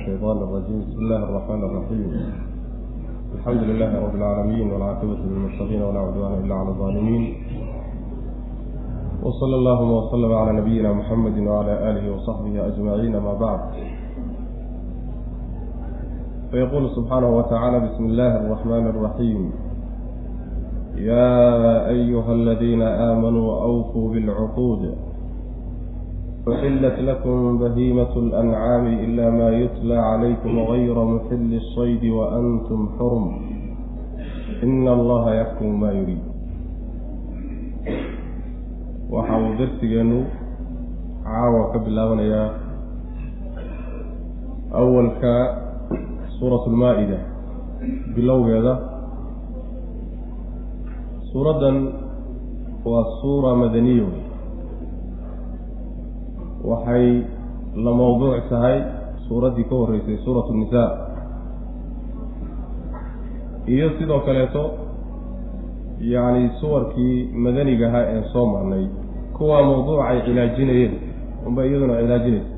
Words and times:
الشيطان 0.00 0.36
الرجيم 0.36 0.80
بسم 0.80 0.98
الله 0.98 1.16
الرحمن 1.24 1.62
الرحيم 1.64 2.32
الحمد 3.34 3.62
لله 3.62 4.00
رب 4.06 4.14
العالمين 4.14 4.70
والعاقبة 4.72 5.14
للمتقين 5.14 5.82
ولا 5.82 6.00
عدوان 6.00 6.32
إلا 6.44 6.54
على 6.54 6.68
الظالمين 6.68 7.34
وصلى 9.22 9.54
اللهم 9.56 9.90
وسلم 9.92 10.32
على 10.32 10.52
نبينا 10.60 10.92
محمد 10.92 11.38
وعلى 11.38 11.90
آله 11.90 12.14
وصحبه 12.14 12.66
أجمعين 12.66 13.16
ما 13.16 13.34
بعد 13.34 13.60
فيقول 16.50 16.90
سبحانه 16.96 17.30
وتعالى 17.36 17.80
بسم 17.80 18.04
الله 18.04 18.36
الرحمن 18.36 18.86
الرحيم 18.86 19.52
يا 20.96 21.88
أيها 21.88 22.32
الذين 22.32 22.82
آمنوا 22.82 23.62
أوفوا 23.62 24.10
بالعقود 24.12 24.94
أحلت 26.50 26.96
لكم 27.10 27.58
بهيمة 27.58 28.12
الأنعام 28.16 28.86
إلا 28.86 29.26
ما 29.30 29.48
يتلى 29.50 29.96
عليكم 29.98 30.52
غير 30.58 30.94
محل 31.04 31.50
الصيد 31.54 32.04
وأنتم 32.04 32.80
حرم 32.98 33.24
إن 34.62 34.88
الله 34.88 35.24
يحكم 35.34 35.80
ما 35.80 35.90
يريد 35.92 36.22
waxa 39.10 39.38
uu 39.38 39.54
darsigeenu 39.58 40.18
caawa 41.22 41.70
ka 41.72 41.78
bilaabanayaa 41.78 42.50
awalka 44.80 45.34
suurat 46.38 46.64
lmaa-ida 46.66 47.18
bilowgeeda 48.14 48.74
suuraddan 51.30 51.76
waa 52.84 53.06
suura 53.22 53.54
madaniya 53.62 54.04
wey 54.10 54.22
waxay 56.69 57.23
la 57.83 57.91
mawduuc 57.99 58.49
tahay 58.49 58.77
suuraddii 59.27 59.63
ka 59.69 59.75
horreysay 59.75 60.17
suuratu 60.25 60.53
nisaa. 60.53 60.89
Iyo 63.67 63.89
sidoo 63.99 64.19
kaleeto 64.19 64.63
yacni 65.99 66.49
suwarkii 66.59 67.29
madaniga 67.33 67.87
ahaa 67.87 68.05
ee 68.13 68.23
soo 68.33 68.45
marnay 68.45 68.85
kuwaa 69.37 69.63
mawduuca 69.63 70.07
ay 70.09 70.21
cilaajinayeen 70.25 70.93
unba 71.47 71.65
iyaduna 71.65 72.01
cilaajinaysa 72.01 72.53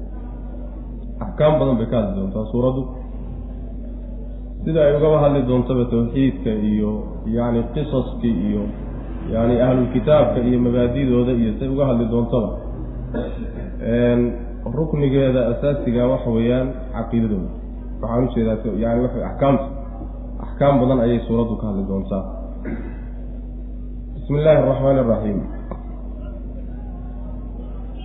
axkaam 1.23 1.59
badan 1.59 1.77
bay 1.77 1.87
ka 1.91 1.97
hadli 2.01 2.15
doontaa 2.19 2.45
suuraddu. 2.51 2.83
Sida 4.63 4.79
ay 4.85 4.95
ugaba 4.97 5.17
hadli 5.23 5.41
doontaba 5.49 5.85
tawxiidka 5.91 6.51
iyo 6.71 6.91
yacni 7.35 7.61
qisaskii 7.73 8.35
iyo 8.47 8.63
yacni 9.33 9.55
ahlulkitaabka 9.65 10.39
iyo 10.47 10.59
mabaadidooda 10.65 11.31
iyo 11.31 11.51
say 11.59 11.67
uga 11.67 11.85
hadli 11.85 12.05
doontaba 12.13 12.49
ruknigeeda 14.77 15.47
asaasiga 15.47 16.07
waxa 16.07 16.29
weeyaan 16.29 16.67
caqiidadooda. 16.93 17.49
Waxaan 18.01 18.23
u 18.23 18.31
jeedaa 18.35 18.57
yani 18.83 18.99
wa 19.01 19.09
axkaamta 19.29 19.65
axkaam 20.43 20.79
badan 20.79 20.99
ayay 20.99 21.19
suuraddu 21.27 21.55
ka 21.55 21.67
hadli 21.67 21.87
doontaa. 21.87 22.23
Bismi 24.15 24.37
illaahi 24.39 24.57
araxmaani 24.63 24.99
araxiim 24.99 25.39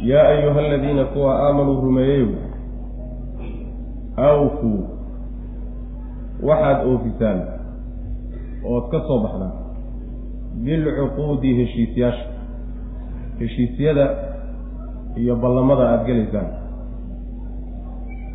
yaa 0.03 0.29
ayuha 0.29 0.59
aladiina 0.61 1.05
kuwa 1.05 1.33
aamanuu 1.47 1.81
rumeeyeyow 1.81 2.31
awfuu 4.17 4.81
waxaad 6.43 6.87
oofisaan 6.87 7.41
ood 8.65 8.91
ka 8.91 9.01
soo 9.07 9.19
baxdaan 9.23 9.53
bilcuquudi 10.65 11.55
heshiisyaasha 11.59 12.27
heshiisyada 13.41 14.28
iyo 15.21 15.35
ballamada 15.43 15.85
aada 15.91 16.05
gelaysaan. 16.09 16.49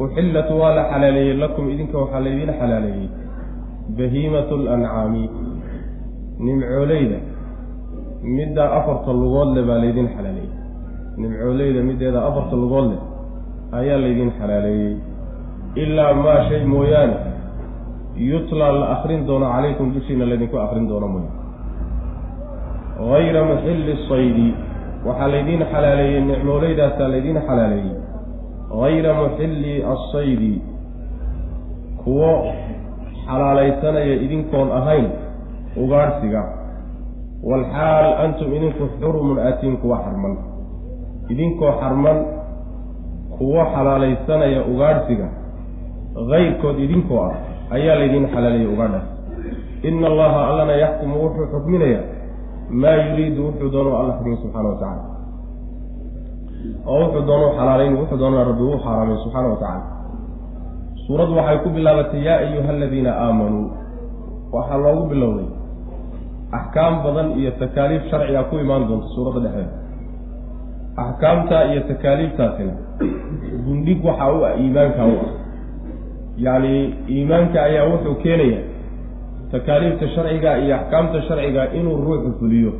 Uxillat 0.04 0.50
waa 0.60 0.72
la 0.78 0.84
xalaaleeyey 0.92 1.36
lakum 1.44 1.66
idinka 1.74 1.98
waxaa 2.04 2.22
laydiin 2.26 2.54
xalaaleeyey 2.60 3.08
bahiimatu 3.98 4.56
lancaami 4.66 5.24
nimcooleyda 6.46 7.18
middaa 8.38 8.70
afarta 8.80 9.12
lugood 9.22 9.50
le 9.56 9.62
baa 9.70 9.80
laydin 9.84 10.08
xalaaleeyey 10.16 10.52
nimcooleyda 11.22 11.80
middeeda 11.90 12.20
afarta 12.30 12.56
lugood 12.64 12.86
leh 12.92 13.02
ayaa 13.80 14.00
laydin 14.06 14.32
xalaaleeyey 14.40 14.94
ilaa 15.84 16.14
maa 16.24 16.40
shay 16.50 16.62
mooyaane 16.74 17.16
yutlaa 18.32 18.72
la 18.80 18.86
akrin 18.96 19.22
doono 19.28 19.46
calaykum 19.56 19.88
dushiina 19.96 20.26
laydinku 20.32 20.58
akrin 20.66 20.86
doono 20.92 21.08
mooya 21.14 21.32
hayra 23.12 23.42
maxilli 23.52 23.94
saydi 24.10 24.48
waxaa 25.06 25.32
laydiin 25.32 25.66
xalaaleeyey 25.72 26.22
nicmooleydaasaa 26.22 27.12
laydiin 27.12 27.42
xalaaleeyey. 27.48 27.96
Hayra 28.82 29.14
muxilli 29.14 29.84
assaydi. 29.94 30.62
Kuwo 32.04 32.32
xalaalaysanaya 33.26 34.16
idinkoon 34.26 34.72
ahayn 34.72 35.08
ugaadhsiga. 35.84 36.44
Walxaal 37.50 38.08
antum 38.24 38.54
idinku 38.54 38.90
xurumun 39.00 39.40
aatiin 39.40 39.78
kuwa 39.78 39.98
xarman. 40.06 40.38
Idinkoo 41.30 41.72
xarman 41.82 42.18
kuwo 43.38 43.66
xalaalaysanaya 43.74 44.62
ugaadhsiga. 44.72 45.28
Kayrkood 46.32 46.80
idinkoo 46.80 47.22
ah 47.28 47.36
ayaa 47.76 48.00
laydiin 48.00 48.28
xalaaleeyey 48.34 48.74
ugaadhaas. 48.74 49.08
Ina 49.84 50.08
allaha 50.08 50.48
allana 50.50 50.76
yaxkumu 50.76 51.16
wuxuu 51.24 51.48
xukminayaa 51.54 52.13
maa 52.70 52.96
yuriidu 52.96 53.46
wuxuu 53.48 53.70
doono 53.72 53.98
alla 53.98 54.14
xukmi 54.18 54.38
subxaana 54.38 54.70
wa 54.70 54.78
tacala 54.82 55.04
oo 56.86 57.00
wuxuu 57.04 57.26
doono 57.28 57.48
xalaalayn 57.58 57.98
wuxuu 58.00 58.18
doonana 58.18 58.44
rabbi 58.50 58.64
uu 58.64 58.78
xaaraamay 58.86 59.18
subxaana 59.24 59.48
wa 59.54 59.60
tacala 59.64 59.86
suuraddu 61.08 61.36
waxay 61.36 61.58
ku 61.64 61.70
bilaabatay 61.70 62.24
yaa 62.28 62.40
ayuha 62.46 62.70
aladiina 62.70 63.12
aamanuu 63.26 63.68
waxaa 64.54 64.78
loogu 64.78 65.10
bilowday. 65.10 65.50
Axkaam 66.54 67.02
badan 67.04 67.28
iyo 67.42 67.52
takaaliif 67.58 68.06
sharciga 68.14 68.46
ku 68.50 68.62
imaan 68.62 68.86
doonta 68.88 69.08
suuradda 69.18 69.40
dhexdeeda. 69.42 69.74
Axkaamta 71.04 71.58
iyo 71.74 71.82
takaaliiftaasina 71.90 72.74
gundhig 73.66 74.06
waxa 74.06 74.26
u 74.32 74.38
iimaanka 74.62 75.06
u 75.06 75.16
ah. 75.26 75.32
Yacni 76.38 76.74
iimaanka 77.10 77.58
ayaa 77.64 77.90
wuxuu 77.90 78.16
keenaya 78.22 78.62
takaaliifta 79.54 80.06
sharciga 80.16 80.52
iyo 80.64 80.74
axkaamta 80.80 81.22
sharciga 81.28 81.64
inuu 81.78 81.98
ruuxu 82.06 82.32
fuliyo. 82.40 82.72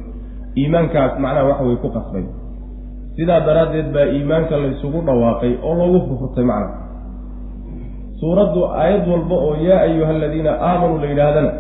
Iimaankaas 0.60 1.14
macnaha 1.24 1.48
waxa 1.50 1.64
way 1.70 1.78
ku 1.84 1.90
qasbay. 1.98 2.26
Sidaa 3.16 3.40
daraaddeed 3.48 3.88
baa 3.96 4.08
iimaanka 4.16 4.58
laysugu 4.64 5.00
dhawaaqay 5.08 5.54
oo 5.68 5.74
loogu 5.80 6.00
furfurtay 6.08 6.46
macnaha 6.52 6.82
suuraddu 8.20 8.62
aayad 8.82 9.06
walba 9.12 9.36
oo 9.46 9.56
yaa 9.68 9.82
ayuha 9.88 10.10
aladiina 10.18 10.52
aamanuu 10.68 10.98
la 11.04 11.08
yidhaahdana 11.12 11.52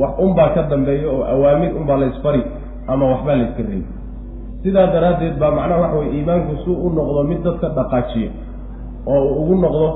wax 0.00 0.12
unbaa 0.24 0.48
ka 0.54 0.62
dambeeya 0.72 1.08
oo 1.14 1.22
awaamir 1.34 1.70
unbaa 1.80 1.96
laysfari 2.02 2.42
ama 2.92 3.04
waxbaa 3.12 3.36
layska 3.40 3.62
reeyay 3.68 3.86
sidaa 4.62 4.86
daraaddeed 4.94 5.36
baa 5.42 5.50
macnaha 5.58 5.80
waxa 5.82 5.98
weye 5.98 6.10
iimaanku 6.18 6.52
suu 6.64 6.76
u 6.86 6.90
noqdo 6.98 7.22
mid 7.30 7.40
dadka 7.46 7.68
dhaqaajiya 7.78 8.30
oo 9.12 9.20
uu 9.24 9.42
ugu 9.42 9.54
noqdo 9.64 9.86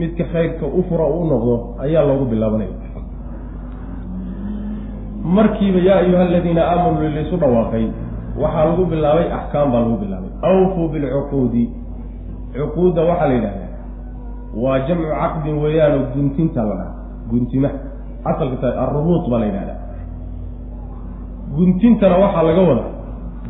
midka 0.00 0.24
khayrka 0.32 0.66
u 0.66 0.80
fura 0.88 1.06
u 1.06 1.20
noqdo 1.32 1.54
ayaa 1.84 2.04
loogu 2.08 2.24
bilaabanaya 2.32 2.72
markiiba 5.36 5.78
yaa 5.88 5.98
ayuha 6.04 6.22
aladiina 6.28 6.62
aamanuu 6.72 7.10
laysu 7.16 7.36
dhawaaqay. 7.42 7.84
Waxaa 8.42 8.64
lagu 8.68 8.84
bilaabay 8.92 9.26
axkaam 9.38 9.68
baa 9.72 9.80
lagu 9.84 9.96
bilaabay. 10.02 10.30
Awfuu 10.50 10.86
bilcuquudi. 10.92 11.64
Cuquudda 12.54 13.02
waxaa 13.10 13.28
la 13.30 13.34
yidhahdaa 13.38 13.68
waa 14.62 14.78
jamcu 14.86 15.06
caqdin 15.22 15.56
weeyaanoo 15.62 16.04
guntinta 16.14 16.60
la 16.68 16.74
dhaha 16.80 16.92
guntima 17.30 17.68
asalka 18.30 18.56
ta 18.62 18.68
alrubuut 18.82 19.24
baa 19.30 19.38
la 19.42 19.46
yidhahdaa. 19.50 19.78
Guntintana 21.56 22.16
waxaa 22.22 22.42
laga 22.48 22.62
wadaa 22.70 22.90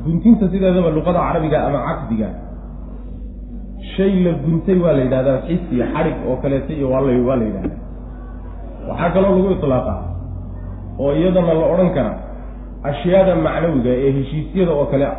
guntinta 0.05 0.45
sideedaba 0.53 0.91
luqada 0.97 1.21
carabiga 1.27 1.59
ama 1.67 1.79
caqdiga. 1.89 2.29
Shay 3.97 4.13
la 4.25 4.33
guntay 4.45 4.77
waa 4.85 4.93
la 4.97 5.03
yidhahdaa 5.07 5.39
xis 5.49 5.61
iyo 5.75 5.85
xadhig 5.95 6.17
oo 6.29 6.37
kaleeta 6.43 6.73
iyo 6.79 6.87
waa 6.93 7.01
la 7.07 7.13
waa 7.29 7.37
la 7.41 7.45
yidhahdaa. 7.49 7.79
Waxaa 8.89 9.11
kaloo 9.15 9.33
lagu 9.37 9.51
iطlaaqaa 9.57 9.99
oo 11.03 11.11
iyadana 11.21 11.53
la 11.61 11.67
odhan 11.73 11.91
kara 11.97 12.13
ashyaada 12.91 13.35
macnawiga 13.47 13.91
ee 14.05 14.11
heshiisyada 14.19 14.73
oo 14.79 14.87
kale 14.93 15.05
ah 15.13 15.17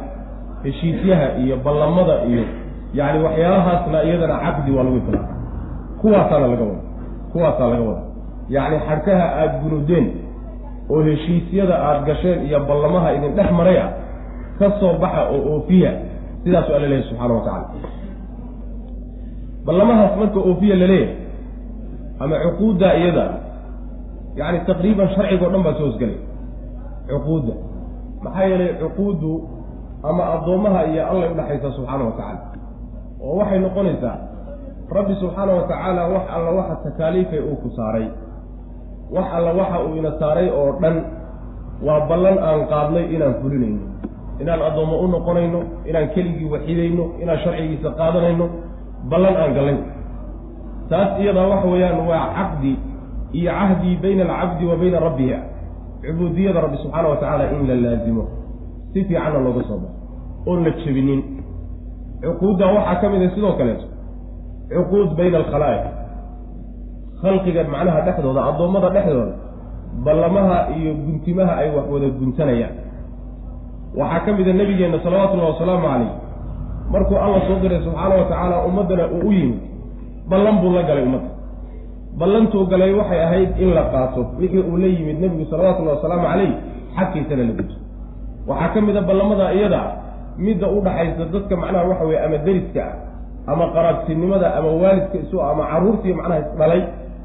heshiisyaha 0.65 1.27
iyo 1.43 1.55
ballamada 1.65 2.15
iyo 2.31 2.43
yacni 2.99 3.19
waxyaalahaasna 3.25 3.97
iyadana 4.07 4.35
caqdi 4.45 4.69
waa 4.75 4.83
lagu 4.87 4.97
iطlaaqa 5.01 5.33
kuwaasaana 6.01 6.47
laga 6.51 6.63
wada 6.69 6.81
kuwaasaa 7.33 7.67
laga 7.73 7.83
wada 7.89 8.03
yacni 8.55 8.77
xadhkaha 8.87 9.25
aada 9.41 9.57
gunudeen 9.63 10.07
oo 10.93 11.01
heshiisyada 11.09 11.75
aada 11.87 11.99
gasheen 12.09 12.39
iyo 12.47 12.59
ballamaha 12.69 13.07
idin 13.17 13.31
dhex 13.37 13.49
maray 13.59 13.77
ah 13.85 13.89
ka 14.59 14.67
soo 14.79 14.93
baxa 15.03 15.21
oo 15.33 15.39
oofiya 15.53 15.91
sidaasuu 16.43 16.73
alla 16.77 16.87
leeyahy 16.91 17.07
subxana 17.09 17.33
wa 17.37 17.41
tacala 17.47 17.67
ballamahaas 19.65 20.13
marka 20.19 20.39
oofiya 20.49 20.75
la 20.81 20.87
leeyahay 20.87 21.15
ama 22.19 22.35
cuquudda 22.45 22.89
iyada 23.01 23.25
yacni 24.39 24.59
taqriiban 24.69 25.07
sharciga 25.15 25.45
o 25.47 25.49
dhan 25.53 25.63
baa 25.65 25.75
soo 25.79 25.87
hosgelay 25.89 26.19
cuquudda. 27.09 27.53
Maxaa 28.23 28.45
yeelay 28.51 28.71
cuquuddu 28.81 29.31
ama 30.09 30.23
addoommaha 30.35 30.81
iyo 30.91 31.01
allay 31.11 31.27
udhaxaysaa 31.33 31.71
subxaana 31.77 32.03
wa 32.09 32.13
tacaala. 32.17 32.41
Oo 33.23 33.33
waxay 33.39 33.59
noqonaysaa 33.65 34.17
rabbi 34.95 35.13
subxaana 35.21 35.51
wa 35.57 35.63
tacaala 35.69 36.01
wax 36.13 36.25
alla 36.35 36.51
waxa 36.59 36.75
takaaliifay 36.85 37.41
uu 37.49 37.57
ku 37.63 37.69
saaray. 37.77 38.07
Wax 39.15 39.27
alla 39.37 39.51
waxa 39.59 39.77
uu 39.85 39.93
ina 39.99 40.11
saaray 40.21 40.47
oo 40.59 40.69
dhan 40.81 40.95
waa 41.85 41.99
ballan 42.09 42.37
aan 42.47 42.59
qaadnay 42.71 43.05
inaan 43.15 43.35
fulinayno. 43.41 43.81
Inaan 44.41 44.61
addoommo 44.67 44.95
u 45.03 45.07
noqonayno 45.15 45.59
inaan 45.89 46.07
keligii 46.15 46.49
waxidayno 46.53 47.03
inaan 47.21 47.39
sharcigiisa 47.43 47.89
qaadanayno 47.99 48.45
ballan 49.11 49.35
aan 49.43 49.51
gallay 49.57 49.77
taas 50.89 51.09
iyadaa 51.21 51.47
waxa 51.51 51.67
weeyaan 51.73 51.99
waa 52.09 52.25
caqdi 52.37 52.73
iyo 53.33 53.51
cahdi 53.51 53.89
bayna 54.03 54.23
alcabdi 54.27 54.63
wa 54.71 54.75
bayna 54.81 54.97
rabbihi 55.07 55.35
cubuudiyada 56.03 56.59
rabbi 56.65 56.77
subxaana 56.83 57.07
wa 57.11 57.15
tacaala 57.21 57.43
in 57.55 57.61
la 57.69 57.75
laazimo 57.83 58.23
si 58.93 59.03
fiicanna 59.07 59.39
looga 59.45 59.63
soo 59.69 59.77
baxo 59.83 59.99
oon 60.49 60.63
la 60.65 60.71
jebinin. 60.83 61.21
Cuquudda 62.21 62.65
waxaa 62.75 62.95
ka 63.01 63.07
mid 63.09 63.21
a 63.23 63.29
sidoo 63.35 63.53
kaleeto 63.59 63.85
cuquud 64.73 65.09
bayna 65.17 65.37
alkhalaa'iq 65.41 65.85
khalqiga 67.21 67.63
macnaha 67.73 67.99
dhexdooda 68.07 68.41
addoommada 68.49 68.89
dhexdooda 68.95 69.33
ballamaha 70.05 70.57
iyo 70.77 70.91
guntimaha 71.05 71.53
ay 71.61 71.69
wax 71.75 71.85
wada 71.93 72.07
guntanayaan. 72.19 72.75
Waxaa 73.99 74.25
ka 74.25 74.31
mid 74.37 74.47
a 74.47 74.53
nebigeenna 74.59 74.97
salawatullahi 75.05 75.51
wasalaamu 75.53 75.85
calayh 75.87 76.11
markuu 76.93 77.17
alla 77.25 77.39
soo 77.47 77.57
diray 77.63 77.79
subxaana 77.85 78.15
wa 78.19 78.25
tacaala 78.29 78.55
ummaddana 78.67 79.03
uu 79.15 79.27
u 79.27 79.31
yimid 79.31 79.59
ballan 80.29 80.55
buu 80.61 80.71
la 80.77 80.83
galay 80.89 81.03
ummadda 81.07 81.29
ballantuu 82.19 82.65
galay 82.71 82.93
waxay 82.93 83.19
ahayd 83.23 83.49
in 83.63 83.69
la 83.77 83.83
qaato 83.93 84.21
wixii 84.39 84.59
uu 84.71 84.77
la 84.77 84.87
yimid 84.87 85.19
nebigu 85.23 85.45
salawatullahi 85.51 85.95
wasalaamu 85.97 86.25
calayh 86.31 86.51
xagkiisana 86.97 87.43
la 87.49 87.53
guto 87.59 87.75
waxaa 88.47 88.69
ka 88.73 88.81
mid 88.81 88.97
a 88.97 89.01
ballamada 89.09 89.53
iyada 89.57 89.81
midda 90.37 90.67
u 90.67 90.81
dhaxaysa 90.85 91.25
dadka 91.33 91.55
macnaha 91.61 91.85
waxa 91.91 92.03
weye 92.09 92.19
ama 92.25 92.37
deriska 92.47 92.81
ah 92.83 92.95
ama 93.53 93.65
qaraabtinimada 93.75 94.47
ama 94.57 94.69
waalidka 94.81 95.17
isu 95.23 95.37
ama 95.41 95.63
carruurtii 95.71 96.13
macnaha 96.19 96.39
isdhalay 96.45 96.81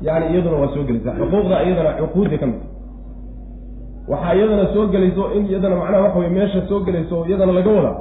yani 0.06 0.24
iyaduna 0.32 0.56
waa 0.62 0.70
soo 0.74 0.84
gelaysaa 0.88 1.14
xuquuqda 1.20 1.56
iyadana 1.66 1.90
cuquudda 2.00 2.36
ka 2.42 2.46
mid 2.50 2.60
waxaa 4.08 4.34
iyadana 4.38 4.64
soo 4.74 4.86
gelayso 4.94 5.24
in 5.36 5.42
iyadana 5.50 5.76
macnaha 5.82 6.02
waxa 6.06 6.18
weye 6.18 6.30
meesha 6.36 6.60
soo 6.68 6.80
gelayso 6.86 7.16
iyadana 7.28 7.52
laga 7.58 7.70
wada 7.78 7.92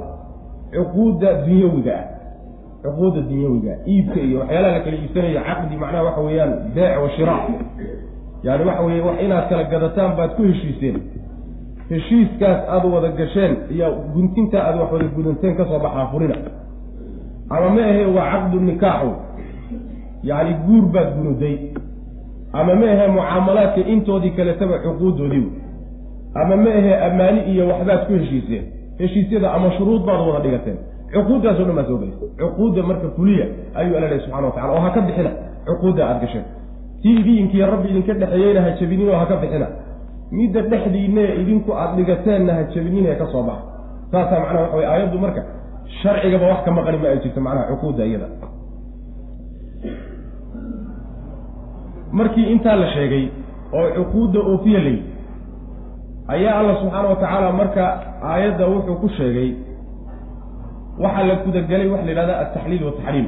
cuquudda 0.74 1.28
dunyawiga 1.46 1.92
ah 2.00 2.04
cuquudda 2.86 3.20
dunyawiga 3.30 3.72
iibka 3.92 4.20
iyo 4.20 4.38
waxyaalaha 4.40 4.72
la 4.76 4.80
kala 4.84 4.96
iibsanayo 4.96 5.40
caqdi 5.48 5.74
macnaha 5.82 6.04
waxa 6.08 6.20
weeyaan 6.26 6.52
beec 6.74 6.92
wa 7.02 7.08
shiraac 7.16 7.44
yani 8.46 8.64
waxa 8.68 8.82
weye 8.86 9.00
wax 9.06 9.16
inaad 9.24 9.44
kala 9.50 9.64
gadataan 9.72 10.16
baad 10.18 10.30
ku 10.36 10.42
heshiiseen. 10.42 10.96
Heshiiskaas 11.90 12.58
aada 12.68 12.88
wada 12.94 13.08
gasheen 13.20 13.56
iyo 13.74 13.88
guntinta 14.14 14.58
aada 14.64 14.78
wax 14.82 14.92
wada 14.92 15.04
gudanteen 15.16 15.54
ka 15.56 15.64
soo 15.64 15.78
baxaa 15.78 16.06
furina. 16.12 16.36
Ama 17.50 17.68
ma 17.74 17.82
ahe 17.90 18.04
waa 18.16 18.30
caqdu 18.32 18.60
nikaaxu 18.60 19.10
yacni 20.22 20.54
guur 20.66 20.84
baad 20.94 21.08
gunuday. 21.16 21.56
Ama 22.52 22.74
ma 22.74 22.86
ahe 22.94 23.06
mucaamalaadka 23.08 23.80
intoodii 23.94 24.30
kaletaba 24.30 24.78
cuquudoodii 24.84 25.46
ama 26.34 26.56
ma 26.56 26.70
ahe 26.70 26.92
ammaani 27.06 27.40
iyo 27.52 27.68
waxbaad 27.68 28.06
ku 28.06 28.12
heshiiseen. 28.12 28.64
Heshiisyada 28.98 29.52
ama 29.52 29.70
shuruud 29.78 30.02
baad 30.06 30.20
wada 30.28 30.40
dhigateen 30.44 30.78
cuquuddaasoo 31.14 31.64
dhan 31.68 31.76
baa 31.78 31.86
soo 31.88 31.98
gelaysa 31.98 32.26
cuquudda 32.40 32.82
marka 32.82 33.08
fuliya 33.16 33.46
ayuu 33.74 33.96
alla 33.96 34.08
lehy 34.08 34.20
subxana 34.20 34.46
watacala 34.46 34.72
oo 34.72 34.80
ha 34.84 34.90
ka 34.90 35.00
bixina. 35.00 35.30
Cuquudda 35.66 36.02
aada 36.08 36.20
gasheen 36.20 36.44
tii 37.02 37.62
rabbi 37.72 37.88
idinka 37.90 38.14
dhexeeyeyna 38.14 38.60
ha 38.62 38.70
jabinin 38.80 39.08
oo 39.08 39.18
ha 39.18 39.26
ka 39.26 39.36
bixina. 39.36 39.66
Midda 40.30 40.62
dhexdiinnae 40.62 41.34
idinku 41.42 41.72
aada 41.72 41.96
dhigateenna 41.96 42.52
ha 42.54 42.62
jabinin 42.74 43.06
ka 43.18 43.26
soo 43.32 43.42
baxa. 43.42 43.64
Saasaa 44.10 44.40
macnaha 44.40 44.62
waxa 44.62 44.76
wey 44.76 44.86
aayaddu 44.86 45.18
marka 45.18 45.42
sharcigaba 46.02 46.46
wax 46.52 46.64
ka 46.64 46.70
maqani 46.70 46.98
ma 46.98 47.08
ay 47.08 47.18
jirto 47.24 47.40
macnaha 47.40 47.66
cuquudda 47.70 48.04
iyada. 48.04 48.28
Markii 52.12 52.50
intaa 52.52 52.76
la 52.76 52.86
sheegay 52.94 53.24
oo 53.72 53.88
cuquudda 53.96 54.40
oofiya 54.40 54.80
layi 54.80 55.02
ayaa 56.28 56.58
alla 56.58 56.74
subxaana 56.80 57.08
wa 57.08 57.16
tacaala 57.16 57.52
marka 57.52 57.84
aayadda 58.22 58.66
wuxuu 58.66 58.96
ku 59.02 59.08
sheegay 59.08 59.54
waxaa 61.02 61.24
la 61.30 61.34
gudagelay 61.44 61.88
waxa 61.92 62.04
la 62.06 62.10
yidhahda 62.12 62.34
altaxliil 62.42 62.82
wataxriim 62.88 63.26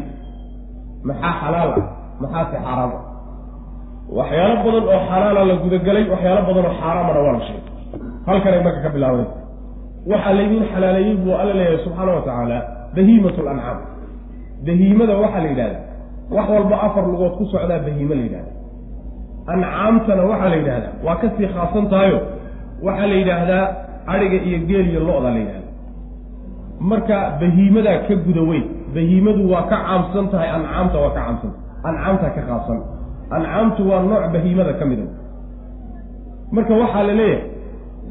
maxaa 1.08 1.32
xalaal 1.42 1.70
ah? 1.78 1.84
Maxaase 2.22 2.56
xaaraam 2.64 2.90
ah? 2.98 3.02
Waxyaalo 4.18 4.54
badan 4.64 4.84
oo 4.92 5.00
xalaala 5.10 5.40
la 5.50 5.54
gudagelay 5.64 6.04
waxyaalo 6.12 6.42
badan 6.48 6.64
oo 6.68 6.74
xaaraamana 6.80 7.20
waa 7.26 7.32
la 7.36 7.40
sheegay. 7.48 7.72
Halkanay 8.28 8.60
marka 8.66 8.80
ka 8.84 8.88
bilaabanaysa 8.94 9.36
waxaa 10.10 10.32
laydiin 10.38 10.64
xalaaleeyey 10.72 11.14
buu 11.22 11.34
alla 11.40 11.52
leeyahay 11.58 11.78
subxaana 11.84 12.10
wa 12.16 12.22
tacaala 12.26 12.58
bahiimat 12.96 13.36
lancaam 13.48 13.78
bahiimada 14.66 15.12
waxaa 15.22 15.40
la 15.44 15.48
yidhahdaa 15.52 15.82
wax 16.36 16.46
walba 16.54 16.76
afar 16.86 17.04
lugood 17.12 17.32
ku 17.38 17.44
socdaa 17.52 17.78
bahiimo 17.86 18.14
la 18.18 18.22
yidhahda. 18.26 18.52
Ancaamtana 19.52 20.22
waxaa 20.30 20.48
la 20.52 20.56
yidhahdaa 20.60 20.92
waa 21.06 21.16
ka 21.20 21.26
sii 21.36 21.48
khaasan 21.54 21.84
tahayo. 21.92 22.18
Waxaa 22.86 23.06
la 23.12 23.16
yidhaahdaa 23.20 23.64
adhiga 24.12 24.38
iyo 24.48 24.58
geel 24.68 24.86
iyo 24.92 25.00
lo-da 25.08 25.30
la 25.36 25.40
yidhahda 25.44 25.67
marka 26.80 27.16
bahiimadaa 27.40 27.98
ka 28.08 28.14
guda 28.26 28.42
weyn 28.50 28.64
bahiimadu 28.94 29.50
waa 29.52 29.62
ka 29.70 29.76
caamsan 29.86 30.28
tahay 30.32 30.48
ancaamta 30.56 30.98
waa 31.04 31.10
ka 31.16 31.20
caamsan 31.20 31.52
ancaamtaa 31.88 32.30
ka 32.36 32.42
khaasan 32.48 32.80
ancaamtu 33.36 33.80
waa 33.90 34.02
nooc 34.10 34.24
bahiimada 34.34 34.72
ka 34.80 34.84
mida 34.90 35.06
marka 36.52 36.74
waxaa 36.82 37.02
la 37.08 37.14
leeyahay 37.20 37.42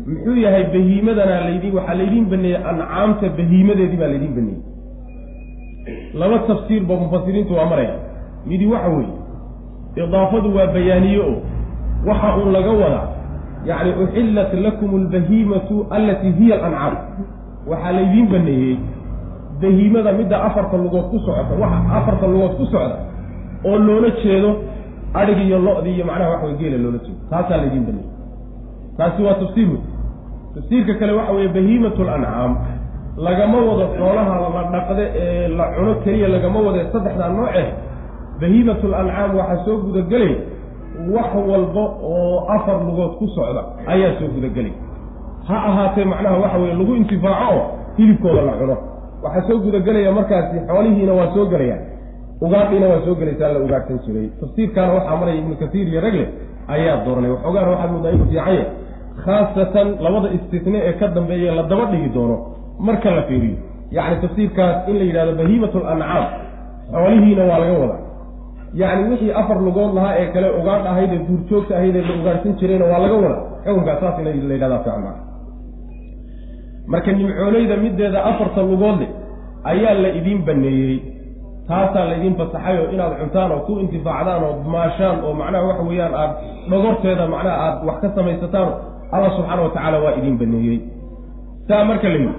muxuu 0.08 0.36
yahay 0.46 0.64
bahiimadana 0.74 1.36
laydin 1.48 1.74
waxaa 1.78 1.96
laydiin 2.00 2.26
baneeyey 2.32 2.60
ancaamta 2.72 3.26
bahiimadeedii 3.38 3.98
baa 4.02 4.08
laydiin 4.14 4.34
baneeyey 4.38 4.62
laba 6.20 6.40
tafsiir 6.50 6.84
ba 6.90 6.96
mufasiriintu 6.96 7.54
waa 7.58 7.66
maraya. 7.72 7.96
Midi 8.46 8.66
waxa 8.68 8.90
weeye 8.90 9.16
idaafadu 9.96 10.56
waa 10.56 10.68
bayaaniye 10.76 11.20
o 11.20 11.34
waxa 12.08 12.36
uun 12.38 12.52
laga 12.56 12.72
wadaa 12.82 13.08
yacni 13.70 13.92
uxillat 14.04 14.54
lakum 14.54 14.96
albahiimatu 15.02 15.76
allatii 15.90 16.32
hiya 16.40 16.56
alancaam 16.56 16.96
waxaa 17.70 17.92
laydiin 17.98 18.28
baneeyey 18.34 18.76
bahiimada 19.62 20.12
midda 20.20 20.38
afarta 20.48 20.78
lugood 20.84 21.06
ku 21.12 21.18
socota 21.26 21.54
waxa 21.64 21.80
afarta 22.00 22.26
lugood 22.34 22.54
ku 22.60 22.66
socda 22.66 22.98
oo 23.66 23.78
loola 23.88 24.10
jeedo 24.24 24.50
adhig 25.14 25.40
iyo 25.48 25.60
lo-di 25.60 25.92
iyo 25.96 26.06
macnaha 26.06 26.30
waxa 26.34 26.46
wey 26.48 26.56
geela 26.62 26.78
loola 26.84 26.98
jeedo. 27.06 27.20
Taasaa 27.30 27.58
laydiin 27.62 27.86
baneeyey. 27.88 28.12
Taasi 28.98 29.24
waa 29.24 29.34
tafsiir 29.42 29.68
wey 29.72 29.82
tafsiirka 30.56 30.94
kale 31.00 31.12
waxa 31.20 31.32
weeye 31.34 31.50
bahiimatu 31.58 32.04
lancaam 32.10 32.52
lagama 33.18 33.58
wado 33.68 33.86
xoolaha 33.98 34.34
la 34.56 34.64
dhaqde 34.74 35.04
ee 35.24 35.48
la 35.58 35.66
cuno 35.76 35.94
keliya 36.04 36.28
lagama 36.36 36.60
wade 36.68 36.82
saddexdaa 36.94 37.30
nooce. 37.38 37.66
Bahiimatu 38.42 38.86
lancaam 38.94 39.30
waxaa 39.40 39.66
soo 39.66 39.78
gudagelay 39.86 40.34
wax 41.16 41.30
walba 41.50 41.84
oo 42.12 42.46
afar 42.56 42.78
lugood 42.88 43.12
ku 43.20 43.26
socda 43.36 43.62
ayaa 43.94 44.12
soo 44.20 44.28
gudagelay 44.36 44.74
ha 45.48 45.56
ahaatee 45.70 46.06
macnaha 46.12 46.38
waxa 46.44 46.58
weye 46.62 46.74
lagu 46.80 46.94
intifaaco 47.02 47.54
oo 47.56 47.62
hilibkooda 47.98 48.42
la 48.42 48.52
cuno. 48.60 48.76
Waxaa 49.24 49.48
soo 49.48 49.58
gudagelaya 49.66 50.12
markaasi 50.18 50.56
xoolihiina 50.68 51.14
waa 51.20 51.30
soo 51.36 51.46
gelayaan 51.52 51.82
ugaadhiina 52.46 52.88
waa 52.92 53.02
soo 53.06 53.16
gelaysaa 53.20 53.52
la 53.56 53.60
ugaadhsan 53.66 54.00
jiray. 54.06 54.28
Tafsiirkaana 54.40 54.94
waxaa 54.98 55.16
maraya 55.20 55.38
ibnu 55.42 55.56
kasiir 55.62 55.88
iyo 55.92 56.02
ragle 56.06 56.26
ayaa 56.76 56.96
dooranay 57.06 57.32
waxoogaana 57.36 57.70
waxaad 57.74 57.92
moodaa 57.94 58.12
inuu 58.16 58.26
fiicanya 58.32 58.66
khaasatan 59.26 59.88
labada 60.06 60.30
istitne 60.38 60.78
ee 60.88 60.94
ka 61.00 61.08
dambeeya 61.16 61.52
la 61.60 61.64
daba 61.72 61.86
dhigi 61.92 62.10
doono 62.16 62.38
marka 62.88 63.10
la 63.18 63.22
fiiriyo. 63.30 63.58
Yacni 63.92 64.18
tafsiirkaas 64.24 64.76
in 64.90 64.96
la 65.00 65.04
yidhahdo 65.10 65.34
bahiimatu 65.42 65.78
lancaam 65.88 66.26
xoolihiina 66.94 67.44
waa 67.50 67.60
laga 67.64 67.74
wadaa. 67.84 68.02
Yacni 68.82 69.04
wixii 69.12 69.32
afar 69.42 69.58
lugood 69.68 69.92
lahaa 69.98 70.14
ee 70.22 70.28
kale 70.34 70.48
ugaadh 70.60 70.86
ahayd 70.92 71.12
ee 71.18 71.22
duurjoogta 71.28 71.74
ahayd 71.78 71.96
ee 71.96 72.02
la 72.10 72.14
ugaadhsan 72.22 72.54
jirayna 72.60 72.86
waa 72.92 73.00
laga 73.04 73.16
wadaa. 73.24 73.42
Xukunkaas 73.66 74.00
saas 74.02 74.16
in 74.20 74.26
la 74.26 74.54
yidhahdaa 74.56 74.80
fiican 74.84 75.02
maa 75.06 75.16
marka 76.92 77.12
nimcooleyda 77.18 77.76
mideeda 77.84 78.20
afarta 78.30 78.62
lugoodle 78.70 79.08
ayaa 79.72 79.94
la 80.04 80.10
idiin 80.20 80.42
baneeyey. 80.48 80.98
Taasaa 81.68 82.06
laydiin 82.10 82.36
fasaxay 82.40 82.76
oo 82.82 82.88
inaad 82.96 83.14
cuntaan 83.22 83.52
oo 83.52 83.60
ku 83.68 83.74
intifaacdaan 83.84 84.44
oo 84.48 84.54
maashaan 84.74 85.18
oo 85.26 85.34
macnaha 85.40 85.64
waxa 85.70 85.84
weeyaan 85.90 86.14
aad 86.22 86.32
dhogorteeda 86.70 87.24
macnaha 87.34 87.56
aad 87.66 87.76
wax 87.88 87.98
ka 88.04 88.10
samaysataan 88.16 88.70
allah 89.16 89.30
subxaana 89.38 89.62
wa 89.66 89.70
tacaala 89.76 89.98
waa 90.06 90.14
idiin 90.20 90.38
baneeyey. 90.42 90.78
Saa 91.68 91.84
marka 91.90 92.08
la 92.14 92.18
yidhi 92.20 92.34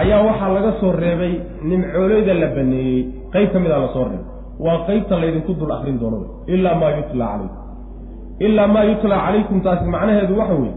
ayaa 0.00 0.20
waxaa 0.28 0.50
laga 0.56 0.72
soo 0.80 0.92
reebay 1.02 1.32
nimcooleyda 1.70 2.34
la 2.42 2.46
baneeyey. 2.56 2.98
Qeyb 3.32 3.48
ka 3.52 3.58
mid 3.62 3.72
a 3.72 3.78
la 3.84 3.88
soo 3.94 4.04
reebay. 4.10 4.24
Waa 4.64 4.78
qeybta 4.86 5.14
laydinku 5.22 5.52
dul 5.58 5.72
akrin 5.76 5.96
doono 6.00 6.18
ilaa 6.54 6.74
maa 6.80 6.90
yutla 6.98 7.24
calaykum. 7.32 7.62
Ilaa 8.46 8.66
maa 8.74 8.84
yutla 8.90 9.16
calaykum 9.24 9.58
taasi 9.64 9.84
macnaheedu 9.94 10.34
waxa 10.40 10.54
weeye 10.62 10.76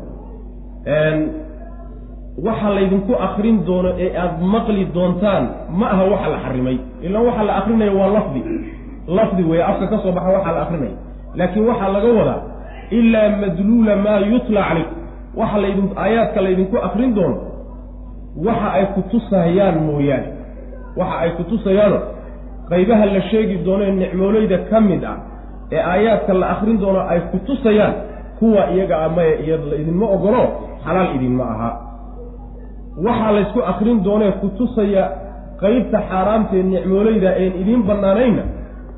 waxa 2.46 2.70
laydinku 2.76 3.14
akrin 3.28 3.66
doono 3.66 3.90
ee 4.00 4.10
aada 4.18 4.38
maqli 4.54 4.86
doontaan 4.96 5.44
ma 5.80 5.86
aha 5.94 6.04
waxa 6.14 6.30
la 6.34 6.38
xarimay. 6.46 6.78
Ilaan 7.06 7.26
waxa 7.28 7.44
la 7.44 7.54
akrinaya 7.60 7.92
waa 8.00 8.08
lafdi. 8.08 8.42
Lafdi 9.08 9.44
weeye 9.44 9.64
afka 9.64 9.88
ka 9.88 9.98
soo 10.04 10.12
baxa 10.12 10.30
waxaa 10.38 10.52
la 10.58 10.62
akrinaya 10.66 10.96
laakiin 11.36 11.66
waxaa 11.70 11.90
laga 11.96 12.08
wadaa 12.20 12.42
ilaa 12.98 13.30
madluula 13.42 13.96
maa 13.96 14.20
yutla 14.32 14.62
calaykum. 14.70 14.98
Waxa 15.40 15.58
laydin 15.64 15.88
aayaadka 16.04 16.40
laydinku 16.46 16.78
akrin 16.88 17.12
doono 17.16 17.38
waxa 18.46 18.68
ay 18.78 18.86
ku 18.96 19.02
tusayaan 19.12 19.78
mooyaane. 19.88 20.28
Waxa 21.00 21.16
ay 21.24 21.30
ku 21.38 21.44
tusayaano 21.44 22.00
qaybaha 22.70 23.06
la 23.06 23.22
sheegi 23.30 23.56
doono 23.66 23.84
ee 23.84 23.92
nicmooleyda 24.02 24.58
ka 24.70 24.78
mid 24.82 25.04
ah 25.04 25.18
ee 25.72 25.80
aayaadka 25.92 26.34
la 26.34 26.48
akrin 26.54 26.78
doono 26.84 27.00
ay 27.12 27.20
ku 27.32 27.38
tusayaan 27.48 27.94
kuwa 28.40 28.72
iyaga 28.74 28.96
ah 29.06 29.10
maya 29.16 29.36
iyada 29.44 29.76
idinma 29.82 30.06
ogolo 30.16 30.42
xalaal 30.86 31.10
idinma 31.16 31.44
aha 31.54 31.70
waxaa 33.06 33.32
laysku 33.36 33.60
akrin 33.72 33.98
doonee 34.06 34.32
ku 34.42 34.48
tusaya 34.58 35.04
qeybta 35.62 35.98
xaaraamtaee 36.10 36.64
nicmooleyda 36.72 37.30
een 37.44 37.54
idiin 37.62 37.84
bannaanaynna 37.90 38.44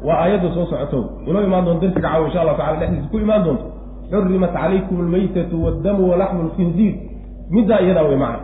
waa 0.08 0.18
aayadda 0.24 0.50
soo 0.56 0.66
socoto. 0.72 1.00
Inoo 1.28 1.42
imaan 1.48 1.66
doonto 1.66 1.82
darsiga 1.86 2.08
caawa 2.10 2.26
insha 2.28 2.40
allahu 2.42 2.58
tacala 2.60 2.78
dhexdiisa 2.80 3.10
ku 3.12 3.18
imaan 3.26 3.44
doonto. 3.46 3.66
Xurimat 4.12 4.52
calaykum 4.58 4.98
almaytatu 5.04 5.56
waddamu 5.66 6.02
walaxmu 6.12 6.42
lkhinziir 6.48 6.94
middaa 7.56 7.80
iyadaa 7.86 8.04
wey 8.10 8.18
macna. 8.24 8.40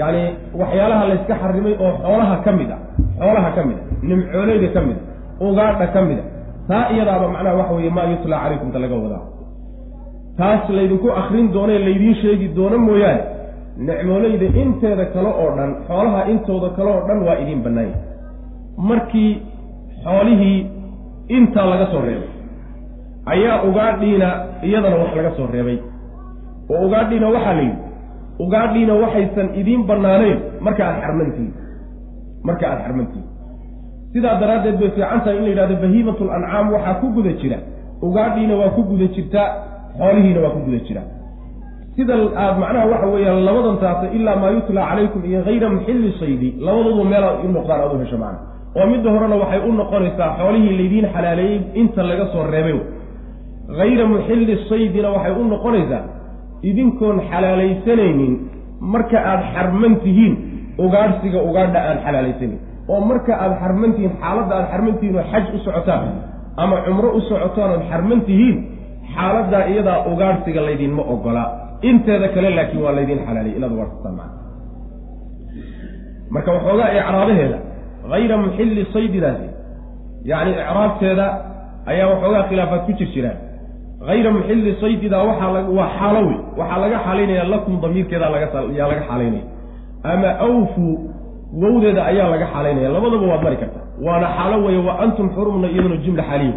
Yacni 0.00 0.22
waxyaalaha 0.60 1.02
layska 1.10 1.34
xarimay 1.42 1.74
oo 1.84 1.92
xoolaha 2.02 2.36
ka 2.44 2.50
mid 2.58 2.70
a 2.70 2.78
xoolaha 3.20 3.50
ka 3.56 3.62
mid 3.68 3.78
a 3.78 4.06
nimcooleyda 4.08 4.68
ka 4.74 4.80
mid 4.88 4.98
a 5.40 5.44
ugaadha 5.48 5.86
ka 5.94 6.00
mid 6.08 6.18
a 6.18 6.24
taa 6.68 6.84
iyadaaba 6.94 7.26
macnaha 7.34 7.54
waxa 7.60 7.74
weeye 7.76 7.90
maa 7.96 8.06
yutlaa 8.12 8.40
calaykum 8.44 8.68
ta 8.74 8.78
laga 8.84 8.96
wadaa. 9.04 9.22
Taas 10.38 10.68
laydinku 10.76 11.08
akrin 11.20 11.46
doonee 11.54 11.78
laydiin 11.86 12.14
sheegi 12.22 12.46
doono 12.56 12.78
mooyaane 12.88 13.20
nicmooleyda 13.76 14.46
inteeda 14.62 15.04
kale 15.14 15.28
oo 15.28 15.50
dhan 15.56 15.70
xoolaha 15.88 16.20
intooda 16.32 16.68
kale 16.76 16.90
oo 16.90 17.02
dhan 17.08 17.18
waa 17.26 17.36
idiin 17.42 17.62
bannaanya 17.64 17.98
markii 18.88 19.32
xoolihii 20.04 20.58
intaa 21.36 21.66
laga 21.72 21.86
soo 21.92 22.00
reebay 22.08 22.28
ayaa 23.32 23.62
ugaadhiina 23.68 24.28
iyadana 24.62 24.96
wax 25.02 25.10
laga 25.16 25.30
soo 25.36 25.46
reebay. 25.52 25.78
Oo 26.70 26.86
ugaadhiina 26.86 27.28
waxaa 27.34 27.54
la 27.58 27.62
yidhi 27.62 27.78
ugaadhiina 28.44 28.94
waxaysan 29.02 29.48
idiin 29.60 29.82
bannaanayn. 29.88 30.38
Marka 30.60 30.82
aad 30.88 30.98
xarmantihin 31.02 31.52
marka 32.48 32.64
aada 32.70 32.82
xarmantihin 32.86 33.24
sidaa 34.12 34.34
daraaddeed 34.40 34.76
bay 34.80 34.90
fiican 34.96 35.20
tahay 35.24 35.36
in 35.38 35.44
la 35.44 35.50
yidhahdo 35.52 35.76
bahiimatul 35.84 36.30
ancaam 36.36 36.66
waxaa 36.74 36.94
ku 37.00 37.06
guda 37.16 37.32
jira. 37.42 37.58
Ugaadhiina 38.06 38.54
waa 38.60 38.70
ku 38.76 38.82
guda 38.90 39.06
jirtaa 39.16 39.48
xoolihiina 39.98 40.40
waa 40.44 40.50
ku 40.56 40.60
guda 40.66 40.78
jiraa 40.88 41.06
sida 41.96 42.14
aad 42.44 42.56
macnaha 42.62 42.86
waxa 42.92 43.06
weeyaan 43.14 43.44
labadan 43.48 43.76
taasa 43.84 44.06
ilaa 44.16 44.36
maa 44.42 44.50
yutlaa 44.56 44.88
calaykum 44.90 45.22
iyo 45.30 45.40
hayra 45.48 45.68
muxilli 45.74 46.10
saydi 46.20 46.48
labadoodu 46.66 47.04
meelaad 47.12 47.36
u 47.44 47.48
noqdaan 47.56 47.80
aad 47.84 47.92
u 47.96 47.98
hesho 48.02 48.18
macna 48.24 48.38
oo 48.78 48.86
midda 48.92 49.08
horena 49.14 49.36
waxay 49.42 49.60
u 49.68 49.72
noqonaysaa 49.80 50.30
xoolihii 50.38 50.76
laydiin 50.80 51.06
xalaaleeyey 51.14 51.60
inta 51.80 52.02
laga 52.10 52.26
soo 52.32 52.44
reebay. 52.54 52.78
Hayra 53.78 54.04
muxilli 54.12 54.54
saydina 54.68 55.08
waxay 55.16 55.32
u 55.40 55.44
noqonaysaa 55.54 56.02
idinkoon 56.70 57.16
xalaalaysanaynin 57.30 58.34
marka 58.92 59.18
aada 59.30 59.44
xarman 59.54 59.94
tihiin 60.04 60.34
ugaadhsiga 60.84 61.38
ugaadha 61.48 61.78
aan 61.88 61.98
xalaalaysanin 62.04 62.58
oo 62.92 63.00
marka 63.10 63.32
aada 63.42 63.54
xarman 63.62 63.90
tihiin 63.96 64.12
xaaladda 64.20 64.54
aada 64.56 64.68
xarman 64.72 64.94
tihiin 65.00 65.16
oo 65.20 65.24
xaj 65.32 65.44
u 65.56 65.58
socotaan 65.66 66.04
ama 66.62 66.76
cumro 66.86 67.08
u 67.18 67.20
socotaan 67.28 67.70
ood 67.76 67.84
xarman 67.90 68.20
tihiin 68.28 68.56
xaaladdaa 69.14 69.64
iyadaa 69.72 69.98
ugaadhsiga 70.12 70.60
laydinma 70.68 71.02
ogolaa 71.14 71.48
inteeda 71.90 72.28
kale 72.34 72.48
laakiin 72.58 72.82
waa 72.84 72.94
laydin 72.98 73.18
xalaaliyay 73.26 73.56
inaad 73.58 73.72
ugaadhsataan 73.76 74.14
maa 74.20 74.30
marka 76.34 76.50
waxoogaa 76.56 76.88
icraabaheeda 76.98 77.58
hayra 78.12 78.36
muxilli 78.44 78.82
saydidaasi 78.94 79.46
yacni 80.30 80.52
icraabteeda 80.62 81.26
ayaa 81.90 82.06
waxoogaa 82.12 82.42
khilaafaad 82.48 82.82
ku 82.86 82.92
jir 82.98 83.08
jiraan. 83.14 83.38
Hayra 84.08 84.30
muxilli 84.36 84.70
saydidaa 84.82 85.22
waxaa 85.28 85.50
waa 85.78 85.88
xaalo 85.98 86.20
wey 86.28 86.38
waxaa 86.60 86.78
laga 86.84 86.98
xaalaynaya 87.06 87.44
lakum 87.54 87.74
damiirkeeda 87.82 88.26
lagayaa 88.34 88.88
laga 88.92 89.02
xaalaynaya. 89.08 89.44
Ama 90.12 90.30
awfu 90.48 90.84
wowdeeda 91.62 92.00
ayaa 92.10 92.28
laga 92.34 92.46
xaalaynaya 92.52 92.88
labadaba 92.96 93.26
waad 93.32 93.42
mari 93.46 93.56
kartaa 93.62 93.84
waana 94.06 94.26
xaalo 94.36 94.56
weeye 94.66 94.80
wa 94.88 94.94
antum 95.04 95.26
xurumna 95.36 95.66
iyaduna 95.74 95.96
jumla 96.04 96.22
xaaliya 96.30 96.56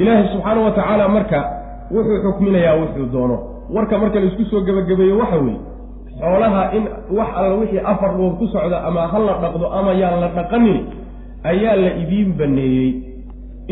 ilaahay 0.00 0.26
subxaana 0.32 0.60
wa 0.66 0.70
tacaala 0.78 1.04
marka 1.16 1.38
wuxuu 1.94 2.18
xukminayaa 2.24 2.74
wuxuu 2.80 3.06
doono. 3.14 3.36
Warka 3.74 3.98
marka 3.98 4.20
la 4.20 4.26
isku 4.30 4.44
soo 4.50 4.60
gebagabeeyo 4.66 5.18
waxa 5.18 5.36
weeye 5.44 5.58
xoolaha 6.20 6.62
in 6.76 6.84
wax 7.18 7.28
alla 7.38 7.54
wixii 7.60 7.82
afar 7.92 8.10
lugood 8.16 8.38
ku 8.38 8.46
socda 8.54 8.78
ama 8.88 9.00
ha 9.12 9.18
la 9.18 9.34
dhaqdo 9.42 9.66
ama 9.78 9.92
yaan 10.02 10.20
la 10.20 10.28
dhaqanin 10.38 10.78
ayaa 11.50 11.76
la 11.82 11.90
idiin 12.02 12.30
baneeyey. 12.38 12.90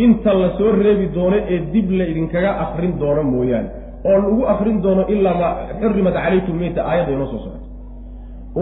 Inta 0.04 0.35
la 0.35 0.49
soo 0.59 0.73
reebi 0.83 1.06
doono 1.14 1.37
ee 1.52 1.59
dib 1.73 1.90
la 1.99 2.04
idinkaga 2.12 2.50
akrin 2.64 2.92
doono 3.00 3.23
mooyaane 3.23 3.68
oo 4.09 4.16
lagu 4.23 4.42
akrin 4.52 4.83
doono 4.83 5.02
ilaa 5.14 5.35
ma 5.40 5.49
xurimat 5.80 6.14
calaykum 6.14 6.56
meyta 6.62 6.80
aayadda 6.90 7.12
inoo 7.16 7.26
soo 7.33 7.38
socoto 7.44 7.68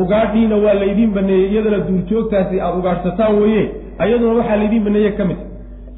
ugaadhiina 0.00 0.56
waa 0.64 0.74
laydiin 0.82 1.10
baneeyey 1.16 1.48
iyadana 1.52 1.78
duurjoogtaasi 1.88 2.60
aada 2.60 2.76
ugaadhsataan 2.80 3.34
weeye 3.42 3.64
ayaduna 4.04 4.32
waxaa 4.38 4.56
laydiin 4.62 4.84
baneeye 4.86 5.10
ka 5.18 5.24
mid 5.30 5.38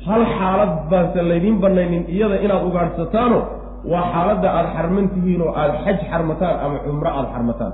hal 0.07 0.23
xaalad 0.39 0.73
baanse 0.91 1.21
laydiin 1.31 1.57
banaynin 1.65 2.03
iyada 2.15 2.37
inaad 2.45 2.63
ugaadhsataano 2.69 3.39
waa 3.93 4.05
xaaladda 4.13 4.49
aada 4.59 4.69
xarman 4.77 5.07
tihiin 5.15 5.41
oo 5.47 5.53
aada 5.61 5.75
xaj 5.85 5.99
xarmataan 6.11 6.55
ama 6.65 6.77
cumro 6.87 7.11
aada 7.19 7.29
xarmataan. 7.35 7.73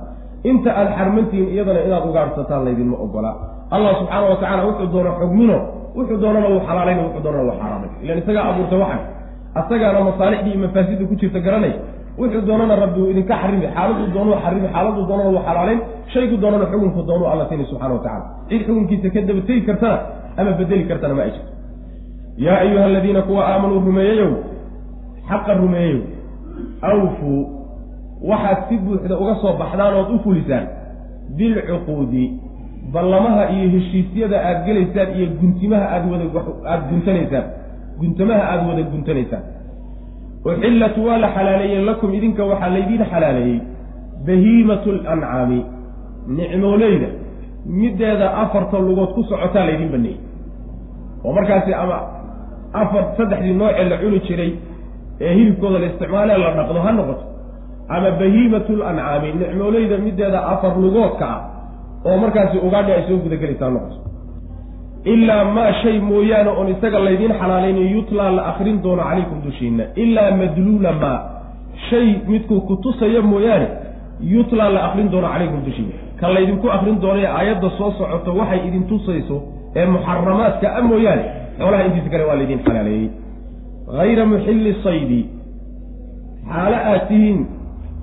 Inta 0.50 0.70
aada 0.80 0.90
xarman 0.98 1.24
tihiin 1.30 1.48
iyadana 1.54 1.80
inaad 1.88 2.04
ugaadhsataan 2.10 2.60
laydinma 2.66 2.96
ogola. 3.04 3.30
Allah 3.74 3.92
subxaana 4.00 4.26
wa 4.32 4.36
tacala 4.42 4.62
wuxuu 4.68 4.88
doono 4.94 5.10
xugmino 5.20 5.56
wuxuu 5.98 6.18
doonana 6.22 6.46
wuu 6.52 6.60
xalaalayna 6.68 7.02
wuxuu 7.06 7.22
doonana 7.26 7.44
wuu 7.48 7.56
xaaraamay 7.60 7.90
ilan 8.04 8.16
isagaa 8.22 8.44
abuurta 8.50 8.76
waxan 8.82 9.00
asagaana 9.60 10.00
masaalixdii 10.08 10.52
iyo 10.54 10.60
mafaasidda 10.66 11.04
ku 11.10 11.14
jirta 11.20 11.38
garanay. 11.46 11.72
Wuxuu 12.20 12.42
doonana 12.48 12.74
rabbi 12.82 12.98
uu 13.02 13.10
idinka 13.12 13.34
xarimi 13.42 13.66
xaaladuu 13.74 14.06
doonuu 14.16 14.36
xarimi 14.44 14.68
xaaladuu 14.74 15.04
doonana 15.10 15.30
wuu 15.34 15.42
xalaalayn. 15.48 15.80
Shaygu 16.12 16.36
doonana 16.42 16.64
xukunku 16.72 17.00
doonuu 17.08 17.26
alla 17.32 17.44
tini 17.50 17.64
subxana 17.70 17.94
wa 17.96 18.02
tacala 18.06 18.24
cid 18.48 18.60
xukunkiisa 18.66 19.08
ka 19.14 19.20
daba 19.28 19.40
tegi 19.48 19.62
kartana 19.68 19.96
ama 20.40 20.50
bedeli 20.58 20.84
kartana 20.90 21.14
ma 21.18 21.22
ay 21.26 21.30
jirto 21.36 21.50
yaa 22.38 22.58
ayuha 22.58 22.84
aladiina 22.84 23.22
kuwa 23.22 23.48
aamanuu 23.48 23.80
rumeeyeyow 23.80 24.32
xaqa 25.28 25.54
rumeeyeyow 25.54 26.02
awfuu 26.82 27.40
waxaad 28.30 28.58
si 28.68 28.76
buuxda 28.76 29.18
uga 29.18 29.34
soo 29.42 29.52
baxdaan 29.60 29.94
ood 29.94 30.10
u 30.14 30.18
fulisaan 30.24 30.66
bilcuquudi 31.36 32.24
ballamaha 32.92 33.50
iyo 33.50 33.68
heshiisyada 33.70 34.36
aada 34.48 34.60
gelaysaan 34.66 35.08
iyo 35.16 35.26
guntimaha 35.40 35.86
aada 35.94 36.06
wada 36.12 36.24
aada 36.70 36.84
guntanaysaan 36.90 37.44
guntamaha 38.00 38.42
aada 38.52 38.66
wada 38.68 38.82
guntanaysaan 38.82 39.42
uxillat 40.44 40.96
waa 41.06 41.18
la 41.24 41.28
xalaaleeyey 41.36 41.84
lakum 41.84 42.14
idinka 42.14 42.44
waxaa 42.50 42.70
laydiin 42.74 43.04
xalaaleeyey 43.12 43.60
bahiimatu 44.26 44.92
lancaami 44.92 45.60
nicmooleyda 46.36 47.08
middeeda 47.80 48.26
afarta 48.42 48.78
lugood 48.78 49.10
ku 49.16 49.22
socotaa 49.30 49.64
laydiin 49.68 49.90
baneeyey 49.94 50.18
oo 51.24 51.32
markaasi 51.32 51.74
ama 51.74 51.98
afar 52.72 53.04
saddexdii 53.16 53.54
noocee 53.60 53.84
la 53.92 53.96
cuni 54.02 54.20
jiray 54.28 54.52
ee 55.20 55.34
hilibkooda 55.34 55.78
la 55.78 55.86
isticmaalee 55.86 56.38
la 56.38 56.50
dhaqdo 56.58 56.80
ha 56.86 56.92
noqoto. 56.92 57.24
Ama 57.88 58.10
bahiimatu 58.10 58.76
lancaami 58.76 59.28
nicmooleyda 59.40 59.96
middeeda 59.98 60.40
afar 60.52 60.72
lugoodka 60.82 61.26
ah 61.34 61.40
oo 62.08 62.16
markaasi 62.22 62.58
ugaadhi 62.66 62.92
ay 62.92 63.02
soo 63.08 63.16
gudagelaysaa 63.24 63.70
noqoto. 63.70 63.96
Ilaa 65.04 65.44
maa 65.44 65.72
shay 65.82 65.98
mooyaane 66.10 66.50
oon 66.58 66.68
isaga 66.74 66.98
laydiin 67.06 67.32
xalaalaynayo 67.40 67.88
yutlaa 67.96 68.30
la 68.36 68.42
akrin 68.50 68.82
doono 68.82 69.02
calaykum 69.02 69.38
dushiinna. 69.46 69.84
Ilaa 70.02 70.30
madluula 70.40 70.92
maa 71.02 71.18
shay 71.90 72.06
midkuu 72.28 72.60
ku 72.68 72.76
tusaya 72.76 73.22
mooyaane 73.22 73.68
yutlaa 74.32 74.68
la 74.74 74.80
akrin 74.88 75.08
doono 75.12 75.28
calaykum 75.34 75.60
dushiinna. 75.66 75.94
Ka 76.20 76.26
laydinku 76.34 76.66
akrin 76.76 76.96
doono 77.02 77.20
ee 77.20 77.26
aayadda 77.38 77.70
soo 77.78 77.90
socoto 77.98 78.30
waxay 78.40 78.60
idin 78.68 78.84
tusayso 78.90 79.36
ee 79.76 79.86
muxaramaadka 79.94 80.66
a 80.78 80.82
mooyaane 80.90 81.24
xoolaha 81.60 81.82
intiisa 81.88 82.10
kale 82.12 82.24
waa 82.28 82.38
laydin 82.40 82.60
xalaaleeyey 82.66 83.08
hayra 83.98 84.24
muxilli 84.32 84.72
saydi. 84.84 85.20
Xaalo 86.50 86.76
aad 86.90 87.02
tihiin 87.08 87.38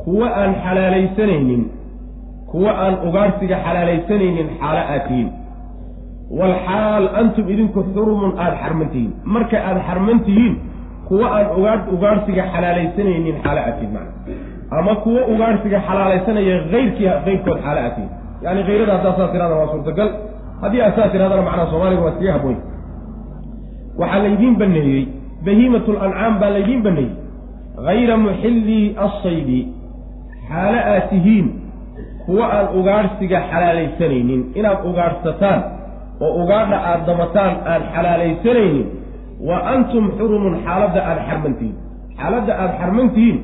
kuwa 0.03 0.27
aan 0.41 0.51
xalaalaysanaynin 0.63 1.63
kuwa 2.51 2.71
aan 2.83 2.95
ugaadhsiga 3.07 3.57
xalaalaysanaynin 3.65 4.47
xaalo 4.59 4.81
aad 4.93 5.03
tihiin. 5.07 5.29
Walxaal 6.39 7.05
antum 7.21 7.45
idinku 7.53 7.79
xurumun 7.93 8.31
aada 8.43 8.57
xarman 8.63 8.89
tihiin 8.93 9.11
marka 9.33 9.57
aada 9.67 9.81
xarman 9.87 10.19
tihiin 10.27 10.53
kuwa 11.09 11.27
aan 11.37 11.47
ugaadh 11.57 11.83
ugaadhsiga 11.95 12.43
xalaalaysanaynin 12.53 13.35
xaalo 13.43 13.59
aad 13.67 13.75
tihiin 13.79 13.93
macna. 13.97 14.13
Ama 14.79 14.93
kuwa 15.03 15.21
ugaadhsiga 15.33 15.79
xalaalaysanaya 15.87 16.55
hayrkii 16.71 17.07
hayrkood 17.25 17.59
xaalo 17.65 17.79
aad 17.85 17.93
tihiin. 17.95 18.11
Yani 18.45 18.61
hayrada 18.67 18.91
haddaa 18.97 19.13
saas 19.17 19.31
tirahda 19.33 19.55
waa 19.61 19.71
suurtagal. 19.73 20.09
Haddii 20.61 20.81
aad 20.85 20.95
saas 20.97 21.11
tirahdana 21.11 21.41
macnaha 21.47 21.71
soomaaliga 21.71 22.01
waa 22.05 22.13
iskaga 22.13 22.33
habooy 22.37 22.57
waxaa 23.99 24.21
laydiin 24.25 24.55
baneeyey 24.61 25.03
bahiimatu 25.45 25.89
lancaam 25.99 26.33
baa 26.41 26.49
laydiin 26.57 26.81
baneeyey 26.87 27.13
hayra 27.87 28.15
muxillii 28.25 28.85
assaydi 29.05 29.59
xaalo 30.49 30.79
aad 30.93 31.05
tihiin 31.11 31.47
kuwa 32.25 32.45
aan 32.57 32.67
ugaadhsiga 32.79 33.39
xalaalaysanaynin 33.51 34.41
inaad 34.59 34.79
ugaadhsataan 34.89 35.59
oo 36.25 36.31
ugaadha 36.43 36.77
aada 36.89 37.03
damataan 37.09 37.53
aan 37.71 37.81
xalaalaysanaynin 37.93 38.85
wa 39.47 39.57
antum 39.73 40.03
xurumun 40.17 40.55
xaaladda 40.65 40.99
aada 41.09 41.21
xarman 41.29 41.53
tihiin 41.59 41.75
xaaladda 42.19 42.53
aada 42.61 42.73
xarman 42.81 43.09
tihiin 43.15 43.37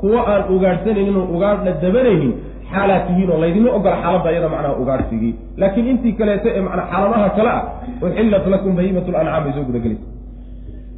kuwa 0.00 0.20
aan 0.32 0.42
ugaadhsanaynin 0.54 1.16
oo 1.20 1.26
ugaadha 1.36 1.70
dabanaynin 1.84 2.32
xaalaad 2.72 3.02
tihiin 3.08 3.30
oo 3.30 3.40
laydinma 3.44 3.70
ogola 3.78 3.96
xaaladda 4.02 4.30
iyada 4.30 4.48
macnaha 4.48 4.74
ugaadhsigii 4.82 5.34
laakiin 5.56 5.86
intii 5.92 6.12
kaleeto 6.12 6.48
ee 6.48 6.62
macnaa 6.66 6.86
xaaladaha 6.92 7.28
kale 7.36 7.50
ah 7.58 7.62
uxillat 8.02 8.46
lakum 8.54 8.76
bahiimatu 8.76 9.12
lancaam 9.12 9.44
bay 9.44 9.52
soo 9.56 9.64
gudagelaysa 9.68 10.06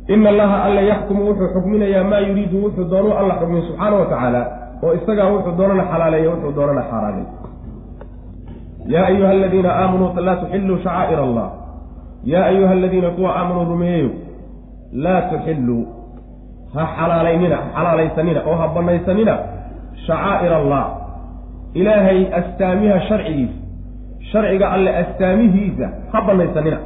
ina 0.09 0.29
allaha 0.31 0.63
alla 0.67 0.81
yaxkumu 0.81 1.27
wuxuu 1.29 1.49
xukminayaa 1.55 2.05
maa 2.05 2.23
yuriidu 2.29 2.65
wuxuu 2.65 2.91
doonu 2.93 3.13
alla 3.21 3.35
xukmin 3.41 3.63
subxaana 3.69 3.97
wa 3.97 4.47
oo 4.83 4.93
isagaa 4.95 5.29
wuxuu 5.35 5.57
doonana 5.59 5.85
xalaaleeya 5.91 6.31
wuxuu 6.31 6.53
doonana 6.57 6.83
xaaraanay 6.91 7.27
yaa 8.87 9.07
ayuha 9.07 9.31
aladiina 9.31 9.71
aamanuu 9.81 10.11
laa 10.29 10.37
tuxilluu 10.37 10.79
shacaa'ir 10.85 11.21
allah 11.21 11.49
yaa 12.25 12.45
ayuha 12.45 12.73
aladiina 12.73 13.11
kuwa 13.11 13.37
aamanuu 13.39 13.65
rumeeyeyo 13.65 14.11
laa 14.93 15.21
tuxilluu 15.33 15.87
ha 16.75 16.89
xalaalaynina 16.97 17.59
xalaalaysanina 17.75 18.41
oo 18.47 18.57
ha 18.57 18.69
banaysanina 18.69 19.39
shacaa'ir 20.07 20.53
allah 20.55 20.98
ilaahay 21.75 22.27
astaamiha 22.41 23.01
sharcigiisa 23.09 23.55
sharciga 24.33 24.71
alle 24.71 24.91
astaamihiisa 24.97 25.87
ha 26.13 26.21
banaysanina. 26.21 26.79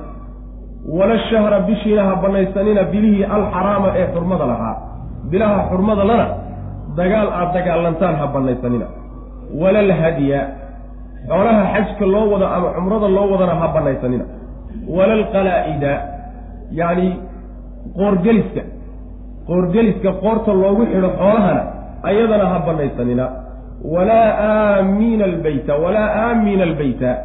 Wala 0.89 1.19
shahra 1.31 1.61
bishiina 1.61 2.05
ha 2.05 2.17
banaysanina 2.17 2.83
bilihii 2.93 3.25
alxaraama 3.25 3.89
ee 3.97 4.07
xurmada 4.15 4.47
lahaa. 4.47 4.77
Bilaha 5.31 5.69
xurmada 5.71 6.05
lana 6.05 6.27
dagaal 6.97 7.29
aad 7.41 7.53
dagaalantaan 7.57 8.15
ha 8.21 8.27
banaysanina. 8.27 8.87
Wala 9.61 9.79
alhadya 9.79 10.41
xoolaha 11.29 11.63
xajka 11.75 12.07
loo 12.15 12.27
wado 12.33 12.47
ama 12.47 12.69
cumrada 12.77 13.09
loo 13.09 13.27
wadana 13.33 13.55
ha 13.61 13.69
banaysanina. 13.77 14.25
Wala 14.97 15.13
alqalaa'ida 15.19 15.93
yacni 16.81 17.09
qoorgeliska 17.99 18.63
qoorgeliska 19.49 20.11
qoorta 20.23 20.53
loogu 20.63 20.83
xidho 20.93 21.09
xoolahana 21.21 21.63
ayadana 22.09 22.47
ha 22.53 22.59
banaysanina 22.67 23.25
walaa 23.85 24.29
aamiina 24.49 25.25
albeyta 25.25 25.75
walaa 25.77 26.09
aamiina 26.25 26.63
albeyta 26.63 27.17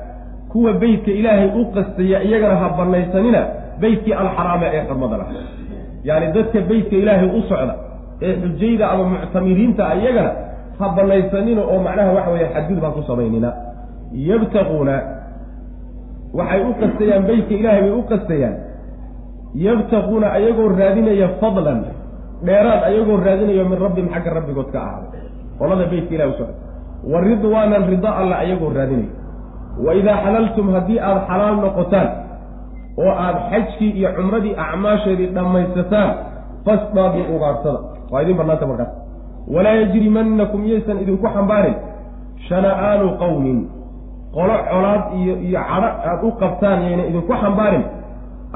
kuwa 0.52 0.74
beytka 0.74 1.12
ilaahay 1.12 1.50
u 1.62 1.66
qastaya 1.76 2.24
iyagana 2.24 2.56
ha 2.56 2.70
banaysanina 2.78 3.42
beytkii 3.82 4.14
alxaraama 4.14 4.66
ee 4.74 4.82
xurmada 4.88 5.18
lah 5.18 5.28
yacni 6.04 6.28
dadka 6.34 6.60
beytka 6.70 6.96
ilaahay 6.96 7.30
u 7.40 7.42
socda 7.50 7.76
ee 8.22 8.34
xujayda 8.42 8.86
ama 8.92 9.04
muctamiriinta 9.14 9.84
iyagana 10.02 10.32
ha 10.80 10.86
banaysanina 10.98 11.62
oo 11.72 11.80
macnaha 11.88 12.12
waxa 12.18 12.32
weeye 12.32 12.48
xadgudub 12.56 12.84
ha 12.84 12.92
ku 12.98 13.02
samaynina 13.10 13.50
yabtaquuna 14.30 14.96
waxay 16.40 16.62
u 16.70 16.74
qastayaan 16.82 17.24
beytka 17.30 17.54
ilaahay 17.60 17.82
bay 17.82 17.92
u 17.92 18.04
qastayaan 18.12 18.56
yabtaquuna 19.66 20.28
ayagoo 20.38 20.70
raadinaya 20.80 21.28
fadlan 21.42 21.80
dheeraad 22.48 22.82
ayagoo 22.90 23.18
raadinayo 23.28 23.64
min 23.72 23.80
rabbihim 23.86 24.10
xagga 24.16 24.32
rabbigood 24.40 24.70
ka 24.74 24.80
ahaaday 24.88 25.22
qolada 25.60 25.86
beytka 25.92 26.14
ilahi 26.16 26.30
u 26.30 26.38
socda 26.40 26.56
wa 27.12 27.22
ridwaanan 27.22 27.84
rida 27.92 28.10
alla 28.20 28.36
ayagoo 28.44 28.72
raadinayo 28.78 29.12
wa 29.86 29.92
idaa 30.00 30.18
xalaltum 30.26 30.66
haddii 30.76 31.00
aada 31.00 31.22
xalaal 31.30 31.56
noqotaan 31.66 32.08
oo 33.04 33.12
aada 33.26 33.40
xajkii 33.52 33.92
iyo 34.00 34.10
cumradii 34.18 34.54
acmaasheedii 34.66 35.28
dhammaysataan 35.36 36.10
fasdaaduu 36.66 37.24
ugaarsada. 37.36 37.80
Waa 38.12 38.22
idin 38.24 38.38
bannaanta 38.38 38.68
markaas. 38.68 38.92
Walaa 39.56 39.76
yajrimannakum 39.82 40.62
yaysan 40.72 40.98
idinku 41.04 41.28
xambaarin. 41.36 41.76
Shana'aanu 42.48 43.08
qowmin 43.22 43.60
qolo 44.36 44.56
colaad 44.72 45.04
iyo 45.20 45.34
iyo 45.48 45.60
cadho 45.70 45.88
aada 45.88 46.24
u 46.28 46.32
qabtaan 46.42 46.80
yayna 46.86 47.04
idinku 47.10 47.34
xambaarin. 47.42 47.84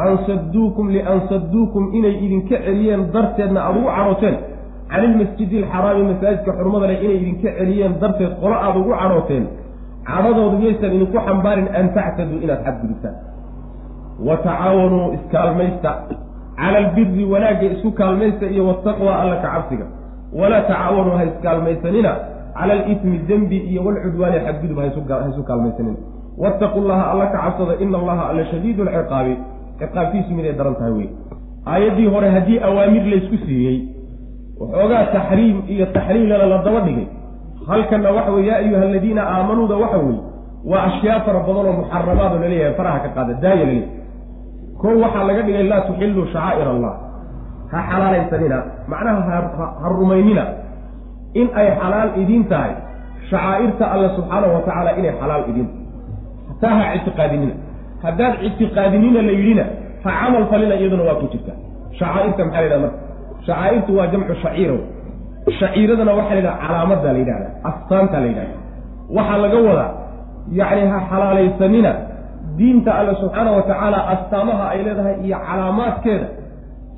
An 0.03 0.11
sadduukum 0.27 0.85
lian 0.93 1.19
sadduukum 1.29 1.83
inay 1.97 2.15
idinka 2.25 2.55
celiyeen 2.65 3.01
darteedna 3.13 3.59
aada 3.67 3.79
ugu 3.79 3.89
cadhooteen 3.97 4.35
can 4.91 5.03
ilmasjidi 5.09 5.63
alxaraami 5.63 6.03
masaajidka 6.11 6.51
xurmada 6.57 6.87
leh 6.87 7.03
inay 7.03 7.17
idinka 7.21 7.49
celiyeen 7.57 7.93
darteed 8.01 8.33
qolo 8.41 8.55
aada 8.55 8.79
ugu 8.79 8.93
cadhooteen 9.01 9.45
cadhadoodu 10.09 10.57
yaysan 10.65 10.91
idinku 10.97 11.17
xambaarin 11.27 11.67
an 11.79 11.85
tactaduu 11.95 12.39
inaad 12.45 12.61
xadgudubtaan 12.65 13.15
wa 14.27 14.35
tacaawanuu 14.45 15.13
iskaalmaysta 15.17 15.91
cala 16.59 16.77
albiri 16.83 17.25
wanaagga 17.33 17.65
isku 17.75 17.91
kaalmaysta 17.91 18.45
iyo 18.53 18.67
wataqwa 18.67 19.19
alla 19.21 19.35
ka 19.43 19.49
cabsiga 19.55 19.85
walaa 20.39 20.61
tacaawanuu 20.61 21.15
ha 21.19 21.23
iskaalmaysanina 21.31 22.11
cala 22.57 22.73
alitmi 22.73 23.17
dembi 23.29 23.57
iyo 23.57 23.83
walcudwaani 23.85 24.39
xadgudub 24.45 24.77
ha 24.79 24.85
isu 25.31 25.43
kaalmaysanina 25.43 25.97
wattaqu 26.37 26.79
llaha 26.79 27.11
alla 27.11 27.25
ka 27.27 27.37
cabsada 27.37 27.73
ina 27.83 27.97
allaha 27.97 28.29
alla 28.29 28.45
shadiidu 28.51 28.83
lciqaabi 28.83 29.37
ciqaabkiisu 29.79 30.31
miday 30.33 30.53
daran 30.53 30.75
tahay 30.75 30.91
wey 30.91 31.09
aayaddii 31.67 32.07
hore 32.07 32.29
haddii 32.29 32.59
awaamir 32.69 33.03
laysku 33.13 33.37
siiyey 33.45 33.77
waxoogaa 34.61 35.05
taxriim 35.15 35.57
iyo 35.73 35.85
taxliilana 35.95 36.45
la 36.51 36.57
daba 36.65 36.79
dhigay. 36.87 37.07
Halkanna 37.69 38.09
waxa 38.17 38.31
weye 38.35 38.47
yaa 38.49 38.57
ayuha 38.63 38.81
aladiina 38.89 39.21
aamanuuda 39.33 39.75
waxa 39.83 39.97
weeye 39.97 40.21
waa 40.71 40.83
ashyaa 40.89 41.19
fara 41.25 41.39
badan 41.47 41.65
oo 41.69 41.73
muxaramaado 41.81 42.35
la 42.43 42.47
leeyahay 42.51 42.73
faraha 42.79 42.99
ka 43.05 43.09
qaada 43.15 43.33
daaya 43.43 43.65
la 43.65 43.65
leeyahay 43.65 43.89
kow 44.81 44.93
waxaa 45.03 45.23
laga 45.29 45.41
dhigay 45.47 45.63
laa 45.71 45.81
tuxilluu 45.87 46.25
shacaa'ir 46.33 46.67
allah. 46.73 46.93
Ha 47.71 47.79
xalaalaysanina 47.89 48.57
macnaha 48.91 49.35
ha 49.81 49.87
rumaynina. 49.97 50.43
In 51.39 51.47
ay 51.59 51.67
xalaal 51.81 52.09
idiin 52.21 52.43
tahay 52.51 52.73
shacaa'irta 53.29 53.83
alle 53.93 54.07
subxaanahu 54.17 54.53
wa 54.57 54.61
tacaala 54.67 54.91
inay 54.99 55.13
xalaal 55.21 55.43
idiin. 55.51 55.69
Tahay 56.61 56.75
hataa 56.77 56.89
ha 56.89 56.95
ictiqaadinina. 56.97 57.53
Haddaad 58.03 58.33
ictiqaadinina 58.47 59.19
la 59.27 59.33
yidhina 59.39 59.65
ha 60.03 60.09
camal 60.19 60.43
falina 60.51 60.75
iyaduna 60.81 61.03
waa 61.09 61.17
ku 61.21 61.25
jirta. 61.33 61.53
Shacaa'irta 61.99 62.41
maxaa 62.45 62.61
la 62.61 62.67
yidhaha 62.67 62.81
marka 62.85 63.10
shacaa'irtu 63.45 63.91
waa 63.97 64.07
jamcu 64.07 64.33
shaciiro 64.43 64.77
shaciiradana 65.59 66.11
waxaa 66.13 66.35
la 66.35 66.41
yidhaha 66.41 66.67
calaamadda 66.67 67.13
la 67.13 67.19
yidhahda 67.19 67.47
astaanta 67.63 68.19
la 68.19 68.27
yidhahda 68.31 68.55
waxaa 69.17 69.37
laga 69.37 69.57
wadaa 69.69 69.91
yacni 70.59 70.87
ha 70.87 70.99
xalaalaysanina 71.09 71.91
diinta 72.57 72.91
alle 72.99 73.15
subxaana 73.15 73.51
wa 73.51 74.09
astaamaha 74.13 74.69
ay 74.69 74.83
leedahay 74.83 75.15
iyo 75.25 75.37
calaamaadkeeda. 75.47 76.27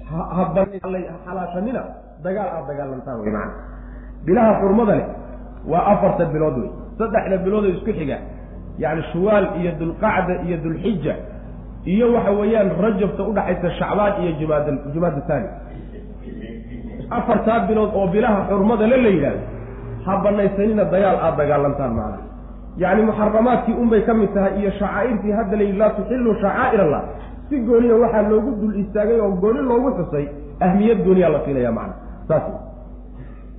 Ha 0.10 0.54
xalaashanina 1.26 1.82
dagaal 2.24 2.48
aad 2.48 2.66
dagaalantaan 2.68 3.20
wey 3.22 3.32
macana 3.32 3.54
bilaha 4.26 4.52
xurmada 4.62 4.96
leh 4.96 5.08
waa 5.68 5.84
afarta 5.94 6.26
bilood 6.26 6.58
wey. 6.58 6.72
Saddexda 6.98 7.38
bilood 7.38 7.66
oo 7.66 7.74
isku 7.78 7.92
xiga 7.94 8.18
yacni 8.78 9.04
shuwaal 9.12 9.46
iyo 9.60 9.72
dulqacda 9.80 10.34
iyo 10.46 10.58
dulxija 10.64 11.16
iyo 11.86 12.14
waxa 12.14 12.32
weeyaan 12.32 12.70
rajabta 12.82 13.24
udhaxaysa 13.24 13.70
shacbaan 13.80 14.14
iyo 14.24 14.32
jumaad 14.40 14.66
jumaada 14.94 15.22
afartaa 17.20 17.60
bilood 17.68 17.92
oo 18.00 18.08
bilaha 18.14 18.40
xurmada 18.50 18.86
le 18.92 18.98
la 19.06 19.10
yidhahdo 19.16 19.42
ha 20.06 20.14
banaysanina 20.24 20.84
dagaal 20.94 21.18
aada 21.26 21.38
dagaalantaan 21.42 21.92
macana 21.98 22.18
yacni 22.84 23.02
muxaramaadkii 23.10 23.76
unbay 23.84 24.02
ka 24.08 24.14
mid 24.20 24.32
tahay 24.36 24.54
iyo 24.60 24.72
shacaa'irtii 24.80 25.32
hadda 25.40 25.56
la 25.60 25.64
yidhi 25.68 25.78
laa 25.82 25.90
tuxilluu 25.98 26.36
shacaa'ir 26.44 26.82
allah 26.86 27.02
si 27.50 27.56
gooniya 27.68 27.96
waxaa 28.04 28.24
loogu 28.32 28.52
dul 28.62 28.76
istaagay 28.84 29.20
oo 29.26 29.32
gooni 29.44 29.62
loogu 29.70 29.90
xusay 29.98 30.26
ahmiyad 30.68 31.00
gooniyaa 31.08 31.30
la 31.36 31.40
siinaya 31.46 31.72
macana 31.72 31.94
saas 32.28 32.44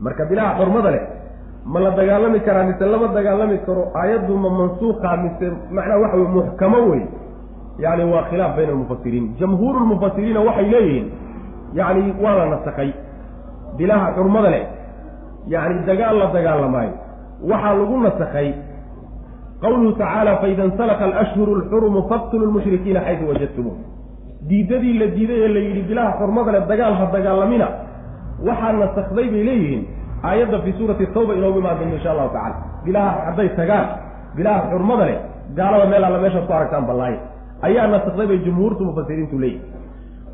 marka 0.04 0.24
bilaha 0.30 0.50
xurmada 0.58 0.90
leh 0.94 1.04
ma 1.72 1.80
la 1.84 1.90
dagaalami 1.98 2.40
karaa 2.46 2.64
mise 2.70 2.84
lama 2.92 3.08
dagaalami 3.16 3.58
karo 3.66 3.82
aayaddu 4.00 4.34
ma 4.44 4.50
mansuuqa 4.58 5.10
mise 5.24 5.46
macnaha 5.76 5.98
waxa 6.02 6.16
wey 6.20 6.28
muxkamo 6.36 6.78
wey 6.90 7.02
yacni 7.84 8.04
waa 8.12 8.24
khilaaf 8.30 8.52
bayna 8.56 8.72
almufasiriin 8.76 9.26
jamhuuru 9.40 9.78
lmufasiriina 9.84 10.40
waxay 10.48 10.66
leeyihiin 10.74 11.06
yacni 11.78 12.14
waa 12.24 12.34
la 12.40 12.46
nasakay 12.54 12.90
bilaha 13.78 14.06
xurmada 14.16 14.50
leh 14.54 14.64
yacni 15.54 15.80
dagaal 15.90 16.16
la 16.22 16.26
dagaalamaayo 16.37 16.94
waxaa 17.50 17.74
lagu 17.80 17.96
nasakay 18.06 18.48
qawluhu 19.62 19.92
tacaala 20.00 20.32
faida 20.42 20.62
insalaka 20.70 21.04
alashhuru 21.08 21.52
alxurumu 21.58 22.00
faqtulu 22.10 22.44
lmushrikiina 22.50 23.00
xaysu 23.06 23.24
wajadtumuun 23.30 23.78
diidadii 24.48 24.94
la 25.00 25.06
diiday 25.16 25.38
ee 25.44 25.48
la 25.56 25.60
yidhi 25.66 25.82
bilaha 25.90 26.10
xurmada 26.20 26.50
leh 26.54 26.62
dagaal 26.70 26.94
ha 27.00 27.04
dagaalamina. 27.16 27.68
Waxaa 28.46 28.72
nasakday 28.82 29.26
bay 29.34 29.42
leeyihiin 29.48 29.82
aayadda 30.28 30.58
fii 30.64 30.74
suurati 30.78 31.06
tawba 31.16 31.32
inoogu 31.38 31.58
imaan 31.62 31.76
doonto 31.78 31.96
insha 31.96 32.10
allahu 32.14 32.30
tacala 32.37 32.56
bilaha 32.84 33.10
hadday 33.26 33.48
tagaan 33.60 33.87
bilaha 34.37 34.60
xurmada 34.70 35.04
leh 35.10 35.18
gaalada 35.58 35.87
meel 35.92 36.04
alla 36.08 36.18
meeshaad 36.24 36.44
ku 36.48 36.52
aragtaan 36.58 36.84
ballaaye. 36.90 37.18
Ayaa 37.66 37.87
nasakday 37.94 38.26
bay 38.30 38.38
jumhuurtu 38.46 38.82
mufasiriintu 38.88 39.37
leeyihiin 39.38 39.72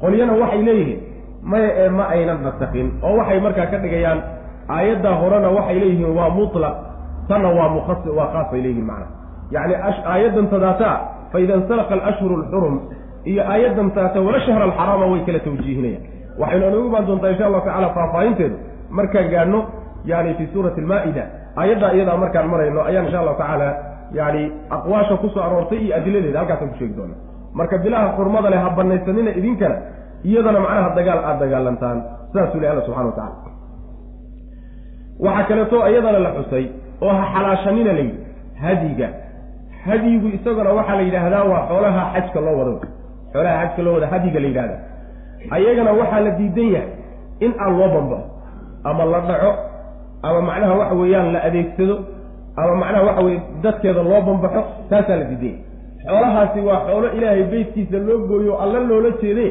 qolyana 0.03 0.33
waxay 0.43 0.63
leeyihiin 0.69 1.01
maya 1.43 1.71
ee 1.83 1.89
ma 1.89 2.05
aynan 2.15 2.39
nasakin 2.47 2.87
oo 3.03 3.17
waxay 3.21 3.41
markaa 3.41 3.67
ka 3.73 3.79
dhigayaan 3.85 4.19
aayadda 4.77 5.11
horena 5.21 5.49
waxay 5.57 5.79
leeyihiin 5.83 6.13
waa 6.19 6.31
mutlaq. 6.39 6.75
Tanna 7.29 7.49
waa 7.59 7.69
mukhas 7.77 7.99
waa 8.19 8.29
khaas 8.33 8.49
bay 8.53 8.61
leeyihiin 8.65 8.87
macna. 8.91 9.07
Yacni 9.55 9.75
aayaddan 10.13 10.47
tadaata 10.53 10.91
faida 11.33 11.55
insalaqa 11.61 11.95
alashhuru 11.99 12.35
alxurum 12.43 12.77
iyo 13.31 13.43
aayaddan 13.53 13.89
taata 13.97 14.19
wala 14.27 14.39
shahra 14.47 14.65
alxaraama 14.69 15.07
way 15.13 15.21
kala 15.27 15.39
tawjiihinayaan. 15.47 16.03
Waxaynu 16.41 16.71
noogu 16.75 16.87
imaan 16.91 17.07
doontaa 17.09 17.31
insha 17.33 17.45
allahu 17.49 17.65
tacala 17.69 17.89
faahfaahinteedu 17.97 18.57
markaan 18.99 19.29
gaadhno 19.35 19.61
yani 20.11 20.35
fii 20.39 20.49
suurati 20.53 20.81
almaa-ida. 20.81 21.25
Aayaddaa 21.61 21.91
iyadaa 21.97 22.17
markaan 22.23 22.47
marayno 22.53 22.81
ayaan 22.89 23.05
insha 23.07 23.19
allahu 23.23 23.39
tacaala 23.43 23.69
yani 24.19 24.43
aqwaasha 24.77 25.17
ku 25.23 25.29
soo 25.35 25.43
aroortay 25.47 25.79
iyo 25.85 25.93
adiladeeda 25.99 26.39
halkaasaan 26.39 26.71
ku 26.73 26.77
sheegi 26.79 26.95
doona 26.99 27.15
marka 27.59 27.79
bilaha 27.85 28.07
xurmada 28.17 28.49
leh 28.53 28.61
ha 28.65 28.71
banaysanina 28.79 29.31
idinkana 29.41 29.77
iyadana 30.29 30.61
macnaha 30.65 30.89
dagaal 30.99 31.21
aada 31.29 31.41
dagaalantaan 31.45 31.99
saasuu 32.35 32.61
leh 32.63 32.71
alla 32.73 32.83
subxana 32.87 33.07
wa 33.11 33.17
tacala 33.19 33.51
waxaa 35.25 35.45
kaleeto 35.49 35.77
iyadana 35.91 36.19
la 36.27 36.31
xusay 36.37 36.65
oo 37.05 37.13
ha 37.19 37.25
xalaashanina 37.35 37.93
la 37.93 38.01
yidhi 38.01 38.21
hadiga. 38.63 39.09
Hadigu 39.85 40.27
isaguna 40.37 40.71
waxaa 40.79 40.97
la 40.99 41.03
yidhaahdaa 41.07 41.45
waa 41.53 41.63
xoolaha 41.69 42.01
xajka 42.15 42.41
loo 42.47 42.57
wado. 42.61 42.75
Xoolaha 43.33 43.57
xajka 43.67 43.83
loo 43.87 43.95
wada 43.97 44.07
hadiga 44.13 44.39
la 44.41 44.47
yidhahda 44.51 44.77
ayagana 45.57 45.93
waxaa 46.01 46.21
la 46.27 46.31
diidan 46.39 46.69
yahay 46.75 46.89
in 47.45 47.53
aan 47.63 47.73
loo 47.79 47.89
bambaxo 47.95 48.29
ama 48.89 49.05
la 49.13 49.21
dhaco 49.29 49.51
ama 50.27 50.41
macnaha 50.49 50.75
waxa 50.81 50.95
weeyaan 51.01 51.29
la 51.35 51.41
adeegsado 51.49 51.97
ama 52.61 52.75
macnaha 52.83 53.03
waxa 53.09 53.23
weye 53.27 53.39
dadkeeda 53.65 54.03
loo 54.11 54.21
bambaxo 54.29 54.61
taasaa 54.91 55.17
la 55.21 55.25
diidan 55.31 55.49
yahay. 55.49 55.65
Xoolahaasi 56.07 56.61
waa 56.69 56.81
xoolo 56.87 57.09
ilaahay 57.17 57.43
beytkiisa 57.53 57.99
loo 58.09 58.19
gooyo 58.31 58.53
alla 58.63 58.79
loola 58.91 59.11
jeede 59.23 59.47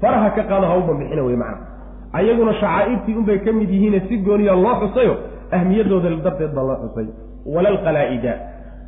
faraha 0.00 0.30
ka 0.36 0.42
qaado 0.50 0.66
ha 0.70 0.76
u 0.76 1.26
wey 1.26 1.36
macna. 1.36 1.66
Ayaguna 2.12 2.52
shacaa'irtii 2.60 3.14
unbay 3.20 3.38
ka 3.44 3.52
mid 3.52 3.70
yihiine 3.70 4.00
si 4.08 4.18
gooniya 4.18 4.54
loo 4.54 4.74
xusayo 4.80 5.14
ahmiyadooda 5.52 6.10
darteed 6.24 6.52
baa 6.56 6.64
loo 6.68 6.76
xusay. 6.82 7.06
Walalqalaa'ida 7.54 8.32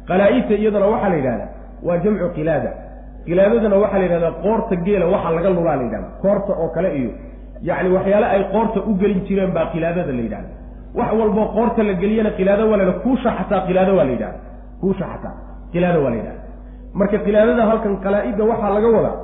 qalaa-idta 0.08 0.54
iyaduna 0.54 0.86
waxaa 0.92 1.08
la 1.08 1.16
yidhahdaa 1.16 1.50
waa 1.86 1.98
jamcu 2.04 2.28
qilaada. 2.36 2.70
Qilaadadana 3.26 3.76
waxaa 3.82 3.98
la 3.98 4.04
yidhahdaa 4.04 4.32
qoorta 4.44 4.74
geela 4.86 5.06
waxa 5.14 5.30
laga 5.36 5.50
lulaa 5.56 5.76
la 5.76 5.82
yidhahda 5.86 6.08
koorta 6.22 6.52
oo 6.62 6.68
kale 6.74 6.88
iyo 6.98 7.10
yacni 7.68 7.88
waxyaale 7.96 8.26
ay 8.34 8.42
qoorta 8.52 8.78
u 8.88 8.94
gelin 9.00 9.20
jireen 9.26 9.52
baa 9.56 9.66
qilaadada 9.72 10.12
la 10.18 10.22
yidhahda 10.26 10.50
wax 10.98 11.10
walboo 11.20 11.46
qoorta 11.56 11.82
la 11.88 11.92
geliyana 12.02 12.30
qilaado 12.38 12.62
waa 12.70 12.76
la 12.76 12.82
yidhahda 12.84 13.02
kuusha 13.04 13.30
xataa 13.38 13.60
qilaado 13.68 13.92
waa 13.98 14.04
la 14.04 14.12
yidhahda 14.16 14.38
kuusha 14.80 15.04
xataa 15.12 15.34
qilaado 15.72 15.98
waa 16.04 16.10
la 16.10 16.16
yidhahda 16.20 16.42
marka 16.98 17.18
qilaadada 17.26 17.62
halkan 17.70 17.94
qalaa-idda 18.04 18.42
waxaa 18.50 18.70
laga 18.76 18.88
wadaa 18.96 19.16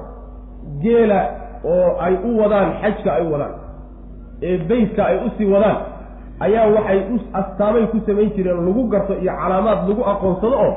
geela 0.85 1.19
oo 1.65 1.89
ay 2.07 2.15
u 2.25 2.39
wadaan 2.41 2.69
xajka 2.83 3.11
ay 3.19 3.23
u 3.27 3.31
wadaan 3.33 3.55
ee 4.43 4.59
beytka 4.69 5.03
ay 5.11 5.17
u 5.27 5.31
sii 5.39 5.47
wadaan 5.55 5.77
ayaa 6.41 6.67
waxay 6.77 6.99
u 7.15 7.17
astaamay 7.41 7.87
ku 7.93 7.99
samayn 8.07 8.31
jireen 8.37 8.61
lagu 8.67 8.83
garto 8.93 9.15
iyo 9.23 9.33
calaamaad 9.43 9.89
lagu 9.89 10.03
aqoonsado 10.13 10.57
oo 10.67 10.73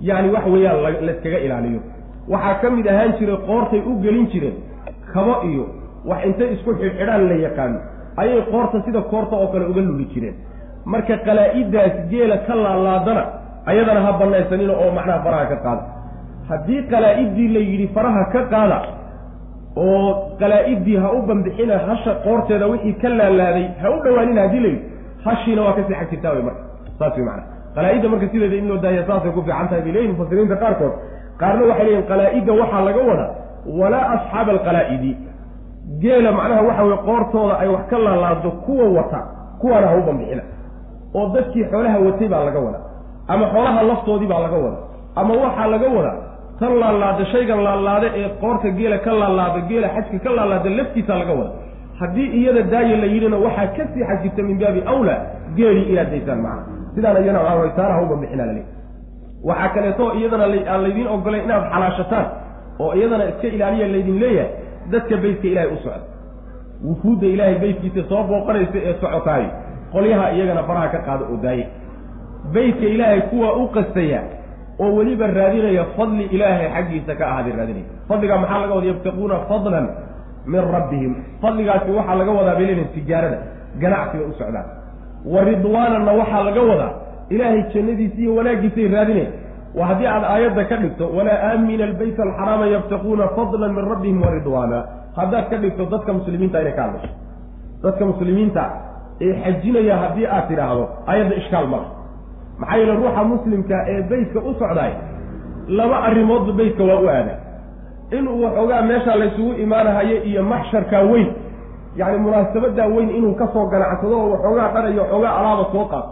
yacni 0.00 0.30
wax 0.34 0.44
weeyaan 0.54 0.78
layskaga 1.06 1.38
ilaaliyo. 1.46 1.80
Waxaa 2.28 2.54
ka 2.60 2.70
mid 2.70 2.86
ahaan 2.86 3.12
jiray 3.18 3.36
qoortay 3.46 3.80
u 3.90 3.92
gelin 4.02 4.26
jireen 4.32 4.56
kabo 5.12 5.34
iyo 5.50 5.64
wax 6.08 6.20
intay 6.26 6.48
isku 6.54 6.70
xidhxidhaan 6.80 7.22
la 7.28 7.34
yaqaano. 7.46 7.78
Ayay 8.16 8.42
qoorta 8.50 8.82
sida 8.84 9.00
koorta 9.10 9.36
oo 9.36 9.46
kale 9.52 9.64
uga 9.70 9.80
luli 9.80 10.04
jireen. 10.14 10.34
Marka 10.84 11.16
qalaa-idaas 11.26 11.94
geela 12.10 12.36
ka 12.46 12.54
laalaadana 12.54 13.24
ayadana 13.70 14.00
ha 14.06 14.12
banaysanina 14.20 14.72
oo 14.82 14.90
macnaha 14.96 15.20
faraha 15.24 15.46
ka 15.52 15.56
qaada. 15.64 15.82
Haddii 16.48 16.82
qalaa-iddii 16.92 17.48
la 17.54 17.60
yidhi 17.70 17.86
faraha 17.94 18.24
ka 18.32 18.40
qaada 18.52 18.78
oo 19.76 20.08
qalaa-iddii 20.40 20.96
ha 21.02 21.08
u 21.12 21.22
bambixina 21.28 21.74
hasha 21.88 22.12
qoorteeda 22.24 22.66
wixii 22.72 22.94
ka 23.02 23.08
laalaaday 23.18 23.66
ha 23.82 23.86
u 23.90 23.98
dhawaanina 24.04 24.40
haddii 24.44 24.60
la 24.64 24.68
yidhi 24.68 24.84
hashiina 25.24 25.62
waa 25.66 25.72
ka 25.76 25.82
sii 25.88 25.94
xag 26.00 26.10
jirtaa 26.10 26.32
wey 26.36 26.42
marka. 26.48 26.62
Saas 26.98 27.14
wey 27.16 27.24
macana 27.28 27.44
qalaa-idda 27.76 28.08
marka 28.12 28.26
sideeda 28.32 28.56
in 28.60 28.66
loo 28.70 28.78
daaya 28.84 29.02
saasay 29.08 29.30
ku 29.36 29.42
fiican 29.46 29.68
tahay 29.68 29.82
bay 29.84 29.92
leeyihiin 29.94 30.16
mufasiriinta 30.16 30.56
qaarkood. 30.62 30.92
Qaarna 31.40 31.62
waxay 31.70 31.84
leeyihiin 31.86 32.08
qalaa-idda 32.10 32.52
waxaa 32.60 32.82
laga 32.88 33.00
wadaa 33.10 33.30
walaa 33.80 34.04
asxaaba 34.14 34.50
alqalaa'idi 34.56 35.12
geela 36.02 36.30
macnaha 36.38 36.62
waxa 36.68 36.82
weye 36.88 36.98
qoortooda 37.08 37.54
ay 37.62 37.68
wax 37.74 37.84
ka 37.90 37.96
laalaado 38.06 38.50
kuwa 38.66 38.86
wata 38.98 39.20
kuwaana 39.60 39.86
ha 39.90 39.96
u 39.96 40.02
bambixina 40.08 40.42
oo 41.18 41.24
dadkii 41.34 41.64
xoolaha 41.70 41.98
watay 42.06 42.28
baa 42.32 42.44
laga 42.48 42.60
wadaa 42.66 42.84
ama 43.32 43.44
xoolaha 43.52 43.82
laftoodii 43.90 44.26
baa 44.32 44.40
laga 44.46 44.56
wadaa 44.64 44.84
ama 45.20 45.32
waxaa 45.44 45.66
laga 45.74 45.88
wadaa 45.96 46.16
tan 46.60 46.72
laalaada 46.82 47.24
shaygan 47.32 47.60
laalaada 47.66 48.08
ee 48.20 48.28
qoorta 48.42 48.68
geela 48.78 48.98
ka 49.06 49.12
laalaada 49.20 49.60
geela 49.70 49.88
xajka 49.96 50.18
ka 50.24 50.30
laalaada 50.38 50.70
laftiisa 50.78 51.12
laga 51.20 51.32
wada. 51.38 51.50
Haddii 52.00 52.28
iyada 52.38 52.62
daaya 52.72 52.96
la 53.02 53.06
yidhina 53.14 53.36
waxaa 53.46 53.66
ka 53.76 53.82
sii 53.94 54.04
xajirta 54.10 54.42
min 54.48 54.56
baabi 54.62 54.80
awla 54.92 55.14
geelii 55.56 55.86
inaad 55.92 56.10
daysaan 56.12 56.40
macna. 56.46 56.62
Sidaana 56.94 57.18
iyana 57.24 57.40
taana 57.76 57.94
hauba 57.98 58.14
bixinaa 58.20 58.46
laleey 58.50 58.66
waxaa 59.48 59.68
kaleeto 59.74 60.04
iyadana 60.18 60.44
aan 60.72 60.80
laydiin 60.84 61.08
ogolayn 61.14 61.44
inaad 61.46 61.64
xalaashataan 61.72 62.26
oo 62.84 62.90
iyadana 62.98 63.24
iska 63.30 63.46
ilaaliya 63.56 63.86
laydin 63.94 64.16
leeyahay 64.22 64.50
dadka 64.92 65.16
beytka 65.22 65.46
ilaahay 65.50 65.70
u 65.72 65.76
socda. 65.84 66.00
Wufuudda 66.86 67.26
ilaahay 67.34 67.54
beytkiisa 67.62 68.02
soo 68.08 68.22
booqanaysa 68.30 68.78
ee 68.88 68.94
socotaay 69.00 69.44
qolyaha 69.92 70.26
iyagana 70.36 70.62
faraha 70.68 70.88
ka 70.94 70.98
qaada 71.06 71.24
oo 71.32 71.36
daaya 71.44 71.66
beytka 72.54 72.86
ilaahay 72.94 73.20
kuwa 73.30 73.48
u 73.62 73.68
qastaya 73.76 74.20
oo 74.82 74.90
weliba 74.96 75.26
raadinaya 75.26 75.84
fadli 75.96 76.24
ilaahay 76.34 76.68
xaggiisa 76.76 77.12
ka 77.18 77.24
ahaaday 77.30 77.52
raadinaya. 77.60 77.86
Fadligaa 78.08 78.38
maxaa 78.42 78.60
laga 78.62 78.74
wada 78.74 78.86
yabtaquuna 78.92 79.36
fadlan 79.50 79.86
min 80.52 80.60
rabbihim. 80.74 81.12
Fadligaasi 81.42 81.90
waxaa 81.98 82.14
laga 82.20 82.32
wadaa 82.38 82.54
bay 82.58 82.66
leedahay 82.68 82.88
tijaarada 82.94 83.38
ganacsiga 83.82 84.24
u 84.30 84.32
socdaan. 84.40 84.66
Wa 85.32 85.40
ridwaananna 85.48 86.12
waxaa 86.20 86.42
laga 86.48 86.62
wadaa 86.70 86.92
ilaahay 87.34 87.62
jannadiisi 87.74 88.20
iyo 88.22 88.34
wanaaggiisay 88.38 88.88
raadinaya 88.96 89.30
waa 89.78 89.86
haddii 89.90 90.06
aad 90.14 90.24
aayadda 90.24 90.64
ka 90.70 90.76
dhigto 90.82 91.04
walaa 91.16 91.38
aamina 91.50 91.84
albayta 91.84 92.22
alxaraama 92.22 92.66
yabtaquuna 92.74 93.24
fadlan 93.36 93.72
min 93.76 93.84
rabbihim 93.92 94.18
wa 94.22 94.30
ridwaana. 94.36 94.78
Haddaad 95.18 95.44
ka 95.50 95.56
dhigto 95.62 95.84
dadka 95.92 96.12
muslimiinta 96.18 96.60
inay 96.62 96.72
ka 96.78 96.82
hadlasho 96.82 97.12
dadka 97.82 98.04
muslimiinta 98.10 98.62
ee 99.26 99.32
xajinaya 99.44 99.94
haddii 100.02 100.26
aad 100.36 100.48
tidhaahdo 100.48 100.84
aayadda 101.10 101.34
ishkaal 101.40 101.66
mala 101.72 101.86
maxaa 102.60 102.76
yeele 102.80 102.94
ruuxa 103.00 103.22
muslimka 103.32 103.76
ee 103.92 104.02
beytka 104.10 104.38
u 104.40 104.54
socdaay 104.60 104.92
laba 105.78 105.96
arrimoodba 106.08 106.52
beytka 106.60 106.82
waa 106.90 107.00
u 107.04 107.08
aadaa 107.08 107.38
inuu 108.18 108.42
waxoogaa 108.44 108.82
meesha 108.90 109.12
laysugu 109.20 109.52
imaanahayo 109.64 110.16
iyo 110.30 110.42
maxsharkaa 110.52 111.02
weyn 111.12 111.28
yacni 112.00 112.18
munaasabadaa 112.24 112.86
weyn 112.96 113.10
inuu 113.18 113.34
ka 113.40 113.46
soo 113.52 113.66
ganacsado 113.72 114.14
oo 114.20 114.28
waxoogaa 114.34 114.68
dhanayo 114.74 115.00
waxoogaa 115.02 115.32
alaaba 115.38 115.64
soo 115.72 115.84
qaato. 115.92 116.10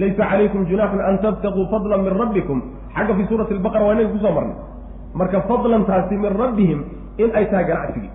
Laysa 0.00 0.22
calaykum 0.30 0.62
junaaxun 0.70 1.00
an 1.08 1.16
tabtaquu 1.24 1.62
fadlan 1.70 2.00
min 2.06 2.14
rabbikum. 2.22 2.58
Xagga 2.94 3.14
fii 3.16 3.26
suurati 3.28 3.52
albaqara 3.56 3.84
waa 3.86 3.94
inaga 3.96 4.08
ku 4.14 4.18
soo 4.24 4.32
marnay. 4.36 4.56
Marka 5.18 5.38
fadlantaasi 5.48 6.14
min 6.24 6.32
rabbihim 6.42 6.80
in 7.22 7.28
ay 7.38 7.44
tahay 7.50 7.64
ganacsigii 7.70 8.10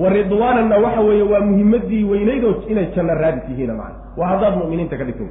wa 0.00 0.08
ridwaananna 0.16 0.76
waxa 0.84 1.00
weeye 1.08 1.22
waa 1.32 1.40
muhimadii 1.50 2.02
weynaydoo 2.10 2.54
inay 2.72 2.86
janno 2.94 3.14
raadis 3.22 3.42
yihiina 3.50 3.74
macana 3.74 3.98
waa 4.18 4.28
haddaad 4.32 4.54
mu'miniinta 4.62 4.94
ka 5.00 5.04
dhigto 5.08 5.24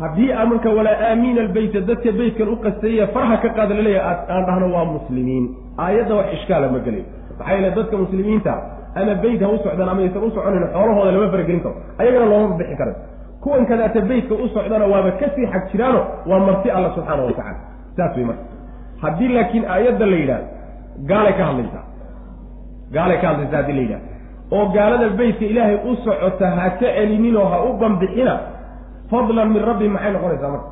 haddii 0.00 0.30
a 0.32 0.46
marka 0.50 0.70
walaa 0.78 0.96
aamiina 1.10 1.40
albeyta 1.46 1.80
dadka 1.88 2.10
beytkan 2.18 2.48
u 2.48 2.56
qasteeye 2.64 3.06
farha 3.14 3.36
ka 3.42 3.48
qaada 3.56 3.74
la 3.78 3.82
leeyahay 3.86 4.16
aan 4.34 4.44
dhahno 4.48 4.66
waa 4.76 4.84
muslimiin. 4.94 5.44
Aayadda 5.84 6.14
wax 6.18 6.26
ishkaala 6.36 6.66
ma 6.74 6.78
gelayo 6.86 7.04
maxaa 7.38 7.52
yeele 7.54 7.70
dadka 7.78 7.96
muslimiinta 8.02 8.52
ama 9.00 9.14
beyt 9.22 9.40
ha 9.44 9.48
u 9.48 9.58
socdaan 9.64 9.88
ama 9.92 10.00
aysan 10.04 10.22
u 10.26 10.30
soconin 10.36 10.64
xoolahooda 10.74 11.10
lama 11.14 11.28
faragelin 11.32 11.60
karo. 11.64 11.74
Ayagana 12.00 12.26
looma 12.32 12.56
bixi 12.58 12.76
karo. 12.80 12.92
Kuwan 13.42 13.66
kadaata 13.70 14.00
beytka 14.10 14.34
u 14.34 14.48
socdana 14.54 14.84
waaba 14.92 15.10
ka 15.20 15.26
sii 15.34 15.46
xag 15.52 15.62
jiraano 15.72 16.00
waa 16.30 16.38
marti 16.46 16.68
alla 16.76 16.88
subxaana 16.94 17.22
wa 17.28 17.32
tacala 17.38 17.58
saas 17.96 18.16
wey 18.16 18.24
marka 18.30 18.44
haddii 19.02 19.28
laakiin 19.36 19.64
aayadda 19.74 20.06
la 20.12 20.16
yidhahdo 20.22 20.46
gaalay 21.10 21.32
ka 21.38 21.44
hadlaysaa. 21.48 21.84
Gaalay 22.94 23.18
ka 23.22 23.26
hadlaysaa 23.30 23.56
haddii 23.60 23.76
la 23.78 23.82
yidhahdo 23.86 24.06
oo 24.56 24.64
gaalada 24.76 25.08
beytka 25.20 25.44
ilaahay 25.52 25.76
u 25.90 25.96
socota 26.04 26.46
ha 26.58 26.66
ka 26.70 26.86
celininoo 26.96 27.44
ha 27.52 27.56
u 27.68 27.72
bambixina 27.80 28.34
fadlan 29.10 29.48
min 29.54 29.62
rabbi 29.68 29.86
maxay 29.94 30.12
noqonaysaa 30.16 30.50
marka? 30.54 30.68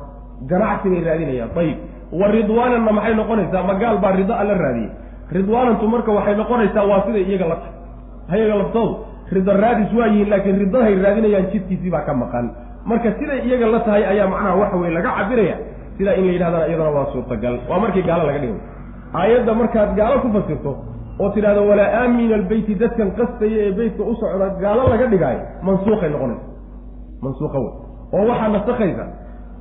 Ganacsi 0.51 0.87
bay 0.93 1.01
raadinayaan. 1.07 1.49
Ayib 1.61 1.77
wa 2.19 2.27
ridwaananna 2.35 2.91
maxay 2.97 3.13
noqonaysaa? 3.21 3.63
Magaal 3.69 3.97
baa 4.03 4.11
rido 4.19 4.33
alla 4.41 4.53
raadiyey. 4.63 4.89
Ridwaanantu 5.37 5.85
marka 5.93 6.11
waxay 6.17 6.35
noqonaysaa 6.41 6.85
waa 6.91 7.01
siday 7.07 7.23
iyaga 7.29 7.45
la 7.51 7.55
tahay. 7.61 7.73
Hayaga 8.31 8.55
laftoodu. 8.61 8.93
Rido 9.35 9.51
raadis 9.63 9.89
waa 9.97 10.07
yihiin 10.11 10.29
laakiin 10.31 10.57
ridahay 10.63 10.93
raadinayaan 11.05 11.45
jidkiisii 11.51 11.91
baa 11.95 12.03
ka 12.07 12.13
maqan. 12.21 12.45
Marka 12.89 13.09
siday 13.19 13.39
iyaga 13.47 13.67
la 13.73 13.79
tahay 13.87 14.03
ayaa 14.11 14.27
macnaha 14.33 14.55
waxa 14.61 14.75
weye 14.81 14.91
laga 14.97 15.09
cabiraya 15.17 15.55
sidaa 15.97 16.15
in 16.19 16.25
la 16.27 16.31
yidhahdana 16.35 16.65
iyadana 16.69 16.91
waa 16.97 17.07
suurtagal. 17.13 17.55
Waa 17.69 17.79
markii 17.83 18.03
gaalo 18.09 18.23
laga 18.29 18.39
dhigay 18.43 18.59
aayadda 19.19 19.53
markaad 19.59 19.89
gaalo 19.99 20.15
ku 20.23 20.27
fasirto 20.35 20.71
oo 21.19 21.29
tidhahdo 21.35 21.61
walaa 21.69 21.89
aamina 22.03 22.35
albeyti 22.39 22.73
dadkan 22.81 23.09
qastaya 23.17 23.57
ee 23.67 23.71
beytka 23.77 24.03
u 24.03 24.13
socda 24.21 24.47
gaalo 24.63 24.83
laga 24.93 25.05
dhigaayo 25.13 25.41
mansuuqay 25.67 26.09
noqonaysa 26.13 26.45
mansuuqa 27.25 27.57
wey 27.63 27.71
oo 28.13 28.25
waxaa 28.29 28.47
nasakaysa. 28.55 29.05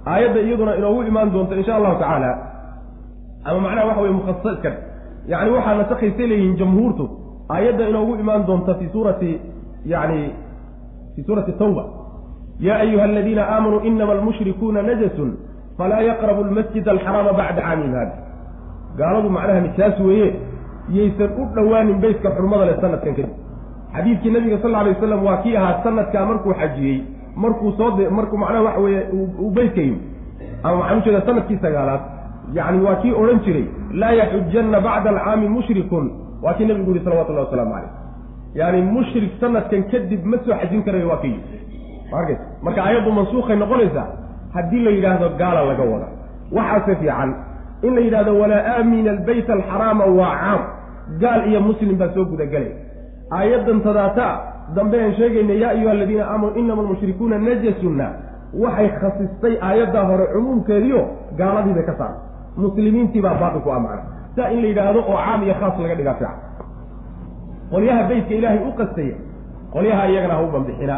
Aayadda 0.07 0.41
iyaduna 0.41 0.77
inoogu 0.77 1.03
imaan 1.03 1.33
doonta 1.33 1.55
insha 1.57 1.77
allahu 1.77 1.99
tacaala. 2.01 2.31
Ama 3.45 3.61
macnaha 3.61 3.87
waxa 3.87 4.01
weye 4.01 4.15
mukhasaskan 4.19 4.75
yani 5.27 5.51
waxaa 5.51 5.75
nasakaysay 5.75 6.27
leeyihiin 6.27 6.57
jamhuurtu. 6.57 7.05
Aayadda 7.55 7.89
inoogu 7.89 8.15
imaan 8.23 8.47
doonta 8.47 8.75
fi 8.75 8.89
suurati 8.93 9.41
yani 9.85 10.21
fi 11.17 11.23
suurati 11.23 11.53
tawba. 11.53 11.85
Ya 12.61 12.77
ayuha 12.77 13.05
aladiina 13.05 13.43
aamanuu 13.49 13.81
inama 13.81 14.13
almushrikuuna 14.13 14.83
najasun 14.83 15.37
falaa 15.79 16.01
yaqrabu 16.01 16.45
lmasjid 16.45 16.89
alxaraama 16.89 17.33
bacda 17.33 17.63
caamihim 17.63 17.95
hada 17.95 18.15
gaaladu 18.99 19.29
macnaha 19.31 19.61
nijaas 19.61 20.01
weeye 20.01 20.29
yaysan 20.89 21.31
u 21.41 21.45
dhowaanin 21.55 21.99
beytka 22.01 22.31
xurmada 22.37 22.65
leh 22.69 22.77
sanadkan 22.81 23.15
kadib. 23.19 23.35
Xadiidkii 23.95 24.31
nabiga 24.31 24.59
sal 24.63 24.71
lla 24.71 24.79
alay 24.79 24.93
waslam 24.95 25.25
waa 25.27 25.37
kii 25.43 25.57
ahaa 25.57 25.83
sanadkaa 25.85 26.25
markuu 26.31 26.55
xajiyey 26.61 26.99
markuu 27.37 27.73
soo 27.79 27.91
markuu 28.19 28.37
macnaha 28.43 28.63
waxa 28.69 28.81
weeye 28.81 29.03
uu 29.13 29.51
beytka 29.57 29.81
yimi 29.81 30.01
ama 30.63 30.77
waxaan 30.81 30.99
ujeeda 31.01 31.21
sannadkii 31.27 31.59
sagaalaad 31.65 32.01
yacni 32.59 32.81
waa 32.87 32.95
kii 33.03 33.13
odhan 33.21 33.41
jiray 33.45 33.65
laa 34.01 34.13
yaxujanna 34.21 34.81
bacda 34.81 35.11
alcaami 35.11 35.49
mushrikun. 35.49 36.07
Waa 36.43 36.55
kii 36.55 36.67
nabigu 36.67 36.91
yihi 36.93 37.05
salawatullahi 37.05 37.47
wasalaamu 37.47 37.73
caleyh 37.75 37.91
yani 38.55 38.83
mushrik 38.83 39.31
sanadkan 39.41 39.83
kadib 39.91 40.25
ma 40.31 40.37
soo 40.45 40.55
xajin 40.61 40.83
karayo 40.87 41.09
waa 41.09 41.17
ka 41.23 41.27
yimi 41.27 41.43
markas 42.13 42.39
marka 42.63 42.81
aayaddu 42.85 43.13
mansuukhay 43.19 43.57
noqonaysaa 43.63 44.07
haddii 44.55 44.83
la 44.87 44.91
yidhaahdo 44.97 45.29
gaala 45.41 45.61
laga 45.71 45.85
wada. 45.93 46.09
Waxaase 46.57 46.95
fiican 47.01 47.31
in 47.83 47.95
la 47.95 48.01
yidhahdo 48.07 48.33
walaa 48.41 48.63
aamina 48.73 49.11
albayt 49.11 49.51
alxaraama 49.51 50.05
waa 50.19 50.35
caam. 50.43 50.61
Gaal 51.23 51.41
iyo 51.51 51.61
muslim 51.61 51.99
baa 52.01 52.11
soo 52.15 52.25
gudagelay 52.25 52.73
aayaddan 53.39 53.81
tadaata 53.87 54.29
dambe 54.75 54.97
aan 55.05 55.15
sheegayna 55.15 55.55
yaa 55.63 55.71
ayuha 55.71 55.93
aladiina 55.93 56.25
aamanuu 56.33 56.59
inama 56.61 56.83
almushrikuuna 56.83 57.39
najasunna 57.39 58.07
waxay 58.63 58.89
khasistay 59.01 59.55
aayaddaa 59.69 60.05
hore 60.11 60.27
cumuumkeediio 60.35 61.01
gaaladii 61.39 61.75
bay 61.75 61.85
ka 61.91 61.95
saartay. 61.99 62.23
Muslimiintii 62.57 63.21
baa 63.27 63.35
baaqi 63.41 63.61
ku 63.65 63.71
amacna 63.71 64.03
saa 64.37 64.49
in 64.55 64.61
la 64.63 64.69
yidhaahdo 64.69 65.01
oo 65.01 65.17
caam 65.27 65.43
iyo 65.43 65.55
khaas 65.61 65.79
laga 65.83 65.95
dhigaa 65.99 66.15
fiican 66.15 66.37
qolyaha 67.73 68.03
beytka 68.09 68.35
ilaahay 68.39 68.61
u 68.69 68.73
qastaya 68.81 69.17
qolyaha 69.75 70.03
iyagana 70.11 70.35
ha 70.35 70.43
u 70.43 70.51
bambixina. 70.55 70.97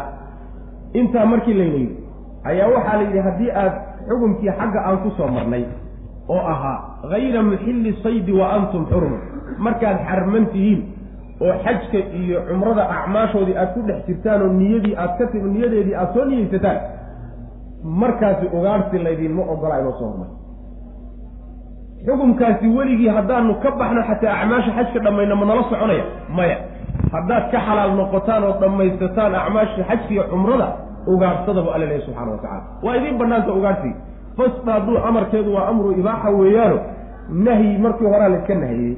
Intaa 0.93 1.25
markii 1.25 1.53
layna 1.53 1.77
yidhi 1.77 1.95
ayaa 2.49 2.67
waxaa 2.75 2.97
la 2.97 3.03
yidhi 3.07 3.19
haddii 3.27 3.51
aad 3.61 3.73
xukunkii 4.09 4.51
xagga 4.59 4.79
aan 4.87 4.97
ku 5.03 5.09
soo 5.17 5.27
marnay 5.27 5.63
oo 6.29 6.41
ahaa 6.53 6.77
hayra 7.11 7.41
muxilli 7.43 7.91
saydi 8.03 8.31
wa 8.39 8.45
antum 8.57 8.85
xurum 8.91 9.13
markaad 9.65 9.97
xarman 10.09 10.45
tihiin 10.53 10.81
oo 11.45 11.53
xajka 11.63 11.97
iyo 12.21 12.37
cumrada 12.49 12.83
acmaashoodii 12.95 13.57
aad 13.61 13.69
ku 13.75 13.81
dhex 13.87 13.99
jirtaan 14.07 14.41
oo 14.45 14.51
niyadii 14.59 14.95
aad 15.03 15.13
ka 15.19 15.25
timi 15.31 15.49
niyadeedii 15.55 15.95
aada 15.95 16.13
soo 16.13 16.25
niyeysataan 16.25 16.77
markaasi 18.01 18.45
ugaarsi 18.57 18.97
laydinma 19.05 19.43
ogola 19.53 19.75
inoo 19.81 19.93
soo 19.99 20.07
hormay 20.11 20.29
xukumkaasi 22.05 22.67
weligii 22.77 23.07
haddaanu 23.17 23.53
ka 23.63 23.69
baxno 23.79 24.01
xataa 24.09 24.33
acmaasha 24.41 24.71
xajka 24.77 24.99
dhammayna 25.05 25.35
ma 25.39 25.45
nala 25.49 25.63
soconaya 25.69 26.03
maya. 26.37 26.57
Haddaad 27.13 27.43
ka 27.51 27.59
xalaal 27.67 27.91
noqotaan 27.99 28.43
oo 28.47 28.53
dhammaysataan 28.61 29.33
acmaasha 29.41 29.81
xajka 29.89 30.11
iyo 30.13 30.23
cumrada 30.31 30.67
ugaarsadaba 31.11 31.69
alla 31.75 31.85
lehy 31.91 32.01
subxana 32.05 32.31
wa 32.31 32.37
tacala 32.43 32.61
waa 32.85 32.95
idiin 32.97 33.17
banaanta 33.21 33.51
ugaarsi 33.59 33.89
fasta 34.37 34.69
hadduu 34.75 34.97
amarkeedu 35.09 35.49
waa 35.55 35.67
amru 35.71 35.89
ibaaxa 36.01 36.29
weeyaano. 36.39 36.77
Nahyi 37.45 37.77
markii 37.83 38.05
horaa 38.13 38.29
layska 38.33 38.55
nahiyey 38.63 38.95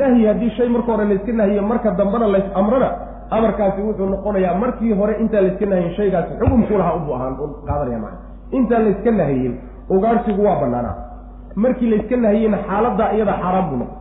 nahyi 0.00 0.26
haddii 0.26 0.50
shay 0.56 0.68
marka 0.68 0.92
hore 0.92 1.04
layska 1.04 1.32
nahiye 1.32 1.60
marka 1.60 1.90
dambena 1.98 2.26
lays 2.34 2.44
amrana 2.60 2.88
amarkaasi 3.30 3.80
wuxuu 3.86 4.06
noqonayaa 4.14 4.54
markii 4.62 4.92
hore 5.00 5.14
intaan 5.22 5.44
layska 5.46 5.66
nahiyin 5.72 5.94
shaygaasi 5.98 6.32
xukumku 6.40 6.78
lahaa 6.78 6.94
ubu 6.98 7.14
ahaan 7.16 7.34
qaadanaya 7.68 7.98
maa 8.04 8.14
intaan 8.58 8.82
layska 8.86 9.10
nahiyin 9.20 9.52
ugaarsigu 9.96 10.42
waa 10.46 10.60
banaanaa 10.62 10.94
markii 11.64 11.90
layska 11.92 12.16
nahiyeyna 12.16 12.58
xaaladaa 12.68 13.10
iyada 13.16 13.34
xaaraan 13.42 13.66
buu 13.70 13.78
noqon 13.82 13.98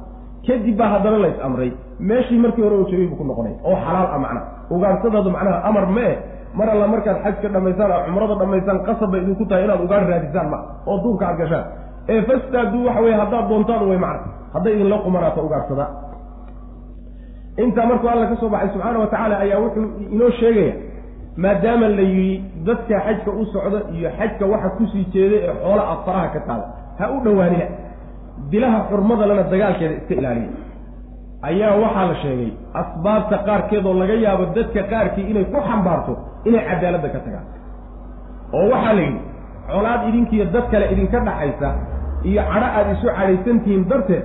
kadib 0.47 0.77
baa 0.79 0.89
haddana 0.93 1.17
lays 1.25 1.37
amray. 1.47 1.71
Meeshii 2.09 2.39
markii 2.43 2.63
hore 2.65 2.75
oo 2.75 2.85
jabay 2.91 3.07
buu 3.07 3.15
ku 3.21 3.23
noqonaya 3.29 3.55
oo 3.69 3.75
xalaal 3.85 4.07
ah 4.15 4.19
macnaha 4.23 4.45
ugaarsadadu 4.75 5.29
macnaha 5.35 5.57
amar 5.69 5.85
mee 5.97 6.13
mar 6.57 6.67
alla 6.73 6.87
markaad 6.93 7.17
xajka 7.25 7.47
dhamaysaan 7.55 7.91
oo 7.95 8.01
cumrada 8.07 8.35
dhamaysaan 8.41 8.79
qasab 8.87 9.09
bay 9.11 9.21
idinku 9.23 9.45
tahay 9.49 9.63
inaad 9.65 9.81
ugaar 9.85 10.03
raadisaan 10.11 10.47
ma. 10.53 10.57
Oo 10.89 10.97
duurka 11.03 11.23
aad 11.29 11.37
gashaan. 11.41 11.65
Ee 12.13 12.21
fastaaduu 12.29 12.81
waxa 12.87 13.01
weye 13.05 13.15
haddaad 13.21 13.45
doontaan 13.51 13.83
way 13.89 13.97
macna 14.05 14.27
hadday 14.53 14.73
idinla 14.75 14.97
qumanaato 15.05 15.39
ugaarsada. 15.47 15.85
Intaa 17.63 17.85
markuu 17.89 18.09
alla 18.13 18.25
ka 18.31 18.35
soo 18.41 18.49
baxay 18.53 18.69
subxaana 18.73 18.99
wa 18.99 19.07
tacaala 19.11 19.35
ayaa 19.45 19.59
wuxuu 19.63 19.85
inoo 20.15 20.29
sheegaya 20.39 20.73
maadaama 21.43 21.87
la 21.97 22.01
yidhi 22.01 22.43
dadka 22.67 22.95
xajka 23.05 23.31
u 23.31 23.43
socda 23.53 23.79
iyo 23.97 24.09
xajka 24.17 24.45
waxa 24.53 24.69
ku 24.77 24.83
sii 24.91 25.05
jeeda 25.13 25.35
ee 25.47 25.53
xoola 25.63 25.83
aad 25.91 25.99
faraha 26.05 26.27
ka 26.35 26.39
qaada 26.47 26.65
ha 26.99 27.05
u 27.15 27.17
dhowaanina 27.25 27.65
dilaha 28.51 28.79
xurmada 28.89 29.25
lana 29.29 29.43
dagaalkeeda 29.53 29.93
iska 29.99 30.13
ilaaliya. 30.19 30.49
Ayaa 31.49 31.73
waxaa 31.83 32.05
la 32.11 32.15
sheegay 32.23 32.51
asbaabta 32.81 33.37
qaarkeed 33.47 33.85
oo 33.89 33.93
laga 34.01 34.13
yaabo 34.25 34.43
dadka 34.57 34.81
qaarkii 34.91 35.25
inay 35.31 35.45
ku 35.53 35.59
xambaarto 35.67 36.13
inay 36.47 36.61
cadaaladda 36.69 37.09
ka 37.15 37.19
tagaan. 37.25 37.45
Oo 38.57 38.65
waxaa 38.73 38.93
la 38.97 39.01
yidhi 39.07 39.19
colaad 39.71 40.01
idinkiiyo 40.09 40.45
dad 40.55 40.65
kale 40.71 40.85
idinka 40.93 41.17
dhaxaysa 41.27 41.69
iyo 42.29 42.41
cadho 42.51 42.67
aada 42.77 42.91
isu 42.95 43.07
cadhaysantihiin 43.17 43.83
darteed 43.91 44.23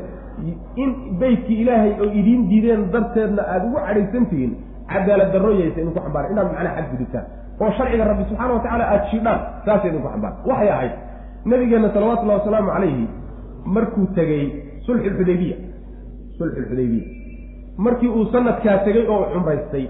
in 0.82 0.90
beytkii 1.20 1.58
ilaahay 1.62 1.92
oo 2.02 2.08
idiin 2.20 2.42
diideen 2.50 2.82
darteedna 2.92 3.42
aada 3.52 3.64
ugu 3.68 3.78
cadhaysantihiin 3.86 4.52
cadaalad 4.92 5.32
darroyaysa 5.34 5.80
idinku 5.80 6.00
xambaaran 6.04 6.32
inaad 6.32 6.48
macnaha 6.52 6.76
xadgudubtaan 6.82 7.24
oo 7.62 7.70
sharciga 7.78 8.04
rabbi 8.10 8.24
subxaana 8.30 8.52
wa 8.56 8.60
tacala 8.66 8.84
aada 8.92 9.06
shidhaan 9.12 9.40
saasay 9.66 9.90
idinku 9.90 10.08
xambaaran 10.14 10.38
waxay 10.50 10.70
ahayd 10.76 10.92
nabigeenna 11.52 11.88
salawatullahi 11.96 12.38
wasalaamu 12.40 12.70
calayhi 12.76 13.06
markuu 13.76 14.06
tegey 14.18 14.44
sulxulxudaybiya 14.86 15.56
sulxulxudaybiya 16.38 17.06
markii 17.86 18.10
uu 18.18 18.26
sanadkaa 18.34 18.76
tegey 18.86 19.04
oo 19.14 19.24
cumraystay 19.34 19.84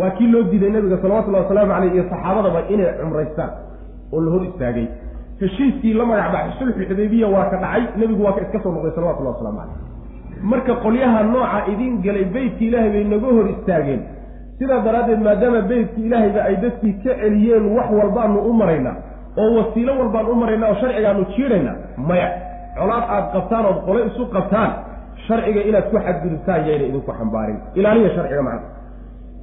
waa 0.00 0.10
kii 0.18 0.28
loo 0.32 0.42
diiday 0.50 0.70
nabiga 0.76 0.98
salawatullahi 1.02 1.44
wasalaamu 1.44 1.72
caleyh 1.74 1.92
iyo 1.94 2.04
saxaabadaba 2.12 2.60
inay 2.74 2.88
cumraystaan. 3.00 3.50
Oo 4.12 4.20
la 4.24 4.30
hor 4.34 4.42
istaagay 4.48 4.86
heshiiskii 5.40 5.94
la 5.98 6.04
magac 6.10 6.32
baxay. 6.34 6.52
Sulxulxudaybiya 6.58 7.26
waa 7.34 7.44
ka 7.52 7.56
dhacay. 7.62 7.82
Nebigu 8.00 8.22
waa 8.24 8.32
ka 8.36 8.40
iska 8.46 8.58
soo 8.62 8.72
noqday 8.76 8.92
salawatullahi 8.96 9.34
waslamu 9.36 9.58
caleyh 9.58 9.78
marka 10.50 10.72
qolyaha 10.84 11.22
nooca 11.32 11.58
idiin 11.72 11.94
galay 12.04 12.24
beytkii 12.34 12.68
ilaahay 12.68 12.90
bay 12.94 13.04
naga 13.12 13.26
hor 13.36 13.46
istaageen. 13.54 14.00
Sidaa 14.58 14.80
daraaddeed 14.86 15.20
maadaama 15.26 15.60
beytkii 15.70 16.04
ilaahayba 16.08 16.40
ay 16.48 16.56
dadkii 16.64 16.92
ka 17.04 17.12
celiyeen 17.22 17.64
wax 17.76 17.88
walbaanu 17.98 18.38
u 18.48 18.52
maraynaa 18.60 18.96
oo 19.42 19.50
wasiilo 19.58 19.92
walbaan 20.00 20.26
u 20.26 20.34
maraynaa 20.42 20.68
oo 20.72 20.74
sharcigaanu 20.80 21.24
jiidhaynaa 21.36 21.76
maya. 22.08 22.28
Colaad 22.78 23.04
aad 23.16 23.26
qabtaan 23.34 23.64
ood 23.70 23.80
qole 23.86 24.00
isu 24.10 24.26
qabtaan 24.36 24.70
sharciga 25.26 25.60
inaad 25.68 25.86
ku 25.92 25.96
xadgudubtaan 26.06 26.60
yayna 26.68 26.84
idinku 26.90 27.12
xambaarin. 27.18 27.58
Ilaaliya 27.78 28.10
sharciga 28.16 28.42
macna 28.48 28.68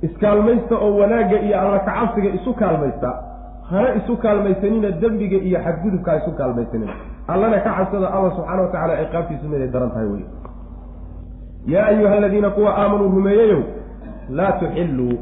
iskaalmaysta 0.07 0.75
oo 0.85 0.91
wanaagga 1.01 1.37
iyo 1.45 1.55
alla 1.61 1.79
kacabsiga 1.87 2.29
isu 2.37 2.51
kaalmaysta 2.61 3.09
hana 3.69 3.89
isu 3.99 4.13
kaalmaysanina 4.23 4.91
dembiga 5.01 5.37
iyo 5.47 5.59
xadgudubka 5.65 6.11
ha 6.11 6.17
isu 6.17 6.31
kaalmaysanina. 6.39 6.93
Allana 7.27 7.57
ka 7.65 7.71
cabsada 7.77 8.07
alla 8.15 8.29
subxaana 8.35 8.61
wa 8.61 8.67
tacala 8.73 8.93
ciqaabtiisu 9.01 9.45
miday 9.51 9.67
daran 9.73 9.89
tahay 9.93 10.07
wey 10.13 10.23
yaa 11.73 11.85
ayuha 11.91 12.13
aladiina 12.19 12.49
kuwa 12.55 12.71
aamanuu 12.81 13.09
rumeeyeyow 13.15 13.61
laa 14.37 14.51
tuxilluu 14.61 15.15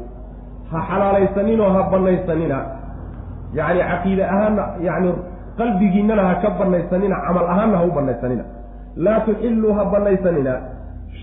ha 0.70 0.78
xalaalaysaninoo 0.90 1.70
ha 1.76 1.82
banaysanina. 1.92 2.58
Yacni 3.58 3.80
caqiide 3.90 4.24
ahaanna 4.24 4.64
yacni 4.86 5.10
qalbigiinnana 5.58 6.22
ha 6.28 6.34
ka 6.42 6.48
banaysanina 6.60 7.16
camal 7.26 7.46
ahaanna 7.52 7.76
ha 7.78 7.84
u 7.84 7.90
banaysanina. 7.98 8.44
Laa 8.96 9.20
tuxilluu 9.26 9.72
ha 9.78 9.84
banaysanina. 9.94 10.54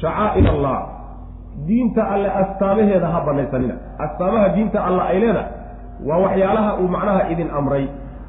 Shacaa'ir 0.01 0.47
allah 0.53 0.77
diinta 1.67 2.01
alle 2.13 2.29
astaamaheeda 2.41 3.07
ha 3.13 3.19
banaysanina. 3.27 3.75
Astaamaha 4.05 4.47
diinta 4.55 4.79
alla 4.88 5.03
ay 5.12 5.19
leedahay 5.23 5.62
waa 6.08 6.17
waxyaalaha 6.25 6.71
uu 6.82 6.88
macnaha 6.95 7.21
idin 7.34 7.49
amray 7.60 7.86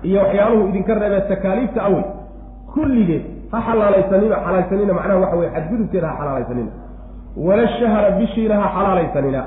iyo 0.08 0.18
waxyaaluhu 0.22 0.68
idinka 0.70 0.94
reebee 1.02 1.20
takaaliifta 1.32 1.80
awey 1.88 2.04
kulligeed 2.74 3.22
ha 3.52 3.58
xalaalaysanina 3.66 4.36
xalaalsanina 4.46 4.92
macnaha 4.98 5.18
waxa 5.24 5.36
weye 5.40 5.50
xadgudubkeeda 5.56 6.08
ha 6.10 6.14
xalaalaysanina. 6.20 6.70
Wala 7.46 7.64
shahra 7.78 8.10
bishiina 8.18 8.54
ha 8.62 8.66
xalaalaysanina. 8.76 9.40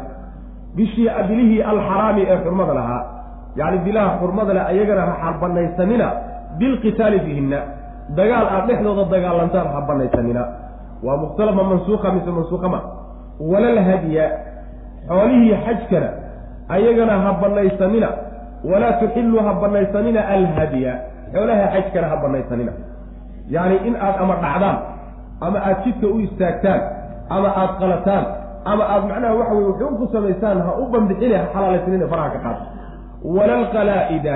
Bishii 0.78 1.10
bilihii 1.30 1.62
alxaraami 1.72 2.22
ee 2.32 2.38
xurmada 2.44 2.74
lahaa. 2.80 3.02
Yacni 3.60 3.78
bilaha 3.88 4.10
xurmada 4.22 4.54
leh 4.58 4.64
ayagana 4.72 5.02
ha 5.22 5.30
banaysanina 5.42 6.08
bilqitaali 6.60 7.20
bihinna 7.26 7.60
dagaal 8.18 8.46
aad 8.56 8.66
dhexdooda 8.70 9.04
dagaalantaan 9.14 9.68
ha 9.74 9.80
banaysanina 9.90 10.44
waa 11.06 11.18
mukhtalama 11.24 11.64
mansuuqa 11.72 12.08
mise 12.16 12.32
mansuuqa 12.38 12.68
ma? 12.74 12.80
Walal 13.52 13.80
hadya 13.90 14.26
xoolihii 15.10 15.56
xajkana 15.66 16.10
ayagana 16.76 17.14
ha 17.24 17.32
banaysanina. 17.42 18.10
Walaa 18.70 18.94
tuxiluu 19.02 19.40
ha 19.46 19.54
banaysanina 19.62 20.22
alhadya 20.36 20.94
xoolaha 21.34 21.66
xajkana 21.74 22.08
ha 22.12 22.16
banaysanina. 22.24 22.72
Yacni 23.56 23.78
in 23.88 23.96
aad 23.96 24.16
ama 24.24 24.36
dhacdaan 24.44 24.78
ama 25.46 25.58
aada 25.60 25.80
jidka 25.86 26.08
u 26.08 26.20
istaagtaan 26.26 26.82
ama 27.36 27.50
aada 27.62 27.74
qalataan 27.82 28.26
ama 28.72 28.84
aada 28.94 29.06
macnaha 29.12 29.34
waxa 29.40 29.54
weye 29.56 29.68
wuxuun 29.70 29.94
ku 30.00 30.06
samaysaan 30.14 30.58
ha 30.66 30.72
u 30.82 30.86
bandixine 30.94 31.36
ha 31.42 31.46
xalaalaysanina 31.54 32.06
faraha 32.12 32.30
ka 32.36 32.40
qaata 32.46 32.64
walalqalaa'ida 33.38 34.36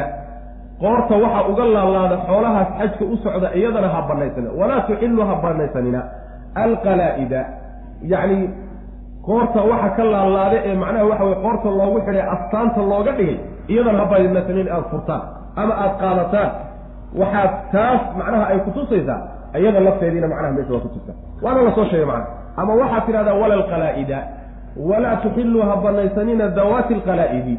qoorta 0.83 1.15
waxa 1.23 1.41
uga 1.51 1.65
laalaada 1.75 2.17
xoolahaas 2.27 2.69
xajka 2.79 3.03
u 3.13 3.15
socda 3.23 3.47
iyadana 3.59 3.87
ha 3.95 3.99
banaysanina. 4.09 4.51
Walaa 4.59 4.81
tuxiluu 4.87 5.25
ha 5.29 5.35
banaysanina. 5.43 6.01
Alqalaa'ida 6.63 7.41
yacni 8.13 8.39
qoorta 9.27 9.59
waxa 9.71 9.89
ka 9.97 10.03
laalaada 10.13 10.57
ee 10.69 10.75
macnaha 10.83 11.05
waxa 11.11 11.23
weye 11.27 11.35
qoorta 11.45 11.67
loogu 11.79 11.99
xidhay 12.05 12.25
astaanta 12.35 12.81
looga 12.91 13.11
dhigay 13.17 13.37
iyadana 13.71 13.99
ha 13.99 14.05
banaysanin 14.11 14.67
aada 14.75 14.87
furtaan 14.91 15.21
ama 15.61 15.73
aada 15.83 15.93
qaadataan. 16.01 16.49
Waxaad 17.21 17.51
taas 17.73 18.01
macnaha 18.19 18.45
ay 18.51 18.59
kutusaysaa 18.65 19.19
iyada 19.59 19.79
lafteediina 19.87 20.27
macnaha 20.33 20.53
meesha 20.57 20.73
waa 20.73 20.79
kutusa 20.85 21.11
waana 21.43 21.61
la 21.67 21.71
soo 21.77 21.85
sheegay 21.91 22.05
macnaha. 22.11 22.29
Ama 22.61 22.71
waxaad 22.81 23.03
tidhahdaa 23.07 23.33
wala 23.41 23.53
alqalaa'ida 23.59 24.19
walaa 24.89 25.15
tuxiluu 25.23 25.61
ha 25.69 25.75
banaysanina 25.85 26.45
dawaati 26.57 26.93
alqalaa'idi 26.97 27.55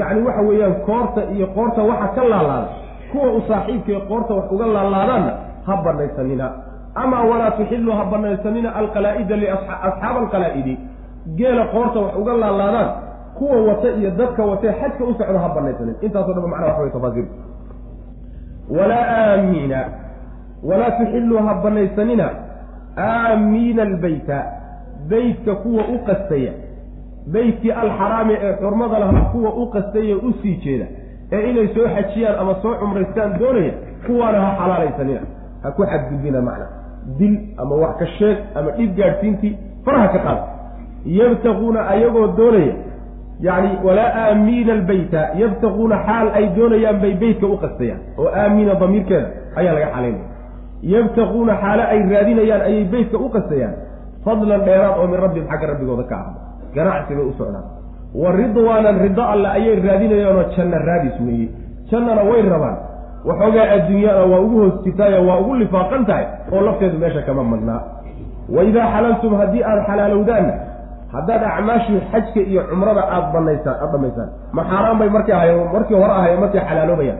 yacni 0.00 0.20
waxa 0.28 0.42
weeyaan 0.48 0.74
koorta 0.88 1.20
iyo 1.34 1.46
qoorta 1.56 1.80
waxa 1.90 2.08
ka 2.16 2.22
laalaada 2.32 2.68
kuwa 3.12 3.28
u 3.32 3.40
saaxiibkae 3.48 4.00
qoorta 4.10 4.32
wax 4.38 4.46
uga 4.54 4.66
laalaadaanna 4.76 5.32
ha 5.66 5.72
banaysanina 5.86 6.46
ama 6.94 7.22
walaa 7.30 7.50
tuxiluu 7.50 7.92
ha 7.98 8.04
banaysanina 8.04 8.74
alqalaa'ida 8.80 9.36
liasxaaba 9.36 10.18
alqalaa'idi 10.20 10.78
geela 11.36 11.64
qoorta 11.74 11.98
wax 12.00 12.14
uga 12.20 12.32
laalaadaan 12.42 12.90
kuwa 13.38 13.62
wata 13.68 13.88
iyo 13.90 14.10
dadka 14.10 14.42
watee 14.44 14.72
xajka 14.80 15.04
u 15.04 15.14
socda 15.14 15.38
ha 15.38 15.48
banaysanin 15.48 15.94
intaaso 16.06 16.32
dhan 16.32 16.42
ba 16.42 16.48
macnaha 16.48 16.72
waxa 16.72 16.82
way 16.82 16.90
tafaasiir 16.90 17.26
walaa 18.78 19.04
aamiina 19.16 19.84
walaa 20.64 20.90
tuxilluu 20.90 21.38
ha 21.46 21.54
banaysanina 21.54 22.30
aamiina 22.98 23.82
albeyta 23.82 24.44
beytka 25.08 25.54
kuwa 25.54 25.82
u 25.94 25.98
qastaya 26.06 26.52
beytkii 27.32 27.70
alxaraami 27.72 28.34
ee 28.40 28.52
xurmada 28.60 28.98
lahaa 28.98 29.20
kuwa 29.32 29.50
u 29.54 29.70
qastaya 29.70 30.16
u 30.16 30.32
sii 30.42 30.56
jeeda 30.64 30.86
ee 31.32 31.50
inay 31.50 31.68
soo 31.74 31.88
xajiyaan 31.96 32.38
ama 32.38 32.54
soo 32.62 32.74
cumraystaan 32.74 33.38
doonaya 33.38 33.72
kuwaana 34.06 34.40
ha 34.40 34.56
xalaalaysanina 34.60 35.20
ha 35.62 35.70
ku 35.70 35.82
xadgudbina 35.86 36.40
macna 36.40 36.66
dil 37.18 37.34
ama 37.62 37.74
wax 37.82 37.92
ka 38.00 38.06
sheeg 38.18 38.36
ama 38.58 38.70
dhib 38.78 38.90
gaadhsiintii 38.98 39.52
faraha 39.84 40.08
ka 40.14 40.18
qaada. 40.26 40.42
Yabtaquuna 41.06 41.80
ayagoo 41.94 42.26
doonaya 42.38 42.74
yacni 43.40 43.70
walaa 43.86 44.10
aamiina 44.22 44.72
albeyta 44.72 45.20
yabtaquuna 45.42 45.96
xaal 46.06 46.28
ay 46.38 46.46
doonayaan 46.56 46.98
bay 47.02 47.14
beytka 47.22 47.46
u 47.46 47.56
qastayaan 47.64 48.00
oo 48.18 48.28
aamiina 48.42 48.74
damiirkeeda 48.82 49.28
ayaa 49.60 49.74
laga 49.76 49.88
xalaynaya 49.94 50.26
yabtaquuna 50.94 51.52
xaale 51.62 51.82
ay 51.92 52.00
raadinayaan 52.12 52.62
ayay 52.68 52.84
beytka 52.94 53.16
u 53.18 53.28
qastayaan 53.36 53.74
fadlan 54.24 54.60
dheeraad 54.66 54.94
oo 55.00 55.06
min 55.12 55.20
rabbihim 55.24 55.46
xagga 55.50 55.66
rabbigooda 55.72 56.04
ka 56.10 56.16
ahda 56.22 56.40
ganacsi 56.74 57.12
bay 57.18 57.24
u 57.30 57.32
socdaan. 57.38 57.66
Wa 58.22 58.28
ridwaanan 58.40 58.96
rido 59.04 59.22
alle 59.32 59.48
ayay 59.58 59.76
raadinayaanoo 59.86 60.44
janna 60.56 60.78
raadis 60.88 61.16
weeye. 61.26 61.48
Jannana 61.90 62.22
way 62.30 62.42
rabaan 62.42 62.76
waxoogaa 63.24 63.66
adduunyana 63.76 64.24
waa 64.32 64.40
ugu 64.46 64.56
hoos 64.62 64.76
jirtaayo 64.84 65.26
waa 65.28 65.38
ugu 65.42 65.54
lifaaqan 65.62 66.06
tahay 66.06 66.24
oo 66.52 66.60
lafteedu 66.66 66.98
meesha 66.98 67.22
kama 67.22 67.44
madnaa 67.44 67.80
wa 68.56 68.62
idaa 68.68 68.86
xalaltum 68.94 69.32
haddii 69.40 69.62
aada 69.70 69.82
xalaalowdaanna 69.88 70.54
haddaad 71.14 71.42
acmaashii 71.52 72.00
xajka 72.12 72.40
iyo 72.50 72.62
cumrada 72.70 73.02
aada 73.14 73.28
banaysaan 73.34 73.76
aada 73.82 73.92
dhamaysaan 73.92 74.28
ma 74.56 74.62
xaaraan 74.70 74.98
bay 75.00 75.08
markay 75.16 75.34
ahayen 75.38 75.58
markii 75.74 75.94
hore 76.02 76.12
ahayen 76.20 76.40
markay 76.42 76.60
xalaaloobayaan. 76.68 77.18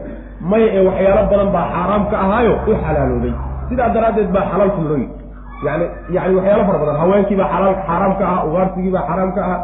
Maya 0.49 0.67
ee 0.77 0.83
waxyaalo 0.87 1.21
badan 1.31 1.49
baa 1.55 1.65
xaaraam 1.75 2.03
ka 2.11 2.17
ahaayo 2.25 2.53
u 2.67 2.73
xalaaloobay 2.83 3.33
sidaa 3.69 3.89
daraaddeed 3.95 4.29
baa 4.35 4.45
xalaaltum 4.51 4.83
loo 4.89 4.97
yidhi 5.03 5.15
yani 5.67 5.85
yani 6.15 6.33
waxyaalo 6.37 6.63
fara 6.67 6.79
badan. 6.83 6.95
Haweenkiibaa 7.01 7.47
xalaal 7.53 7.75
xaaraam 7.87 8.13
ka 8.19 8.23
ahaa 8.29 8.43
ugaarsigiibaa 8.49 9.03
xaaraam 9.09 9.31
ka 9.37 9.41
ahaa 9.47 9.59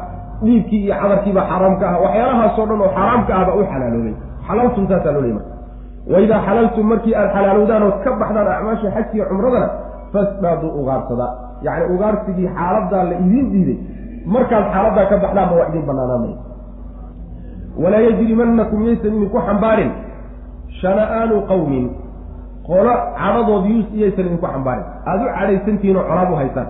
dhiibkii 0.45 0.81
iyo 0.85 0.95
cadarkiibaa 1.01 1.45
xaaraam 1.51 1.75
ka 1.79 1.85
ahaa 1.89 2.01
waxyaalahaasoo 2.05 2.65
dhan 2.69 2.81
oo 2.85 2.89
xaaraam 2.97 3.21
ka 3.27 3.33
ah 3.39 3.43
baa 3.47 3.55
u 3.61 3.63
xalaaloobay 3.71 4.13
xalaltum 4.47 4.83
saasaa 4.91 5.13
loo 5.15 5.21
leey 5.25 5.33
marka 5.37 5.53
waidaa 6.13 6.41
xalaltum 6.47 6.85
markii 6.91 7.13
aada 7.19 7.33
xalaalowdaan 7.35 7.83
ood 7.87 7.97
ka 8.03 8.09
baxdaan 8.21 8.47
acmaasha 8.55 8.87
xajkiiyo 8.95 9.25
cumradana 9.29 9.67
fasdaaduu 10.13 10.69
ugaarsadaa 10.81 11.31
yacni 11.65 11.85
ugaarsigii 11.95 12.49
xaaladaa 12.57 13.03
la 13.09 13.15
idiin 13.23 13.47
diiday. 13.53 13.77
Markaad 14.33 14.65
xaaladaa 14.73 15.05
ka 15.11 15.15
baxdaanba 15.23 15.53
waa 15.59 15.67
idin 15.71 15.83
banaanaanaya 15.89 16.37
walaa 17.83 18.01
yajrimanakum 18.07 18.79
yaysan 18.87 19.13
idinku 19.17 19.39
xambaarin. 19.47 19.91
Shana-aanu 20.81 21.35
qawmin. 21.51 21.85
Qolo 22.67 22.93
cadhadood 23.19 23.65
yus 23.73 23.87
iyaysan 23.97 24.25
idinku 24.27 24.47
xambaarin. 24.53 24.85
Aada 25.09 25.23
u 25.25 25.29
cadhaysantihiin 25.37 25.97
oo 25.99 26.05
colaad 26.09 26.29
u 26.31 26.35
haysaan 26.41 26.67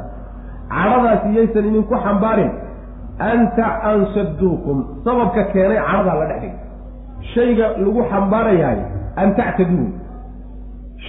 cadhadaasi 0.75 1.27
iyaysan 1.33 1.65
idinku 1.69 1.95
xambaarin. 2.05 2.51
Anta 3.31 3.65
an 3.89 3.99
sadduukum 4.15 4.77
sababka 5.05 5.41
keenay 5.53 5.79
cadhadaa 5.87 6.15
la 6.21 6.25
dhex 6.31 6.41
dhigay. 6.41 6.53
Shayga 7.33 7.65
lagu 7.83 8.01
xambaarayahay 8.11 8.79
an 9.21 9.35
tactaduu 9.39 9.85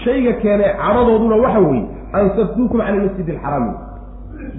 shayga 0.05 0.33
keenay 0.43 0.71
cadhadooduna 0.83 1.37
waxa 1.45 1.61
weeye 1.69 1.87
an 2.19 2.31
sadduukum 2.37 2.79
cani 2.87 2.99
masjid 3.07 3.29
alxaraami 3.35 3.73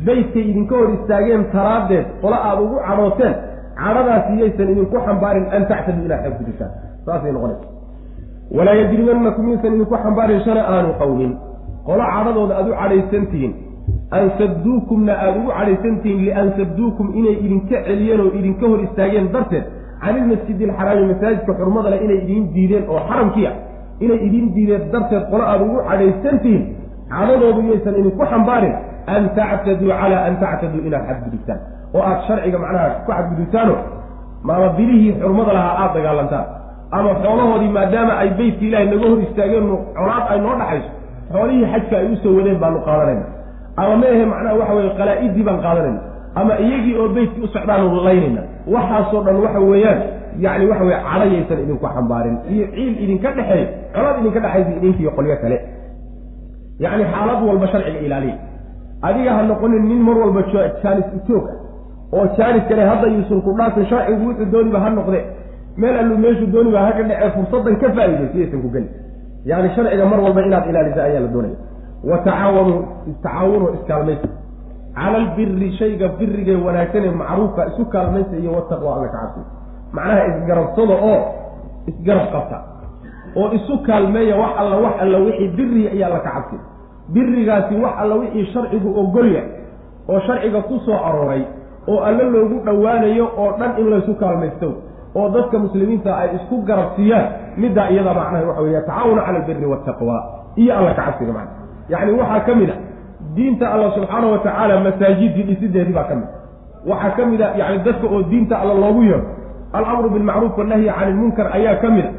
beytkay 0.06 0.44
idinka 0.52 0.76
hor 0.80 0.90
istaageen 0.98 1.44
taraaddeed 1.56 2.06
qolo 2.22 2.36
aada 2.48 2.62
ugu 2.66 2.78
cadhooteen 2.88 3.34
cadhadaasi 3.82 4.40
yaysan 4.42 4.70
idinku 4.74 4.98
xambaarin 5.08 5.46
an 5.56 5.64
tactaduu 5.72 6.06
ilaa 6.08 6.22
xeeb 6.24 6.36
gudisaan 6.40 6.72
saasay 7.06 7.32
noqonaysa 7.32 7.68
walaa 8.58 8.76
yajrimanakum 8.82 9.46
yaysan 9.52 9.74
idinku 9.76 9.96
xambaarin 10.04 10.42
shana 10.48 10.62
aanu 10.74 10.92
qowmin 11.02 11.32
qolo 11.88 12.04
cadhadooda 12.14 12.54
aada 12.60 12.70
u 12.74 12.78
cadhaysantihiin 12.82 13.54
an 14.18 14.26
sadduukumna 14.40 15.14
aada 15.24 15.38
ugu 15.40 15.52
cadhaysantihiin 15.58 16.22
lian 16.26 16.48
sadduukum 16.60 17.08
inay 17.20 17.36
idinka 17.46 17.78
celiyeen 17.88 18.22
oo 18.26 18.32
idinka 18.40 18.66
hor 18.72 18.80
istaageen 18.88 19.28
darteed 19.36 19.66
can 20.08 20.16
ilmasjidi 20.22 20.64
alxaraami 20.70 21.06
masaajidka 21.14 21.52
xurmada 21.60 21.90
leh 21.94 22.00
inay 22.06 22.18
idiin 22.24 22.44
diideen 22.56 22.84
oo 22.92 23.00
xaramkiia 23.10 23.52
inay 24.06 24.20
idiin 24.28 24.48
diideen 24.56 24.84
darteed 24.94 25.24
qolo 25.32 25.44
aada 25.52 25.64
ugu 25.68 25.78
cadhaysantihiin 25.90 26.64
cadadoodu 27.14 27.62
yaysan 27.72 27.94
idinku 28.02 28.24
xambaarin 28.32 28.74
an 29.16 29.24
tactaduu 29.38 29.90
calaa 30.02 30.22
an 30.28 30.34
tactaduu 30.44 30.82
inaad 30.88 31.04
xadgudubtaan. 31.10 31.60
Oo 31.96 32.02
aada 32.10 32.22
sharciga 32.28 32.58
macnaha 32.64 32.88
ku 33.06 33.12
xadgudubtaano 33.18 33.76
maama 34.48 34.68
bilihii 34.78 35.14
xurmada 35.22 35.52
lahaa 35.58 35.74
aada 35.84 35.94
dagaalantaan. 35.98 36.46
Ama 36.98 37.10
xoolahoodii 37.24 37.72
maadaama 37.78 38.14
ay 38.22 38.30
beytka 38.40 38.64
ilaahay 38.68 38.88
naga 38.94 39.06
hor 39.12 39.20
istaageen 39.26 39.66
colaad 39.98 40.26
ay 40.34 40.40
noo 40.46 40.56
dhaxayso 40.62 40.90
xoolihii 41.34 41.66
xajka 41.74 41.96
ay 42.02 42.06
u 42.14 42.16
soo 42.24 42.34
wadeen 42.38 42.60
baanu 42.64 42.80
qaadanayna 42.88 43.26
ama 43.82 43.96
ma 44.02 44.08
ahe 44.14 44.26
macnaha 44.34 44.56
waxa 44.62 44.74
weye 44.78 44.92
qalaa-idii 45.00 45.44
baan 45.48 45.60
qaadanayna 45.66 46.02
ama 46.40 46.54
iyagii 46.66 46.96
oo 47.02 47.08
beytkii 47.16 47.44
u 47.44 47.48
socdaanu 47.56 48.04
laynayna 48.08 48.42
waxaasoo 48.76 49.22
dhan 49.26 49.36
waxa 49.46 49.60
weeyaan 49.70 50.00
yacni 50.46 50.66
waxa 50.72 50.84
weye 50.90 51.00
cadhayaysan 51.10 51.60
idinku 51.64 51.88
xambaarin. 51.96 52.36
Iyo 52.54 52.66
ciil 52.74 52.94
idinka 53.04 53.30
dhexeeyo 53.38 53.68
colaad 53.96 54.16
idinka 54.22 54.40
dhexaysa 54.44 54.72
idinkiiyo 54.80 55.12
qolyo 55.18 55.36
kale. 55.42 55.58
Yacni 56.84 57.04
xaalad 57.14 57.40
walba 57.48 57.68
sharciga 57.72 58.00
ilaaliya. 58.08 58.36
Adiga 59.08 59.32
ha 59.38 59.42
noqonin 59.50 59.84
nin 59.90 60.00
mar 60.08 60.18
walba 60.22 60.42
jaanis 60.84 61.08
ujoog 61.18 61.46
ah 61.52 61.58
oo 62.18 62.26
jaanis 62.38 62.64
kale 62.70 62.82
hadda 62.92 63.08
yuusan 63.14 63.40
ku 63.46 63.52
dhaafin 63.60 63.86
sharcigu 63.92 64.24
wuxuu 64.30 64.48
dooniba 64.54 64.80
ha 64.84 64.90
noqde. 64.98 65.20
Meel 65.82 65.96
allu 66.02 66.16
meeshuu 66.24 66.48
dooniba 66.54 66.80
haga 66.86 67.04
dhece 67.10 67.28
fursaddan 67.36 67.76
ka 67.82 67.88
faa'iidaysa 67.98 68.38
yaysan 68.42 68.62
ku 68.64 68.70
geli 68.76 68.90
yacni 69.50 69.70
sharciga 69.76 70.06
mar 70.12 70.20
walba 70.26 70.42
inaad 70.48 70.66
ilaalisa 70.72 71.02
ayaa 71.08 71.22
la 71.26 71.28
doonaya. 71.36 71.58
Wa 72.10 72.18
tacaawanu 72.26 72.76
tacaawunu 73.24 73.68
iskaalmaysa 73.78 74.28
cala 74.98 75.18
albiri 75.22 75.70
shayga 75.80 76.08
birigee 76.20 76.56
wanaagsanee 76.66 77.12
macruufka 77.22 77.62
isu 77.72 77.84
kaalmaysa 77.94 78.36
iyo 78.42 78.52
wataqwa 78.58 78.90
alla 78.96 79.08
ka 79.14 79.18
cabsi. 79.22 79.42
Macnaha 79.96 80.22
isgarabsada 80.32 80.96
oo 81.10 81.18
isgarab 81.92 82.28
qabta. 82.34 82.58
Oo 83.40 83.48
isu 83.58 83.74
kaalmeeya 83.88 84.36
wax 84.42 84.52
alla 84.62 84.76
wax 84.86 84.94
alla 85.04 85.18
wixii 85.26 85.48
biriya 85.58 85.92
iyo 85.98 86.06
alla 86.10 86.20
ka 86.26 86.32
cabsi. 86.36 86.58
Birigaasi 87.14 87.76
wax 87.84 87.94
alla 88.02 88.16
wixii 88.22 88.46
sharcigu 88.54 88.90
ogolya 89.02 89.42
oo 90.10 90.20
sharciga 90.28 90.62
ku 90.68 90.76
soo 90.86 90.98
arooray 91.10 91.44
oo 91.88 92.00
alle 92.08 92.24
loogu 92.34 92.58
dhowaanayo 92.66 93.26
oo 93.38 93.52
dhan 93.60 93.72
in 93.80 93.88
laysu 93.94 94.14
kaalmaysto 94.22 94.70
oo 95.16 95.30
dadka 95.36 95.60
muslimiinta 95.60 96.12
ay 96.22 96.30
isku 96.36 96.56
garabsiiyaan 96.68 97.26
middaa 97.62 97.90
iyada 97.94 98.14
macnaha 98.14 98.44
waxa 98.50 98.62
weya 98.66 98.82
tacaawuna 98.82 99.22
cala 99.26 99.38
albiri 99.40 99.66
waataqwa 99.74 100.16
iyo 100.62 100.72
alla 100.80 100.92
ka 100.98 101.02
cabsiga 101.08 101.34
macna 101.38 101.52
yacni 101.92 102.12
waxaa 102.20 102.40
ka 102.48 102.54
mid 102.60 102.70
a 102.70 102.76
diinta 103.38 103.66
alla 103.74 103.88
subxaana 103.96 104.28
wa 104.34 104.38
tacaala 104.46 104.76
masaajidii 104.86 105.44
dhisideedii 105.50 105.94
baa 105.98 106.04
ka 106.10 106.16
mid. 106.20 106.28
Waxaa 106.90 107.12
ka 107.18 107.24
mid 107.32 107.42
a 107.42 107.48
yani 107.60 107.78
dadka 107.86 108.08
oo 108.14 108.22
diinta 108.32 108.56
alla 108.62 108.74
loogu 108.84 109.02
yeero 109.04 109.24
alamru 109.78 110.10
bilmacruuf 110.16 110.58
wannahyi 110.60 110.90
cani 110.98 111.12
ilmunkar 111.12 111.48
ayaa 111.58 111.76
ka 111.82 111.88
mid 111.96 112.06
a. 112.06 112.12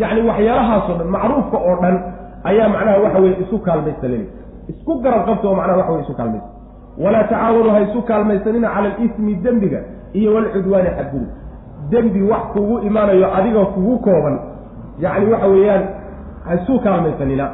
Yacni 0.00 0.20
waxyaalahaasoo 0.30 0.94
dhan 1.00 1.08
macruufka 1.16 1.56
oo 1.68 1.76
dhan 1.82 1.96
ayaa 2.50 2.68
macnaha 2.74 2.98
waxa 3.04 3.18
weye 3.24 3.36
isu 3.44 3.56
kaalmaysta 3.66 4.06
leli 4.12 4.26
isku 4.70 4.92
garab 5.04 5.22
qabta 5.28 5.46
oo 5.50 5.54
macnaha 5.60 5.78
waxa 5.80 5.92
weye 5.92 6.04
isu 6.06 6.14
kaalmaysta. 6.20 6.48
Walaa 7.04 7.24
tacaawanu 7.30 7.70
ha 7.74 7.80
isu 7.86 8.00
kaalmaysanina 8.10 8.68
cala 8.74 8.88
alismi 8.98 9.34
dembiga 9.44 9.80
iyo 10.18 10.28
walcudwaani 10.34 10.90
xadgudub. 10.98 11.28
Dembi 11.90 12.22
wax 12.30 12.42
kugu 12.52 12.74
imaanayo 12.88 13.26
adiga 13.38 13.64
kugu 13.74 13.94
kooban 14.06 14.36
yacni 15.04 15.26
waxa 15.32 15.46
weeyaan 15.52 15.84
ha 16.46 16.54
isu 16.58 16.74
kaalmaysanina 16.84 17.44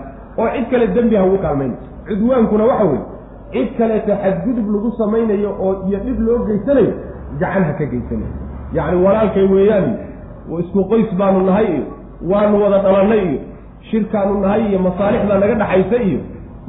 oo 0.40 0.48
cid 0.54 0.66
kale 0.70 0.86
dembi 0.96 1.16
ha 1.16 1.24
ugu 1.28 1.38
kaalmayna 1.44 1.74
cudwaankuna 2.08 2.64
waxa 2.70 2.84
weeye 2.84 3.04
cid 3.52 3.68
kaleeta 3.78 4.14
xadgudub 4.24 4.66
lagu 4.74 4.90
samaynayo 4.98 5.50
oo 5.66 5.72
iyo 5.88 5.98
dhib 6.06 6.18
loo 6.26 6.38
geysanayo 6.48 6.92
gacan 7.40 7.64
ha 7.68 7.72
ka 7.78 7.84
geysanayo 7.92 8.32
yacni 8.76 8.98
walaalkay 9.06 9.46
weeyaan 9.54 9.88
iyo 10.48 10.60
isku 10.64 10.84
qoys 10.92 11.10
baanu 11.20 11.40
nahay 11.48 11.66
iyo 11.74 11.84
waanu 12.30 12.62
wada 12.62 12.78
dhalannay 12.86 13.22
iyo 13.30 13.40
shirkaanu 13.90 14.40
nahay 14.44 14.62
iyo 14.70 14.78
masaalixda 14.86 15.38
naga 15.42 15.54
dhaxaysa 15.62 15.98
iyo 16.08 16.20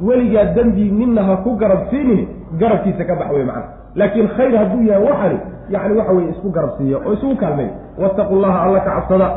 weligaa 0.06 0.44
dembi 0.56 0.84
ninna 0.98 1.22
ha 1.28 1.36
ku 1.44 1.50
garab 1.62 1.82
siinin 1.90 2.22
garabkiisa 2.60 3.04
ka 3.08 3.14
bax 3.20 3.28
wey 3.34 3.44
macana 3.48 3.66
laakiin 4.00 4.28
khayr 4.36 4.54
hadduu 4.60 4.82
yahay 4.90 5.02
waxani 5.08 5.38
yacni 5.74 5.96
waxa 5.98 6.12
weye 6.16 6.28
isku 6.34 6.48
garab 6.56 6.70
siiya 6.78 6.98
oo 7.06 7.12
isugu 7.16 7.36
kaalmay. 7.42 7.68
Wattaqu 8.02 8.34
llaha 8.42 8.58
alla 8.66 8.80
ka 8.86 8.90
cabsada 8.96 9.28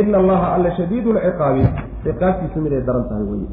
ina 0.00 0.18
allaha 0.22 0.46
alla 0.56 0.70
shadiidu 0.78 1.12
lciqaabi 1.16 1.62
ciqaabtiisu 2.04 2.58
mid 2.64 2.72
ay 2.78 2.82
daran 2.88 3.04
tahay 3.10 3.24
weye 3.30 3.46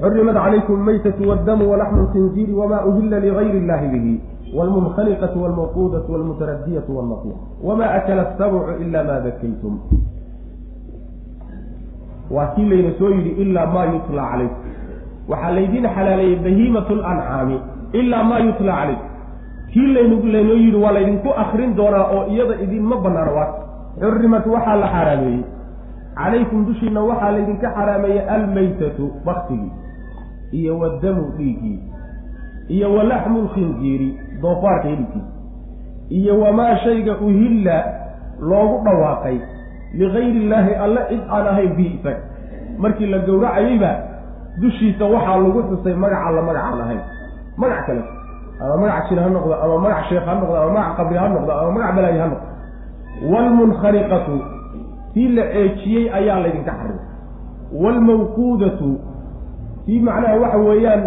xurimat 0.00 0.34
calaykum 0.34 0.78
maytatu 0.88 1.28
wadamu 1.30 1.70
walaxmu 1.70 2.02
lkhinziiri 2.02 2.52
wama 2.52 2.84
uhila 2.86 3.18
ligayri 3.20 3.58
illahi 3.58 3.88
bihi 3.88 4.14
wlmunkhaniqatu 4.56 5.42
wlmawquudatu 5.44 6.12
wlmutaradiyatu 6.12 6.90
wlnatiya 6.98 7.36
wama 7.62 7.90
akala 7.98 8.22
asabcu 8.28 8.82
ila 8.82 9.04
ma 9.04 9.16
dakaytum 9.26 9.74
waa 12.30 12.46
kii 12.54 12.64
layna 12.70 12.92
soo 12.98 13.10
yidhi 13.10 13.30
ilaa 13.42 13.66
maa 13.66 13.84
yutla 13.84 14.22
calaykum 14.30 14.64
waxaa 15.28 15.50
laydiin 15.58 15.86
xalaaleeyey 15.96 16.36
bahiimatu 16.46 16.94
lancaami 16.94 17.60
ilaa 17.92 18.22
maa 18.30 18.38
yutla 18.38 18.72
calaykum 18.80 19.08
kii 19.72 19.86
laynoo 20.32 20.56
yidhi 20.64 20.82
waa 20.84 20.92
laydinku 20.92 21.28
akrin 21.44 21.76
doonaa 21.76 22.06
oo 22.16 22.26
iyada 22.32 22.54
idinma 22.64 22.96
banaano 22.96 23.34
waa 23.38 23.48
xurimat 24.00 24.46
waxaa 24.46 24.76
la 24.76 24.88
xaaraameeyey 24.94 25.42
calaykum 26.20 26.66
dushiina 26.66 27.00
waxaa 27.10 27.30
laydinka 27.36 27.68
xaraameeyey 27.76 28.22
almaytatu 28.36 29.10
baktigii 29.24 29.72
iyo 30.52 30.78
wadamu 30.78 31.22
dhiiggii 31.36 31.78
iyo 32.68 32.94
walaxmu 32.94 33.42
lkhinziiri 33.44 34.08
doofaarka 34.42 34.88
hilibkiisa 34.88 35.32
iyo 36.08 36.40
wamaa 36.40 36.76
shayga 36.76 37.16
uhilla 37.16 37.84
loogu 38.40 38.84
dhawaaqay 38.84 39.38
ligayri 39.94 40.44
illaahi 40.44 40.74
alle 40.74 41.00
cid 41.08 41.20
aan 41.30 41.46
ahayn 41.46 41.72
bihi 41.76 41.94
isaga. 41.98 42.20
Markii 42.78 43.06
la 43.06 43.18
gowracayeyba 43.18 43.90
dushiisa 44.60 45.04
waxaa 45.04 45.36
lagu 45.42 45.62
xusay 45.70 45.94
magac 45.94 46.22
alla 46.28 46.42
magac 46.42 46.64
aan 46.64 46.80
ahayn. 46.80 47.00
Magac 47.56 47.86
kale 47.86 48.02
ama 48.60 48.76
magac 48.82 49.08
jin 49.08 49.18
ha 49.18 49.28
noqdo 49.28 49.54
ama 49.64 49.76
magac 49.84 50.04
sheekh 50.08 50.24
ha 50.28 50.34
noqdo 50.40 50.56
ama 50.62 50.70
magac 50.76 50.96
qabri 50.98 51.16
ha 51.18 51.26
noqdo 51.34 51.52
ama 51.60 51.70
magac 51.76 51.92
balaayi 51.96 52.18
ha 52.22 52.26
noqdo. 52.32 52.46
Waalmunkhariqatu 53.32 54.36
tii 55.14 55.28
la 55.36 55.42
ceejiyey 55.52 56.04
ayaa 56.18 56.38
laydinka 56.44 56.72
xarimay 56.78 57.06
waalmawquudatu 57.82 58.90
tii 59.88 60.00
macnaha 60.08 60.36
waxa 60.44 60.58
weeyaan 60.68 61.02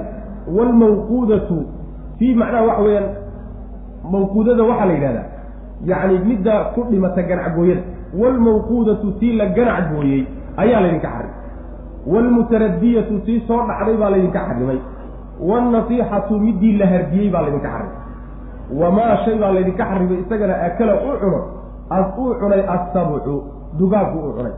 waalmawquudatu 0.58 1.58
tii 2.20 2.34
macnaha 2.42 2.64
waxa 2.70 2.82
weeyaan 2.88 3.10
mawquudada 4.14 4.64
waxaa 4.70 4.86
la 4.90 4.94
yidhahdaa 4.98 5.28
yacni 5.92 6.18
midda 6.30 6.56
ku 6.74 6.82
dhimata 6.90 7.22
ganacgooyada 7.30 7.82
waalmawquudatu 8.22 9.08
tii 9.20 9.34
la 9.40 9.46
ganac 9.58 9.86
gooyey 9.94 10.22
ayaa 10.58 10.82
laydinka 10.82 11.08
xarimay 11.16 11.36
waalmutaradiyatu 12.14 13.20
tii 13.26 13.40
soo 13.48 13.62
dhacday 13.70 13.98
baa 14.02 14.10
laydinka 14.10 14.40
xarimay 14.48 14.80
waalnasiixatu 15.50 16.40
midii 16.46 16.78
la 16.82 16.88
hardiyey 16.94 17.30
baa 17.34 17.42
laydinka 17.46 17.70
xarimay 17.76 17.98
wamaa 18.82 19.18
shay 19.26 19.36
baa 19.42 19.52
laydinka 19.58 19.84
xarimay 19.92 20.18
isagana 20.24 20.56
akala 20.68 20.94
u 20.96 21.14
cuno 21.22 21.40
as 21.98 22.08
uu 22.18 22.34
cunay 22.42 22.62
assabucu 22.76 23.36
dugaagku 23.80 24.18
uu 24.26 24.34
cunay 24.38 24.54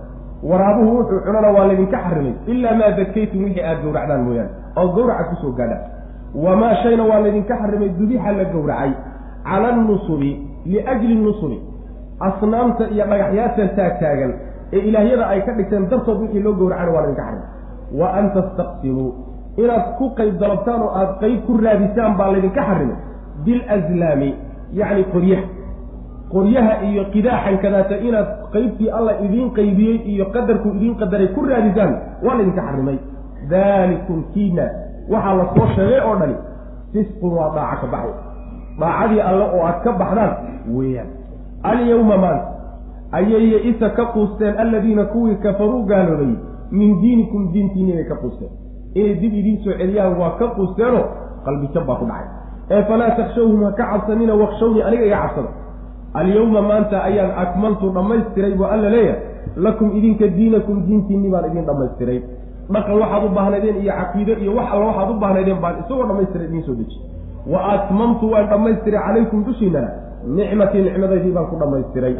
waraabuhu 0.49 0.91
wuxuu 0.97 1.19
cunana 1.25 1.49
waa 1.55 1.65
laydinka 1.69 1.97
xarimay 2.05 2.33
ilaa 2.53 2.75
maa 2.79 2.91
dakaytum 2.99 3.43
wixii 3.45 3.63
aada 3.69 3.81
gowracdaan 3.83 4.21
mooyaane 4.27 4.51
oo 4.79 4.87
gowraca 4.95 5.23
ku 5.29 5.35
soo 5.41 5.51
gaadhaan. 5.59 5.81
Wamaa 6.45 6.75
shayna 6.83 7.03
waa 7.11 7.19
laydinka 7.25 7.55
xarimay 7.61 7.89
dubixa 7.99 8.31
la 8.39 8.45
gowracay. 8.53 8.91
Cala 9.47 9.67
annusubi 9.73 10.31
liajli 10.71 11.15
nusubi 11.25 11.57
asnaamta 12.27 12.83
iyo 12.93 13.05
dhagaxyaatan 13.11 13.69
taagtaagan 13.77 14.31
ee 14.75 14.79
ilaahyada 14.89 15.25
ay 15.33 15.41
ka 15.45 15.51
dhigteen 15.57 15.83
dartood 15.91 16.19
wixii 16.21 16.43
loo 16.45 16.53
gowracana 16.61 16.91
waa 16.95 17.01
laydinka 17.05 17.23
xarimay. 17.27 17.47
Wa 17.99 18.07
an 18.19 18.25
tastaqsimuu 18.35 19.09
inaad 19.63 19.85
ku 19.97 20.05
qayb 20.17 20.33
dalabtaan 20.41 20.81
oo 20.85 20.91
aada 20.99 21.13
qayb 21.21 21.39
ku 21.47 21.51
raadisaan 21.65 22.13
baa 22.19 22.29
laydinka 22.33 22.61
xarimay 22.69 22.97
bilazlaami 23.45 24.29
yacni 24.79 25.03
qoryaha 25.13 25.43
qoryaha 26.33 26.73
iyo 26.89 27.03
qidaaxan 27.13 27.57
kadaata 27.63 27.95
inaad 28.07 28.27
qaybtii 28.53 28.89
alla 28.97 29.13
idiin 29.25 29.49
qaybiyey 29.57 29.97
iyo 30.13 30.25
qadarku 30.35 30.67
idiin 30.77 30.95
qadaray 31.01 31.27
ku 31.35 31.41
raadisaan 31.49 31.91
waa 32.25 32.35
laydinka 32.37 32.61
xarimay. 32.67 32.97
Daalikum 33.51 34.19
kiina. 34.33 34.65
Waxaa 35.11 35.33
la 35.39 35.45
soo 35.55 35.67
sheegay 35.75 35.99
oo 36.07 36.15
dhani 36.19 36.35
fisqun 36.93 37.31
waa 37.37 37.49
dhaaca 37.55 37.81
ka 37.81 37.87
baxay 37.93 38.13
dhaacadii 38.79 39.21
alle 39.29 39.45
oo 39.55 39.61
aad 39.67 39.79
ka 39.83 39.91
baxdaan 40.01 40.31
weeyaan. 40.75 41.09
Alyawma 41.69 42.17
maanta 42.17 42.47
ayay 43.17 43.45
ya-isa 43.53 43.89
ka 43.97 44.05
quusteen 44.13 44.55
alladiina 44.63 45.03
kuwii 45.13 45.35
kafaruu 45.43 45.83
gaaloobay 45.91 46.33
min 46.71 46.89
diinikum 47.01 47.51
diintiini 47.53 47.91
inay 47.91 48.05
ka 48.11 48.15
quusteen. 48.21 48.51
Inay 48.95 49.15
dib 49.21 49.33
idiin 49.33 49.57
soo 49.63 49.73
celiyaan 49.79 50.13
waa 50.21 50.31
ka 50.39 50.47
quusteenoo 50.55 51.03
qalbi 51.45 51.67
jab 51.73 51.85
baa 51.87 51.95
ku 52.01 52.05
dhacay. 52.05 52.27
Ee 52.71 52.83
falaa 52.89 53.11
takshawhum 53.19 53.63
ha 53.65 53.71
ka 53.77 53.83
cabsanina 53.91 54.33
wakshawnii 54.41 54.81
aniga 54.87 55.05
iga 55.05 55.19
cabsada 55.23 55.49
alyawma 56.13 56.61
maanta 56.61 56.97
ayaan 57.09 57.31
akmaltu 57.43 57.89
dhammaystiray 57.95 58.53
buu 58.59 58.65
alla 58.65 58.89
leeyahay. 58.89 59.21
Lakum 59.55 59.87
idinka 59.97 60.27
diinakum 60.27 60.85
diintiinni 60.87 61.29
baan 61.33 61.45
idin 61.51 61.65
dhammaystiray. 61.65 62.19
Dhaqan 62.73 62.95
waxaad 63.01 63.23
u 63.23 63.29
baahnaydeen 63.37 63.77
iyo 63.83 63.93
caqiide 63.99 64.33
iyo 64.43 64.51
wax 64.57 64.67
alla 64.73 64.85
waxaad 64.91 65.09
u 65.09 65.19
baahnaydeen 65.23 65.59
baan 65.63 65.75
isagoo 65.81 66.05
dhammaystiray 66.09 66.47
idiin 66.47 66.63
soo 66.67 66.75
deji. 66.79 66.97
Wa 67.51 67.59
atmamtu 67.73 68.31
waan 68.33 68.47
dhammaystiray 68.51 69.01
calaykum 69.07 69.43
dushiinana. 69.47 69.89
Nicmatii 70.37 70.81
nicmadaydii 70.87 71.33
baan 71.35 71.47
ku 71.51 71.55
dhammaystiray. 71.61 72.15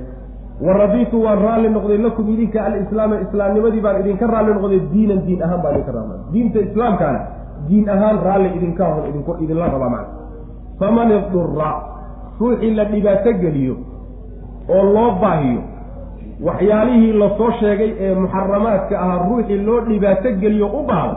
Wa 0.65 0.73
radiitu 0.81 1.23
waan 1.25 1.39
raalli 1.45 1.69
noqday 1.69 1.97
lakum 1.97 2.25
idinka 2.33 2.59
alislaama 2.65 3.15
islaamnimadii 3.25 3.81
baan 3.85 4.01
idinka 4.01 4.27
raalli 4.33 4.53
noqday 4.57 4.81
diinan 4.93 5.21
diin 5.27 5.41
ahaan 5.45 5.61
baan 5.63 5.73
idinka 5.75 5.91
raalli 5.97 6.17
diinta 6.33 6.59
islaamkaana 6.67 7.19
diin 7.69 7.89
ahaan 7.89 8.17
raalli 8.27 8.49
idinka 8.57 8.85
idink 9.09 9.27
idinla 9.43 9.65
rabaa 9.75 9.89
macna. 9.95 10.13
Faman 10.79 11.09
idura 11.17 11.69
ruuxii 12.39 12.71
la 12.77 12.85
dhibaato 12.91 13.31
geliyo 13.43 13.75
oo 14.75 14.83
loo 14.95 15.11
baahiyo. 15.21 15.61
Waxyaalihii 16.47 17.13
la 17.21 17.27
soo 17.37 17.51
sheegay 17.59 17.91
ee 18.05 18.15
muxaramaadka 18.15 18.95
ahaa 19.03 19.19
ruuxii 19.29 19.59
loo 19.67 19.79
dhibaato 19.89 20.29
geliyo 20.41 20.67
u 20.79 20.83
baahdo 20.89 21.15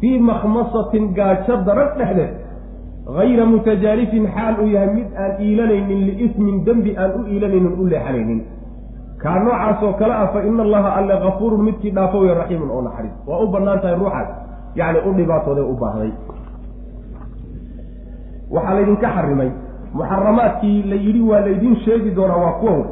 fii 0.00 0.18
makhmasatin 0.30 1.04
gaajo 1.16 1.56
daran 1.66 1.90
dhexdeed 1.98 2.32
hayra 3.16 3.44
mutajaarifin 3.52 4.26
xaal 4.34 4.54
uu 4.62 4.66
yahay 4.74 4.90
mid 4.96 5.08
aan 5.22 5.32
iilanaynin 5.46 6.00
liismin 6.08 6.56
dembi 6.66 6.90
aan 7.02 7.10
u 7.20 7.22
iilanaynin 7.32 7.74
u 7.80 7.86
leexanaynin. 7.92 8.40
Kaa 9.22 9.38
noocaas 9.44 9.82
oo 9.86 9.92
kale 10.00 10.14
ah 10.14 10.28
fa 10.34 10.40
ina 10.48 10.62
allaha 10.66 10.90
alle 10.98 11.16
kafuurun 11.24 11.62
midkii 11.66 11.90
dhaafo 11.96 12.18
wey 12.22 12.34
raxiimun 12.40 12.70
oo 12.70 12.82
naxariis. 12.86 13.14
Waa 13.26 13.38
u 13.44 13.46
bannaan 13.54 13.80
tahay 13.82 13.96
ruuxaas 14.00 14.28
yacni 14.78 14.98
u 15.08 15.12
dhibaatooday 15.18 15.64
u 15.72 15.74
baahday. 15.82 16.10
Waxaa 18.54 18.74
laydinka 18.76 19.08
xarimay 19.16 19.50
muxaramaadkii 19.94 20.82
la 20.90 20.96
yidhi 21.06 21.20
waa 21.30 21.40
laydin 21.46 21.76
sheegi 21.84 22.10
doonaa 22.16 22.36
waa 22.44 22.52
kuwa 22.60 22.72
wey 22.72 22.84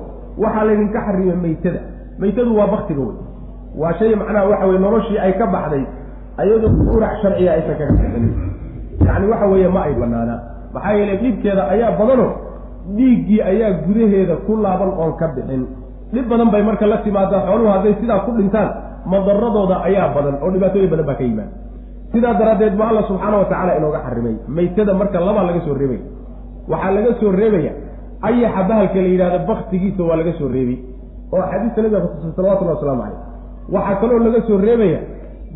waxaa 0.43 0.65
laydinka 0.69 1.01
xarimay 1.07 1.37
maytada 1.45 1.81
maytadu 2.21 2.57
waa 2.59 2.67
baktiga 2.75 3.01
wey 3.09 3.17
waa 3.81 3.93
shay 3.99 4.15
macnaha 4.21 4.45
waxa 4.51 4.67
weye 4.67 4.79
noloshii 4.85 5.19
ay 5.27 5.33
ka 5.41 5.47
baxday 5.55 5.85
ayadoo 6.43 6.71
urac 6.97 7.15
sharciga 7.23 7.51
aysan 7.57 7.77
kaga 7.81 7.93
bixin 7.99 8.27
yacni 9.07 9.27
waxa 9.33 9.47
weeye 9.53 9.69
ma 9.77 9.81
ay 9.89 9.95
banaanaa. 10.03 10.39
Maxaa 10.75 10.93
yeele 10.99 11.17
dhibkeeda 11.23 11.63
ayaa 11.75 11.93
badano 11.99 12.27
dhiiggii 12.97 13.41
ayaa 13.51 13.71
gudaheeda 13.87 14.37
ku 14.47 14.53
laaban 14.65 14.91
oon 15.03 15.13
ka 15.21 15.27
bixin. 15.37 15.63
Dhib 16.13 16.27
badan 16.31 16.51
bay 16.53 16.63
marka 16.69 16.87
la 16.93 16.99
timaadaa 17.07 17.41
xooluhu 17.47 17.71
hadday 17.75 17.95
sidaa 18.01 18.21
ku 18.27 18.31
dhintaan 18.39 18.69
madaradooda 19.13 19.77
ayaa 19.89 20.09
badan 20.17 20.35
oo 20.43 20.51
dhibaatooyin 20.55 20.91
badan 20.93 21.07
baa 21.11 21.15
ka 21.21 21.25
yimaada. 21.29 21.53
Sidaa 22.13 22.35
daraaddeed 22.41 22.75
ba 22.79 22.85
alla 22.91 23.03
subxaana 23.09 23.37
wa 23.41 23.45
tacaala 23.51 23.73
inooga 23.79 24.01
xarimay 24.07 24.35
maytada 24.57 24.93
marka 25.01 25.19
labaa 25.29 25.45
laga 25.49 25.61
soo 25.67 25.75
reebaya 25.81 26.01
waxaa 26.71 26.91
laga 26.97 27.13
soo 27.21 27.33
reebaya. 27.41 27.73
Ayaxa 28.29 28.63
bahalka 28.69 28.99
la 29.05 29.09
yidhahdo 29.13 29.39
baktigiisa 29.51 30.03
waa 30.09 30.17
laga 30.21 30.33
soo 30.39 30.49
reebi 30.55 30.77
oo 31.33 31.41
axaadiista 31.43 31.83
nabiga 31.83 32.01
kutusay 32.01 32.33
salawatullahi 32.37 32.77
wasalaamu 32.77 33.03
caleyh 33.03 33.19
waxaa 33.75 33.97
kaloo 34.01 34.19
laga 34.27 34.41
soo 34.49 34.59
reebaya 34.67 34.99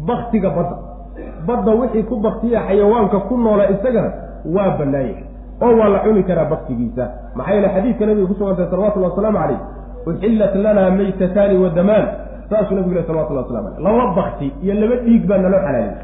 baktiga 0.09 0.49
badda. 0.57 0.77
Badda 1.47 1.71
wixii 1.81 2.03
ku 2.09 2.17
baktiya 2.27 2.61
xayawaanka 2.69 3.19
ku 3.29 3.35
noola 3.45 3.65
isagana 3.75 4.11
waa 4.55 4.71
bannaayay 4.79 5.17
oo 5.65 5.73
waa 5.79 5.89
la 5.95 5.99
cuni 6.05 6.23
karaa 6.29 6.45
baktigiisa 6.55 7.05
maxaa 7.37 7.55
yeele 7.55 7.69
xadiidka 7.75 8.07
nabiga 8.07 8.27
ku 8.31 8.35
sugantay 8.39 8.67
salawatullahi 8.73 9.13
wasalaamu 9.13 9.39
caleyh 9.43 9.61
uxillat 10.09 10.55
lanaa 10.65 10.91
maytataani 10.99 11.57
wa 11.63 11.69
damaan. 11.79 12.07
Saasuu 12.51 12.75
nabigu 12.77 12.95
leh 12.95 13.05
salawatullah 13.09 13.45
waslamu 13.49 13.69
aleyh 13.69 13.81
laba 13.85 14.05
bakti 14.17 14.47
iyo 14.63 14.75
laba 14.81 14.97
dhiig 15.05 15.23
baa 15.29 15.39
naloo 15.45 15.61
xalaaliyay 15.65 15.97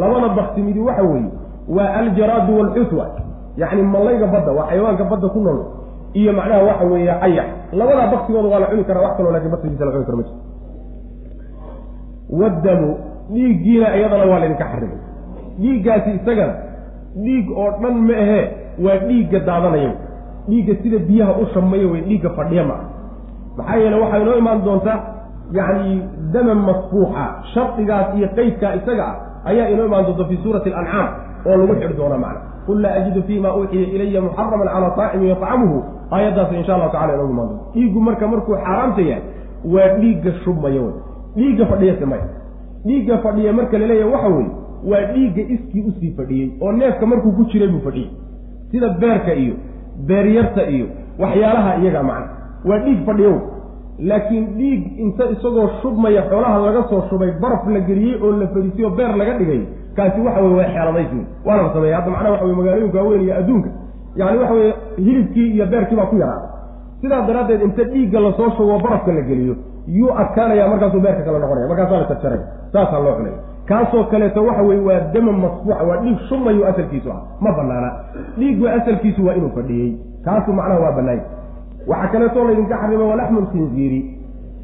labada 0.00 0.28
bakti 0.38 0.60
midi 0.62 0.80
waxa 0.80 1.02
weeye 1.02 1.30
waa 1.76 1.88
aljaraadu 2.00 2.52
waalxutwa 2.58 3.06
yacni 3.60 3.82
mallayga 3.94 4.26
badda 4.34 4.52
waa 4.58 4.66
xayawaanka 4.70 5.04
badda 5.12 5.28
ku 5.34 5.40
nool. 5.46 5.58
Iyo 6.20 6.32
macnaha 6.38 6.62
waxa 6.68 6.84
weeye 6.90 7.12
ayax 7.26 7.48
labadaa 7.78 8.06
baktigooda 8.14 8.48
waa 8.52 8.60
la 8.62 8.66
cuni 8.70 8.84
karaa 8.88 9.02
wax 9.06 9.12
kaloo 9.16 9.32
laakiin 9.34 9.50
baktigiisa 9.54 9.84
la 9.84 9.92
cuni 9.94 10.04
karo 10.08 10.16
ma 10.18 10.22
jiro 10.28 10.38
waddamu 12.40 12.88
dhiiggiina 13.32 13.86
iyadana 13.96 14.24
waa 14.30 14.38
laydinka 14.42 14.64
xarimay. 14.72 14.98
Dhiiggaasi 15.60 16.10
isagana 16.18 16.54
dhiig 17.24 17.46
oo 17.60 17.70
dhan 17.82 17.94
ma 18.08 18.14
ahee 18.22 18.44
waa 18.84 18.98
dhiigga 19.08 19.38
daadanaya. 19.48 19.92
Dhiigga 20.48 20.74
sida 20.82 20.98
biyaha 21.08 21.32
u 21.42 21.46
shamaya 21.54 21.86
wey 21.92 22.00
dhiigga 22.08 22.30
fadhiya 22.38 22.64
ma 22.70 22.74
ah 22.74 22.84
maxaa 23.58 23.76
yeele 23.82 23.96
waxaa 24.02 24.18
inoo 24.22 24.36
imaan 24.42 24.60
doontaa 24.66 24.98
yacni 25.58 25.92
daman 26.32 26.58
masfuuxa 26.68 27.24
shardigaas 27.54 28.08
iyo 28.18 28.28
qeydkaa 28.36 28.72
isaga 28.78 29.04
ah 29.10 29.14
ayaa 29.50 29.66
inoo 29.72 29.86
imaan 29.90 30.04
doonta 30.06 30.24
fii 30.30 30.38
suurati 30.44 30.70
alancaam 30.78 31.08
oo 31.48 31.56
lagu 31.60 31.74
xidhi 31.80 31.94
doona 32.00 32.18
macna 32.24 32.40
qul 32.66 32.80
laa 32.82 32.94
ajidu 33.00 33.22
fiima 33.22 33.56
uuxiya 33.56 33.88
ilaya 33.96 34.20
muxaraman 34.26 34.68
calaa 34.74 34.90
taacimin 34.98 35.28
yatcamuhu 35.28 35.82
aayaddaas 36.10 36.52
insha 36.52 36.74
allahu 36.74 36.92
tacala 36.92 37.14
inoogu 37.14 37.32
imaan 37.32 37.50
dhiiggu 37.74 38.00
marka 38.08 38.28
markuu 38.34 38.56
xaaraamta 38.66 39.02
yahay 39.10 39.22
waa 39.74 39.88
dhiigga 40.00 40.32
shubmaya 40.44 40.82
wey 40.86 40.94
dhiigga 41.36 41.66
fadhiyase 41.72 42.06
maya 42.12 42.26
dhiigga 42.86 43.18
fadhiya 43.18 43.52
marka 43.52 43.78
la 43.78 43.86
leeyahay 43.86 44.12
waxa 44.12 44.28
weeye 44.36 44.50
waa 44.90 45.04
dhiigga 45.12 45.42
iskii 45.54 45.84
u 45.88 45.92
sii 46.00 46.12
fadhiyey 46.20 46.50
oo 46.60 46.72
neefka 46.72 47.06
markuu 47.06 47.32
ku 47.38 47.44
jiray 47.52 47.68
buu 47.68 47.82
fadhiyey 47.88 48.10
sida 48.70 48.88
beerka 49.02 49.34
iyo 49.34 49.54
beeryarta 50.08 50.70
iyo 50.70 50.86
waxyaalaha 51.18 51.76
iyaga 51.82 52.02
macna 52.02 52.28
waa 52.68 52.78
dhiig 52.84 53.06
fadhiyow 53.06 53.36
laakiin 53.98 54.46
dhiig 54.58 54.98
inta 54.98 55.30
isagoo 55.34 55.68
shubmaya 55.82 56.22
xoolaha 56.30 56.58
laga 56.66 56.82
soo 56.90 57.02
shubay 57.10 57.30
baraf 57.40 57.66
la 57.74 57.80
geliyey 57.80 58.20
oo 58.22 58.32
la 58.40 58.46
fadhiisiyo 58.54 58.90
beer 58.90 59.16
laga 59.16 59.38
dhigay 59.38 59.62
kaasi 59.96 60.20
waxa 60.26 60.40
weye 60.40 60.54
waa 60.58 60.68
xeeladaysi 60.74 61.18
waana 61.46 61.62
la 61.62 61.72
sameeya 61.74 61.96
hadda 61.96 62.10
macnaha 62.10 62.32
waxa 62.32 62.44
weye 62.44 62.56
magaalooyinka 62.56 62.98
waaweyn 63.02 63.22
iyo 63.24 63.34
adduunka 63.40 63.70
yani 64.16 64.38
waxa 64.38 64.54
weye 64.54 64.74
hilibkii 64.96 65.48
iyo 65.54 65.66
beerkii 65.66 65.96
baa 65.96 66.06
ku 66.06 66.16
yaraaday 66.16 66.48
sidaa 67.00 67.22
daraaddeed 67.28 67.62
inta 67.62 67.84
dhiigga 67.84 68.20
la 68.20 68.32
soo 68.38 68.50
shugo 68.56 68.78
barafka 68.78 69.12
la 69.12 69.20
geliyo 69.20 69.54
yuu 69.96 70.10
adkaanaya 70.22 70.68
markaasuu 70.68 71.00
beerka 71.00 71.22
kale 71.26 71.38
noqonaya 71.38 71.68
markaasaa 71.68 71.98
la 72.00 72.06
jarjaray 72.08 72.40
saasaa 72.72 73.00
loo 73.04 73.12
cunaya. 73.18 73.38
Kaasoo 73.68 74.04
kaleeto 74.04 74.44
waxa 74.44 74.62
weye 74.62 74.80
waa 74.88 75.00
dama 75.14 75.32
masbuuca 75.32 75.82
waa 75.88 75.96
dhiig 76.02 76.18
shumayu 76.28 76.66
asalkiisu 76.66 77.10
ah 77.12 77.20
ma 77.40 77.52
banaana 77.52 77.90
dhiiggu 78.38 78.68
asalkiisu 78.68 79.26
waa 79.26 79.34
inuu 79.34 79.50
fadhiyey. 79.56 79.92
Kaasu 80.24 80.52
macnaha 80.52 80.80
waa 80.80 80.92
banaay 80.98 81.20
waxaa 81.86 82.08
kaleetoo 82.12 82.44
laydinka 82.44 82.76
xarima 82.82 83.04
walaxmu 83.10 83.40
lkhinziiri 83.40 84.00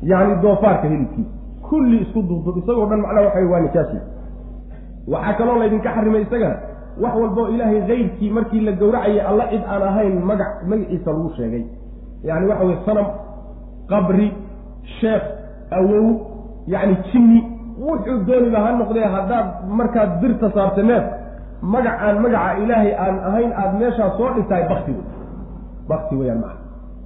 yacni 0.02 0.34
doofaarka 0.42 0.88
hilibkiisa 0.88 1.30
kulli 1.68 1.96
isku 2.02 2.22
duubdub 2.22 2.56
isagoo 2.62 2.86
dhan 2.90 3.00
macnaha 3.00 3.24
waxa 3.26 3.46
waa 3.52 3.60
nijaasi 3.60 3.96
waxaa 5.08 5.34
kaloo 5.38 5.58
laydinka 5.58 5.90
xarimay 5.96 6.22
isagana 6.26 6.56
wax 7.02 7.14
walboo 7.20 7.48
ilaahay 7.54 7.80
kayrkii 7.90 8.30
markii 8.30 8.60
la 8.66 8.72
gowracayay 8.72 9.20
alla 9.20 9.44
cid 9.50 9.62
aan 9.72 9.82
ahayn 9.82 10.14
magac 10.30 10.52
magaciisa 10.70 11.10
lagu 11.10 11.30
sheegay. 11.36 11.64
Yani 12.28 12.46
waxa 12.50 12.64
weye 12.64 12.78
sanam 12.86 13.06
qabri 13.90 14.28
sheekh 15.00 15.24
awow 15.78 16.06
yacni 16.66 16.96
jinni 17.12 17.40
wuxuu 17.86 18.18
dooniba 18.26 18.60
ha 18.64 18.70
noqdee 18.80 19.06
haddaad 19.14 19.46
markaad 19.78 20.10
birta 20.20 20.50
saarta 20.54 20.82
neef 20.90 21.04
magacaan 21.62 22.16
magaca 22.24 22.58
ilaahay 22.62 22.92
aan 23.04 23.16
ahayn 23.28 23.52
aada 23.60 23.74
meeshaa 23.80 24.10
soo 24.18 24.30
dhigtahay 24.36 24.64
bakti 24.72 24.92
wey 24.92 25.04
bakti 25.90 26.14
weyaan 26.20 26.40
maa 26.44 26.54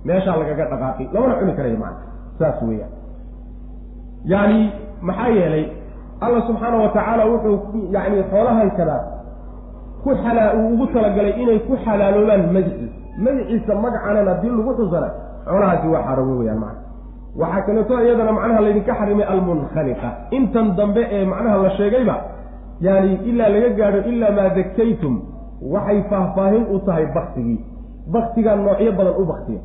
meeshaa 0.08 0.36
lagaga 0.40 0.64
dhaqaaqi 0.72 1.04
lamana 1.12 1.34
cuni 1.40 1.52
karayo 1.58 1.78
maa 1.84 1.94
saas 2.38 2.58
weeyaan. 2.68 2.92
Yani 4.32 4.58
maxaa 5.08 5.28
yeelay 5.38 5.64
alla 6.24 6.40
subxaana 6.48 6.76
wa 6.82 6.88
tacaala 6.96 7.24
wuxuu 7.32 7.56
yani 7.96 8.22
xoolahan 8.30 8.70
kadaa 8.78 9.02
ku 10.04 10.10
xalaa 10.22 10.48
uu 10.58 10.66
ugu 10.74 10.86
talagalay 10.94 11.34
inay 11.42 11.58
ku 11.68 11.74
xalaaloobaan 11.84 12.42
magiciisa 12.56 12.94
magiciisa 13.24 13.72
magacanan 13.84 14.26
haddii 14.30 14.52
lagu 14.58 14.72
xusana 14.78 15.08
xoolahaasi 15.48 15.86
waa 15.94 16.02
xaaramo 16.06 16.34
weyaan 16.40 16.58
maa 16.64 16.74
waxaa 17.40 17.62
kaleeto 17.66 17.94
iyadana 18.04 18.32
macnaha 18.38 18.60
laydinka 18.66 18.92
xarimay 19.00 19.26
almunkhaniqa 19.32 20.08
intan 20.38 20.66
dambe 20.78 21.02
ee 21.16 21.24
macnaha 21.32 21.56
la 21.64 21.70
sheegayba 21.78 22.16
yani 22.86 23.10
ilaa 23.30 23.48
laga 23.54 23.68
gaadho 23.78 24.00
ilaa 24.12 24.32
maa 24.38 24.48
dakaytum 24.58 25.14
waxay 25.74 25.98
faahfaahin 26.10 26.64
u 26.74 26.78
tahay 26.86 27.06
baktigii 27.16 27.58
baktigaa 28.14 28.56
noocyo 28.60 28.92
badan 28.98 29.14
u 29.20 29.24
baktiya 29.32 29.60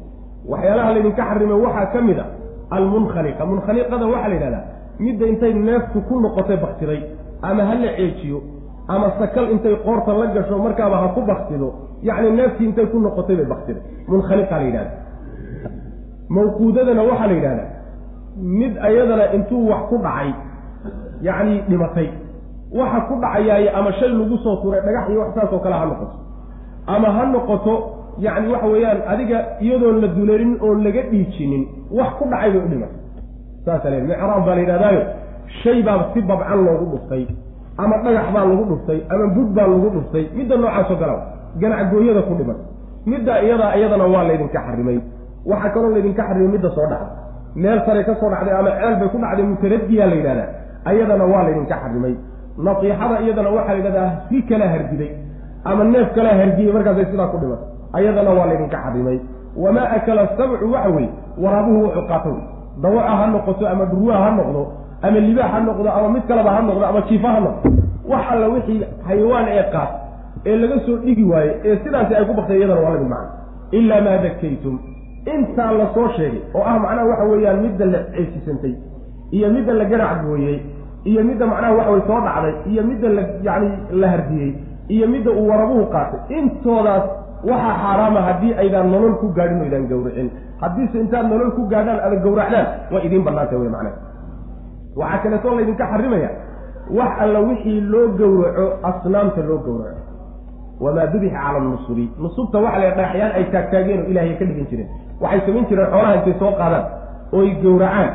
waxyaalaha 0.51 0.89
laydinka 0.95 1.23
xarimay 1.29 1.57
waxaa 1.65 1.85
ka 1.93 1.99
mid 2.07 2.19
a 2.19 2.25
almunkhaniqa 2.77 3.43
munkhaniqada 3.51 4.05
waxaa 4.13 4.29
la 4.31 4.35
yidhahdaa 4.37 4.63
midda 5.03 5.25
intay 5.31 5.53
neeftu 5.67 5.97
ku 6.07 6.19
noqotay 6.25 6.57
baktiday 6.65 6.99
ama 7.49 7.63
ha 7.69 7.75
la 7.83 7.89
ceejiyo 7.97 8.39
ama 8.87 9.07
sakal 9.19 9.45
intay 9.55 9.75
qoorta 9.85 10.11
la 10.19 10.25
gasho 10.35 10.57
markaaba 10.65 10.97
ha 11.03 11.07
ku 11.15 11.21
baktido 11.31 11.67
yacni 12.09 12.29
neeftii 12.39 12.65
intay 12.69 12.85
ku 12.91 12.97
noqotay 12.99 13.35
bay 13.39 13.45
baktiday. 13.53 13.81
Munkhaniqa 14.07 14.55
la 14.59 14.63
yidhahda 14.67 14.91
mawquudadana 16.35 17.01
waxaa 17.09 17.27
la 17.27 17.33
yidhahdaa 17.33 17.69
mid 18.59 18.73
ayadana 18.87 19.25
intuu 19.37 19.67
wax 19.69 19.81
ku 19.89 19.97
dhacay 20.05 20.29
yacni 21.27 21.55
dhimatay. 21.69 22.07
Waxa 22.79 22.99
ku 23.07 23.13
dhacayaay 23.23 23.65
ama 23.77 23.91
shay 23.99 24.09
lagu 24.09 24.37
soo 24.43 24.55
turay 24.63 24.81
dhagax 24.85 25.09
iyo 25.11 25.19
wax 25.23 25.31
saas 25.35 25.51
oo 25.53 25.59
kale 25.59 25.75
ha 25.75 25.85
noqoto. 25.85 26.15
Ama 26.87 27.07
ha 27.15 27.23
noqoto 27.33 27.73
yacni 28.25 28.47
waxa 28.53 28.67
weeyaan 28.73 28.99
adiga 29.13 29.37
iyadoon 29.61 29.97
la 30.01 30.07
duleelin 30.07 30.53
oon 30.61 30.83
laga 30.85 31.01
dhiijinin 31.11 31.63
wax 31.91 32.09
ku 32.19 32.25
dhacay 32.31 32.49
bay 32.51 32.61
u 32.65 32.67
dhimatay 32.71 32.99
saasa 33.65 33.87
le 33.93 33.97
micraab 34.09 34.45
baa 34.47 34.55
la 34.57 34.61
yidhahdaayo 34.63 35.01
shay 35.63 35.79
baa 35.87 35.97
si 36.13 36.19
babcan 36.29 36.59
loogu 36.65 36.85
dhuftay 36.93 37.23
ama 37.83 37.95
dhagax 38.05 38.27
baa 38.35 38.45
lagu 38.49 38.63
dhuftay 38.71 38.99
ama 39.13 39.25
bud 39.35 39.49
baa 39.57 39.67
lagu 39.73 39.89
dhuftay 39.95 40.23
midda 40.37 40.55
noocaasoo 40.61 40.97
gala 41.01 41.15
ganacgooyada 41.61 42.21
ku 42.27 42.33
dhiman. 42.39 42.57
Midda 43.11 43.33
iyadaa 43.45 43.75
iyadana 43.77 44.05
waa 44.13 44.23
laydinka 44.29 44.59
xarimay. 44.67 44.97
Waxaa 45.49 45.69
kaloo 45.73 45.89
laydinka 45.95 46.23
xarimay 46.27 46.49
midda 46.55 46.69
soo 46.75 46.85
dhacday. 46.91 47.11
Meel 47.61 47.79
sare 47.85 48.01
ka 48.07 48.13
soo 48.19 48.29
dhacday 48.33 48.53
ama 48.59 48.69
ceel 48.79 48.95
bay 48.99 49.09
ku 49.13 49.17
dhacday 49.23 49.45
mutaradiyaa 49.51 50.07
la 50.11 50.15
yidhahdaa 50.19 50.47
ayadana 50.89 51.25
waa 51.33 51.43
laydinka 51.47 51.75
xarimay. 51.83 52.13
Nasiixada 52.67 53.15
iyadana 53.25 53.49
waxaa 53.57 53.73
la 53.73 53.77
yidhahdaa 53.79 54.09
si 54.29 54.37
kala 54.49 54.65
hardiday 54.73 55.11
ama 55.69 55.83
neef 55.93 56.07
kala 56.15 56.29
hargiyey 56.39 56.71
markaasay 56.75 57.05
sidaa 57.11 57.27
ku 57.33 57.37
dhiman. 57.41 57.59
Ayadana 57.97 58.31
waa 58.37 58.45
laydinka 58.51 58.77
xarimay. 58.85 59.17
Wamaa 59.63 59.87
akala 59.97 60.23
sabcu 60.37 60.65
waxa 60.75 60.89
weye 60.95 61.09
waraabuhu 61.43 61.79
wuxuu 61.85 62.05
qaato 62.11 62.31
dawaca 62.83 63.13
ha 63.19 63.25
noqoto 63.33 63.63
ama 63.73 63.85
dhurwaa 63.91 64.19
ha 64.25 64.29
noqdo 64.39 64.61
ama 65.05 65.19
libaax 65.27 65.51
ha 65.53 65.59
noqdo 65.67 65.89
ama 65.97 66.09
mid 66.15 66.23
kaleba 66.29 66.51
ha 66.55 66.61
noqdo 66.69 66.85
ama 66.89 67.01
jiifa 67.09 67.27
ha 67.35 67.39
noqdo. 67.45 67.69
Wax 68.11 68.21
alla 68.33 68.47
wixii 68.53 68.79
xayawaan 69.07 69.47
ee 69.57 69.63
qaat 69.73 69.91
ee 70.49 70.55
laga 70.61 70.77
soo 70.85 70.95
dhigi 71.05 71.23
waaye 71.31 71.51
ee 71.67 71.75
sidaasi 71.83 72.13
ay 72.15 72.25
ku 72.29 72.33
baktay 72.39 72.57
iyadana 72.59 72.81
waa 72.85 72.93
la 72.93 72.99
mid 72.99 73.09
macna 73.09 73.29
ilaa 73.77 74.01
maa 74.05 74.17
dakaytum 74.25 74.75
intaa 75.33 75.71
la 75.79 75.85
soo 75.95 76.07
sheegay 76.17 76.41
oo 76.57 76.63
ah 76.71 76.75
macnaha 76.83 77.05
waxa 77.11 77.23
weeyaan 77.31 77.59
midda 77.65 77.85
la 77.93 77.99
ceesisantay 78.15 78.73
iyo 79.35 79.47
midda 79.55 79.73
la 79.79 79.85
garac 79.91 80.17
gooyey 80.25 80.57
iyo 81.09 81.21
midda 81.29 81.45
macnaha 81.51 81.73
waxa 81.77 81.91
way 81.93 82.01
soo 82.09 82.19
dhacday 82.25 82.53
iyo 82.71 82.81
midda 82.89 83.07
la 83.17 83.21
yacni 83.47 83.69
la 84.01 84.07
hardiyey 84.13 84.49
iyo 84.95 85.05
midda 85.13 85.31
uu 85.31 85.47
warabuhu 85.51 85.85
qaatay. 85.93 86.19
Intoodaas 86.37 87.03
waxaa 87.49 87.75
xaaraama 87.83 88.21
haddii 88.27 88.53
aydaan 88.63 88.91
nolol 88.93 89.15
ku 89.21 89.27
gaadhin 89.37 89.61
o 89.61 89.65
ydaan 89.69 89.85
gawracin. 89.91 90.27
Haddiise 90.61 90.97
intaad 91.03 91.25
nolol 91.31 91.51
ku 91.57 91.61
gaadhaan 91.71 91.99
ada 92.05 92.15
gawracdaan 92.25 92.65
waa 92.93 93.01
idiin 93.07 93.23
bannaantay 93.27 93.57
wey 93.61 93.69
macnaha. 93.75 93.97
Waxaa 94.99 95.19
kaleetoo 95.23 95.55
laydinka 95.57 95.85
xarimaya 95.91 96.29
wax 96.97 97.11
alla 97.23 97.39
wixii 97.49 97.81
loo 97.91 98.07
gowraco 98.19 98.65
asnaamta 98.89 99.41
loo 99.49 99.57
gowraco 99.65 100.01
wamaa 100.83 101.07
dubixa 101.13 101.39
cala 101.45 101.59
nusubi. 101.59 102.05
Nusubta 102.21 102.57
waxa 102.65 102.79
la 102.83 102.89
dhagaxyaan 102.97 103.31
ay 103.37 103.43
taagtaageen 103.53 103.99
oo 104.03 104.09
ilaahay 104.11 104.35
ka 104.39 104.45
dhigin 104.49 104.67
jireen 104.71 104.89
waxay 105.21 105.41
samayn 105.45 105.65
jireen 105.69 105.89
xoolaha 105.93 106.13
intay 106.19 106.35
soo 106.41 106.51
qaadaan 106.59 106.85
ooy 107.37 107.49
gowracaan 107.63 108.09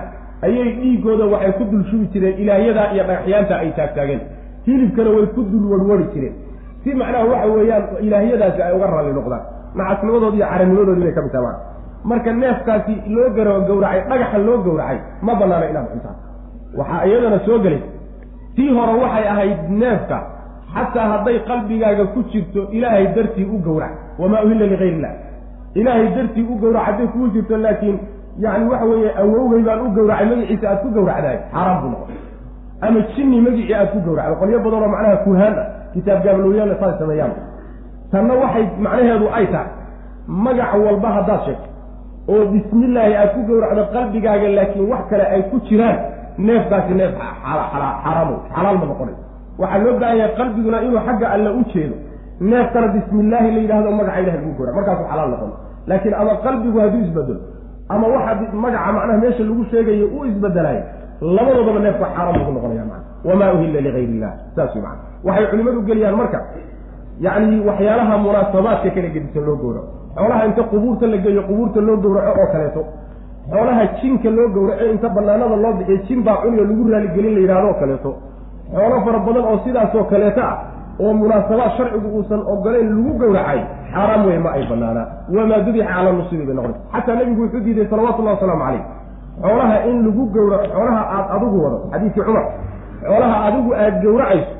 ayay 0.46 0.68
dhiigooda 0.78 1.24
waxay 1.34 1.52
ku 1.58 1.64
dul 1.70 1.84
shubi 1.90 2.06
jireen 2.14 2.34
ilaahyadaa 2.42 2.88
iyo 2.94 3.02
dhagaxyaanta 3.10 3.54
ay 3.62 3.70
taagtaageen. 3.78 4.20
Hilibkana 4.66 5.10
way 5.16 5.26
ku 5.34 5.40
dul 5.50 5.64
warwari 5.72 6.06
jireen 6.14 6.34
si 6.82 6.94
macnaha 7.00 7.24
waxa 7.32 7.46
weeyaan 7.56 7.84
ilaahyadaasi 8.06 8.60
ay 8.66 8.72
uga 8.76 8.86
raalli 8.92 9.12
noqdaan. 9.18 9.42
Nacasnimadoodi 9.78 10.36
iyo 10.38 10.46
caranimadoodii 10.52 11.02
bay 11.06 11.12
ka 11.16 11.22
mid 11.26 11.32
tamaan 11.36 11.56
marka 12.10 12.30
neefkaasi 12.42 12.94
loo 13.14 13.28
garo 13.36 13.54
gowracay 13.68 14.00
dhagaxa 14.10 14.38
loo 14.46 14.58
gowracay 14.66 14.98
ma 15.26 15.32
banaana 15.40 15.66
inaad 15.70 15.86
cuntaan 15.92 16.16
waxaa 16.78 17.04
iyadana 17.08 17.38
soo 17.46 17.58
gelay. 17.64 17.82
Tii 18.56 18.70
hore 18.76 18.92
waxay 19.02 19.26
ahayd 19.32 19.58
neefka. 19.80 20.18
Xataa 20.74 21.06
hadday 21.12 21.36
qalbigaaga 21.48 22.04
ku 22.14 22.20
jirto 22.32 22.60
ilaahay 22.76 23.06
dartii 23.16 23.44
u 23.54 23.58
gowrac. 23.66 23.92
Wamaa 24.18 24.42
uhilla 24.44 24.66
ligayr 24.72 24.92
illah 24.96 25.12
ilaahay 25.74 26.08
dartii 26.16 26.44
u 26.52 26.54
gowrac 26.62 26.82
hadday 26.88 27.06
kugu 27.12 27.28
jirto 27.34 27.56
laakiin 27.56 27.96
yacni 28.44 28.64
waxa 28.70 28.84
weeye 28.90 29.10
awowgay 29.22 29.62
baan 29.68 29.80
u 29.86 29.90
gowracay 29.96 30.26
magaciisa 30.30 30.66
aad 30.70 30.80
ku 30.82 30.88
gowracdahay. 30.96 31.38
Xaaraan 31.52 31.78
buu 31.82 31.90
noqon 31.90 32.14
ama 32.86 33.00
jinni 33.16 33.40
magicii 33.46 33.74
aad 33.80 33.88
ku 33.92 33.98
gowracdo 34.06 34.34
qolyo 34.40 34.58
badan 34.64 34.82
oo 34.82 34.88
macnaha 34.94 35.16
kuhaan 35.24 35.54
ah 35.62 35.66
kitaab 35.96 36.20
gaabalooyaana 36.26 36.74
saas 36.82 36.98
sameeyaan 37.02 37.32
tanna 38.12 38.34
waxay 38.42 38.64
macnaheedu 38.86 39.26
ay 39.38 39.46
tahay 39.54 39.70
magac 40.46 40.72
walba 40.86 41.08
haddaad 41.16 41.40
sheegto 41.46 41.68
oo 42.32 42.44
bismillaahi 42.54 43.14
aad 43.22 43.30
ku 43.36 43.40
gowracdo 43.50 43.82
qalbigaaga 43.94 44.48
laakiin 44.58 44.86
wax 44.92 45.02
kale 45.10 45.24
ay 45.34 45.42
ku 45.50 45.56
jiraan 45.68 45.98
neefkaasi 46.46 46.94
neef 47.00 47.12
xaraam 47.42 48.30
xalaal 48.54 48.76
ma 48.82 48.86
noqonay 48.92 49.16
waxaa 49.62 49.78
loo 49.84 49.94
baahan 50.00 50.18
yahay 50.20 50.34
qalbiguna 50.40 50.78
inuu 50.86 51.00
xagga 51.06 51.26
alle 51.34 51.50
u 51.60 51.62
jeedo 51.72 51.96
neefkana 52.50 52.86
bismillaahi 52.96 53.48
la 53.54 53.60
yidhahdo 53.64 53.90
magaca 53.98 54.20
ilahay 54.22 54.38
lagu 54.40 54.52
gowrac 54.58 54.74
markaasuu 54.78 55.06
xalaal 55.12 55.30
noqon. 55.34 55.52
Laakiin 55.90 56.14
ama 56.20 56.32
qalbigu 56.46 56.78
hadduu 56.82 57.00
isbedelo 57.06 57.40
ama 57.94 58.06
waxa 58.14 58.32
magaca 58.64 58.92
macnaha 58.96 59.18
meesha 59.24 59.42
lagu 59.48 59.64
sheegayo 59.70 60.06
uu 60.16 60.24
isbedelayo 60.30 60.82
labadoodaba 61.36 61.80
neefka 61.86 62.06
xaaraam 62.16 62.36
lagu 62.40 62.52
noqonaya 62.56 62.84
mana 62.90 63.02
wamaa 63.28 63.52
uhilla 63.56 63.80
ligayr 63.86 64.08
illah 64.14 64.32
saas 64.56 64.74
wey 64.74 64.82
mana 64.86 64.98
waxay 65.26 65.46
culimadu 65.50 65.80
geliyaan 65.88 66.16
marka 66.20 66.38
yacni 67.26 67.56
waxyaalaha 67.68 68.14
munaasabaadka 68.24 68.90
kala 68.96 69.08
gedisan 69.14 69.44
loo 69.48 69.56
gowraco 69.62 69.88
xoolaha 70.16 70.46
inta 70.48 70.62
qubuurta 70.72 71.06
la 71.12 71.16
geeyo 71.24 71.42
qubuurta 71.48 71.80
loo 71.80 71.96
gowraco 71.96 72.40
oo 72.40 72.48
kaleeto. 72.52 72.82
Xoolaha 73.50 73.84
jinka 74.00 74.30
loo 74.30 74.48
gowraco 74.48 74.84
inta 74.92 75.08
banaanada 75.08 75.56
loo 75.56 75.72
bixiyo 75.78 75.98
jin 76.06 76.22
baa 76.26 76.36
cuniyo 76.42 76.64
lagu 76.64 76.88
raaligelin 76.92 77.46
la 77.46 77.64
oo 77.64 77.74
kaleeto. 77.80 78.10
Xoolo 78.72 78.96
fara 79.04 79.18
badan 79.18 79.44
oo 79.50 79.58
sidaasoo 79.64 80.04
kaleeto 80.04 80.40
ah 80.40 80.56
oo 81.00 81.12
munaasabaad 81.12 81.70
sharcigu 81.76 82.08
uusan 82.16 82.40
ogolayn 82.52 82.88
lagu 82.88 83.12
gowracay 83.20 83.60
xaaraam 83.92 84.26
wey 84.26 84.38
ma 84.38 84.50
ay 84.56 84.64
banaanaa 84.70 85.06
wamaa 85.36 85.60
dubixa 85.66 85.86
cala 85.94 86.12
nusubi 86.12 86.44
bay 86.48 86.54
noqonaysa 86.54 86.80
xataa 86.92 87.16
nebigu 87.16 87.42
wuxuu 87.42 87.60
diiday 87.60 87.86
salawatullahi 87.90 88.36
wasalaamu 88.36 88.64
calayh. 88.64 88.84
Xoolaha 89.42 89.76
in 89.88 89.96
lagu 90.06 90.22
gowraco 90.34 90.66
xoolaha 90.74 91.02
aada 91.14 91.30
adigu 91.36 91.56
wado 91.64 91.78
xadiidkii 91.92 92.24
cumar 92.26 92.44
xoolaha 93.04 93.36
adigu 93.48 93.70
aada 93.74 94.00
gowracayso 94.04 94.52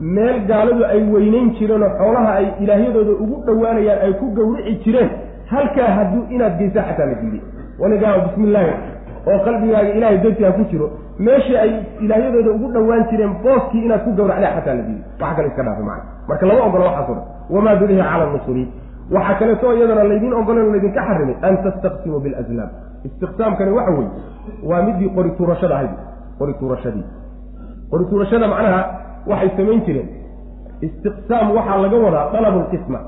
meel 0.00 0.38
gaaladu 0.48 0.84
ay 0.84 1.00
weynayn 1.12 1.50
jireenoo 1.58 1.90
xoolaha 1.98 2.30
ay 2.40 2.46
ilaahyadooda 2.64 3.12
ugu 3.24 3.36
dhowaanayaan 3.46 3.98
ay 4.06 4.12
ku 4.20 4.26
gowrici 4.38 4.74
jireen 4.84 5.10
halkaa 5.52 5.90
hadduu 5.96 6.22
inaad 6.34 6.58
geysa 6.58 6.82
xataa 6.88 7.06
la 7.10 7.14
diiday. 7.20 7.40
Wanigaa 7.80 8.18
bismi 8.24 8.44
illaahi 8.48 8.72
oo 9.30 9.38
qalbigaaga 9.44 9.90
ilahay 9.98 10.18
dartii 10.24 10.44
ha 10.44 10.52
ku 10.52 10.64
jiro. 10.70 10.86
Meeshii 11.18 11.56
ay 11.56 11.70
ilaahyadooda 12.04 12.50
ugu 12.56 12.68
dhowaan 12.74 13.04
jireen 13.10 13.32
booskii 13.44 13.84
inaad 13.86 14.02
ku 14.04 14.10
gowracdaa 14.18 14.52
xataa 14.56 14.74
la 14.78 14.82
diiday. 14.82 15.04
Wax 15.20 15.36
kale 15.36 15.48
iska 15.48 15.62
dhaafa 15.62 15.82
macana 15.82 16.04
marka 16.28 16.46
lama 16.46 16.64
ogola 16.68 16.84
waxaaso 16.84 17.14
dhan 17.14 17.24
wamaa 17.54 17.74
dubiha 17.80 18.04
cala 18.12 18.26
nusubi 18.32 18.64
waxaa 19.14 19.34
kaleeto 19.38 19.72
iyadana 19.76 20.04
laydiin 20.10 20.32
ogolen 20.40 20.72
laydinka 20.72 21.00
xarimay 21.08 21.36
an 21.46 21.54
tastaqsimuu 21.64 22.20
bilazlaam. 22.24 22.70
Istiqsaamkani 23.06 23.70
waxa 23.78 23.92
weeye 23.98 24.10
waa 24.70 24.82
midii 24.86 25.08
qori 25.16 25.30
tuurashada 25.38 25.74
ahayd. 25.76 25.92
Qori 26.38 26.54
tuurashadii 26.60 27.04
qori 27.90 28.04
tuurashada 28.10 28.46
macnaha 28.52 28.80
waxay 29.26 29.50
samayn 29.56 29.80
jireen. 29.86 30.08
Istiqsaam 30.86 31.46
waxaa 31.56 31.78
laga 31.84 31.96
wadaa 32.04 32.26
dalabulqisma 32.32 32.98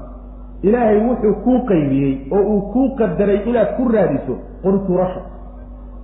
ilaahay 0.62 0.98
wuxuu 1.08 1.34
kuu 1.44 1.58
qaybiyey 1.70 2.12
oo 2.36 2.42
uu 2.52 2.60
kuu 2.72 2.88
qadaray 2.98 3.38
inaad 3.50 3.70
ku 3.76 3.88
raadiso 3.94 4.34
qori 4.62 4.78
tuurasha 4.86 5.20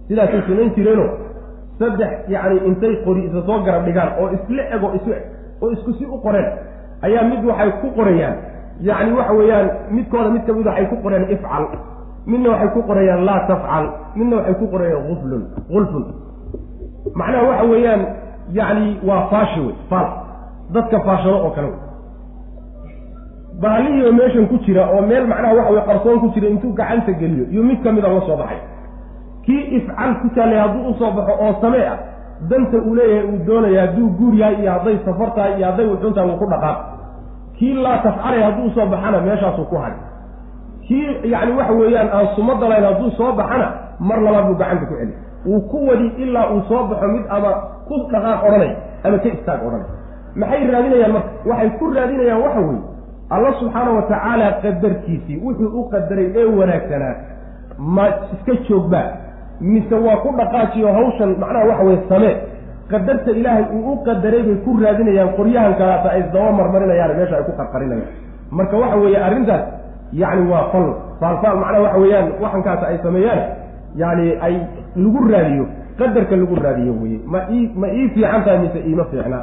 sidaasay 0.09 0.41
samayn 0.49 0.71
jireenoo 0.77 1.09
saddex 1.79 2.13
yacni 2.35 2.57
intay 2.69 2.95
qori 3.05 3.21
isa 3.29 3.41
soo 3.47 3.59
garab 3.67 3.85
dhigaan 3.87 4.11
oo 4.21 4.29
isla 4.37 4.63
ego 4.77 4.89
isu 4.99 5.11
eg 5.19 5.25
oo 5.63 5.71
isku 5.77 5.93
si 5.99 6.05
u 6.07 6.19
qoreen 6.25 6.49
ayaa 7.07 7.25
mid 7.31 7.45
waxay 7.51 7.71
ku 7.81 7.89
qorayaan. 7.99 8.37
Yacni 8.89 9.13
waxa 9.19 9.33
weeyaan 9.39 9.67
midkooda 9.97 10.31
mid 10.35 10.43
ka 10.47 10.53
mid 10.59 10.67
waxay 10.67 10.87
ku 10.91 10.97
qoreen 11.05 11.25
ifcal 11.35 11.65
midna 12.27 12.49
waxay 12.55 12.71
ku 12.75 12.81
qorayaan 12.89 13.23
laa 13.29 13.41
tafcal 13.51 13.85
midna 14.19 14.37
waxay 14.37 14.55
ku 14.61 14.67
qorayaan 14.73 15.05
uflun 15.13 15.43
ulfun 15.77 16.05
macnaha 17.21 17.45
waxa 17.51 17.65
weeyaan 17.73 18.01
yacni 18.53 19.01
waa 19.09 19.23
faashi 19.31 19.61
wey 19.61 19.75
faal. 19.91 20.09
Dadka 20.73 21.01
faashado 21.01 21.37
oo 21.45 21.51
kale 21.51 21.67
wey 21.67 21.81
bahalihii 23.61 24.05
oo 24.07 24.13
meeshan 24.13 24.47
ku 24.49 24.57
jira 24.65 24.87
oo 24.95 25.03
meel 25.03 25.27
macnaha 25.27 25.55
waxa 25.55 25.73
wey 25.73 25.83
qarsoon 25.89 26.21
ku 26.21 26.29
jira 26.35 26.49
intuu 26.49 26.73
gacanta 26.73 27.13
geliyo 27.13 27.45
iyo 27.53 27.63
mid 27.63 27.83
kamida 27.83 28.09
la 28.09 28.21
soo 28.27 28.37
baxay. 28.37 28.61
Kii 29.45 29.63
ifcal 29.77 30.13
ku 30.23 30.29
taallay 30.35 30.59
hadduu 30.63 30.91
u 30.91 30.95
soo 30.99 31.11
baxo 31.17 31.33
oo 31.45 31.53
samee 31.61 31.87
ah 31.93 31.99
danta 32.51 32.77
uu 32.79 32.95
leeyahay 32.95 33.27
uu 33.31 33.39
doonaya 33.47 33.81
hadduu 33.87 34.09
guur 34.19 34.35
yahay 34.35 34.57
iyo 34.63 34.71
hadday 34.73 34.97
safar 35.05 35.35
tahay 35.35 35.53
iyo 35.59 35.67
hadday 35.67 35.87
wuxuntahay 35.87 36.29
wuu 36.31 36.39
ku 36.39 36.47
dhaqaaq 36.53 36.79
kii 37.59 37.75
laa 37.75 37.99
tafcalay 37.99 38.43
hadduu 38.43 38.67
u 38.67 38.71
soo 38.71 38.87
baxana 38.87 39.21
meeshaasuu 39.21 39.65
ku 39.65 39.77
hadhay 39.77 40.01
kii 40.87 41.31
yacni 41.33 41.53
waxa 41.59 41.73
weeyaan 41.73 42.09
aan 42.17 42.27
sumada 42.37 42.69
layn 42.69 42.85
hadduu 42.85 43.11
soo 43.19 43.33
baxana 43.33 43.67
mar 44.09 44.19
labaad 44.27 44.47
buu 44.47 44.55
gacanta 44.63 44.87
ku 44.87 44.95
celi 45.01 45.15
wuu 45.47 45.61
ku 45.71 45.79
wadi 45.89 46.07
ilaa 46.23 46.47
uu 46.55 46.63
soo 46.69 46.83
baxo 46.91 47.07
mid 47.15 47.25
ama 47.37 47.51
ku 47.89 47.95
dhaqaaq 48.13 48.41
odhanay 48.49 48.73
ama 49.05 49.17
ka 49.25 49.29
istaag 49.37 49.61
odhanay. 49.69 49.89
Maxay 50.41 50.63
raadinayaan 50.75 51.13
marka? 51.17 51.31
Waxay 51.51 51.71
ku 51.79 51.85
raadinayaan 51.97 52.41
waxa 52.45 52.61
weeye 52.69 52.83
alla 53.35 53.51
subxaana 53.61 53.91
wa 53.97 54.03
tacaala 54.11 54.47
qadarkiisii 54.65 55.37
wuxuu 55.45 55.71
u 55.81 55.83
qadaray 55.93 56.27
ee 56.41 56.45
wanaagsanaa 56.59 57.15
ma 57.97 58.05
iska 58.35 58.53
joogbaa 58.69 59.07
mise 59.61 59.95
waa 60.07 60.17
ku 60.25 60.29
dhaqaajiyo 60.41 60.89
hawshan 60.99 61.31
macnaha 61.43 61.65
waxa 61.71 61.85
weye 61.89 61.99
samee. 62.09 62.35
Qadarta 62.93 63.31
ilaahay 63.41 63.65
uu 63.77 63.93
u 63.93 63.97
qadaray 64.07 64.43
bay 64.49 64.57
ku 64.65 64.71
raadinayaan 64.85 65.31
qoryahan 65.39 65.75
kalaata 65.81 66.09
ay 66.15 66.21
isdaba 66.25 66.51
marmarinayaan 66.61 67.17
meesha 67.19 67.37
ay 67.41 67.45
ku 67.49 67.53
qarqarinayaan. 67.61 68.09
Marka 68.59 68.77
waxa 68.83 68.97
weeye 69.03 69.19
arrintaas 69.27 69.65
yacni 70.23 70.45
waa 70.53 70.65
fal 70.73 70.87
faalfaal 71.21 71.57
macnaha 71.63 71.83
waxa 71.87 71.99
weeyaan 72.05 72.27
waxankaas 72.43 72.83
ay 72.91 72.97
sameeyaan 73.07 73.41
yani 74.03 74.27
ay 74.47 74.55
lagu 75.03 75.21
raadiyo 75.35 75.65
qadarka 75.99 76.35
lagu 76.41 76.55
raadiyo 76.65 76.93
weye 77.03 77.19
ma 77.33 77.41
ii 77.57 77.65
ma 77.81 77.87
ii 77.99 78.09
fiican 78.15 78.43
tahay 78.45 78.59
mise 78.65 78.79
iima 78.89 79.05
fiicna? 79.11 79.39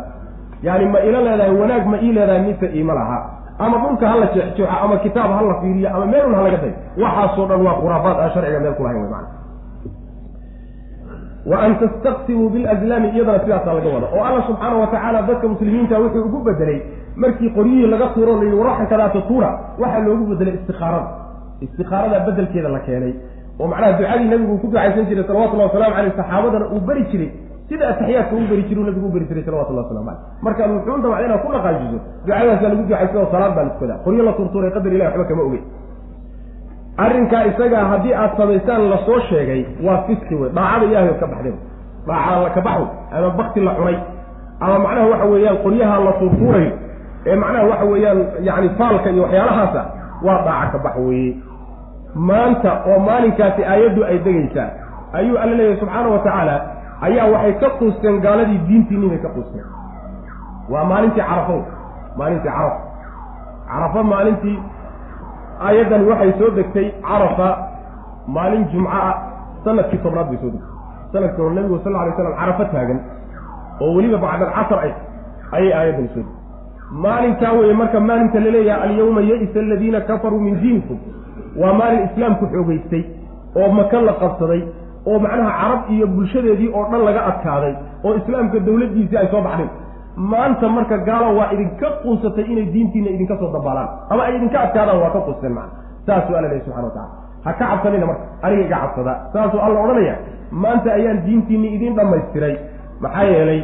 Yani 0.68 0.86
ma 0.93 0.99
ila 1.08 1.20
leedahay 1.28 1.53
wanaag 1.62 1.84
ma 1.91 1.97
ii 2.06 2.12
leedahay 2.18 2.41
mise 2.47 2.68
iima 2.78 2.93
laha? 2.99 3.18
Ama 3.60 3.78
dhulka 3.84 4.08
hala 4.12 4.26
jeexjeexo 4.36 4.68
ama 4.84 4.97
kitaab 5.03 5.32
hala 5.38 5.53
fiiriyo 5.62 5.89
ama 5.95 6.06
meel 6.12 6.26
un 6.30 6.36
halaga 6.39 6.58
day 6.64 6.74
waxaasoo 7.03 7.45
dhan 7.49 7.62
waa 7.66 7.76
khuraafaad 7.80 8.18
aan 8.24 8.32
sharciga 8.34 8.60
meel 8.64 8.74
kulahayn 8.80 9.01
wey 9.01 9.10
mana 9.16 9.28
wa 11.51 11.58
an 11.66 11.72
tastaqsimuu 11.82 12.49
bilazlaami 12.53 13.08
iyadana 13.16 13.39
sidaasaa 13.43 13.74
laga 13.78 13.89
wada. 13.95 14.08
Oo 14.16 14.24
alla 14.30 14.41
subxaana 14.47 14.76
wa 14.82 14.88
tacaala 14.93 15.22
dadka 15.30 15.47
muslimiinta 15.47 15.99
wuxuu 16.03 16.24
ugu 16.28 16.39
bedelay 16.47 16.80
markii 17.16 17.49
qoryihii 17.58 17.88
laga 17.93 18.08
tuuro 18.16 18.34
layihi 18.39 18.56
waraxan 18.62 18.88
kadaata 18.91 19.22
tuura. 19.30 19.49
Waxaa 19.82 19.99
loogu 20.08 20.26
bedelay 20.32 20.53
istikaarada 20.60 21.08
istikaarada 21.66 22.20
bedelkeeda 22.28 22.70
la 22.76 22.80
keenay 22.88 23.14
oo 23.60 23.68
macnaha 23.72 23.91
ducadii 23.99 24.28
nabigu 24.34 24.51
uu 24.53 24.58
ku 24.64 24.68
ducaysan 24.72 25.06
jiray 25.10 25.24
salawatullahi 25.30 25.68
wasalamu 25.70 25.95
caleyh 25.97 26.14
saxaabadana 26.20 26.66
uu 26.76 26.82
beri 26.88 27.03
jiray. 27.12 27.30
Sida 27.70 27.86
ataxiyaadka 27.91 28.36
u 28.36 28.47
beri 28.51 28.64
jiru 28.70 28.82
nabigu 28.88 29.08
u 29.08 29.12
beri 29.16 29.26
jiray 29.30 29.43
salawatullah 29.47 29.84
waslamu 29.86 30.06
caleyh 30.06 30.22
markaad 30.45 30.70
wuxuunta 30.76 31.08
waa 31.14 31.22
inaad 31.26 31.41
ku 31.45 31.49
dhaqaajiso 31.56 31.97
ducadaasaa 32.26 32.70
lagu 32.72 32.82
ducaysa 32.84 33.16
oo 33.22 33.28
salaad 33.34 33.53
baa 33.58 33.64
latukada 33.68 33.95
qoryo 34.06 34.24
la 34.28 34.34
tuurtuuray 34.38 34.72
qadar 34.76 34.91
ilahi 34.95 35.08
waxba 35.10 35.26
kama 35.30 35.43
ogey 35.47 35.62
arrinkaa 36.97 37.43
isagaa 37.51 37.86
haddii 37.91 38.14
aad 38.14 38.32
samaysaan 38.38 38.89
la 38.89 38.97
soo 39.06 39.20
sheegay 39.30 39.62
waa 39.88 39.97
fiski 40.08 40.36
wey 40.41 40.49
dhaacada 40.58 40.86
ilahay 40.91 41.10
od 41.14 41.20
ka 41.24 41.28
baxday. 41.32 41.53
Dhaacada 42.08 42.41
la 42.45 42.49
kabaxo 42.58 42.86
ama 43.16 43.30
bakti 43.39 43.60
la 43.68 43.72
cunay 43.80 43.97
ama 44.66 44.76
macnaha 44.84 45.08
waxa 45.12 45.26
weeyaan 45.34 45.58
qoryaha 45.66 45.95
la 46.06 46.12
tuurtuurayo 46.20 46.72
ee 47.30 47.36
macnaha 47.43 47.66
waxa 47.72 47.86
weeyaan 47.91 48.20
yani 48.47 48.70
faalka 48.80 49.10
iyo 49.14 49.24
waxyaalahaasa 49.26 49.82
waa 50.26 50.39
dhaaca 50.47 50.72
ka 50.72 50.78
bax 50.86 50.95
weeye 51.08 51.32
maanta 52.16 52.72
oo 52.88 52.99
maalinkaasi 52.99 53.61
aayaddu 53.66 54.03
ay 54.05 54.18
degaysaa. 54.26 54.70
Ayuu 55.13 55.38
alla 55.38 55.55
leeyahay 55.55 55.80
subxaana 55.80 56.09
wa 56.09 56.20
tacaala 56.20 56.55
ayaa 57.01 57.28
waxay 57.34 57.53
ka 57.61 57.70
quusteen 57.80 58.20
gaaladii 58.26 58.59
diintiinni 58.68 59.09
bay 59.09 59.18
ka 59.26 59.30
quusteen. 59.36 59.66
Waa 60.70 60.84
maalintii 60.91 61.22
carafo 61.30 61.57
maalintii 62.18 62.49
caraf 62.49 62.74
carafo 63.72 64.03
maalintii 64.03 64.57
aayaddani 65.68 66.05
waxay 66.11 66.32
soo 66.39 66.49
degtay 66.57 66.88
carafa 67.07 67.47
maalin 68.28 68.63
jumco 68.72 68.89
ah 68.91 69.16
sannadkii 69.66 69.99
tobnaad 70.03 70.28
bay 70.32 70.38
soo 70.41 70.49
degtay. 70.55 70.72
Sanadkii 71.11 71.41
hore 71.43 71.55
nabigu 71.55 71.80
sal 71.84 71.95
alay 71.95 72.13
slam 72.18 72.34
carafo 72.39 72.63
taagan 72.74 72.99
oo 73.82 73.91
weliba 73.95 74.18
bacda 74.24 74.45
alcasar 74.47 74.80
ay 74.86 74.91
ayay 75.57 75.74
aayaddani 75.80 76.09
soo 76.16 76.24
degtay. 76.24 76.41
Maalinkaa 77.03 77.51
weeye 77.57 77.74
marka 77.74 77.99
maalinta 77.99 78.39
la 78.39 78.49
leeyahay 78.55 78.89
alyawma 78.89 79.22
ya-isa 79.22 79.59
aladiina 79.59 80.01
kafaruu 80.01 80.39
min 80.39 80.55
diinikum 80.61 80.97
waa 81.62 81.74
maalin 81.80 82.03
islaamku 82.10 82.45
xoogeystay 82.53 83.03
oo 83.60 83.70
maka 83.80 84.01
la 84.08 84.14
qabsaday 84.24 84.62
oo 85.10 85.18
macnaha 85.26 85.51
carab 85.62 85.82
iyo 85.95 86.08
bulshadeedii 86.16 86.70
oo 86.78 86.86
dhan 86.91 87.01
laga 87.08 87.22
adkaaday 87.32 87.74
oo 88.06 88.14
islaamka 88.22 88.60
dawladdiisii 88.68 89.18
ay 89.22 89.28
soo 89.34 89.41
baxdeen 89.47 89.70
maanta 90.32 90.68
marka 90.78 90.97
gaalo 91.10 91.28
waa 91.39 91.49
idinka 91.53 91.88
quusatay 92.03 92.45
inay 92.51 92.66
diintiina 92.74 93.10
idinka 93.16 93.36
soo 93.41 93.49
dabaalaan 93.56 93.89
ama 94.12 94.22
ay 94.28 94.34
idinka 94.38 94.58
adkaadaan 94.66 94.99
waa 95.03 95.10
ka 95.16 95.20
quusteen 95.28 95.53
macna. 95.58 95.74
Saasuu 96.08 96.36
alla 96.38 96.47
lehy 96.51 96.62
subxana 96.66 96.88
watacala 96.88 97.10
ha 97.45 97.51
ka 97.60 97.66
cabsanina 97.72 98.06
marka 98.10 98.24
aniga 98.45 98.62
iga 98.68 98.78
cabsada. 98.84 99.14
Saasuu 99.34 99.60
alla 99.66 99.80
odhanaya 99.86 100.16
maanta 100.64 100.89
ayaan 100.97 101.20
diintiinni 101.26 101.68
idiin 101.76 101.95
dhammaystiray. 101.99 102.56
Maxaa 103.03 103.24
yeelay 103.34 103.62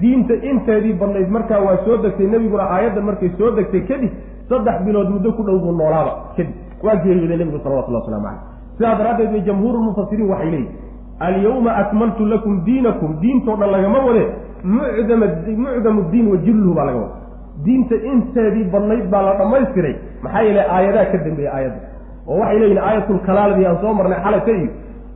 diinta 0.00 0.34
inteedii 0.50 0.92
badnayd 1.00 1.28
markaa 1.36 1.60
waa 1.66 1.76
soo 1.84 1.96
degtay 2.04 2.26
nebiguna 2.34 2.64
aayaddan 2.74 3.04
markay 3.08 3.30
soo 3.38 3.50
degtay 3.58 3.80
kadib 3.90 4.12
saddex 4.50 4.76
bilood 4.86 5.08
muddo 5.14 5.30
ku 5.38 5.42
dhow 5.48 5.58
buu 5.64 5.72
noolaaba 5.80 6.12
kadib 6.36 6.54
waa 6.86 6.96
geeriyooday 7.04 7.38
nebigu 7.42 7.58
salawatullah 7.64 8.00
waslamu 8.02 8.26
caleyh 8.26 8.42
sidaa 8.78 8.94
daraaddeed 9.00 9.30
bay 9.34 9.42
jamhuurulmufasiriin 9.48 10.30
waxay 10.32 10.50
leeyihiin 10.50 10.86
alyawma 11.26 11.70
akmaltu 11.82 12.26
lakum 12.32 12.64
diinakum. 12.64 13.10
Diintoo 13.22 13.56
dhan 13.60 13.70
lagama 13.76 13.98
wade 14.08 14.24
mucdam 14.64 15.22
mucdamu 15.64 16.02
diin 16.12 16.26
wa 16.32 16.36
jilluhu 16.46 16.74
baa 16.74 16.84
laga 16.88 16.98
wada 16.98 17.16
diinta 17.64 17.96
inteedii 18.12 18.64
badnayd 18.74 19.06
baa 19.10 19.22
la 19.22 19.32
dhammaystiray 19.40 19.94
maxaa 20.22 20.42
yeele 20.48 20.62
aayadaa 20.76 21.06
ka 21.12 21.18
dambeeya 21.26 21.54
aayadda. 21.56 21.80
Oo 22.28 22.38
waxay 22.40 22.58
leeyihiin 22.62 22.82
aayatulkalaaladii 22.88 23.66
aan 23.70 23.78
soo 23.82 23.94
marnay 24.00 24.20
xalata 24.26 24.52
iyo 24.58 24.68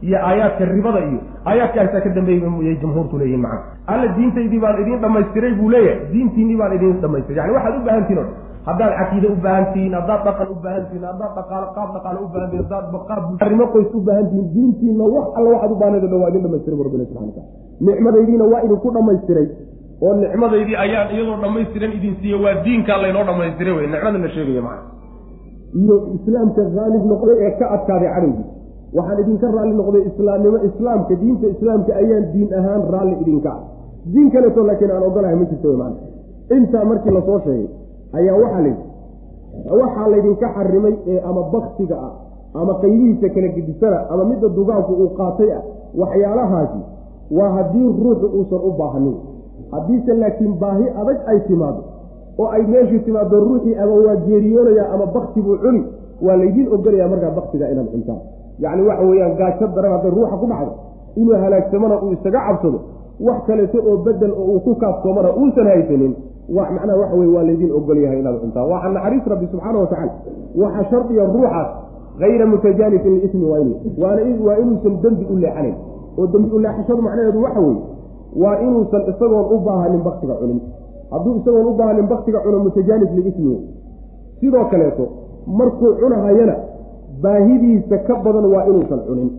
iyo 0.03 0.19
aayaadka 0.29 0.65
ribada 0.75 1.01
iyo 1.09 1.21
aayaadkaasaa 1.51 2.01
ka 2.07 2.11
dambeeyay 2.19 2.77
jamhuurtu 2.83 3.19
leeyihiin 3.19 3.43
macana 3.47 3.63
alla 3.87 4.07
diintaydii 4.17 4.61
baan 4.65 4.81
idiin 4.83 5.01
dhammaystiray 5.05 5.53
buu 5.61 5.71
leeyahay 5.75 6.01
diintiinii 6.13 6.57
baan 6.63 6.73
idiin 6.79 7.01
dhamaystiray 7.05 7.41
yani 7.45 7.55
waxaad 7.57 7.77
u 7.81 7.85
baahan 7.87 8.05
tihin 8.09 8.23
o 8.23 8.27
haddaad 8.69 8.93
caqiide 9.01 9.29
u 9.35 9.37
baahan 9.45 9.67
tihiin 9.73 9.95
haddaad 9.99 10.21
dhaqan 10.27 10.49
u 10.55 10.57
baahan 10.65 10.85
tihiin 10.89 11.05
haddaad 11.11 11.33
dhaqaalo 11.39 11.67
qaab 11.77 11.89
dhaqaalo 11.97 12.19
u 12.27 12.29
baahan 12.35 12.49
tihin 12.51 12.65
haddaad 12.65 12.85
qaab 13.11 13.23
arrimo 13.47 13.67
qoys 13.75 13.91
u 13.99 14.01
baahan 14.09 14.27
tihiin 14.31 14.49
diintiina 14.55 15.05
wax 15.15 15.27
alla 15.39 15.49
waxaad 15.55 15.73
u 15.75 15.79
baahnayd 15.83 16.05
o 16.07 16.09
dhan 16.13 16.21
waa 16.23 16.31
idin 16.33 16.43
dhamaystiray 16.47 16.77
bu 16.79 16.85
rabbina 16.89 17.05
subxana 17.09 17.27
wataala 17.31 17.51
nicmadaydiina 17.89 18.45
waa 18.53 18.61
idinku 18.67 18.89
dhammaystiray. 18.97 19.47
Oo 20.05 20.15
nicmadaydii 20.23 20.77
ayaan 20.85 21.09
iyadoo 21.15 21.37
dhammaystiran 21.45 21.93
idin 21.99 22.15
siiye 22.21 22.37
waa 22.45 22.55
diinkaa 22.65 22.99
laynoo 23.03 23.25
dhammaystiray 23.29 23.75
wey 23.79 23.87
nicmada 23.95 24.19
la 24.25 24.29
sheegaya 24.37 24.63
macana 24.67 24.91
iyo 25.83 25.95
islaamka 26.17 26.63
haalib 26.77 27.05
noqday 27.13 27.37
ee 27.47 27.53
ka 27.59 27.67
adkaaday 27.77 28.11
cadowgii. 28.15 28.47
Waxaan 28.97 29.19
idinka 29.23 29.47
raalli 29.57 29.75
noqday 29.81 30.03
islaamnimo 30.11 30.59
islaamka 30.69 31.15
diinta 31.23 31.47
islaamka 31.55 31.93
ayaan 32.03 32.25
diin 32.33 32.51
ahaan 32.59 32.83
raalli 32.95 33.17
idinka. 33.23 33.51
Ah 33.57 33.61
diin 34.15 34.29
kaleeto 34.35 34.61
laakiin 34.69 34.91
aan 34.91 35.05
ogolahay 35.09 35.37
ma 35.41 35.45
jirto 35.51 35.77
maana 35.81 35.97
intaa 36.57 36.85
markii 36.91 37.13
la 37.17 37.23
soo 37.29 37.39
sheegay 37.47 37.69
ayaa 38.19 38.37
waxaa 38.43 38.63
layidhi 38.67 38.85
waxaa 39.81 40.09
laydinka 40.13 40.47
xarimay 40.57 40.95
ee 41.13 41.21
ama 41.29 41.43
baktiga 41.55 41.97
ah 42.07 42.13
ama 42.61 42.73
qaybihiisa 42.83 43.29
kala 43.35 43.49
gedisana 43.57 43.99
ama 44.13 44.25
midda 44.31 44.49
dugaanku 44.59 44.93
uu 45.03 45.09
qaatay 45.21 45.51
ah 45.59 45.63
waxyaalahaasi 46.01 46.81
waa 47.39 47.51
haddii 47.57 47.89
ruuxu 48.05 48.27
uusan 48.39 48.61
u 48.69 48.71
baahanin 48.81 49.17
haddiise 49.73 50.13
laakiin 50.23 50.55
baahi 50.63 50.87
adag 51.01 51.19
ay 51.33 51.39
timaado 51.49 51.83
oo 52.39 52.49
ay 52.57 52.63
meeshii 52.73 53.01
timaado 53.07 53.41
ruuxii 53.47 53.75
ama 53.83 53.95
waa 54.07 54.17
geeriyoonaya 54.27 54.85
ama 54.95 55.07
bakti 55.17 55.41
buu 55.43 55.57
cuni 55.65 55.83
waa 56.27 56.37
laydiin 56.41 56.69
ogolaya 56.75 57.09
markaa 57.13 57.31
baktiga 57.39 57.71
inaad 57.73 57.89
cuntaan. 57.95 58.21
Yacni 58.63 58.83
waxa 58.89 59.05
weeyaan 59.11 59.35
gaajo 59.41 59.67
daran 59.77 59.93
hadday 59.97 60.11
ruuxa 60.17 60.37
ku 60.43 60.47
dhacdo 60.53 60.73
inuu 61.21 61.37
halaagsamana 61.45 61.95
uu 62.05 62.13
isaga 62.17 62.41
cabsado 62.47 62.79
wax 63.27 63.39
kaleeto 63.47 63.79
oo 63.91 63.97
bedel 64.07 64.33
oo 64.41 64.45
uu 64.53 64.61
ku 64.67 64.75
kaaftoomana 64.83 65.29
uusan 65.41 65.67
haysanin 65.73 66.13
macnaha 66.49 66.99
waxa 66.99 67.17
weye 67.17 67.31
waa 67.37 67.43
laydin 67.43 67.71
ogol 67.73 67.99
yahay 67.99 68.19
inaad 68.21 68.41
cuntaa 68.41 68.65
waa 68.65 68.89
naxariis 68.89 69.25
rabbi 69.27 69.47
subxaana 69.53 69.79
wa 69.79 69.87
tacala 69.87 70.13
waxa 70.63 70.85
shardiya 70.91 71.25
ruuxaas 71.25 71.69
hayra 72.19 72.47
mutajaanifin 72.47 73.13
liismi 73.19 73.45
waa 73.45 73.61
waa 74.47 74.57
inuusan 74.63 74.95
dembi 75.03 75.25
u 75.33 75.37
leexanayn. 75.37 75.75
Oo 76.19 76.27
dembi 76.27 76.51
u 76.57 76.59
leexashadu 76.59 77.03
macnaheedu 77.03 77.43
waxa 77.43 77.61
weeye 77.61 77.81
waa 78.43 78.57
inuusan 78.61 79.03
isagoon 79.11 79.47
u 79.55 79.59
baahanin 79.67 80.03
baktiga 80.03 80.35
cunin. 80.35 80.61
Hadduu 81.11 81.37
isagoon 81.41 81.67
u 81.67 81.75
baahanin 81.79 82.07
baktiga 82.13 82.39
cuno 82.45 82.59
mutajaanif 82.59 83.11
liismi 83.17 83.57
sidoo 84.41 84.65
kaleeto 84.65 85.05
markuu 85.47 85.95
cunahayana 86.01 86.57
baahidiisa 87.23 87.99
ka 87.99 88.15
badan 88.25 88.45
waa 88.55 88.65
inuusan 88.67 89.01
cunin. 89.09 89.31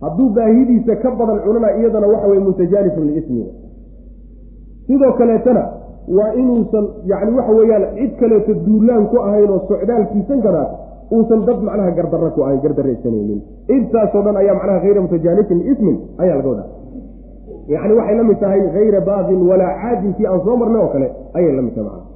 Hadduu 0.00 0.28
baahidiisa 0.28 0.96
ka 1.02 1.10
badan 1.10 1.38
cunana 1.44 1.68
iyadana 1.78 2.06
waxa 2.06 2.26
weye 2.28 2.40
mutajaanifun 2.40 3.04
liismi 3.06 3.44
sidoo 4.86 5.12
kaleetana 5.12 5.62
waa 6.08 6.32
inuusan 6.40 6.86
yacni 7.10 7.32
waxa 7.38 7.52
weeyaan 7.58 7.84
cid 7.98 8.12
kaleeto 8.20 8.52
duulaan 8.66 9.04
ku 9.12 9.16
ahayn 9.26 9.50
oo 9.50 9.60
socdaalkiisan 9.68 10.40
karaas 10.46 10.70
uusan 11.16 11.40
dad 11.48 11.58
macnaha 11.68 11.90
gardarra 11.98 12.30
ku 12.36 12.40
ahayn 12.46 12.60
gardaraysanaynin 12.64 13.40
intaasoo 13.76 14.22
dhan 14.26 14.36
ayaa 14.42 14.54
macnaha 14.60 14.80
hayra 14.84 15.00
mutajaanifin 15.04 15.58
liismin 15.64 15.96
ayaa 16.22 16.36
laga 16.38 16.48
wadaa. 16.52 16.68
Yacni 17.74 17.92
waxay 17.98 18.16
la 18.20 18.24
mid 18.30 18.38
tahay 18.42 18.60
hayra 18.76 19.00
baaqin 19.08 19.40
walaa 19.50 19.72
caadin 19.82 20.12
kii 20.16 20.26
aan 20.32 20.40
soo 20.44 20.56
marnay 20.60 20.80
oo 20.84 20.90
kale 20.94 21.08
ayay 21.38 21.52
la 21.56 21.62
mid 21.66 21.74
tahay 21.74 21.88
macna 21.88 22.12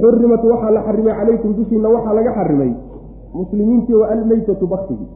xurimat 0.00 0.42
waxaa 0.52 0.70
la 0.76 0.80
xarimay 0.86 1.14
calaykum 1.20 1.50
dushiina 1.58 1.88
waxaa 1.94 2.14
laga 2.18 2.32
xarimay 2.38 2.70
muslimiintii 3.34 3.94
wa 4.00 4.06
almeytatu 4.14 4.66
baktigii 4.66 5.08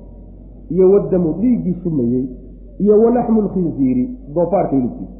iyo 0.74 0.86
wadamu 0.92 1.32
dhiiggii 1.40 1.76
shumayey 1.82 2.24
iyo 2.82 2.94
walaxmu 3.02 3.40
lkhinziiri 3.46 4.04
doofaarka 4.34 4.76
hilibkiisa 4.76 5.17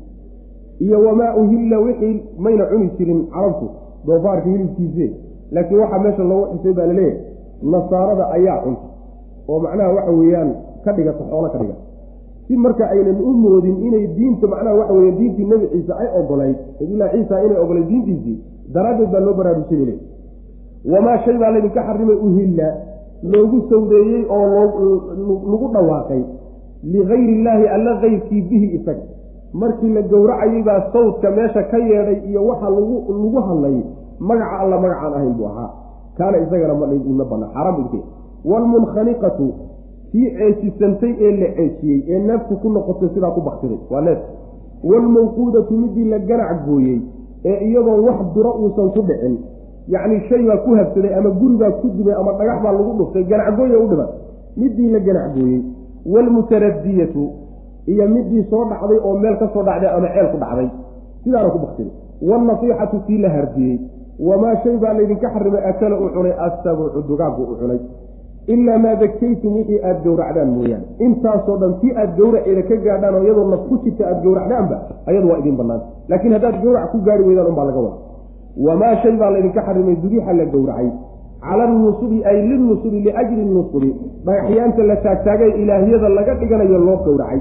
iyo 0.85 0.99
wamaa 1.07 1.35
uhilla 1.41 1.79
wixii 1.87 2.16
mayna 2.39 2.64
cuni 2.70 2.91
jirin 2.99 3.20
carabtu 3.35 3.66
doofaarka 4.07 4.49
hilibkiise. 4.51 5.07
Laakiin 5.53 5.81
waxaa 5.81 5.99
meesha 6.05 6.24
loogu 6.31 6.47
xusay 6.57 6.72
baa 6.79 6.87
la 6.87 6.93
leeyahay 6.93 7.20
nasaarada 7.72 8.24
ayaa 8.37 8.59
cunta. 8.64 8.87
Oo 9.49 9.59
macnaha 9.64 9.91
waxa 9.97 10.12
weeyaan 10.20 10.51
ka 10.85 10.93
dhigata 10.97 11.24
xoolo 11.31 11.49
ka 11.53 11.59
dhigata 11.59 11.83
si 12.47 12.57
marka 12.57 12.85
aynan 12.95 13.18
u 13.20 13.33
moodin 13.43 13.76
inay 13.87 14.05
diinta 14.16 14.47
macnaha 14.53 14.74
waxa 14.81 14.93
weya 14.99 15.12
diintii 15.18 15.45
nebi 15.51 15.66
ciise 15.72 15.93
ay 16.03 16.09
ogolayd 16.20 16.57
nabilah 16.81 17.09
ciisa 17.12 17.35
inay 17.47 17.59
ogolayd 17.64 17.87
diintiisii 17.91 18.37
daraaddeed 18.74 19.11
baa 19.12 19.20
loo 19.26 19.35
baraarujinayl 19.41 19.99
wamaa 20.93 21.18
shay 21.24 21.37
baa 21.43 21.51
laydinka 21.55 21.83
xarimay 21.89 22.16
uhilla 22.26 22.68
loogu 23.33 23.59
sawdeeyey 23.70 24.22
oo 24.31 24.47
lagu 25.51 25.66
dhawaaqay 25.74 26.22
ligayri 26.93 27.33
illaahi 27.39 27.66
alla 27.76 27.93
kayrkii 28.03 28.43
bihi 28.51 28.66
isaga 28.79 29.05
markii 29.53 29.92
la 29.92 30.03
gowracayay 30.03 30.62
baa 30.62 30.90
sawdka 30.92 31.30
meesha 31.30 31.62
ka 31.62 31.78
yeedhay 31.78 32.30
iyo 32.30 32.46
waxa 32.46 32.70
lagu 32.70 33.05
lagu 33.09 33.40
hadlayay 33.49 33.82
magaca 34.20 34.59
alla 34.61 34.80
magacaan 34.80 35.14
ahayn 35.14 35.32
buu 35.34 35.46
ahaa. 35.46 35.70
Kaana 36.18 36.38
isagana 36.38 36.74
ma 36.74 37.24
banaa 37.24 37.51
xaaraan 37.55 37.76
bu 37.76 37.99
waalmunkhaniqatu 38.44 39.55
tii 40.12 40.30
ceejisantay 40.36 41.14
ee 41.20 41.32
la 41.40 41.49
ceejiyey 41.57 42.05
ee 42.09 42.18
neeftu 42.18 42.57
ku 42.57 42.68
noqotay 42.70 43.09
sidaa 43.14 43.30
ku 43.30 43.40
baktiday 43.40 43.78
waa 43.90 44.01
neef. 44.01 44.18
Waalmawquudatu 44.84 45.74
midii 45.74 46.05
la 46.05 46.18
ganac 46.18 46.66
gooyey 46.66 47.01
ee 47.44 47.68
iyadoon 47.68 48.01
wax 48.01 48.34
duro 48.34 48.51
uusan 48.62 48.90
ku 48.90 49.03
dhicin. 49.03 49.38
Yacni 49.88 50.20
shay 50.28 50.42
baa 50.46 50.57
ku 50.57 50.74
habsaday 50.74 51.14
ama 51.14 51.30
guri 51.30 51.57
baa 51.57 51.70
ku 51.70 51.88
dimay 51.88 52.14
ama 52.14 52.32
dhagax 52.32 52.62
baa 52.62 52.72
lagu 52.72 52.92
dhuftay 52.99 53.24
ganacgooya 53.24 53.78
u 53.78 53.88
dhiman. 53.88 54.09
Midii 54.57 54.90
la 54.90 54.99
ganacgooyey 55.01 55.62
waalmutaradiyatu 56.07 57.30
iyo 57.93 58.05
midii 58.14 58.43
soo 58.51 58.64
dhacday 58.70 58.99
oo 59.07 59.14
meel 59.22 59.36
ka 59.43 59.47
soo 59.55 59.62
dhacday 59.68 59.91
ama 59.97 60.09
ceel 60.14 60.28
ku 60.32 60.36
dhacday. 60.45 60.68
Sidaana 61.24 61.49
ku 61.55 61.59
baktiday 61.64 61.93
waalnasiixatu 62.28 62.97
tii 63.07 63.18
la 63.24 63.28
hardiyey. 63.36 63.76
Wamaa 64.28 64.57
shay 64.62 64.76
baa 64.82 64.93
laydinka 64.99 65.28
xarimay 65.34 65.62
akala 65.70 65.95
u 66.05 66.09
cunay 66.14 66.34
assabucu 66.47 67.01
dugaaggu 67.09 67.43
u 67.53 67.57
cunay. 67.61 67.80
Ilaa 68.53 68.78
maa 68.84 68.95
dakaytum 69.03 69.53
wixii 69.57 69.80
aada 69.84 70.01
gowracdaan 70.05 70.51
mooyaane. 70.57 70.84
Intaasoo 71.07 71.57
dhan 71.61 71.72
tii 71.80 71.93
aada 72.01 72.12
gowraceeda 72.18 72.62
ka 72.68 72.76
gaadhaan 72.86 73.14
oo 73.18 73.22
iyadoo 73.24 73.47
naf 73.53 73.62
ku 73.68 73.74
jirta 73.84 74.03
aada 74.09 74.20
gowracdaanba 74.24 74.76
ayadu 75.09 75.26
waa 75.30 75.39
idiin 75.41 75.57
banaanta 75.61 75.86
laakiin 76.09 76.32
haddaad 76.36 76.57
gowrac 76.62 76.91
ku 76.93 76.99
gaari 77.07 77.22
weydaan 77.28 77.47
unbaa 77.53 77.66
laga 77.68 77.80
wada 77.86 77.97
wamaa 78.66 78.95
shay 79.03 79.14
baa 79.20 79.30
laydinka 79.34 79.61
xarimay 79.66 79.97
dubiixa 80.03 80.32
la 80.41 80.45
gowracay. 80.55 80.89
Cala 81.45 81.64
nusubi 81.66 82.18
ay 82.30 82.39
linusubi 82.49 82.99
liajli 83.07 83.45
nusubi 83.55 83.91
dhagaxyaanta 84.26 84.82
la 84.91 84.97
taagtaagay 85.05 85.51
ilaahyada 85.62 86.09
laga 86.09 86.34
dhiganayo 86.41 86.78
loo 86.86 86.97
gowracay 87.07 87.41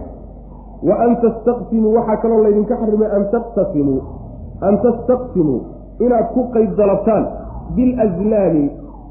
wa 0.83 0.95
an 1.05 1.15
tastaqsimuu 1.23 1.93
waxaa 1.97 2.17
kaloo 2.23 2.41
laydinka 2.43 2.75
xarimay 2.81 3.09
an 3.17 3.23
taqtasimuu 3.31 4.01
an 4.61 4.77
tastaqsimuu 4.85 5.61
inaad 6.05 6.27
ku 6.33 6.41
qayb 6.55 6.75
dalabtaan 6.77 7.23
bilazlaami 7.75 8.65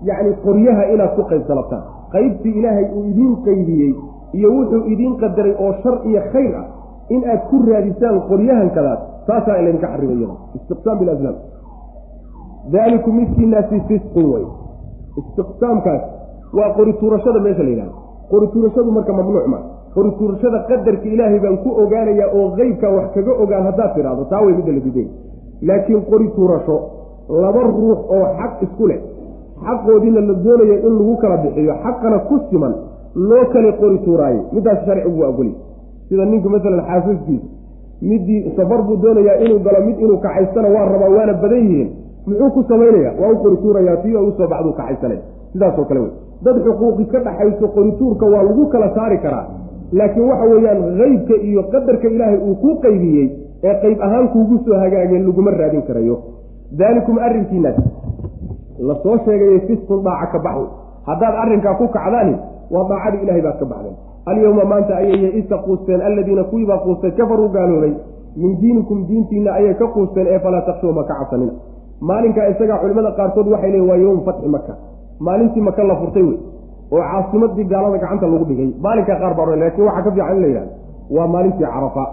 yacni 0.08 0.32
qoryaha 0.44 0.82
inaad 0.94 1.12
ku 1.16 1.22
qayb 1.30 1.42
dalabtaan 1.48 1.82
qaybtii 2.14 2.54
ilaahay 2.58 2.86
uu 2.96 3.04
idiin 3.10 3.34
qaybiyey 3.46 3.92
iyo 4.38 4.48
wuxuu 4.56 4.82
idiin 4.92 5.14
qadaray 5.22 5.54
oo 5.64 5.72
shar 5.82 5.96
iyo 6.10 6.20
khayr 6.32 6.54
ah 6.60 6.66
in 7.14 7.20
aad 7.32 7.42
ku 7.50 7.56
raadisaan 7.70 8.20
qoryahankadaas 8.30 9.00
taasaa 9.26 9.58
laydinka 9.64 9.86
xarimay 9.92 10.16
iyada 10.16 10.36
istiqsaam 10.58 10.98
bilazlaam 11.02 11.36
daalikum 12.72 13.14
midkiinaasi 13.20 13.80
fisqun 13.88 14.26
wey 14.34 14.44
istiqsaamkaas 15.20 16.02
waa 16.58 16.70
qori 16.78 16.92
tuurashada 17.00 17.40
meesha 17.46 17.62
la 17.62 17.70
yidhahdo 17.74 17.94
qori 18.30 18.46
tuurashadu 18.54 18.90
marka 18.96 19.12
mamnuuc 19.18 19.46
ma 19.54 19.58
qori 19.96 20.10
tuurashada 20.18 20.58
qadarka 20.70 21.06
ilaahay 21.14 21.40
baan 21.44 21.56
ku 21.64 21.70
ogaanayaa 21.82 22.28
oo 22.38 22.46
qeybka 22.58 22.86
wax 22.96 23.06
kaga 23.16 23.32
ogaan 23.42 23.64
haddaad 23.68 23.90
tidhaahdo 23.96 24.24
taa 24.32 24.40
way 24.46 24.54
midda 24.58 24.72
la 24.76 24.80
diday 24.86 25.06
laakiin 25.68 26.02
qori 26.10 26.26
tuurasho 26.36 26.76
laba 27.42 27.60
ruux 27.68 27.98
oo 28.16 28.24
xaq 28.38 28.52
isku 28.66 28.84
leh 28.90 29.00
xaqoodiina 29.66 30.20
la 30.28 30.34
doonayo 30.44 30.76
in 30.86 30.92
lagu 30.98 31.14
kala 31.22 31.36
bixiyo 31.44 31.74
xaqana 31.84 32.18
ku 32.28 32.34
siman 32.50 32.74
loo 33.28 33.44
kala 33.52 33.72
qori 33.80 33.98
tuuraayo 34.06 34.42
middaas 34.52 34.80
sharcigu 34.86 35.20
waa 35.20 35.28
ogoli. 35.32 35.52
Sida 36.08 36.24
ninku 36.32 36.48
masalan 36.54 36.82
xaasaskiisa 36.88 37.46
midii 38.02 38.52
safar 38.56 38.80
buu 38.86 38.96
doonayaa 39.02 39.36
inuu 39.44 39.58
galo 39.66 39.80
mid 39.86 39.96
inuu 40.04 40.18
kaxaystana 40.24 40.68
waa 40.74 40.84
rabaa 40.92 41.10
waana 41.16 41.34
badan 41.42 41.62
yihiin. 41.68 41.88
Muxuu 42.26 42.50
ku 42.54 42.60
samaynaya 42.68 43.10
waa 43.20 43.30
u 43.32 43.36
qori 43.42 43.56
tuurayaa 43.62 43.96
tii 44.02 44.14
oo 44.16 44.24
u 44.28 44.32
soo 44.36 44.46
baxduu 44.52 44.72
kaxaysanay 44.78 45.18
sidaasoo 45.52 45.84
kale 45.88 46.00
wey. 46.04 46.12
Dad 46.44 46.56
xuquuqi 46.64 47.04
ka 47.12 47.18
dhaxayso 47.26 47.66
qorituurka 47.76 48.26
waa 48.34 48.42
lagu 48.48 48.66
kala 48.74 48.88
saari 48.94 49.18
karaa 49.24 49.44
laakiin 49.92 50.28
waxa 50.30 50.46
weeyaan 50.52 50.80
qeybka 50.98 51.34
iyo 51.48 51.62
qadarka 51.72 52.08
ilaahay 52.08 52.38
uu 52.48 52.54
kuu 52.54 52.74
qaybiyey 52.84 53.26
ee 53.64 53.74
qayb 53.82 53.98
ahaan 54.06 54.28
kuugu 54.28 54.58
soo 54.64 54.78
hagaageen 54.82 55.26
laguma 55.26 55.50
raadin 55.50 55.82
karayo. 55.82 56.16
Daalikum 56.78 57.18
arrinkiinaas 57.18 57.76
la 58.88 58.94
soo 59.02 59.16
sheegayay 59.24 59.60
fisqun 59.68 60.02
dhaaca 60.06 60.32
ka 60.32 60.38
baxw 60.46 60.66
haddaad 61.06 61.34
arrinkaa 61.42 61.74
ku 61.78 61.88
kacdaani 61.88 62.34
waa 62.70 62.84
daacadii 62.90 63.22
ilahay 63.24 63.42
baad 63.46 63.58
ka 63.58 63.66
baxdeen 63.72 63.96
alyowma 64.26 64.64
maanta 64.64 64.96
ayay 64.96 65.18
ya-isa 65.24 65.56
quusteen 65.66 66.00
alladiina 66.08 66.44
kuwiibaa 66.44 66.78
quustay 66.84 67.10
kafaruu 67.10 67.48
gaaloobay. 67.48 67.94
Min 68.36 68.58
diinikum 68.60 69.06
diintiina 69.08 69.52
ayay 69.58 69.74
ka 69.74 69.86
quusteen 69.94 70.26
ee 70.26 70.38
falaa 70.38 70.60
takshuw 70.68 70.92
ma 70.92 71.04
ka 71.04 71.14
cabsanina. 71.14 71.52
Maalinkaa 72.00 72.46
isagaa 72.52 72.78
culimmada 72.82 73.10
qaarkood 73.18 73.48
waxay 73.52 73.70
leeyiin 73.70 73.88
waa 73.90 73.96
yowm 73.96 74.20
fatxi 74.26 74.48
maka 74.48 74.74
maalintii 75.20 75.62
maka 75.68 75.84
la 75.84 75.96
furtay 75.96 76.22
wey 76.22 76.36
oo 76.92 77.02
caasimadii 77.10 77.64
gaalada 77.72 77.98
gacanta 77.98 78.26
lagu 78.26 78.44
dhigay. 78.50 78.70
Maalinkaa 78.84 79.18
qaar 79.22 79.34
baa 79.38 79.56
laakiin 79.62 79.86
waxaa 79.88 80.02
ka 80.06 80.10
fiican 80.10 80.36
in 80.36 80.42
la 80.42 80.48
yidhahdo 80.48 80.70
waa 81.16 81.26
maalintii 81.34 81.66
carafa. 81.74 82.04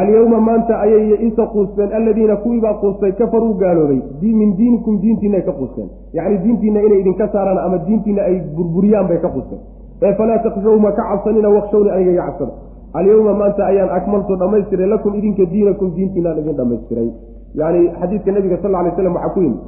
Alyowma 0.00 0.38
maanta 0.40 0.74
ayay 0.84 1.04
ya-isa 1.10 1.46
quusteen 1.52 1.90
alladiina 1.98 2.36
kuwiibaa 2.36 2.74
quustay 2.82 3.12
kafaruu 3.12 3.54
gaaloobay. 3.54 4.00
Min 4.40 4.56
diinikum 4.56 5.00
diintiina 5.00 5.40
ka 5.40 5.52
quusteen. 5.52 5.88
Yacni 6.12 6.38
diintiina 6.44 6.80
inay 6.86 7.00
idinka 7.00 7.28
saaraan 7.32 7.58
ama 7.58 7.78
diintiina 7.86 8.22
ay 8.22 8.36
burburiyaan 8.56 9.08
bay 9.08 9.18
ka 9.24 9.28
quusteen. 9.28 9.60
Ee 10.02 10.12
falaa 10.18 10.38
takshaw 10.44 10.76
ma 10.78 10.92
ka 10.92 11.02
cabsanina 11.10 11.48
wakshawni 11.48 11.90
aniga 11.90 12.10
iga 12.12 12.24
cabsada 12.28 12.52
alyowma 12.98 13.32
maanta 13.40 13.62
ayaan 13.66 13.88
akmaltu 13.98 14.36
dhammaystiray 14.36 14.88
lakum 14.94 15.14
idinka 15.14 15.44
diinakum 15.52 15.88
diintiinaan 15.96 16.38
idin 16.38 16.56
dhammaystiray. 16.56 17.08
Yani 17.54 17.80
xadiidka 18.00 18.32
nabiga 18.32 18.56
sal 18.62 18.72
lay 18.72 18.92
slam 18.96 19.14
waxaa 19.16 19.32
ku 19.34 19.40
yimid 19.40 19.60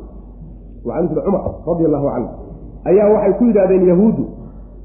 wacan 0.84 1.04
ibni 1.08 1.20
cumar 1.24 1.42
radi 1.66 1.84
allahu 1.88 2.06
canhu 2.12 2.28
ayaa 2.84 3.08
waxay 3.14 3.32
ku 3.38 3.44
yidhahdeen 3.44 3.86
yahuuddu 3.88 4.24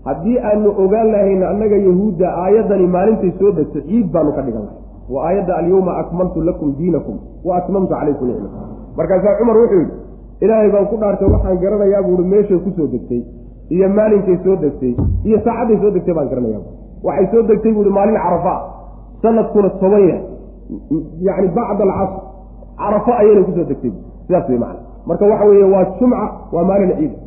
haddii 0.05 0.37
aanu 0.39 0.69
ogaan 0.83 1.07
lahayna 1.11 1.49
annaga 1.49 1.77
yahuudda 1.87 2.27
aayaddani 2.43 2.87
maalintay 2.87 3.31
soo 3.39 3.51
degto 3.51 3.79
ciid 3.87 4.11
baanu 4.11 4.31
ka 4.37 4.41
dhigan 4.41 4.63
lahay. 4.67 4.79
Waa 5.13 5.23
aayadda 5.27 5.53
alyawma 5.61 5.97
akmaltu 6.01 6.41
lakum 6.41 6.75
diinakum 6.79 7.17
wa 7.43 7.57
atmamtu 7.57 7.93
calaykum 7.93 8.27
nicma 8.27 8.49
markaasaa 8.97 9.35
cumar 9.39 9.57
wuxuu 9.57 9.79
yidhi 9.79 9.95
ilaahay 10.41 10.69
baan 10.75 10.85
ku 10.91 10.95
dhaartay 11.01 11.27
waxaan 11.33 11.57
garanayaa 11.63 12.01
buuhi 12.07 12.23
meeshay 12.33 12.59
ku 12.65 12.71
soo 12.77 12.87
degtay 12.93 13.21
iyo 13.69 13.89
maalinkay 13.89 14.37
soo 14.43 14.55
degtay 14.63 14.93
iyo 15.27 15.37
saacadday 15.45 15.77
soo 15.81 15.91
degtay 15.95 16.13
baan 16.17 16.29
garanayaa 16.33 16.61
waxay 17.03 17.27
soo 17.33 17.43
degtay 17.51 17.71
buuhi 17.77 17.91
maalin 17.97 18.17
carafa 18.25 18.55
sanadkuna 19.23 19.69
toban 19.81 20.03
yahay 20.09 20.23
yacni 21.27 21.47
bacda 21.57 21.83
alcasr 21.83 22.21
carafo 22.81 23.11
ayayna 23.21 23.41
ku 23.47 23.51
soo 23.57 23.65
degtay 23.71 23.91
sidaas 24.27 24.49
wey 24.49 24.57
macana 24.63 24.79
marka 25.07 25.23
waxa 25.31 25.45
weeye 25.51 25.67
waa 25.73 25.85
jumca 25.99 26.25
waa 26.55 26.63
maalin 26.71 26.91
ciida 26.99 27.17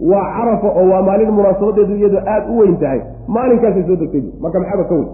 waa 0.00 0.26
carafa 0.36 0.68
oo 0.80 0.86
waa 0.92 1.02
maalin 1.02 1.30
munaasabadeedu 1.38 1.94
iyadoo 2.00 2.22
aada 2.26 2.46
u 2.52 2.58
weyn 2.58 2.76
tahay. 2.76 3.00
Maalinkaasay 3.28 3.84
soo 3.88 3.96
degtay 3.96 4.22
marka 4.42 4.58
maxaaba 4.60 4.84
ka 4.90 4.94
weyn 4.94 5.08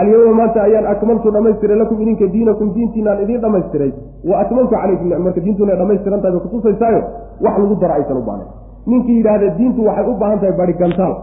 alyawma 0.00 0.34
maanta 0.40 0.62
ayaan 0.62 0.86
akmaltu 0.92 1.30
dhamaystiray 1.30 1.76
lakum 1.78 2.00
idinka 2.02 2.26
diinakum 2.34 2.72
diintiinaan 2.74 3.22
idiin 3.24 3.40
dhamaystiray. 3.40 3.92
Wa 4.28 4.34
atmamtu 4.42 4.74
calaykum 4.74 5.08
marka 5.24 5.40
diintuna 5.40 5.72
ay 5.72 5.78
dhamaystiran 5.82 6.20
tahay 6.22 6.32
bay 6.36 6.42
kutusaysaayo 6.46 7.00
wax 7.44 7.54
lagu 7.62 7.74
daro 7.82 7.94
aysan 7.94 8.16
u 8.16 8.22
baahnayn 8.28 8.50
ninkii 8.86 9.16
yidhaahda 9.18 9.48
diintu 9.58 9.80
waxay 9.88 10.06
u 10.10 10.14
baahan 10.20 10.38
tahay 10.42 10.54
barigantaal 10.60 11.14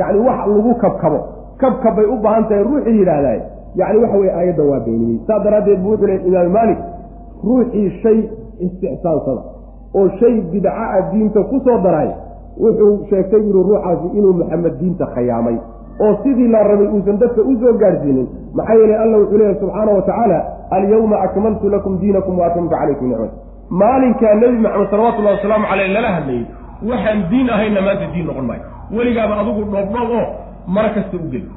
yacni 0.00 0.18
wax 0.28 0.38
lagu 0.56 0.74
kabkabo. 0.84 1.18
Kabkab 1.62 1.96
bay 1.96 2.06
u 2.14 2.16
baahan 2.24 2.44
tahay 2.48 2.62
ruuxii 2.68 2.98
yidhaahdaa 3.00 3.36
yacni 3.80 3.98
waxa 4.02 4.16
weye 4.18 4.32
aayadda 4.38 4.62
waa 4.70 4.80
beeniyey. 4.86 5.18
Saas 5.26 5.42
daraaddeed 5.44 5.80
buu 5.82 5.90
wuxuu 5.94 6.06
leey 6.10 6.20
imaam 6.28 6.50
maalik 6.56 6.78
ruuxii 7.46 7.90
shay 8.02 8.18
istixsaansada 8.66 9.42
oo 9.94 10.08
shay 10.20 10.40
bidca 10.52 10.70
a 10.70 11.00
diinta 11.12 11.40
ku 11.50 11.60
soo 11.64 11.78
daray 11.78 12.10
wuxuu 12.60 13.06
sheegtay 13.10 13.40
yidhi 13.40 13.62
ruuxaasi 13.68 14.06
inuu 14.18 14.32
maxamed 14.32 14.74
diinta 14.80 15.06
khayaamay 15.14 15.56
oo 16.00 16.14
sidii 16.22 16.48
la 16.48 16.62
rabay 16.62 16.86
uusan 16.86 17.18
dadka 17.18 17.40
u 17.42 17.56
soo 17.60 17.72
maxaa 18.54 18.74
yeelay 18.74 18.98
alla 19.02 19.18
wuxuu 19.18 19.38
leeyahy 19.38 19.60
subxaana 19.60 19.92
wa 19.92 20.02
tacaala 20.02 20.38
alyawma 20.70 21.16
akmaltu 21.20 21.68
lakum 21.68 21.98
diinakum 21.98 22.38
wa 22.38 22.46
atmamtu 22.46 22.74
calaykum 22.76 23.08
nicmat 23.08 23.30
maalinkaa 23.70 24.34
nebi 24.34 24.58
maxamed 24.58 24.90
salawatullahi 24.90 25.36
wasalaamu 25.36 25.66
caleyh 25.70 25.92
lala 25.92 26.08
hadlayey 26.08 26.46
waxaan 26.82 27.28
diin 27.30 27.50
ahayna 27.50 27.80
maanta 27.80 28.06
diin 28.12 28.26
noqon 28.26 28.46
maayo. 28.46 28.62
Weligaaba 28.92 29.40
adigu 29.40 29.64
dhoobdhoob 29.64 30.10
oo 30.10 30.26
mara 30.68 30.88
kasta 30.90 31.16
u 31.16 31.30
geli. 31.30 31.48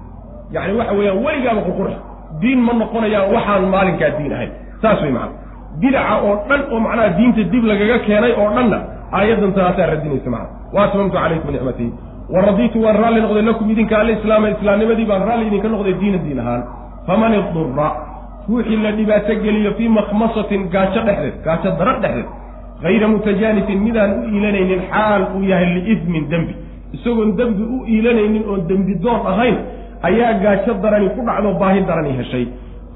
Yacni 0.51 0.77
waxa 0.79 0.93
weeyaan 0.93 1.23
weligaaba 1.25 1.61
qurqura 1.67 1.93
diin 2.41 2.59
ma 2.59 2.73
noqonayaan 2.73 3.33
waxaan 3.35 3.69
maalinkaa 3.69 4.11
diin 4.17 4.33
ahayn. 4.33 4.51
Saas 4.81 5.01
wey 5.01 5.11
macana 5.11 5.48
bidaca 5.81 6.15
oo 6.27 6.33
dhan 6.49 6.61
oo 6.73 6.79
macnaha 6.85 7.09
diinta 7.17 7.43
dib 7.53 7.63
lagaga 7.71 7.97
keenay 8.07 8.33
oo 8.41 8.49
dhanna 8.57 8.79
aayaddan 9.17 9.51
taasaa 9.57 9.87
radinaysa 9.93 10.29
macana 10.35 10.49
wa 10.75 10.79
atmamtu 10.85 11.15
calaykum 11.17 11.51
nicmatii 11.55 11.91
wa 12.33 12.41
radiitu 12.47 12.77
waan 12.85 12.97
raalli 13.03 13.21
noqday 13.25 13.43
lakum 13.49 13.67
idinka 13.73 13.95
alislaama 14.03 14.47
islaamnimadii 14.55 15.05
baan 15.11 15.23
raalli 15.29 15.45
idinka 15.49 15.67
noqday 15.75 15.93
diina 16.01 16.17
diin 16.25 16.39
ahaan. 16.43 16.61
Faman 17.07 17.33
idura 17.39 17.87
ruuxii 18.49 18.77
la 18.85 18.91
dhibaato 18.97 19.33
geliyo 19.43 19.71
fii 19.77 19.89
makhmasatin 19.99 20.61
gaajo 20.73 21.01
dhexdeed 21.07 21.35
gaajo 21.45 21.69
dara 21.79 21.93
dhexdeed 22.03 22.27
hayra 22.83 23.07
mutajaanisin 23.13 23.79
midaan 23.85 24.11
u 24.19 24.21
iilanaynin 24.33 24.81
xaal 24.91 25.21
uu 25.35 25.43
yahay 25.51 25.67
liidmin 25.75 26.25
dembi. 26.31 26.53
Isagoon 26.95 27.31
dembi 27.39 27.63
u 27.75 27.77
iilanaynin 27.93 28.43
oon 28.51 28.61
dembi 28.69 28.93
doon 29.03 29.21
ahayn 29.31 29.55
ayaa 30.09 30.33
gaajo 30.43 30.73
darani 30.83 31.09
ku 31.15 31.21
dhacdo 31.27 31.49
baahi 31.61 31.81
darani 31.89 32.11
heshay 32.19 32.45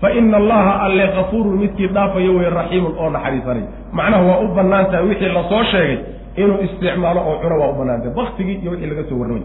fa 0.04 0.10
ina 0.20 0.38
allaha 0.42 0.74
alle 0.86 1.06
kafuurun 1.16 1.56
midkii 1.64 1.88
dhaafayo 1.96 2.32
wey 2.38 2.50
raxiimun 2.60 2.94
oo 3.02 3.10
naxariisanay. 3.16 3.64
Macnaha 3.98 4.24
waa 4.30 4.40
u 4.44 4.48
bannaan 4.58 4.86
tahay 4.92 5.06
wixii 5.10 5.32
la 5.38 5.44
soo 5.52 5.64
sheegay 5.72 5.98
inuu 6.42 6.58
isticmaalo 6.66 7.20
oo 7.30 7.36
cuno 7.42 7.56
waa 7.62 7.70
u 7.72 7.76
bannaantahay 7.80 8.14
baktigii 8.20 8.58
iyo 8.62 8.72
wixii 8.72 8.90
laga 8.92 9.04
soo 9.10 9.18
warramay. 9.22 9.44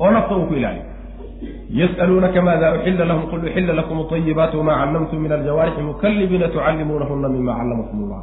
Oo 0.00 0.10
nafta 0.16 0.34
uu 0.36 0.46
ku 0.50 0.54
ilaaliyo. 0.58 0.84
Yas'aluunaka 1.80 2.42
maada 2.46 2.66
uxilla 2.76 3.04
lahum 3.10 3.24
qul 3.30 3.40
uxilla 3.48 3.72
lakum 3.78 3.96
ayibaatu 4.16 4.54
wama 4.60 4.72
callamtum 4.80 5.18
min 5.24 5.32
aljawaarixi 5.32 5.82
mukallibiina 5.88 6.48
tucallimuunahuna 6.54 7.28
mima 7.36 7.52
callamakum 7.58 7.98
allah 8.04 8.22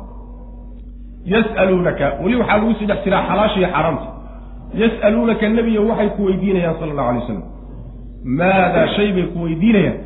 yas'aluunaka 1.33 2.05
weli 2.23 2.35
waxaa 2.41 2.57
lagu 2.57 2.73
sii 2.79 2.85
dhex 2.89 2.99
jiraa 3.05 3.23
xalaasha 3.29 3.57
iyo 3.59 3.69
xaaraamta. 3.73 4.07
Yas'aluunaka 4.81 5.45
nebiyo 5.57 5.81
waxay 5.89 6.09
ku 6.15 6.21
weydiinayaan 6.27 6.75
sala 6.79 6.91
allahu 6.91 7.09
alay 7.09 7.21
wasalam 7.21 7.43
maadaa 8.39 8.87
shay 8.95 9.09
bay 9.15 9.25
ku 9.33 9.37
weydiinayaan 9.45 9.97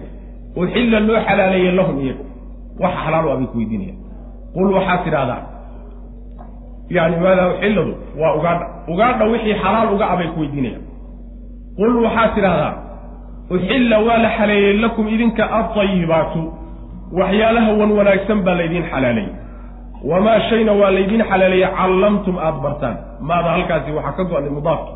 uxilla 0.55 0.99
loo 0.99 1.19
xalaaleeyey 1.27 1.71
lahum 1.79 1.97
iyaga 2.05 2.23
waxa 2.83 2.99
xalaal 3.05 3.25
u 3.25 3.31
ah 3.31 3.37
bay 3.39 3.47
ku 3.51 3.57
weydiinayaan 3.57 3.97
qul 4.55 4.69
waxaad 4.77 5.03
tidhaahdaa 5.05 5.41
yani 6.89 7.15
maadaa 7.23 7.47
uxilladu 7.53 7.93
waa 8.21 8.33
ugaadha. 8.37 8.65
Ugaadha 8.91 9.25
wixii 9.31 9.55
xalaal 9.63 9.93
uga 9.95 10.05
ah 10.11 10.15
bay 10.19 10.27
ku 10.33 10.39
weydiinayaan 10.43 10.83
qul 11.79 11.93
waxaad 12.05 12.31
tidhaahdaa 12.35 12.73
uxilla 13.55 13.97
waa 14.07 14.17
la 14.25 14.29
xaleeyey 14.37 14.73
lakum 14.83 15.05
idinka 15.15 15.43
altayibaatu 15.59 16.41
waxyaalaha 17.19 17.71
wan 17.79 17.91
wanaagsan 17.97 18.39
baa 18.45 18.55
laydiin 18.61 18.83
xalaaleeyey 18.91 19.33
wamaa 20.11 20.39
shayna 20.49 20.71
waa 20.81 20.91
laydiin 20.97 21.23
xalaaleeyey 21.31 21.69
callamtum 21.79 22.35
aada 22.37 22.59
bartaan. 22.65 22.95
Maada 23.27 23.49
halkaasi 23.55 23.91
waxaa 23.97 24.11
ka 24.17 24.23
go-nay 24.29 24.51
mudaafki 24.57 24.91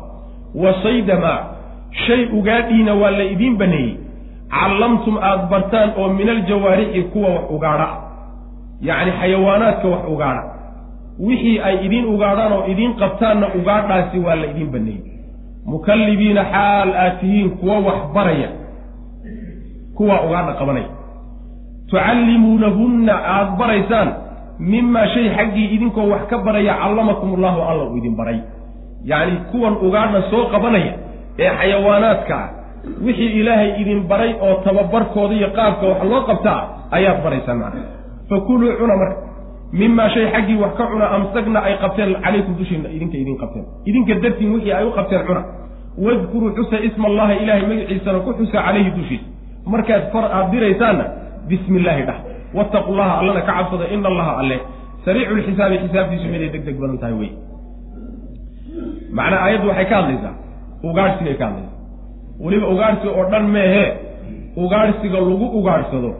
wa 0.62 0.70
saydamaa 0.82 1.38
shay 2.06 2.22
ugaadhiina 2.38 2.92
waa 3.00 3.10
la 3.18 3.24
idiin 3.34 3.56
baneeyey 3.60 3.92
callamtum 4.50 5.16
aada 5.18 5.42
bartaan 5.52 5.90
oo 5.98 6.08
min 6.08 6.28
aljawaarixi 6.28 7.02
kuwa 7.02 7.28
wax 7.30 7.44
ugaadha. 7.50 7.88
Yacni 8.80 9.12
xayawaanaadka 9.20 9.88
wax 9.88 10.02
ugaadha. 10.12 10.42
Wixii 11.26 11.58
ay 11.60 11.76
idiin 11.86 12.06
ugaadhaan 12.14 12.52
oo 12.52 12.66
idiin 12.72 12.94
qabtaanna 13.00 13.46
ugaadhaasi 13.58 14.18
waa 14.18 14.34
la 14.34 14.46
idiin 14.46 14.70
baneeyey 14.72 15.02
mukallibiina 15.66 16.44
xaal 16.52 16.90
aad 17.02 17.14
tihiin 17.20 17.50
kuwa 17.50 17.78
wax 17.86 17.98
baraya 18.14 18.48
kuwa 19.96 20.16
ugaadha 20.26 20.52
qabanaya. 20.60 20.88
Tucallimuunahunna 21.90 23.14
aada 23.34 23.50
baraysaan 23.58 24.08
mimaa 24.58 25.06
shay 25.14 25.28
xaggii 25.36 25.66
idinkoo 25.74 26.08
wax 26.12 26.26
ka 26.30 26.38
baraya 26.38 26.74
callamakum 26.74 27.32
ullahu 27.32 27.62
alla 27.62 27.84
uu 27.84 27.96
idin 27.96 28.16
baray. 28.16 28.38
Yacni 29.04 29.36
kuwan 29.50 29.74
ugaadha 29.86 30.22
soo 30.30 30.44
qabanaya 30.52 30.92
ee 31.38 31.50
xayawaanaadka 31.58 32.34
ah 32.36 32.48
wixii 33.06 33.30
ilaahay 33.40 33.70
idin 33.82 34.00
baray 34.10 34.32
oo 34.46 34.54
tababarkooda 34.66 35.34
iyo 35.38 35.48
qaabka 35.58 35.84
wax 35.92 36.00
loo 36.10 36.22
qabtaa 36.30 36.60
ayaad 36.96 37.18
baraysaan 37.24 37.58
macna 37.62 37.82
fakuluu 38.30 38.72
cuna 38.80 38.94
marka 39.02 39.16
mimaa 39.80 40.08
shay 40.14 40.26
xaggii 40.34 40.58
wax 40.62 40.72
ka 40.78 40.84
cuna 40.92 41.06
amsagna 41.16 41.58
ay 41.68 41.74
qabteen 41.82 42.10
calaykum 42.24 42.54
dushiina 42.60 42.88
idinka 42.96 43.16
idin 43.22 43.36
qabteen. 43.42 43.64
Idinka 43.88 44.12
dartiin 44.22 44.50
wixii 44.54 44.72
ay 44.78 44.84
u 44.86 44.90
qabteen 44.98 45.22
cuna. 45.28 45.42
Wadkuruu 46.04 46.50
xusa 46.56 46.76
isma 46.88 47.06
allahi 47.10 47.34
ilaahay 47.42 47.64
magaciisana 47.70 48.18
ku 48.26 48.30
xusa 48.38 48.58
calayhi 48.66 48.90
dushiisa 48.98 49.26
markaad 49.72 50.02
far 50.12 50.24
aad 50.36 50.46
diraysaanna 50.52 51.04
bismi 51.48 51.76
illaahi 51.80 52.02
dhah. 52.08 52.18
Wattaqu 52.56 52.90
llaha 52.98 53.14
allana 53.20 53.40
ka 53.48 53.52
cabsada 53.58 53.84
ina 53.94 54.08
allaha 54.12 54.32
alle 54.42 54.56
sariicu 55.04 55.32
lxisaabi 55.38 55.76
xisaabtiisu 55.84 56.26
miday 56.32 56.48
deg 56.54 56.62
deg 56.68 56.76
badan 56.82 56.98
tahay 57.02 57.14
wey. 57.20 57.30
Macnaa 59.18 59.40
aayaddu 59.44 59.66
waxay 59.70 59.86
ka 59.90 59.96
hadlaysaa. 60.00 60.34
Ugaadhsigay 60.88 61.34
ka 61.40 61.44
hadlaysaa 61.48 61.75
weliba 62.44 62.66
ugaadhsiga 62.74 63.10
oo 63.18 63.24
dhan 63.32 63.44
meehee 63.56 63.88
ugaadhsiga 64.64 65.18
lagu 65.28 65.46
ugaadhsado 65.58 66.10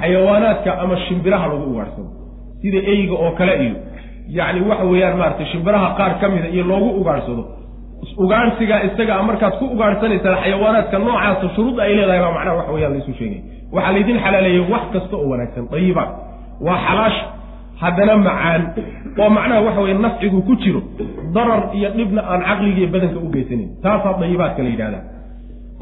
xayawaanaadka 0.00 0.70
ama 0.82 0.96
shimbiraha 1.06 1.46
lagu 1.52 1.64
ugaadhsado 1.72 2.08
sida 2.62 2.78
eyga 2.92 3.14
oo 3.24 3.30
kale 3.38 3.52
iyo 3.64 3.76
yacni 4.38 4.60
waxa 4.70 4.84
weeyaan 4.92 5.16
maaragtay 5.20 5.46
shimbiraha 5.52 5.88
qaar 5.98 6.12
ka 6.20 6.26
mida 6.34 6.48
iyo 6.54 6.64
loogu 6.70 6.90
ugaadhsado 7.00 7.42
ugaadhsigaa 8.24 8.80
isaga 8.88 9.14
markaad 9.28 9.54
ku 9.60 9.64
ugaadhsanaysaan 9.74 10.36
xayawaanaadka 10.44 10.96
noocaasa 11.04 11.46
shuruudda 11.56 11.82
ay 11.86 11.92
leedahay 11.98 12.20
baa 12.24 12.32
macnaha 12.36 12.56
waxa 12.60 12.72
weyaan 12.76 12.92
laysu 12.96 13.12
sheegay. 13.18 13.40
Waxaa 13.74 13.92
laydin 13.96 14.18
xalaaleeyey 14.24 14.62
wax 14.72 14.82
kasta 14.94 15.14
oo 15.20 15.26
wanaagsan 15.32 15.64
dayibaad 15.74 16.10
waa 16.66 16.78
xalaash 16.86 17.18
haddana 17.82 18.14
macaan 18.26 18.62
oo 19.22 19.28
macnaha 19.36 19.60
waxa 19.66 19.80
weye 19.84 19.94
nafcigu 20.04 20.38
ku 20.48 20.54
jiro 20.62 20.80
darar 21.36 21.62
iyo 21.78 21.88
dhibna 21.96 22.20
aan 22.32 22.40
caqligiiyo 22.48 22.88
badanka 22.94 23.18
u 23.26 23.28
geysanayn 23.34 23.68
taasaa 23.84 24.14
dayibaadka 24.22 24.60
la 24.66 24.68
yidhahdaa 24.74 25.02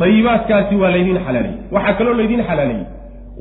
dayibaadkaasi 0.02 0.74
waa 0.82 0.90
laydin 0.96 1.18
xalaaleeyey 1.26 1.58
waxaa 1.74 1.94
kaloo 1.98 2.14
laydin 2.20 2.42
xalaaleeyey 2.48 2.86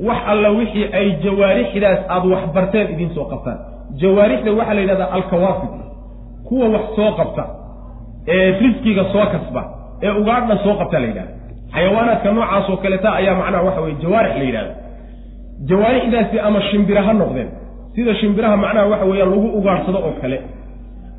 wax 0.07 0.20
alla 0.32 0.49
wixii 0.59 0.86
ay 0.99 1.07
jawaarixdaas 1.26 1.99
aada 2.14 2.28
wax 2.34 2.43
barteen 2.55 2.88
idiin 2.93 3.12
soo 3.16 3.26
qabtaan. 3.32 3.57
Jawaarixda 4.01 4.51
waxaa 4.59 4.74
la 4.78 4.82
yidhahdaa 4.84 5.09
alkawaafid 5.18 5.72
kuwa 6.47 6.66
wax 6.76 6.86
soo 6.97 7.12
qabta 7.20 7.43
ee 8.36 8.47
risqiga 8.62 9.03
soo 9.14 9.26
kasba 9.34 9.62
ee 10.05 10.12
ugaadha 10.22 10.55
soo 10.66 10.76
qabta 10.82 10.97
la 11.03 11.07
yidhahda 11.12 11.34
xayawaanaadka 11.74 12.30
noocaasoo 12.38 12.78
kaleta 12.84 13.09
ayaa 13.20 13.36
macnaha 13.41 13.64
waxa 13.68 13.82
weye 13.86 13.95
jawaarix 14.03 14.34
la 14.39 14.43
yidhahda 14.49 14.74
jawaarixdaasi 15.70 16.36
ama 16.47 16.59
shimbira 16.70 17.01
ha 17.07 17.14
noqdeen. 17.22 17.49
Sida 17.95 18.14
shimbiraha 18.22 18.55
macnaha 18.64 18.86
waxa 18.91 19.05
weeyaan 19.12 19.30
lagu 19.34 19.47
ugaadhsado 19.59 19.99
oo 20.07 20.14
kale. 20.22 20.38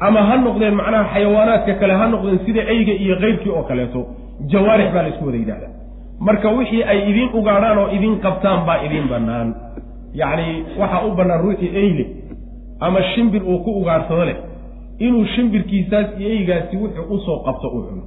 Ama 0.07 0.21
ha 0.29 0.35
noqdeen 0.47 0.75
macnaha 0.81 1.05
xayawaanaadka 1.15 1.73
kale 1.81 1.95
ha 2.01 2.07
noqdeen 2.15 2.39
sida 2.47 2.61
eyga 2.75 2.93
iyo 3.05 3.15
keyrkii 3.23 3.51
oo 3.57 3.63
kaleeto 3.71 4.01
jawaarix 4.53 4.89
baa 4.95 5.03
la 5.03 5.09
isku 5.09 5.25
wada 5.27 5.39
yidhahda 5.43 5.69
marka 6.27 6.49
wixii 6.59 6.83
ay 6.93 6.99
idiin 7.11 7.31
ugaadhaan 7.39 7.79
oo 7.79 7.89
idiin 7.97 8.17
qabtaan 8.25 8.61
baa 8.67 8.79
idiin 8.87 9.09
bannaan. 9.13 9.49
Yacni 10.21 10.47
waxaa 10.81 11.05
u 11.07 11.11
bannaan 11.19 11.41
ruuxii 11.45 11.71
eyle 11.83 12.05
ama 12.81 13.03
shimbir 13.15 13.43
uu 13.51 13.59
ku 13.65 13.71
ugaadhsado 13.81 14.25
leh 14.25 14.37
inuu 15.07 15.25
shimbirkiisaas 15.35 16.09
iyo 16.19 16.29
eygaasi 16.37 16.77
wuxuu 16.83 17.07
u 17.15 17.19
soo 17.27 17.39
qabto 17.47 17.69
uu 17.69 17.83
cuno. 17.89 18.03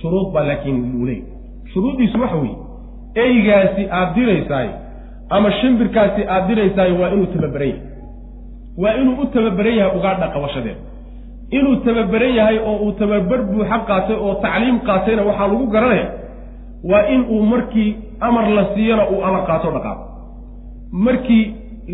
Shuruud 0.00 0.28
baa 0.34 0.44
laakiin 0.50 0.78
uu 0.98 1.06
leey 1.06 1.22
shuruuddiisu 1.72 2.20
waxa 2.22 2.36
weeye 2.36 2.56
eygaasi 3.24 3.82
aad 3.98 4.14
diraysaay 4.14 4.68
ama 5.30 5.52
shimbirkaasi 5.60 6.22
aad 6.34 6.44
diraysaay 6.48 6.92
waa 7.00 7.10
inuu 7.14 7.26
tababaran 7.34 7.68
yahay 7.68 7.80
waa 8.82 8.94
inuu 9.00 9.16
u 9.22 9.26
tababaran 9.34 9.76
yahay 9.78 9.98
ugaadha 9.98 10.26
qabashadeeda 10.34 10.80
inuu 11.56 11.76
tababaran 11.86 12.32
yahay 12.38 12.58
oo 12.68 12.76
uu 12.84 12.92
tababar 13.00 13.40
buuxa 13.50 13.78
qaatay 13.88 14.16
oo 14.16 14.34
tacliim 14.44 14.76
qaatayna 14.88 15.22
waxaa 15.28 15.48
lagu 15.52 15.66
garanaya 15.74 16.06
waa 16.90 17.04
in 17.14 17.20
uu 17.34 17.42
markii 17.52 17.90
amar 18.20 18.46
la 18.56 18.64
siiyona 18.74 19.04
uu 19.12 19.20
amar 19.28 19.42
qaato 19.48 19.68
dhaqaaqo 19.76 20.04
markii 21.06 21.44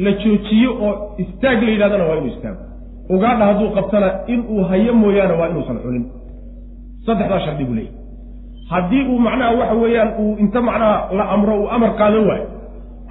la 0.04 0.12
joojiyo 0.22 0.70
oo 0.86 0.92
istaag 1.22 1.58
la 1.66 1.70
yidhahdana 1.74 2.04
waa 2.08 2.16
inuu 2.20 2.32
istaago. 2.34 2.62
Ugaadha 3.14 3.44
hadduu 3.48 3.70
qabtana 3.76 4.08
inuu 4.32 4.64
hayo 4.70 4.92
mooyaane 5.02 5.34
waa 5.40 5.48
inuusan 5.52 5.78
cunin 5.84 6.04
saddexdaa 7.06 7.40
shardi 7.44 7.64
buu 7.64 7.74
leeyahy 7.74 7.96
haddii 8.70 9.02
uu 9.12 9.18
macnaha 9.26 9.52
waxa 9.60 9.74
weeyaan 9.82 10.10
uu 10.22 10.36
inta 10.42 10.60
macnaha 10.68 10.96
la 11.18 11.24
amro 11.34 11.54
uu 11.62 11.68
amar 11.76 11.90
qaadan 12.00 12.24
waayo 12.28 12.46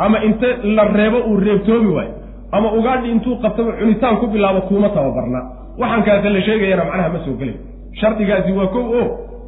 ama 0.06 0.18
inta 0.28 0.48
la 0.78 0.84
reebo 0.98 1.18
uu 1.30 1.38
reebtoomi 1.46 1.92
waayo 1.98 2.14
ama 2.58 2.68
ugaadhi 2.78 3.08
intuu 3.14 3.36
qabtaba 3.44 3.72
cunitaan 3.80 4.16
ku 4.22 4.26
bilaabo 4.34 4.62
kuuma 4.70 4.90
tababarna. 4.96 5.40
Waxaan 5.82 6.04
kaase 6.08 6.30
la 6.36 6.42
sheegayana 6.48 6.84
macnaha 6.90 7.10
ma 7.16 7.20
soo 7.26 7.36
gelay 7.42 7.56
shardigaasi 8.00 8.52
waa 8.60 8.68
kow 8.76 8.86
o 9.00 9.04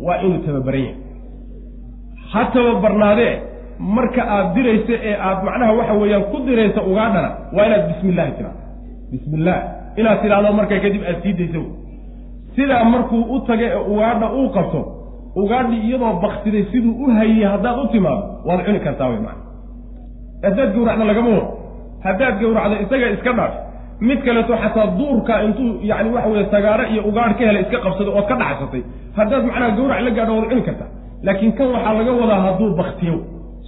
waa 0.05 0.17
inuu 0.25 0.41
tababaran 0.45 0.81
yahay. 0.85 0.95
Ha 2.33 2.41
tababarnaadee 2.53 3.33
marka 3.95 4.21
aad 4.35 4.47
dirayso 4.55 4.93
ee 5.09 5.15
aad 5.27 5.39
macnaha 5.47 5.71
waxa 5.79 5.93
weeyaan 6.01 6.23
ku 6.31 6.37
diraysa 6.47 6.81
ugaadhana 6.89 7.29
waa 7.55 7.65
inaad 7.67 7.83
bismi 7.89 8.09
illahi 8.13 8.31
tiraado 8.37 8.59
bismi 9.11 9.35
illah 9.39 9.57
inaad 9.99 10.17
tidhaahdo 10.23 10.49
markaa 10.59 10.79
kadib 10.85 11.03
aad 11.11 11.17
sii 11.23 11.33
dayso. 11.39 11.61
Sidaa 12.55 12.83
markuu 12.93 13.21
u 13.35 13.39
taga 13.47 13.65
ee 13.75 13.81
ugaadha 13.93 14.27
uu 14.39 14.49
qabto 14.57 14.79
ugaadhi 15.41 15.75
iyadoo 15.87 16.13
baktiday 16.25 16.63
siduu 16.71 16.93
u 17.03 17.11
hayey 17.17 17.43
haddaad 17.53 17.77
u 17.83 17.87
timaado 17.93 18.23
waad 18.47 18.59
cuni 18.65 18.79
kartaa 18.85 19.07
wey 19.11 19.19
macana 19.25 19.43
haddaad 20.45 20.69
gawracda 20.75 21.05
lagama 21.11 21.29
wado 21.35 21.47
haddaad 22.07 22.35
gawracdo 22.41 22.75
isaga 22.85 23.07
iska 23.15 23.31
dhaaf 23.39 23.53
mid 24.07 24.19
kaleeto 24.25 24.53
xataa 24.63 24.87
duurka 24.99 25.33
intuu 25.47 25.69
yani 25.89 26.09
waxa 26.15 26.29
weye 26.33 26.45
sagaaro 26.53 26.83
iyo 26.93 27.01
ugaadh 27.09 27.33
ka 27.37 27.43
helay 27.49 27.61
iska 27.65 27.77
qabsaday 27.85 28.13
ood 28.19 28.27
ka 28.31 28.35
dhacsatay. 28.41 28.81
Haddaad 29.17 29.43
macnaha 29.49 29.71
gawrac 29.77 29.99
la 30.05 30.11
gaadho 30.17 30.33
waad 30.37 30.47
cuni 30.51 30.63
kartaa 30.67 30.89
laakiin 31.25 31.51
kan 31.57 31.67
waxaa 31.75 31.93
laga 31.99 32.11
wadaa 32.21 32.41
hadduu 32.45 32.69
baktiyo 32.81 33.15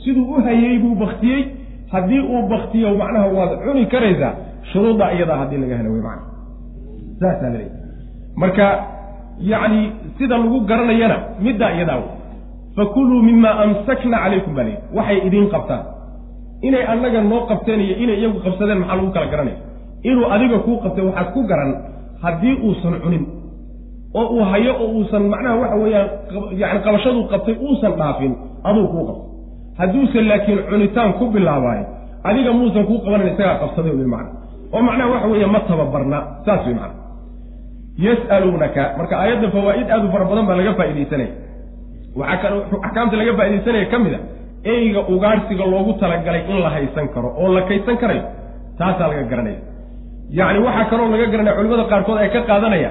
siduu 0.03 0.25
u 0.33 0.41
hayey 0.45 0.75
buu 0.83 0.95
baktiyey 1.03 1.41
haddii 1.93 2.21
uu 2.33 2.41
baktiyo 2.53 2.89
macnaha 3.01 3.27
waad 3.37 3.51
cuni 3.65 3.83
karaysaa. 3.93 4.33
Shuruudda 4.71 5.05
iyadaa 5.15 5.37
haddii 5.41 5.59
laga 5.63 5.75
helo 5.79 5.89
wey 5.93 6.01
macana 6.07 6.25
saasaa 7.19 7.49
laleeyahy 7.49 7.71
marka 8.41 8.65
yacni 9.51 9.81
sida 10.17 10.35
lagu 10.37 10.59
garanayana 10.69 11.17
middaa 11.45 11.71
iyadaa 11.77 11.95
wey 12.01 12.09
fakuluu 12.77 13.21
mima 13.29 13.51
amsakna 13.63 14.17
calaykum 14.23 14.53
baa 14.57 14.63
leeyahy 14.67 14.83
waxay 14.97 15.17
idiin 15.27 15.47
qabtaan 15.53 15.83
inay 16.67 16.83
annaga 16.93 17.19
noo 17.31 17.41
qabteen 17.49 17.79
iyo 17.85 17.95
inay 18.03 18.17
iyagu 18.21 18.39
qabsadeen 18.45 18.79
maxaa 18.81 18.97
lagu 18.99 19.09
kala 19.15 19.27
garanaya 19.33 19.57
inuu 20.09 20.25
adiga 20.35 20.57
kuu 20.65 20.77
qabtay 20.83 21.03
waxaad 21.09 21.27
ku 21.35 21.41
garan 21.51 21.71
haddii 22.23 22.55
uusan 22.67 22.95
cunin 23.03 23.23
oo 24.19 24.25
uu 24.35 24.43
hayo 24.51 24.71
oo 24.83 24.87
uusan 24.97 25.23
macnaha 25.33 25.55
waxa 25.61 25.75
weeyaan 25.83 26.07
yani 26.61 26.79
qabashaduu 26.85 27.23
qabtay 27.33 27.55
uusan 27.67 27.93
dhaafin 27.99 28.33
aduu 28.69 28.87
kuu 28.93 29.03
qabtay. 29.09 29.25
Hadduusan 29.79 30.25
laakiin 30.29 30.59
cunitaan 30.69 31.11
ku 31.19 31.25
bilaabaayo 31.35 31.85
adiga 32.29 32.51
muusan 32.59 32.83
kuu 32.89 32.97
qabanan 33.05 33.27
isagaa 33.33 33.57
qabsaday 33.63 33.93
wy 33.99 34.07
macna. 34.13 34.31
Oo 34.73 34.81
macnaha 34.87 35.09
waxa 35.13 35.27
weeye 35.31 35.45
ma 35.55 35.59
tababarna 35.69 36.17
saas 36.45 36.61
wey 36.67 36.73
macna. 36.79 36.95
Yas'aluunaka 38.05 38.83
marka 38.97 39.15
aayadda 39.21 39.47
fawaa'id 39.55 39.87
aad 39.93 40.03
u 40.05 40.09
fara 40.13 40.25
badan 40.29 40.45
baa 40.49 40.55
laga 40.59 40.73
faaidaysanaya 40.79 41.31
waxaa 42.19 42.37
kaloo 42.43 42.61
axkaamta 42.87 43.15
laga 43.21 43.33
faaidaysanaya 43.39 43.85
ka 43.91 43.97
mid 44.03 44.13
a 44.13 44.19
eyga 44.63 45.01
ugaadhsiga 45.13 45.65
loogu 45.73 45.93
talagalay 46.01 46.41
in 46.51 46.57
la 46.65 46.69
haysan 46.75 47.07
karo 47.15 47.29
oo 47.41 47.49
la 47.57 47.61
kaysan 47.69 47.97
karayo 48.01 48.23
taasaa 48.79 49.07
laga 49.11 49.23
garanaya. 49.31 49.59
Yacni 50.39 50.59
waxaa 50.67 50.85
kaloo 50.91 51.07
laga 51.13 51.25
garanaya 51.33 51.55
culimada 51.57 51.83
qaarkood 51.91 52.17
ay 52.23 52.29
ka 52.35 52.41
qaadanaya 52.49 52.89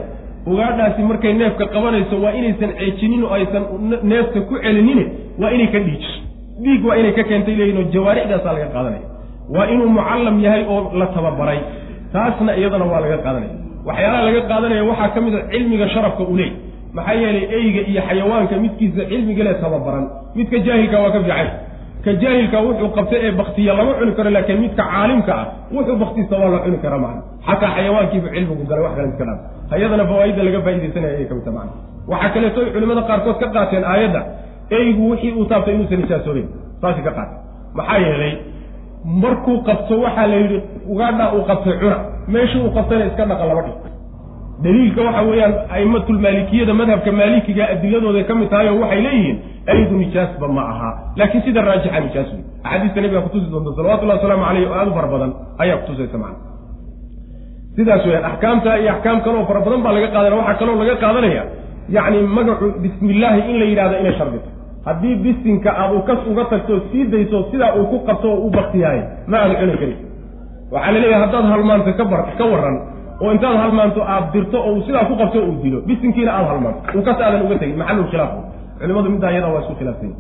ugaadhaasi 0.51 1.03
markay 1.11 1.33
neefka 1.41 1.65
qabanayso 1.75 2.15
waa 2.25 2.33
inaysan 2.41 2.71
ceejinin 2.79 3.23
oo 3.27 3.33
aysan 3.39 3.63
neefka 4.11 4.41
ku 4.49 4.55
celinine 4.65 5.05
waa 5.43 5.51
inay 5.57 5.69
ka 5.75 5.79
dhiijiso. 5.87 6.19
Dhiig 6.65 6.83
waa 6.89 6.97
inay 7.01 7.13
ka 7.19 7.23
keentay 7.31 7.55
leeyihiin 7.59 7.79
oo 7.83 7.91
jawaarixdaasaa 7.95 8.53
laga 8.57 8.69
qaadanaya. 8.77 9.05
Waa 9.55 9.67
inuu 9.73 9.89
mucallam 9.97 10.37
yahay 10.47 10.63
oo 10.73 10.81
la 11.01 11.07
tababaray 11.17 11.61
taasna 12.15 12.53
iyadana 12.61 12.85
waa 12.93 13.01
laga 13.05 13.19
qaadanaya. 13.27 13.55
Waxyaalaha 13.89 14.23
laga 14.29 14.41
qaadanaya 14.51 14.83
waxaa 14.91 15.09
ka 15.15 15.19
mid 15.25 15.35
a 15.35 15.43
cilmiga 15.53 15.87
sharafka 15.95 16.23
u 16.25 16.35
leey 16.41 16.51
maxaa 16.97 17.15
yeelay 17.23 17.45
eyga 17.59 17.81
iyo 17.91 18.01
xayawaanka 18.09 18.55
midkiisa 18.65 19.03
cilmigale 19.11 19.53
tababaran. 19.63 20.05
Midka 20.39 20.57
jaahilka 20.67 20.97
waa 21.03 21.11
ka 21.15 21.21
fiican 21.25 21.49
ka 22.05 22.11
jaahilka 22.23 22.57
wuxuu 22.67 22.89
qabtay 22.97 23.19
ee 23.27 23.33
baktiya 23.41 23.73
lama 23.79 23.93
cuni 23.99 24.13
karo 24.19 24.31
laakiin 24.37 24.61
midka 24.65 24.83
caalimka 24.93 25.33
ah 25.41 25.47
wuxuu 25.75 25.97
baktista 26.03 26.35
waa 26.41 26.51
la 26.55 26.59
cuni 26.65 26.79
kara 26.85 26.99
macna 27.05 27.23
xataa 27.47 27.71
xayawaankiibu 27.77 28.27
cilmigu 28.35 28.65
galay 28.71 28.83
wax 28.87 28.95
kale 28.99 29.09
iska 29.13 29.25
dhaaf. 29.29 29.41
Hayadana 29.73 30.05
fawaaidda 30.11 30.43
laga 30.47 30.61
faaidaysanaya 30.67 31.13
ayay 31.17 31.27
ka 31.31 31.35
mid 31.39 31.45
ta 31.49 31.51
macna 31.59 31.73
waxaa 32.13 32.31
kaleeto 32.35 32.59
ay 32.65 32.71
culimada 32.75 33.03
qaarkood 33.11 33.37
ka 33.43 33.47
qaateen 33.57 33.85
aayadda 33.93 34.21
eygu 34.79 35.03
wixii 35.11 35.33
uu 35.41 35.45
taabtay 35.51 35.75
inuusan 35.77 35.99
nijaasoobeyn 36.03 36.49
saasi 36.83 37.01
ka 37.07 37.11
qaatay 37.19 37.39
maxaa 37.79 37.99
yeelay 38.07 38.33
markuu 39.23 39.57
qabto 39.69 39.95
waxaa 40.05 40.27
la 40.33 40.37
yidhi 40.43 40.59
ugaadhaa 40.93 41.29
uu 41.37 41.43
qabtay 41.51 41.75
cuna. 41.83 41.97
Meesha 42.35 42.59
uu 42.65 42.71
qabtayna 42.77 43.05
iska 43.11 43.25
dhaqa 43.31 43.45
laba 43.51 43.63
dhig 43.67 43.77
daliilka 44.65 45.01
waxa 45.07 45.23
weeyaan 45.31 45.55
aimatulmaalikiyada 45.77 46.75
madhabka 46.81 47.11
maalikiga 47.21 47.63
adiladooday 47.75 48.25
ka 48.29 48.35
mid 48.41 48.49
tahay 48.53 48.69
oo 48.73 48.79
waxay 48.85 49.01
leeyihiin 49.07 49.37
aydu 49.73 49.95
nijaasba 50.03 50.49
ma 50.57 50.63
aha. 50.73 50.91
Laakiin 51.19 51.43
sida 51.47 51.61
raajixa 51.69 52.01
nijaas 52.07 52.29
wey 52.33 52.43
axaadiista 52.65 53.01
nabiga 53.05 53.21
kutusi 53.27 53.47
doonta 53.53 53.71
salawatullahi 53.79 54.19
wasalaamu 54.19 54.45
caleyh 54.49 54.69
oo 54.71 54.75
aada 54.81 54.91
u 54.91 54.95
fara 54.99 55.09
badan 55.15 55.31
ayaa 55.63 55.77
kutusaysa 55.83 56.19
macana 56.19 56.39
sidaas 57.77 58.03
weyaan 58.09 58.25
axkaamta 58.31 58.71
iyo 58.81 58.91
axkaam 58.95 59.19
kaloo 59.27 59.45
fara 59.51 59.61
badan 59.67 59.81
baa 59.85 59.93
laga 59.97 60.09
qaadanaya. 60.15 60.39
Waxaa 60.41 60.59
kaloo 60.61 60.77
laga 60.83 60.95
qaadanaya 61.05 61.43
yacni 61.97 62.19
magacu 62.37 62.67
bismillaahi 62.83 63.41
in 63.51 63.57
la 63.61 63.65
yidhahdo 63.71 63.97
inay 64.03 64.15
shardito 64.19 64.49
haddii 64.89 65.15
bisinka 65.25 65.71
aad 65.83 65.95
kas 66.09 66.21
uga 66.31 66.45
tagto 66.53 66.75
sii 66.93 67.05
dayso 67.13 67.39
sidaa 67.51 67.73
uu 67.79 67.87
ku 67.93 67.97
qabto 68.09 68.29
oo 68.35 68.41
u 68.47 68.51
baktiyaayo 68.57 69.03
ma 69.31 69.37
aanu 69.43 69.55
cuni 69.61 69.77
karin. 69.81 69.99
Waxaa 70.75 70.93
la 70.95 70.99
leeyahay 71.03 71.23
haddaad 71.25 71.45
halmaanto 71.53 71.91
ka 71.99 72.05
bar 72.13 72.21
ka 72.39 72.45
waran 72.53 72.77
oo 73.23 73.31
intaad 73.37 73.57
halmaanto 73.63 74.01
aad 74.15 74.25
dirto 74.35 74.59
oo 74.67 74.73
uu 74.75 74.83
sidaa 74.87 75.05
ku 75.11 75.15
qabto 75.21 75.39
uu 75.49 75.57
dilo 75.65 75.79
bisinkiina 75.89 76.31
aada 76.37 76.49
halmaanto 76.53 76.81
uu 76.99 77.03
kas 77.09 77.19
aadan 77.27 77.43
uga 77.47 77.57
tegin 77.63 77.79
maxalul 77.81 78.09
khilaaf 78.13 78.33
culimadu 78.81 79.09
middaa 79.15 79.31
iyada 79.35 79.49
waa 79.55 79.61
isku 79.65 79.75
khilaafsany 79.81 80.13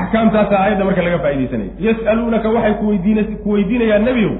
axkaamtaasa 0.00 0.54
aayadda 0.62 0.84
marka 0.88 1.02
laga 1.06 1.18
faaidaysanaya 1.24 1.70
yas'aluunaka 1.86 2.48
waxay 2.56 2.74
kuweydiin 2.80 3.18
ku 3.44 3.48
weydiinayaan 3.54 4.04
nebiyow 4.08 4.32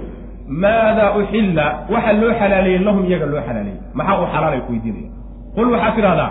maadaa 0.65 1.11
uxilla 1.21 1.67
waxa 1.95 2.13
loo 2.21 2.33
xalaaleeyey 2.41 2.81
lahum 2.89 3.03
iyaga 3.11 3.27
loo 3.33 3.41
xalaaleeyey 3.49 3.79
maxaa 3.99 4.19
u 4.23 4.27
xalaalay 4.35 4.61
ku 4.67 4.71
weydiinaya 4.75 5.09
qul 5.57 5.69
waxaad 5.75 5.95
tidhahdaa 5.99 6.31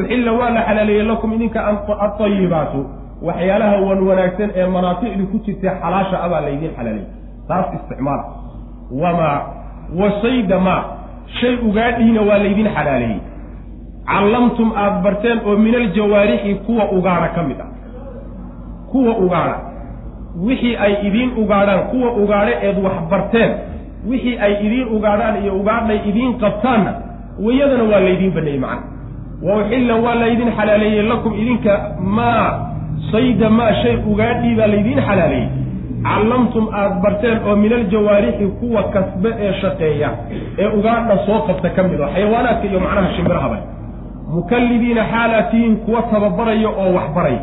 uxilla 0.00 0.30
waa 0.40 0.50
la 0.56 0.62
xalaaleeyey 0.68 1.04
lakum 1.12 1.30
idinka 1.36 1.60
alطayibaatu 2.04 2.80
waxyaalaha 3.28 3.76
wan 3.88 4.00
wanaagsan 4.08 4.48
ee 4.60 4.66
manaaficdu 4.76 5.24
ku 5.32 5.36
jirta 5.46 5.70
xalaasha 5.82 6.16
abaa 6.26 6.40
laydiin 6.46 6.72
xalaaleeyey 6.78 7.08
taas 7.48 7.66
isticmaala 7.78 8.24
wamaa 9.02 9.36
wasayda 9.98 10.58
maa 10.60 10.84
shay 11.40 11.54
ugaadhiina 11.68 12.20
waa 12.28 12.38
laydin 12.38 12.68
xalaaleeyey 12.76 13.20
callamtum 14.10 14.72
aada 14.76 15.00
barteen 15.04 15.38
oo 15.46 15.56
min 15.56 15.74
aljawaarixi 15.74 16.54
kuwa 16.54 16.84
ugaadha 16.98 17.28
ka 17.34 17.42
mid 17.42 17.60
ah 17.60 17.68
kuwa 18.92 19.16
ugaadha. 19.18 19.58
Wixii 20.46 20.76
ay 20.76 20.94
idiin 21.06 21.30
ugaadhaan 21.42 21.82
kuwa 21.90 22.12
ugaadhe 22.22 22.52
eed 22.66 22.78
wax 22.84 22.92
barteen. 23.10 23.50
Wixii 24.10 24.38
ay 24.38 24.52
idiin 24.66 24.88
ugaadhaan 24.96 25.42
iyo 25.42 25.54
ugaadhay 25.60 25.98
idiin 26.08 26.34
qabtaanna 26.42 26.92
wayadana 27.44 27.84
waa 27.84 28.00
laydiin 28.00 28.32
baneeyey 28.34 28.60
macana 28.60 28.82
wa 29.42 29.56
uxilla 29.62 29.94
waa 30.04 30.14
laydin 30.14 30.50
xalaaleeyey 30.58 31.02
lakum 31.02 31.32
idinka 31.42 31.72
maa 32.16 32.46
sayda 33.12 33.50
maa 33.50 33.72
shay 33.82 33.96
ugaadhii 34.12 34.54
baa 34.58 34.66
laydiin 34.66 35.00
xalaaleeyey 35.08 35.48
callamtum 36.06 36.64
aada 36.80 36.94
barteen 37.04 37.38
oo 37.48 37.56
min 37.62 37.72
aljawaarixi 37.78 38.46
kuwa 38.60 38.82
kasbe 38.94 39.30
ee 39.46 39.52
shaqeeya 39.60 40.08
ee 40.58 40.68
ugaadha 40.78 41.16
soo 41.26 41.40
qabta 41.48 41.68
ka 41.76 41.82
mid 41.88 42.00
oo 42.00 42.08
xayawaanaadka 42.14 42.64
iyo 42.70 42.80
macnaha 42.84 43.10
shimbirahaba 43.16 43.58
mukallibiina 44.34 45.02
xaalaatihiin 45.12 45.76
kuwa 45.84 46.02
tababaraya 46.12 46.68
oo 46.82 46.88
wax 46.96 47.08
baraya 47.16 47.40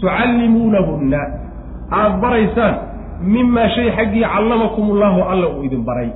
tucallimuunahunna 0.00 1.20
aada 1.98 2.16
baraysaan 2.22 2.74
mimaa 3.34 3.68
shay 3.74 3.88
xaggii 3.96 4.24
callamakum 4.34 4.90
ullahu 4.90 5.20
alla 5.32 5.46
uu 5.48 5.62
idin 5.64 5.84
baray. 5.88 6.08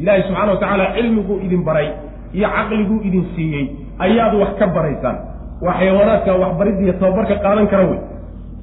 Ilaahay 0.00 0.22
subxana 0.22 0.52
wa 0.52 0.56
tacaala 0.62 0.86
cilmiguu 0.96 1.36
idin 1.46 1.62
baray 1.68 1.88
iyo 2.32 2.48
caqliguu 2.56 2.98
idin 3.08 3.24
siiyey. 3.36 3.64
Ayaad 4.04 4.34
wax 4.40 4.50
ka 4.60 4.66
baraysaan. 4.76 5.16
Waa 5.64 5.74
xayawaanaadka 5.78 6.32
waxbariddiiyo 6.42 6.92
tababarka 7.00 7.34
qaadan 7.44 7.66
kara 7.72 7.84
wey 7.90 7.98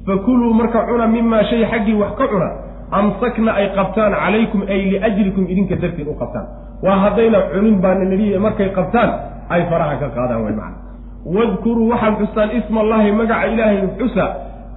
fakuluu 0.06 0.54
marka 0.54 0.86
cuna 0.88 1.06
mimaa 1.06 1.44
shay 1.50 1.64
xaggii 1.72 1.94
wax 2.02 2.12
ka 2.18 2.26
cuna 2.32 2.48
amsakna 2.98 3.50
ay 3.60 3.66
qabtaan 3.76 4.12
calaykum 4.22 4.60
ay 4.72 4.80
liajlikum 4.92 5.44
idinka 5.52 5.76
dartiin 5.82 6.08
u 6.08 6.14
qabtaan 6.22 6.46
waa 6.84 6.96
haddayna 7.04 7.38
cunin 7.52 7.76
baana 7.84 8.04
nidhiye 8.10 8.38
markay 8.38 8.68
qabtaan 8.78 9.10
ay 9.54 9.62
faraha 9.70 9.96
ka 10.02 10.08
qaadaan 10.16 10.42
way 10.44 10.54
macana 10.60 10.76
wadkuruu 11.36 11.88
waxaad 11.92 12.14
xustaan 12.20 12.50
isma 12.58 12.80
allahi 12.84 13.12
magaca 13.20 13.46
ilaahay 13.52 13.78
xusa 13.98 14.24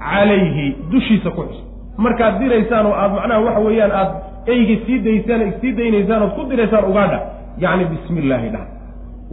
calayhi 0.09 0.65
dushiisa 0.91 1.30
ku 1.38 1.41
xus 1.49 1.59
markaad 2.05 2.39
diraysaan 2.41 2.86
oo 2.89 2.95
aad 3.01 3.11
macnaha 3.17 3.39
waxa 3.47 3.59
weeyaan 3.67 3.91
aad 4.01 4.11
eyga 4.53 4.75
sii 4.86 4.97
daysaan 5.07 5.41
sii 5.61 5.71
daynaysaan 5.80 6.21
ood 6.25 6.34
ku 6.38 6.43
diraysaan 6.51 6.86
ugaadha 6.91 7.19
yacni 7.63 7.86
bismi 7.91 8.19
illaahi 8.23 8.49
dhah 8.55 8.65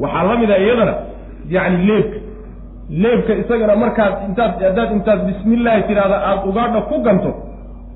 waxaa 0.03 0.24
la 0.28 0.34
mid 0.42 0.51
a 0.51 0.59
iyadana 0.64 0.94
yacni 1.57 1.78
leebka 1.88 2.16
leebka 2.91 3.32
isagana 3.43 3.76
markaad 3.76 4.14
intaad 4.28 4.53
haddaad 4.62 4.91
intaad 4.97 5.20
bismillaahi 5.28 5.82
tidhahda 5.89 6.16
aada 6.28 6.43
ugaadha 6.51 6.80
ku 6.91 6.97
ganto 7.07 7.30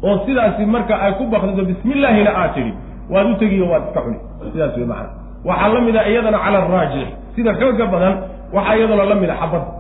oo 0.03 0.17
sidaasi 0.27 0.67
marka 0.67 0.95
ay 1.05 1.13
ku 1.19 1.25
bakdido 1.35 1.63
bismillaahina 1.71 2.31
aad 2.43 2.51
tidhi 2.55 2.73
waad 3.13 3.27
u 3.31 3.35
tegiyo 3.43 3.67
waad 3.73 3.83
iska 3.89 4.01
cuni 4.07 4.19
sidaas 4.53 4.77
wey 4.77 4.87
macana 4.87 5.11
waxaa 5.49 5.69
la 5.75 5.81
mid 5.87 5.97
a 5.97 6.03
iyadana 6.11 6.39
cala 6.45 6.59
araajix 6.67 7.09
sida 7.37 7.53
xooga 7.61 7.87
badan 7.95 8.15
waxaa 8.57 8.75
iyaduna 8.79 9.05
la 9.11 9.15
mid 9.23 9.31
a 9.31 9.37
xabadda 9.43 9.71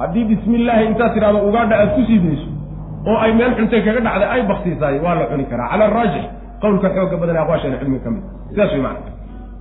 haddii 0.00 0.24
bismi 0.30 0.54
illaahi 0.60 0.84
intaad 0.90 1.12
tidhahdo 1.16 1.38
ugaadha 1.48 1.74
aad 1.82 1.90
ku 1.96 2.00
sii 2.08 2.18
dayso 2.24 2.48
oo 3.10 3.16
ay 3.24 3.32
meel 3.38 3.52
xuntay 3.58 3.80
kaga 3.86 4.00
dhacday 4.06 4.28
ay 4.34 4.42
baktiisaay 4.50 4.96
waa 5.04 5.14
la 5.20 5.24
cuni 5.30 5.44
karaa. 5.50 5.68
Cala 5.72 5.84
araajix 5.90 6.24
qowlka 6.62 6.88
xooga 6.96 7.16
badan 7.22 7.36
aqwaashana 7.42 7.76
cilmiga 7.80 8.04
ka 8.04 8.10
mid. 8.14 8.22
Sidaas 8.50 8.70
way 8.74 8.80
macana 8.86 9.10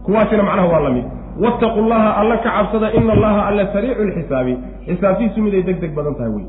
kuwaasina 0.06 0.43
macnaha 0.50 0.68
waa 0.74 0.80
la 0.88 0.89
mid 0.98 1.06
wattaquu 1.44 1.82
llaha 1.90 2.10
alla 2.22 2.38
ka 2.38 2.50
cabsada 2.58 2.88
ina 2.94 3.14
allaha 3.14 3.42
alla 3.50 3.64
sariicu 3.74 4.04
lxisaabi 4.10 4.54
xisaabtiisu 4.88 5.42
miday 5.42 5.64
deg 5.64 5.80
deg 5.84 5.92
badan 5.96 6.16
tahay 6.16 6.32
wey. 6.36 6.46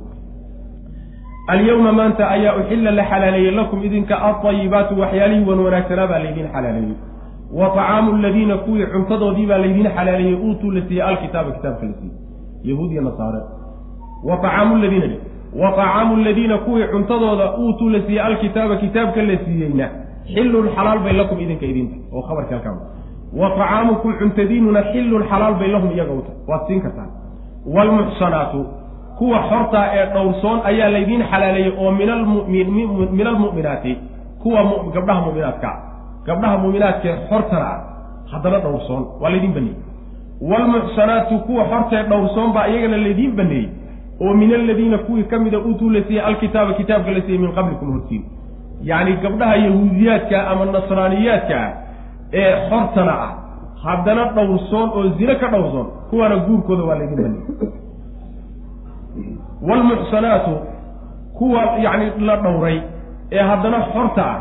Alyawma 1.48 1.92
maanta 1.92 2.28
ayaa 2.28 2.56
uxilla 2.60 2.90
la 2.90 3.04
xalaaleeyey 3.10 3.50
lakum 3.58 3.84
idinka 3.84 4.14
aayibaatu 4.28 4.92
waxyaalihii 5.00 5.44
wan 5.50 5.58
wanaagsanaa 5.66 6.06
baa 6.06 6.18
laydin 6.24 6.48
xalaaleeyey. 6.54 6.96
Wa 7.58 7.68
tacaamu 7.76 8.14
aladiina 8.18 8.56
kuwii 8.64 8.86
cuntadoodii 8.94 9.46
baa 9.46 9.58
laydin 9.58 9.88
xalaaleeyey 9.96 10.34
uutuu 10.46 10.70
la 10.70 10.80
siiyey 10.88 11.02
alkitaaba 11.08 11.50
kitaabka 11.50 11.86
la 11.86 11.92
siiyey. 12.00 12.16
Yahuud 12.64 12.90
iyo 12.92 13.02
nasaare. 13.02 13.40
Wa 14.28 14.36
tacaamu 14.36 14.76
ladiina 14.82 15.06
wa 15.62 15.70
tacaamu 15.72 16.14
aladiina 16.14 16.58
kuwii 16.58 16.86
cuntadooda 16.92 17.46
uutuu 17.58 17.88
la 17.88 18.00
siiyey 18.06 18.22
alkitaaba 18.22 18.76
kitaabka 18.76 19.22
la 19.22 19.36
siiyeyna. 19.44 19.86
Xillun 20.34 20.66
xalaal 20.76 20.98
bay 21.04 21.12
lakum 21.12 21.40
idinka 21.40 21.66
idinta 21.66 21.96
oo 22.12 22.22
khabarka 22.22 22.54
halkaa 22.54 22.74
wa 23.32 23.50
طacaamukum 23.50 24.12
cuntadiinuna 24.18 24.82
xilun 24.92 25.22
xalaal 25.30 25.54
bay 25.54 25.68
lahum 25.68 25.90
iyaga 25.90 26.12
u 26.12 26.22
tahay. 26.22 26.38
Waad 26.48 26.66
siin 26.66 26.80
kartaan. 26.82 27.10
Wlmuxsanaatu 27.74 28.66
kuwa 29.18 29.38
xortaa 29.50 29.86
ee 29.94 30.06
dhowrsoon 30.14 30.60
ayaa 30.64 30.88
laydiin 30.90 31.22
xalaaleeyey 31.30 31.72
oo 31.78 31.90
min 31.90 33.26
almu'minaati 33.26 33.92
kuwa 34.42 34.60
gabdhaha 34.94 35.20
mu'minaadka 35.26 35.68
ah 35.68 35.78
gabdhaha 36.26 36.58
mu'minaadkaee 36.58 37.16
xortana 37.30 37.66
ah 37.74 37.80
haddana 38.32 38.58
dhowrsoon 38.64 39.02
waa 39.20 39.30
laydiin 39.30 39.54
baneeyey. 39.54 39.78
Waalmuxsanaatu 40.50 41.38
kuwa 41.46 41.64
xortae 41.70 42.02
dhowrsoon 42.10 42.52
baa 42.52 42.66
iyagana 42.68 42.96
laydiin 42.96 43.36
baneeyey 43.36 43.68
oo 44.20 44.34
min 44.34 44.54
aladiina 44.54 44.98
kuwii 44.98 45.24
ka 45.24 45.38
mida 45.38 45.58
uutuu 45.58 45.90
la 45.90 46.02
siiyey 46.02 46.24
alkitaaba 46.24 46.72
kitaabka 46.72 47.10
la 47.10 47.20
siiyey 47.20 47.38
min 47.38 47.52
qablikum 47.52 47.92
hortiin. 47.92 48.22
Yacni 48.82 49.16
gabdhaha 49.24 49.56
yahuudiyaadka 49.56 50.48
ama 50.50 50.64
nasraaniyaadka 50.64 51.56
ah 51.64 51.70
ee 52.32 52.68
xortana 52.70 53.12
ah. 53.12 53.32
Haddana 53.84 54.24
dhowrsoon 54.34 54.88
oo 54.94 55.08
zine 55.18 55.34
ka 55.34 55.46
dhowrsoon 55.48 55.86
kuwaana 56.10 56.36
guurkooda 56.36 56.82
waa 56.84 56.98
laydin 56.98 57.16
baneeyey 57.16 57.70
waalmuxsanaatu 59.68 60.50
kuwa 61.38 61.62
yacni 61.62 62.26
la 62.26 62.36
dhowray 62.36 62.80
ee 63.32 63.42
haddana 63.42 63.78
xorta 63.92 64.24
ah 64.30 64.40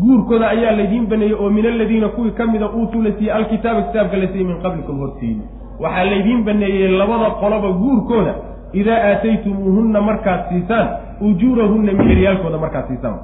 guurkooda 0.00 0.48
ayaa 0.48 0.72
laydiin 0.76 1.06
baneeyey 1.06 1.34
oo 1.34 1.50
min 1.50 1.66
aladiina 1.66 2.08
kuwii 2.08 2.30
ka 2.30 2.46
mida 2.46 2.68
uutuu 2.70 3.02
la 3.02 3.12
siiyey 3.12 3.34
alkitaaba 3.36 3.82
kitaabka 3.82 4.16
la 4.16 4.26
siiyey 4.26 4.46
min 4.46 4.62
qablikum 4.62 4.98
hortiin 4.98 5.42
waxaa 5.80 6.04
laydiin 6.04 6.44
baneeyey 6.44 6.88
labada 6.88 7.30
qoloba 7.30 7.68
guurkooda 7.72 8.34
idaa 8.72 8.98
aataytumuuhunna 9.10 10.00
markaad 10.00 10.40
siisaan 10.48 10.88
ujuurahunna 11.20 11.92
miheryaalkooda 11.92 12.58
markaad 12.58 12.86
siisaan 12.88 13.18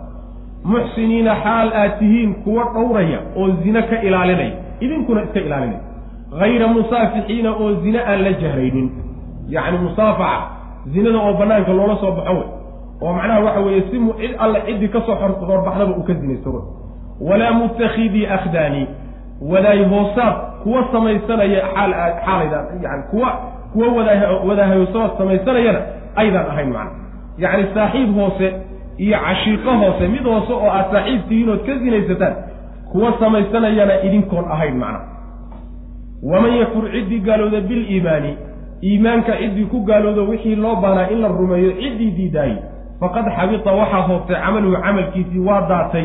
muxsiniina 0.64 1.34
xaal 1.44 1.72
aad 1.74 1.98
tihiin 1.98 2.34
kuwa 2.34 2.64
dhowraya 2.74 3.18
oo 3.36 3.50
zine 3.62 3.82
ka 3.82 4.02
ilaalinaya 4.02 4.52
idinkuna 4.80 5.22
iska 5.22 5.40
ilaalinaya 5.40 5.80
hayra 6.40 6.68
musaafixiina 6.68 7.50
oo 7.52 7.74
zine 7.82 8.00
aan 8.00 8.24
la 8.24 8.32
jahraynin 8.32 8.90
yacni 9.48 9.78
musaafaca 9.78 10.42
zinada 10.86 11.18
oo 11.18 11.32
banaanka 11.32 11.72
loola 11.72 11.96
soo 11.96 12.12
baxo 12.12 12.32
wey. 12.32 12.48
Oo 13.02 13.12
macnaha 13.12 13.40
waxa 13.40 13.60
weeye 13.60 13.82
si 13.90 13.98
cid 14.18 14.34
alle 14.38 14.60
ciddii 14.66 14.88
ka 14.88 15.00
soo 15.06 15.14
horbaxdaba 15.14 15.92
uu 15.96 16.02
ka 16.02 16.14
zinaysto 16.14 16.64
walaa 17.20 17.52
mutakhidii 17.52 18.26
akhdaani. 18.26 18.86
Wadaay 19.40 19.84
hoosaad 19.84 20.34
kuwa 20.62 20.84
samaysanaya 20.92 21.60
xaal 21.74 21.92
xaalayda 22.24 22.64
yani 22.82 23.02
kuwa 23.10 23.30
kuwa 23.72 23.88
wadaahayoosaad 24.48 25.10
samaysanayana 25.18 25.80
aydaan 26.16 26.46
ahayn 26.46 26.68
macna. 26.72 26.90
Yacni 27.38 27.66
saaxiib 27.74 28.14
hoose 28.14 28.54
iyo 28.98 29.18
cashiiqo 29.26 29.70
hoose 29.82 30.08
mid 30.08 30.24
hoose 30.32 30.52
oo 30.52 30.70
aad 30.70 30.86
saaxiib 30.92 31.22
tihiin 31.28 31.48
ood 31.54 31.62
ka 31.66 31.78
zinaysataan 31.78 32.34
kuwa 32.92 33.12
samaysanayana 33.20 33.94
idinkoon 34.06 34.44
ahayn 34.54 34.76
macna. 34.82 35.00
waman 36.22 36.52
yakfur 36.60 36.84
ciddii 36.92 37.20
gaalooda 37.20 37.60
biliimaani 37.60 38.32
iimaanka 38.82 39.32
ciddii 39.40 39.64
ku 39.72 39.78
gaaloodo 39.88 40.22
wixii 40.28 40.56
loo 40.56 40.76
baanaa 40.76 41.08
in 41.10 41.20
la 41.20 41.28
rumeeyo 41.28 41.70
ciddii 41.80 42.10
diidaayey 42.16 42.56
faqad 43.00 43.26
xabita 43.36 43.72
waxaa 43.80 44.02
hoobtay 44.08 44.36
camaluhu 44.44 44.76
camalkiisii 44.82 45.38
waa 45.48 45.60
daatay 45.68 46.04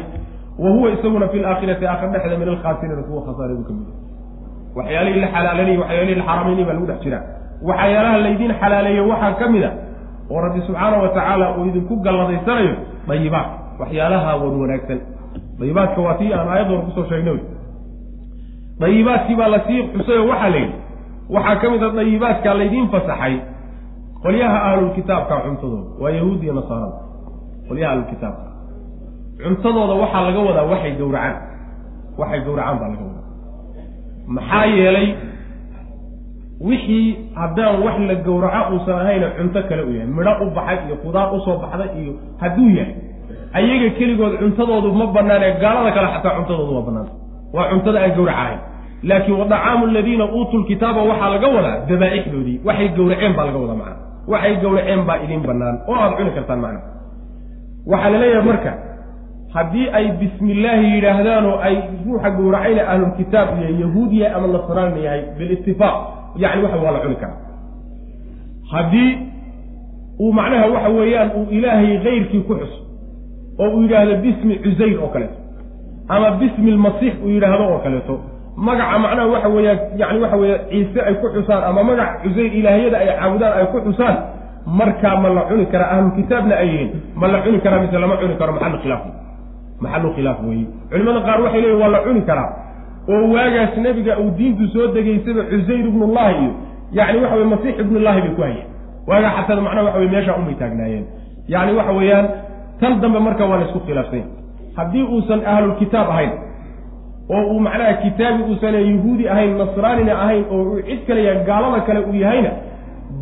wa 0.60 0.70
huwa 0.72 0.92
isaguna 0.92 1.28
fi 1.28 1.40
laakhirati 1.40 1.86
aakhir 1.88 2.10
dhexda 2.14 2.38
min 2.38 2.50
alkhaasiriina 2.50 3.04
kuwa 3.08 3.22
khasaaradu 3.28 3.64
ka 3.68 3.74
mid 3.74 3.88
waxyaalihii 4.78 5.20
la 5.22 5.28
xalaalanayy 5.36 5.78
waxyaalihii 5.78 6.16
la 6.16 6.24
xaaraamaynay 6.28 6.66
baa 6.66 6.74
lagu 6.74 6.86
dhex 6.86 7.00
jiraa 7.04 7.24
waxyaalaha 7.70 8.18
laydiin 8.26 8.54
xalaaleeyo 8.62 9.04
waxaa 9.12 9.32
ka 9.40 9.48
mid 9.54 9.64
a 9.64 9.72
oo 10.32 10.40
rabbi 10.46 10.60
subxaana 10.68 10.98
wa 11.04 11.10
tacaala 11.16 11.46
uu 11.58 11.66
idinku 11.70 11.94
galladaysanayo 12.06 12.74
dayibaat 13.10 13.48
waxyaalaha 13.80 14.32
wan 14.42 14.54
wanaagsan. 14.62 15.00
Dayibaadka 15.60 16.00
waa 16.06 16.14
tii 16.20 16.34
aan 16.38 16.48
aayadda 16.54 16.74
hor 16.76 16.84
ku 16.88 16.92
soo 16.98 17.06
sheegnay. 17.10 17.34
Wey 17.34 17.44
dayibaadkii 18.82 19.36
baa 19.40 19.48
la 19.54 19.60
sii 19.68 19.80
xusay 19.96 20.18
oo 20.22 20.28
waxaa 20.32 20.50
la 20.54 20.58
yidhi 20.58 20.76
waxaa 21.36 21.56
ka 21.62 21.68
mid 21.74 21.84
a 21.84 21.90
dayibaadka 22.00 22.50
laydiin 22.60 22.88
fasaxay 22.94 23.36
qolyaha 24.24 24.58
ahlulkitaabka 24.70 25.36
cuntadooda. 25.46 25.90
Waa 26.02 26.10
yahuud 26.18 26.42
iyo 26.44 26.54
nasaarada 26.60 26.98
qolyaha 27.68 27.92
ahlulkitaabka 27.94 28.48
cuntadooda 29.44 29.94
waxaa 30.04 30.22
laga 30.28 30.40
wadaa 30.48 30.66
waxay 30.72 30.92
gowracaan. 31.00 31.36
Waxay 32.20 32.40
gowracaan 32.48 32.78
baa 32.82 32.90
laga 32.94 33.04
wadaa. 33.10 33.26
Maxaa 34.36 34.66
yeelay 34.78 35.08
wixii 36.62 37.18
haddaan 37.36 37.84
wax 37.84 37.98
la 38.10 38.16
gowraco 38.16 38.74
uusan 38.76 39.00
ahayna 39.02 39.28
cunto 39.38 39.60
kale 39.70 39.82
u 39.84 39.92
yahay. 39.92 40.08
Midho 40.08 40.34
u 40.46 40.50
baxay 40.56 40.78
iyo 40.88 40.96
qudaar 41.04 41.34
u 41.36 41.40
soo 41.46 41.58
baxday 41.64 41.90
iyo 42.02 42.14
hadduu 42.42 42.70
yahay. 42.80 42.96
Ayaga 43.54 43.90
keligood 43.98 44.34
cuntadoodu 44.40 44.90
ma 45.00 45.06
banaanee 45.16 45.52
gaalada 45.62 45.92
kale 45.96 46.08
xataa 46.16 46.36
cuntadoodu 46.40 46.72
waa 46.76 46.86
banaanta 46.88 47.12
waa 47.56 47.70
cuntada 47.72 48.00
aan 48.04 48.12
gowrac 48.18 48.36
ahayn 48.44 48.60
laakiin 49.10 49.38
wadacaamu 49.42 49.84
aladiina 49.90 50.26
uutuu 50.36 50.60
lkitaaba 50.64 51.02
waxaa 51.10 51.30
laga 51.34 51.48
wadaa 51.56 51.76
dabaa'ixdoodii 51.90 52.58
waxay 52.68 52.88
gowraceen 52.98 53.34
baa 53.38 53.46
laga 53.48 53.58
wadaa 53.64 53.76
macana 53.82 53.98
waxay 54.32 54.56
gowraceen 54.64 55.02
baa 55.08 55.18
idin 55.24 55.42
bannaan. 55.48 55.76
Oo 55.88 55.96
aada 55.96 56.16
cuni 56.18 56.32
kartaan 56.38 56.60
macna. 56.64 56.80
Waxaa 57.92 58.10
la 58.14 58.18
leeyahay 58.22 58.46
marka 58.50 58.72
haddii 59.56 59.88
ay 59.98 60.06
bismi 60.20 60.52
illaahi 60.56 60.88
yidhaahdaan 60.96 61.46
oo 61.52 61.58
ay 61.68 61.76
ruuxa 62.06 62.30
gowracayna 62.38 62.82
ahlulkitaab 62.92 63.48
iyo 63.60 63.70
yahuudiya 63.84 64.28
ama 64.36 64.48
nasraanna 64.56 65.00
yahay 65.06 65.22
bilitifaaq 65.38 65.96
yacni 66.44 66.62
waxa 66.66 66.78
waa 66.86 66.92
la 66.96 67.00
cuni 67.04 67.16
karaa. 67.22 67.40
Haddii 68.72 69.12
uu 70.20 70.32
macnaha 70.34 70.66
waxa 70.74 70.90
weeyaan 70.98 71.30
uu 71.38 71.46
ilaahay 71.58 71.98
kayrkii 72.06 72.42
ku 72.48 72.54
xuso 72.60 72.78
oo 73.60 73.70
uu 73.76 73.82
yidhaahdo 73.84 74.16
bismi 74.24 74.56
cusayr 74.64 74.98
oo 75.04 75.08
kaleeto 75.14 75.38
ama 76.14 76.32
bismi 76.42 76.72
lmasiix 76.78 77.14
uu 77.24 77.30
yidhaahdo 77.36 77.64
oo 77.74 77.80
kaleeto 77.86 78.14
magaca 78.68 78.98
macnaha 79.04 79.28
waxa 79.34 79.50
weeyaan 79.56 79.80
yani 80.02 80.20
waxa 80.24 80.38
weeye 80.42 80.58
ciise 80.72 81.00
ay 81.08 81.16
ku 81.22 81.28
xusaan 81.36 81.64
ama 81.70 81.82
magaca 81.90 82.14
cusayr 82.24 82.52
ilaahiyada 82.60 82.98
ay 83.04 83.08
caabudaan 83.20 83.54
ay 83.60 83.66
ku 83.74 83.78
xusaan 83.88 84.16
markaa 84.80 85.16
ma 85.24 85.30
la 85.38 85.42
cuni 85.50 85.66
karaa 85.74 85.90
ahlulkitaabna 85.96 86.56
ay 86.62 86.68
yihiin 86.72 86.92
ma 87.22 87.28
la 87.34 87.40
cuni 87.46 87.60
karaa 87.66 87.80
mise 87.84 87.98
lama 88.04 88.16
cuni 88.22 88.36
karo 88.40 88.52
maxalu 88.58 88.78
khilaaf. 88.84 89.04
Maxalu 89.84 90.10
khilaaf 90.16 90.38
weeye 90.48 90.66
culimada 90.92 91.20
qaar 91.28 91.40
waxay 91.46 91.62
leeyihiin 91.64 91.82
waa 91.84 91.92
la 91.96 92.00
cuni 92.06 92.22
karaa 92.30 92.50
oo 93.10 93.26
waagaas 93.34 93.78
nebiga 93.78 94.20
uu 94.20 94.32
diintu 94.38 94.68
soo 94.74 94.88
degaysaba 94.88 95.44
cusayr 95.52 95.86
ibnullahi 95.88 96.36
iyo 96.44 96.54
yani 96.92 97.20
waxa 97.20 97.36
weye 97.36 97.48
masiix 97.48 97.80
ibnullahi 97.80 98.22
bay 98.22 98.30
ku 98.38 98.42
hayeen. 98.42 98.68
Waagaa 99.08 99.32
xataa 99.38 99.62
macnaha 99.62 99.86
waxa 99.86 100.00
weye 100.00 100.12
meeshaa 100.12 100.36
umay 100.36 100.56
taagnaayeen. 100.62 101.06
Yani 101.48 101.72
waxa 101.78 101.92
weeyaan 101.92 102.28
tan 102.80 103.02
dambe 103.02 103.20
marka 103.20 103.46
waa 103.46 103.58
la 103.58 103.66
isku 103.66 103.80
khilaafsanya 103.80 104.26
haddii 104.76 105.04
uusan 105.04 105.42
ahlulkitaab 105.46 106.10
ahayn 106.10 106.32
oo 107.30 107.44
uu 107.54 107.60
macnaha 107.60 107.94
kitaabi 107.94 108.44
uusan 108.44 108.74
yahuudi 108.74 109.30
ahayn 109.30 109.58
nasraanina 109.58 110.22
ahayn 110.24 110.46
oo 110.52 110.64
uu 110.64 110.82
cid 110.82 111.06
kale 111.08 111.24
yahay 111.24 111.46
gaalada 111.46 111.82
kale 111.88 112.00
uu 112.00 112.16
yahayna 112.16 112.52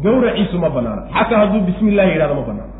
gawraciisu 0.04 0.60
ma 0.60 0.70
banaana. 0.70 1.02
Xataa 1.14 1.40
hadduu 1.40 1.62
bismi 1.62 1.92
illahi 1.92 2.18
ma 2.20 2.42
banaana. 2.50 2.74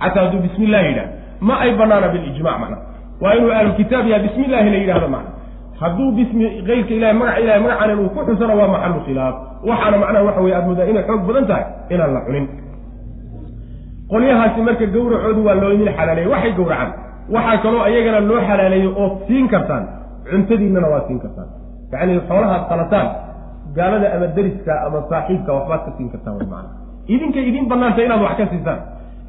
Xataa 0.00 0.22
hadduu 0.24 0.40
bismi 0.40 0.64
illahi 0.64 0.86
yidhahdo 0.88 1.12
ma 1.40 1.60
ay 1.60 1.72
banaana 1.74 2.08
bilijmac 2.08 2.60
macna. 2.60 2.76
Waa 3.20 3.34
inuu 3.34 3.52
ahlulkitaab 3.52 4.08
yahay 4.08 4.22
bismi 4.28 4.44
illahi 4.44 4.70
la 4.70 4.76
yidhahdo 4.76 5.08
macna 5.08 5.39
hadduu 5.80 6.08
bismi 6.16 6.44
keyrka 6.68 6.92
ilahay 6.98 7.14
magaca 7.20 7.40
ilahay 7.44 7.60
magacaan 7.64 7.90
inuu 7.94 8.08
ku 8.14 8.20
xusana 8.28 8.54
waa 8.60 8.68
maxalu 8.74 8.98
khilaaf 9.06 9.34
waxaana 9.68 9.96
macnaha 10.02 10.24
waxa 10.28 10.40
weye 10.44 10.54
aad 10.58 10.66
moodaa 10.68 10.86
inay 10.92 11.04
xoog 11.08 11.22
badan 11.28 11.44
tahay 11.50 11.64
inaan 11.94 12.12
la 12.16 12.20
cunin. 12.26 12.46
Qolyahaasi 14.10 14.60
marka 14.66 14.86
gawracoodu 14.94 15.40
waa 15.46 15.54
loo 15.62 15.72
idin 15.76 15.88
xalaaleeyey 15.98 16.30
waxay 16.34 16.52
gowracaan. 16.58 16.90
Waxaa 17.34 17.58
kaloo 17.64 17.84
iyagana 17.92 18.20
loo 18.30 18.40
xalaaleeyey 18.48 18.88
ood 19.02 19.12
siin 19.28 19.46
kartaan. 19.52 19.84
Cuntadiinnana 20.30 20.88
waa 20.92 21.02
siin 21.06 21.18
kartaan. 21.24 21.48
Yacni 21.92 22.14
xoolahaad 22.28 22.62
qalataan 22.70 23.06
gaalada 23.76 24.06
ama 24.16 24.26
deriska 24.36 24.72
ama 24.86 24.98
saaxiibka 25.10 25.50
waxbaad 25.58 25.80
ka 25.86 25.90
siin 25.96 26.08
kartaan 26.12 26.34
way 26.38 26.46
macana 26.52 26.70
idinkay 27.14 27.44
idin 27.50 27.64
banaantay 27.70 28.04
inaad 28.08 28.22
wax 28.26 28.34
ka 28.40 28.46
siisaan. 28.52 28.78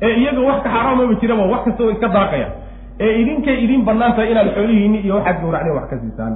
Ee 0.05 0.13
iyaga 0.21 0.41
wax 0.49 0.57
ka 0.65 0.69
xaaraamaba 0.75 1.13
jiraba 1.21 1.43
wax 1.53 1.61
kasta 1.65 1.81
oo 1.85 1.91
iska 1.95 2.07
daaqaya 2.15 2.47
ee 3.05 3.11
idinkay 3.21 3.57
idin 3.65 3.81
banaantahay 3.87 4.27
inaad 4.33 4.49
xoolihiinni 4.57 4.99
iyo 5.05 5.13
waxaad 5.17 5.37
gowracdeen 5.43 5.75
wax 5.77 5.85
ka 5.91 5.97
siisaan. 6.03 6.33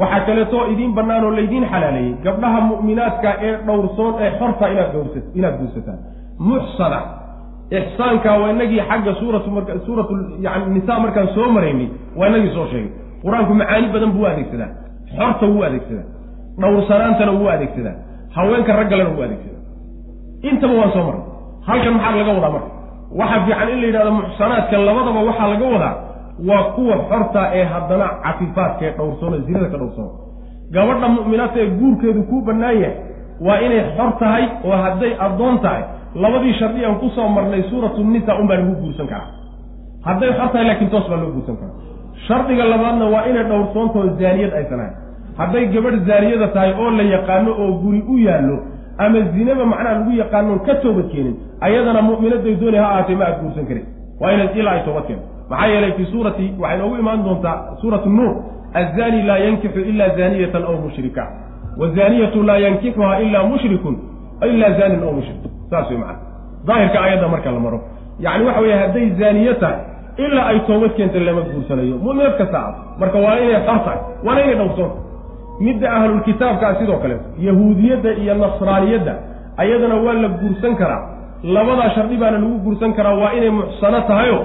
Waxaa 0.00 0.20
kaleetoo 0.28 0.62
idiin 0.72 0.92
bannaan 0.98 1.24
oo 1.26 1.32
laydiin 1.38 1.64
xalaaleeyey 1.72 2.12
gabdhaha 2.26 2.58
mu'minaadka 2.70 3.30
ee 3.46 3.52
dhowrsoon 3.66 4.12
ee 4.24 4.30
xorta 4.38 4.64
inaad 5.38 5.56
guursataan. 5.60 5.98
Muxsana 6.48 6.98
ixsaanka 7.78 8.30
waa 8.40 8.50
inagii 8.54 8.82
xagga 8.90 9.12
suuratu 9.20 9.48
nisa 10.74 10.94
markaan 11.04 11.28
soo 11.34 11.48
maraynay 11.56 11.88
waa 12.18 12.28
inagii 12.30 12.52
soo 12.56 12.66
sheegay. 12.72 12.90
Qur'aanku 13.24 13.52
macaani 13.60 13.86
badan 13.94 14.10
buu 14.16 14.24
adeegsadaa. 14.30 14.70
Xorta 15.16 15.44
wuu 15.52 15.62
adeegsadaa. 15.68 16.06
Dhowrsanaantana 16.60 17.32
wuu 17.38 17.48
adeegsadaa. 17.54 17.96
Haweenka 18.36 18.72
raggalena 18.80 19.10
wuu 19.14 19.22
adeegsadaa. 19.26 19.62
Intaba 20.48 20.74
waan 20.80 20.92
soo 20.94 21.04
marnay 21.08 21.24
halkan 21.68 21.92
maxaa 21.96 22.16
laga 22.20 22.32
wadaa 22.36 22.52
marka 22.56 22.70
waxaa 23.20 23.40
fiican 23.46 23.68
in 23.74 23.80
la 23.80 23.86
yidhahdo 23.86 24.10
muxsanaadka 24.20 24.76
labadaba 24.88 25.20
waxaa 25.28 25.48
laga 25.52 25.66
wadaa 25.74 25.94
waa 26.48 26.62
kuwa 26.76 26.96
xorta 27.10 27.42
ee 27.58 27.64
haddana 27.72 28.06
cafifaadka 28.24 28.82
ee 28.86 28.92
dhowrsoon 28.98 29.32
ee 29.36 29.42
zinada 29.46 29.68
ka 29.72 29.78
dhowrsoon 29.82 30.08
gabadha 30.74 31.08
mu'minaadta 31.16 31.58
ee 31.64 31.70
guurkeedu 31.80 32.22
kuu 32.30 32.40
bannaan 32.48 32.76
yahay 32.82 32.96
waa 33.46 33.58
inay 33.66 33.82
xor 33.96 34.10
tahay 34.22 34.44
oo 34.68 34.76
hadday 34.84 35.12
addoon 35.26 35.58
tahay. 35.64 35.82
Labadii 36.22 36.54
shardi 36.58 36.84
aan 36.84 36.96
ku 37.00 37.08
soo 37.16 37.28
marnay 37.28 37.62
suuratu 37.70 38.00
nisa 38.04 38.32
un 38.40 38.46
baa 38.48 38.56
lagu 38.60 38.74
guursan 38.82 39.06
karaa. 39.12 39.28
Hadday 40.06 40.30
xor 40.38 40.48
tahay 40.52 40.64
laakiin 40.68 40.90
toos 40.90 41.06
baa 41.10 41.16
loo 41.22 41.30
guursan 41.36 41.56
karaa. 41.60 41.76
Shardiga 42.26 42.64
labaadna 42.72 43.04
waa 43.14 43.24
inay 43.30 43.44
dhowrsoontaho 43.50 44.06
zaaniyad 44.20 44.52
aysan 44.58 44.80
ahayn. 44.80 44.94
Hadday 45.40 45.64
gabadh 45.74 45.98
zaaniyada 46.08 46.48
tahay 46.56 46.72
oo 46.82 46.90
la 46.98 47.02
yaqaano 47.14 47.50
oo 47.62 47.68
guri 47.82 48.00
u 48.12 48.18
yaallo 48.26 48.56
ama 48.98 49.18
zinaba 49.34 49.64
macnaha 49.72 49.94
lagu 49.98 50.10
yaqaanoon 50.22 50.60
ka 50.66 50.74
toobad 50.82 51.08
keenin 51.12 51.34
ayadana 51.66 52.02
mu'minaday 52.08 52.54
doonay 52.60 52.80
ha 52.80 52.88
ahaatee 52.92 53.16
ma 53.20 53.24
aad 53.28 53.36
guursan 53.42 53.66
karin. 53.68 53.86
Waa 54.20 54.32
inayd 54.34 54.56
ilaa 54.56 54.72
ay 54.76 54.82
toobad 54.86 55.04
keento 55.08 55.24
maxaa 55.50 55.68
yeelay 55.72 55.92
fii 55.98 56.06
suurati 56.12 56.46
waxay 56.60 56.78
noogu 56.78 56.96
imaan 57.02 57.24
doontaa 57.24 57.56
suuratu 57.80 58.08
nuur 58.18 58.32
azani 58.80 59.22
laa 59.28 59.38
yankixu 59.46 59.80
ila 59.90 60.08
zaniyatan 60.18 60.62
aw 60.70 60.76
mushrika. 60.84 61.24
Wazaniyatu 61.80 62.42
laa 62.42 62.58
yankixuha 62.58 63.20
ila 63.20 63.42
mushrikun 63.50 63.96
ila 64.50 64.70
zanin 64.78 65.02
aw 65.02 65.12
mushrik. 65.18 65.42
Saas 65.70 65.90
wey 65.90 65.98
macana 65.98 66.18
daahirka 66.66 66.98
aayadda 67.02 67.28
marka 67.28 67.50
la 67.52 67.60
maro. 67.60 67.78
Yacni 68.24 68.44
waxa 68.46 68.60
weeye 68.60 68.76
hadday 68.82 69.06
zaaniye 69.20 69.54
tahay 69.54 69.80
ilaa 70.24 70.46
ay 70.50 70.58
toobad 70.66 70.92
keenta 70.96 71.18
lama 71.20 71.40
guursanayo 71.40 71.96
mu'minad 72.04 72.34
kasta 72.38 72.58
ah 72.58 72.72
marka 73.00 73.18
waa 73.24 73.36
inay 73.44 73.60
xor 73.66 73.78
tahay 73.84 74.00
waana 74.26 74.40
inay 74.44 74.56
dhowrsoonta 74.60 74.98
midda 75.64 75.86
ahlulkitaabkaa 75.96 76.74
sidoo 76.80 76.98
kale 77.02 77.16
yahuudiyadda 77.46 78.10
iyo 78.22 78.34
nasraaniyadda 78.42 79.12
ayadana 79.62 79.94
waa 80.04 80.12
la 80.24 80.28
guursan 80.40 80.74
karaa. 80.80 81.02
Labadaa 81.54 81.90
shardi 81.94 82.16
baana 82.22 82.38
lagu 82.42 82.58
guursan 82.66 82.92
karaa 82.98 83.14
waa 83.22 83.32
inay 83.38 83.50
muxsano 83.58 84.00
tahayo. 84.10 84.38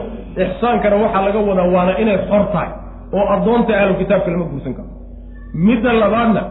Ixsaankana 0.43 0.95
waxaa 1.03 1.21
laga 1.25 1.39
wadaa 1.49 1.67
waana 1.75 1.93
inay 2.03 2.17
xor 2.29 2.43
tahay 2.53 2.69
oo 3.17 3.25
addoonta 3.35 3.71
ahlulkitaabka 3.81 4.29
lama 4.33 4.45
guursan 4.51 4.73
karo. 4.77 4.87
Midda 5.65 5.91
labaadna 6.03 6.41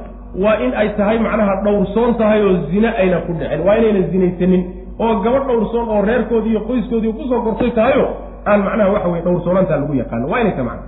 waa 0.44 0.56
in 0.64 0.72
ay 0.80 0.88
tahay 0.98 1.18
macnaha 1.26 1.54
dhowrsoon 1.64 2.10
tahay 2.20 2.40
oo 2.46 2.54
zine 2.70 2.88
ayna 3.02 3.18
ku 3.26 3.32
dhicin. 3.38 3.60
Waa 3.66 3.76
inayna 3.80 4.00
zinaysanin 4.12 4.62
oo 5.04 5.12
gabadh 5.24 5.46
dhowrsoon 5.50 5.86
oo 5.94 6.00
reerkoodii 6.08 6.50
iyo 6.54 6.60
qoyskoodii 6.68 7.12
ku 7.18 7.22
soo 7.30 7.40
kortay 7.46 7.70
tahayo 7.78 8.04
aan 8.50 8.60
macnaha 8.66 8.90
waxa 8.94 9.08
weye 9.12 9.22
dhowrsoonaantaa 9.26 9.76
lagu 9.82 9.94
yaqaano. 10.02 10.26
Waa 10.32 10.40
inay 10.42 10.52
tahay 10.58 10.66
macna 10.70 10.86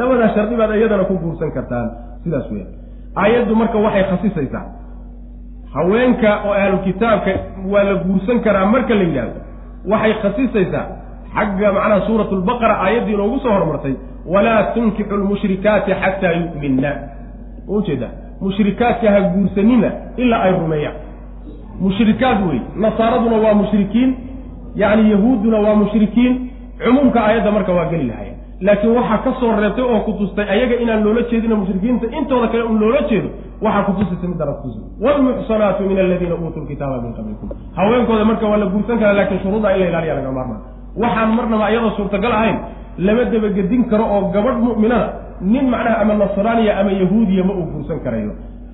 labadaa 0.00 0.28
shardi 0.34 0.54
baad 0.60 0.72
iyadana 0.80 1.04
ku 1.10 1.14
guursan 1.24 1.50
kartaan 1.56 1.86
sidaas 2.28 2.50
weya 2.52 2.66
aayaddu 3.16 3.56
marka 3.56 3.78
waxay 3.86 4.04
khasisaysaa. 4.10 4.64
Haweenka 5.74 6.30
oo 6.46 6.52
ahlu 6.52 6.78
kitaabka 6.78 7.30
waa 7.72 7.82
la 7.82 7.94
guursan 8.04 8.40
karaa 8.40 8.66
marka 8.66 8.94
la 8.94 9.02
yidhaahdo 9.08 9.40
waxay 9.92 10.14
khasisaysaa. 10.22 10.86
Xagga 11.34 11.72
macnaha 11.72 12.00
suurat 12.06 12.30
lbaqara 12.32 12.74
aayaddii 12.84 13.14
inoogu 13.14 13.38
soo 13.40 13.52
hormartay 13.52 13.94
walaa 14.26 14.62
tunkixu 14.74 15.16
lmushrikaati 15.16 15.92
xataa 16.02 16.32
yu'minna. 16.40 16.90
Ma 17.68 17.74
u 17.76 17.82
jeedaa 17.82 18.12
mushrikaadka 18.40 19.10
ha 19.14 19.20
guursanina 19.20 19.90
ilaa 20.16 20.42
ay 20.42 20.52
rumeeyaan. 20.52 20.96
Mushrikaad 21.80 22.38
wey 22.48 22.60
nasaaraduna 22.84 23.36
waa 23.44 23.54
mushrikiin 23.54 24.10
yacni 24.76 25.10
yahuudduna 25.10 25.58
waa 25.58 25.74
mushrikiin 25.74 26.50
cumuumka 26.84 27.24
aayadda 27.26 27.50
marka 27.50 27.72
waa 27.72 27.88
geli 27.92 28.06
lahaya 28.08 28.34
laakiin 28.66 28.92
waxaa 28.98 29.18
ka 29.24 29.30
soo 29.40 29.52
reebtay 29.60 29.84
oo 29.84 30.00
ku 30.06 30.12
tustay 30.20 30.46
ayaga 30.54 30.74
inaan 30.84 31.04
loola 31.04 31.22
jeedin 31.30 31.54
mushrikiinta 31.60 32.06
intooda 32.18 32.48
kale 32.52 32.62
un 32.70 32.78
loola 32.82 33.00
jeedo 33.10 33.28
waxaa 33.64 33.82
kutusaysa 33.88 34.26
middaana 34.32 34.52
kutusi 34.58 34.80
waalmuxsanaatu 35.04 35.82
min 35.90 35.98
aladiina 36.04 36.34
uutuu 36.42 36.62
lkitaaba 36.64 36.96
min 37.04 37.12
qablikum. 37.18 37.48
Haweenkooda 37.78 38.24
marka 38.30 38.46
waa 38.50 38.58
la 38.62 38.66
guursan 38.72 38.98
karaa 38.98 39.14
laakiin 39.18 39.40
shuruudda 39.42 39.68
in 39.74 39.80
la 39.80 39.86
ilaaliya 39.90 40.14
laga 40.18 40.32
maarmaa 40.38 40.60
waxaan 41.02 41.30
marnaba 41.38 41.66
iyadoo 41.72 41.90
suurtagal 41.98 42.32
ahayn 42.38 42.56
lama 43.06 43.24
dabagedin 43.32 43.82
karo 43.90 44.04
oo 44.14 44.20
gabadh 44.34 44.58
mu'minada 44.66 45.06
nin 45.52 45.64
macnaha 45.72 45.96
ama 46.02 46.14
nasraaniya 46.22 46.72
ama 46.80 46.90
yahuudiya 47.02 47.44
ma 47.48 47.52
uu 47.60 47.66
guursan 47.72 47.98
karayo 48.04 48.32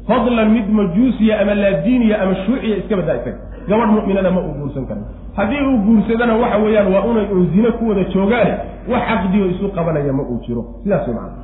fadlan 0.08 0.48
mid 0.56 0.68
majuusiya 0.78 1.40
ama 1.40 1.54
laadiiniya 1.54 2.16
ama 2.22 2.34
shuuciya 2.44 2.76
iska 2.76 2.96
badaa 2.96 3.16
isaga 3.20 3.38
gabadh 3.68 3.90
mu'minada 3.96 4.30
ma 4.30 4.40
uu 4.40 4.54
guursan 4.60 4.84
karayo 4.88 5.06
haddii 5.36 5.62
uu 5.68 5.78
guursadana 5.86 6.34
waxa 6.42 6.58
weeyaan 6.64 6.92
waa 6.94 7.02
unay 7.10 7.26
un 7.36 7.46
zine 7.54 7.70
ku 7.78 7.88
wada 7.88 8.04
joogaane 8.14 8.54
wax 8.92 9.02
caqdiyo 9.08 9.46
isu 9.52 9.68
qabanaya 9.76 10.12
ma 10.12 10.22
uu 10.22 10.38
jiro. 10.46 10.62
Sidaas 10.82 11.06
way 11.08 11.14
macana 11.16 11.42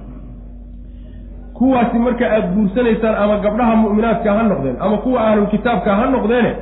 kuwaasi 1.54 1.98
marka 1.98 2.24
aada 2.32 2.46
guursanaysaan 2.56 3.14
ama 3.22 3.36
gabdhaha 3.44 3.76
mu'minaadka 3.76 4.32
ha 4.36 4.42
noqdeen 4.42 4.76
ama 4.80 4.96
kuwa 5.04 5.20
ahlulkitaabka 5.28 5.94
ha 5.96 6.06
noqdeene 6.10 6.52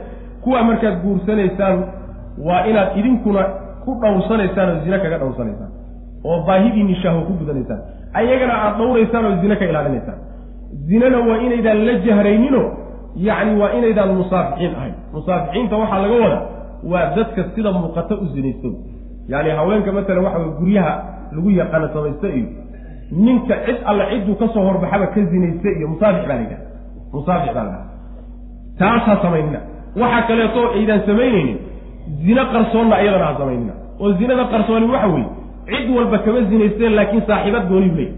kuwa 0.44 0.62
markaad 0.62 0.96
guursanaysaan 1.02 1.76
waa 2.46 2.66
inaad 2.70 2.96
idinkuna 2.98 3.42
ku 3.84 3.90
dhowrsanaysaan 4.02 4.68
oo 4.70 4.80
zine 4.84 4.98
kaga 4.98 5.18
dhowrsanaysaan 5.18 5.70
oo 6.24 6.38
baahidiinni 6.46 6.94
shahwo 7.02 7.20
ku 7.28 7.32
gudanaysaan. 7.32 7.80
Ayagana 8.14 8.54
aada 8.62 8.78
dhowraysaan 8.78 9.24
oo 9.26 9.36
zine 9.42 9.56
ka 9.56 9.64
ilaalinaysaan 9.64 10.18
zinena 10.89 11.19
waa 11.28 11.39
inaydaan 11.47 11.78
la 11.86 11.93
jahrayninoo 12.07 12.66
yacni 13.27 13.53
waa 13.61 13.70
inaydaan 13.78 14.11
musaafixiin 14.20 14.73
ahayn. 14.78 14.95
Musaafixiinta 15.15 15.74
waxaa 15.82 16.01
laga 16.05 16.16
wadaa 16.24 16.43
waa 16.93 17.07
dadka 17.16 17.40
sida 17.55 17.70
muuqata 17.73 18.15
u 18.23 18.27
zinaysto. 18.35 18.69
Yacni 19.32 19.51
haweenka 19.59 19.90
matalan 19.97 20.24
waxa 20.27 20.39
weye 20.39 20.53
guryaha 20.61 20.93
lagu 21.35 21.51
yaqaano 21.61 21.89
samaysto 21.95 22.27
iyo 22.39 22.49
ninka 23.24 23.55
cid 23.66 23.78
alle 23.90 24.05
cidduu 24.11 24.35
ka 24.40 24.47
soo 24.55 24.62
horbaxaba 24.69 25.07
ka 25.15 25.20
zinaysta 25.32 25.69
iyo 25.78 25.86
musaafix 25.93 26.24
baa 26.28 26.35
la 26.36 26.40
yidhaha 26.45 26.62
musaafix 27.15 27.51
baa 27.57 27.65
la 27.69 27.70
dhaha 27.70 27.86
taas 28.81 29.03
ha 29.09 29.15
samaynina 29.24 29.61
waxa 30.03 30.20
kaleeto 30.28 30.61
aydaan 30.78 31.01
samaynaynin 31.09 31.59
zine 32.24 32.43
qarsoonna 32.53 32.97
iyadana 33.03 33.24
ha 33.31 33.35
samaynina 33.40 33.73
oo 34.03 34.09
zinada 34.20 34.45
qarsooni 34.53 34.86
waxa 34.95 35.09
weeye 35.15 35.28
cid 35.70 35.86
walba 35.97 36.19
kama 36.24 36.40
zinaysteen 36.51 36.93
laakiin 36.99 37.23
saaxiibad 37.28 37.65
gooniyu 37.73 37.95
leey 37.99 38.11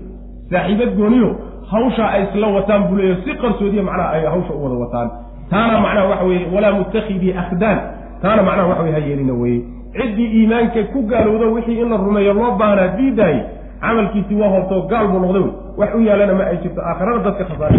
saaxiibad 0.52 0.90
gooniyo 1.00 1.28
hawshaa 1.72 2.08
ay 2.16 2.22
isla 2.26 2.46
wataan 2.56 2.82
buu 2.88 2.96
leeya 3.00 3.16
si 3.24 3.30
qarsoodiya 3.42 3.82
macnaha 3.88 4.10
ay 4.16 4.24
hawsha 4.32 4.52
u 4.54 4.62
wada 4.64 4.76
wataan. 4.84 5.08
Taana 5.50 5.76
macnaha 5.84 6.06
waxa 6.10 6.24
weeye 6.28 6.46
walaa 6.54 6.72
muttakhidii 6.78 7.32
akhdaan 7.42 7.78
taana 8.22 8.42
macnaha 8.48 8.68
waxa 8.70 8.82
weye 8.82 8.94
ha 8.94 9.00
yeelina 9.08 9.32
weeye. 9.42 9.60
Ciddii 9.96 10.28
iimaanka 10.38 10.82
ku 10.92 10.98
gaalowdo 11.10 11.52
wixii 11.54 11.80
in 11.82 11.88
la 11.90 11.96
rumeeyo 11.96 12.32
loo 12.34 12.50
baahnaa 12.60 12.88
diidaayey 12.96 13.40
camalkiisii 13.80 14.36
waa 14.40 14.48
hoobtoo 14.54 14.82
gaal 14.90 15.06
buu 15.08 15.18
noqday 15.24 15.42
wey 15.42 15.52
wax 15.80 15.90
u 15.94 16.00
yaalana 16.08 16.34
ma 16.38 16.44
ay 16.50 16.56
jirto 16.62 16.80
aakhirada 16.88 17.18
dadka 17.26 17.44
khasaare 17.50 17.78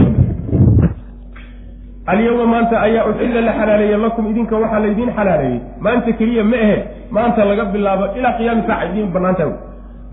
alyawma 2.05 2.45
maanta 2.53 2.81
ayaa 2.81 3.05
uxilla 3.09 3.41
la 3.47 3.53
xalaaleeye 3.59 3.97
lakum 3.97 4.23
idinka 4.31 4.55
waxaa 4.63 4.80
laydiin 4.85 5.11
xalaaleeyey. 5.18 5.59
Maanta 5.85 6.11
keliya 6.19 6.43
ma 6.51 6.57
ahe 6.65 6.77
maanta 7.15 7.45
laga 7.49 7.65
bilaabo 7.73 8.05
ilaa 8.18 8.34
qiyaami 8.38 8.63
saaca 8.68 8.85
idiin 8.89 9.09
banaanta 9.15 9.43
wey 9.47 9.55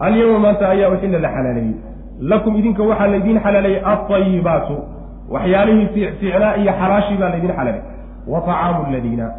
alyawma 0.07 0.39
maanta 0.45 0.65
ayaa 0.75 0.91
uxilla 0.95 1.19
la 1.25 1.29
xalaaleeyey 1.37 1.75
lakum 2.21 2.57
idinka 2.57 2.83
waxaa 2.83 3.07
laydiin 3.07 3.41
xalaaleeyey 3.41 3.83
aayibaatu 3.85 4.77
waxyaalihii 5.31 5.87
fiicnaa 6.21 6.55
iyo 6.57 6.73
xalaashii 6.81 7.17
baa 7.17 7.29
laydiin 7.29 7.53
xalaalay 7.53 7.81
wa 8.27 8.39
acaamu 8.39 8.93
ladiina 8.93 9.31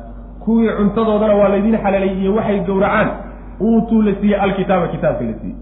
kuwii 0.44 0.70
cuntadoodana 0.78 1.36
waa 1.36 1.50
laydiin 1.50 1.78
xalaalay 1.78 2.12
iyo 2.22 2.36
waxay 2.36 2.60
gowracaan. 2.60 3.10
Uutuu 3.62 4.02
la 4.02 4.14
siiyey 4.22 4.40
alkitaaba 4.42 4.88
kitaabka 4.88 5.24
la 5.26 5.34
siiyey. 5.42 5.56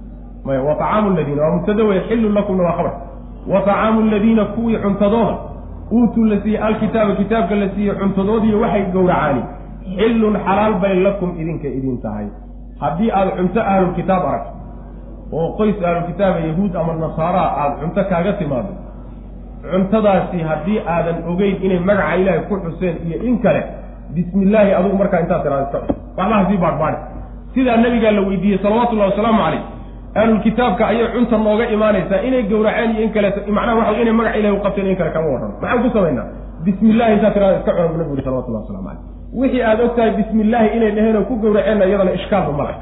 Maya 0.46 0.62
wa 0.62 0.76
tacaamu 0.76 1.10
ladiina 1.18 1.42
waa 1.42 1.52
mubtada 1.56 1.84
weye 1.84 2.02
xillun 2.10 2.34
lakumna 2.34 2.64
waa 2.64 2.72
khabar. 2.78 2.94
Wa 3.48 3.60
acaamu 3.60 4.02
ladiina 4.12 4.46
kuwii 4.46 4.78
cuntadooda 4.78 5.36
uutuu 5.92 6.26
la 6.26 6.42
siiyey 6.42 6.62
alkitaaba 6.64 7.16
kitaabka 7.16 7.56
la 7.56 7.70
siiyey 7.70 7.96
cuntadoodii 7.96 8.54
waxay 8.54 8.84
gowracaani. 8.94 9.42
Xillun 9.98 10.36
xalaal 10.46 10.74
bay 10.74 10.96
lakum 11.00 11.30
idinka 11.42 11.68
idin 11.68 11.98
tahay. 12.02 12.28
Haddii 12.80 13.12
aada 13.12 13.32
cunto 13.32 13.62
ahlulkitaab 13.62 14.26
arag 14.26 14.46
oo 15.32 15.48
qoys 15.58 15.78
ahlulkitaaba 15.84 16.40
yahuud 16.50 16.76
ama 16.76 16.94
nasaaraa 17.04 17.50
aada 17.62 17.76
cunto 17.82 18.02
kaaga 18.12 18.34
timaado. 18.34 18.72
Cuntadaasi 19.72 20.38
haddii 20.50 20.80
aadan 20.88 21.18
ogeyn 21.32 21.56
inay 21.66 21.80
magaca 21.80 22.16
ilaahay 22.22 22.42
ku 22.50 22.56
xuseen 22.64 22.96
iyo 23.08 23.18
in 23.30 23.40
kale 23.44 23.62
bismi 24.16 24.44
illaahi 24.46 24.72
adugu 24.80 24.96
markaa 25.02 25.20
intaad 25.24 25.42
tiraada 25.44 25.64
iska 25.68 25.80
waxbaha 26.18 26.46
sii 26.50 26.58
baadhbaadhi 26.64 26.98
sidaa 27.54 27.78
nabigaa 27.78 28.12
la 28.18 28.22
weydiiyey 28.22 28.60
salawatullahi 28.64 29.10
wasalaamu 29.12 29.42
calayh 29.44 29.62
ahlulkitaabka 30.22 30.84
ayay 30.92 31.08
cunta 31.16 31.38
nooga 31.38 31.66
imaanaysaa 31.76 32.22
inay 32.28 32.44
gowraceen 32.52 32.92
iyo 32.96 33.04
in 33.04 33.12
kaleeto 33.16 33.40
macnaha 33.58 33.78
waxa 33.80 34.02
inay 34.02 34.14
magaca 34.20 34.38
ilahi 34.40 34.56
u 34.58 34.62
qabteen 34.66 34.88
in 34.92 34.96
kale 35.00 35.12
kama 35.16 35.28
warramo 35.34 35.54
maxaan 35.62 35.84
ku 35.84 35.90
samaynaa 35.98 36.26
bismi 36.66 36.90
illahi 36.94 37.14
intaad 37.18 37.34
tiraada 37.36 37.58
iska 37.60 37.72
cuna 37.76 37.88
bu 37.92 37.98
nabigu 37.98 38.14
yuri 38.16 38.24
salawatullahi 38.28 38.64
waslamu 38.64 38.84
calayh. 38.88 39.02
Wixii 39.40 39.62
aada 39.70 39.84
og 39.88 39.96
tahay 39.96 40.12
bismi 40.20 40.42
illaahi 40.46 40.70
inay 40.78 40.92
dheheen 40.98 41.16
oo 41.20 41.26
ku 41.30 41.36
gowraceenna 41.44 41.86
iyadana 41.90 42.12
ishkaalba 42.20 42.52
ma 42.60 42.64
laha 42.68 42.80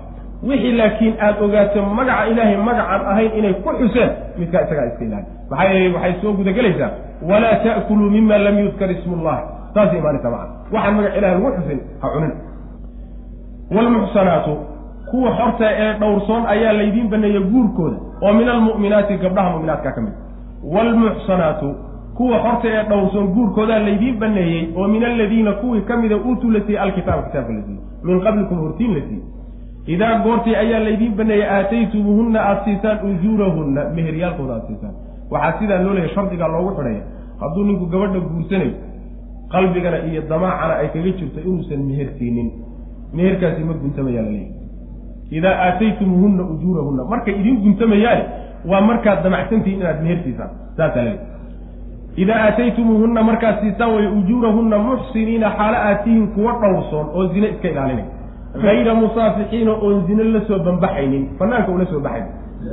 wixii 0.48 0.72
laakiin 0.80 1.14
aada 1.26 1.42
ogaato 1.46 1.80
magaca 1.98 2.28
ilaahay 2.32 2.58
magacaan 2.68 3.02
ahayn 3.12 3.32
inay 3.40 3.54
ku 3.64 3.70
xuseen 3.80 4.10
midkaa 4.40 4.62
isagaa 4.66 4.86
iska 4.92 5.04
ilaali. 5.06 5.26
Maxaa 5.50 5.70
yeelay 5.74 5.92
waxay 5.96 6.14
soo 6.22 6.34
gudagelaysaa 6.40 6.90
walaa 7.30 7.56
ta'kuluu 7.64 8.10
mima 8.16 8.38
lam 8.38 8.60
yudkar 8.66 8.92
ismu 8.92 9.16
llah 9.26 9.40
saasay 9.74 10.00
imaanaysaa 10.00 10.32
macana 10.32 10.54
waxaan 10.74 10.96
magaca 10.98 11.18
ilahay 11.20 11.36
lagu 11.38 11.50
xusin 11.58 11.80
ha 12.02 12.08
cunina 12.14 12.36
waalmuxsanaatu 13.76 14.54
kuwa 15.12 15.30
xorta 15.38 15.66
ee 15.72 15.94
dhowrsoon 16.00 16.44
ayaa 16.54 16.74
laydiin 16.74 17.10
baneeya 17.10 17.40
guurkooda 17.52 17.98
oo 18.26 18.34
min 18.34 18.50
almu'minaati 18.50 19.18
gabdhaha 19.24 19.50
mu'minaadka 19.54 19.92
ka 19.96 20.02
mid. 20.02 20.14
Waalmuxsanaatu 20.74 21.68
kuwa 22.18 22.38
xorta 22.46 22.68
ee 22.76 22.84
dhowrsoon 22.90 23.28
guurkoodaa 23.36 23.80
laydiin 23.88 24.20
baneeyey 24.20 24.64
oo 24.78 24.88
min 24.88 25.04
aladiina 25.04 25.52
kuwii 25.62 25.82
ka 25.82 25.98
mida 25.98 26.16
uutuu 26.18 26.52
la 26.52 26.60
siiyey 26.66 26.82
alkitaaba 26.82 27.22
kitaabka 27.24 27.54
la 27.54 27.62
siiyey. 27.62 27.82
Min 28.04 28.22
qablikum 28.26 28.58
hortiin 28.64 28.94
la 28.96 29.02
siiyey 29.08 29.24
idaa 29.94 30.20
goortii 30.24 30.56
ayaa 30.56 30.80
laydiin 30.86 31.14
baneeyey 31.18 31.48
aataytumuuhunna 31.56 32.40
aada 32.42 32.64
siisaan 32.66 32.98
ujuurahunna 33.10 33.82
meheryaalkooda 33.96 34.54
aada 34.54 34.68
siisaan. 34.68 34.94
Waxaa 35.32 35.60
sidaa 35.60 35.82
loo 35.84 35.94
leeyahy 35.94 36.14
shardigaa 36.16 36.48
loogu 36.56 36.72
xidhaya 36.78 37.04
hadduu 37.42 37.64
ninku 37.68 37.86
gabadha 37.94 38.20
guursanayo 38.30 38.74
qalbigana 39.54 39.98
iyo 40.10 40.22
damaacana 40.30 40.74
ay 40.82 40.88
kaga 40.94 41.12
jirto 41.20 41.40
inuusan 41.48 41.82
meher 41.90 42.10
siinin. 42.18 42.48
Meherkaasi 43.18 43.64
ma 43.68 43.74
guntamayaa 43.84 44.24
laleeyahy 44.28 44.52
idaa 45.38 45.56
aataytumuuhunna 45.68 46.44
ujuurahunna 46.54 47.04
markay 47.14 47.34
idiin 47.42 47.58
guntamayaan 47.64 48.22
waa 48.70 48.82
markaad 48.90 49.20
damacsantihiin 49.24 49.80
inaad 49.82 50.00
meher 50.04 50.20
siisaan. 50.24 50.50
Saasaa 50.78 51.04
laleeyahy 51.06 51.34
idaa 52.24 52.40
aataytumuuhunna 52.48 53.22
markaad 53.30 53.56
siisaan 53.62 53.92
way 53.96 54.08
ujuurahunna 54.20 54.78
muxsiniina 54.90 55.50
xaalo 55.58 55.78
aad 55.88 56.00
tihiin 56.04 56.28
kuwa 56.36 56.52
dhowrsoon 56.62 57.08
oo 57.18 57.24
zine 57.34 57.48
iska 57.54 57.68
ilaalinay 57.74 58.06
hayra 58.62 58.94
musaafixiina 58.96 59.72
oon 59.72 60.08
zine 60.08 60.24
la 60.24 60.42
soo 60.48 60.60
banbaxaynin 60.60 61.28
fanaanka 61.40 61.72
ula 61.72 61.86
soo 61.86 62.00
baxayn 62.00 62.26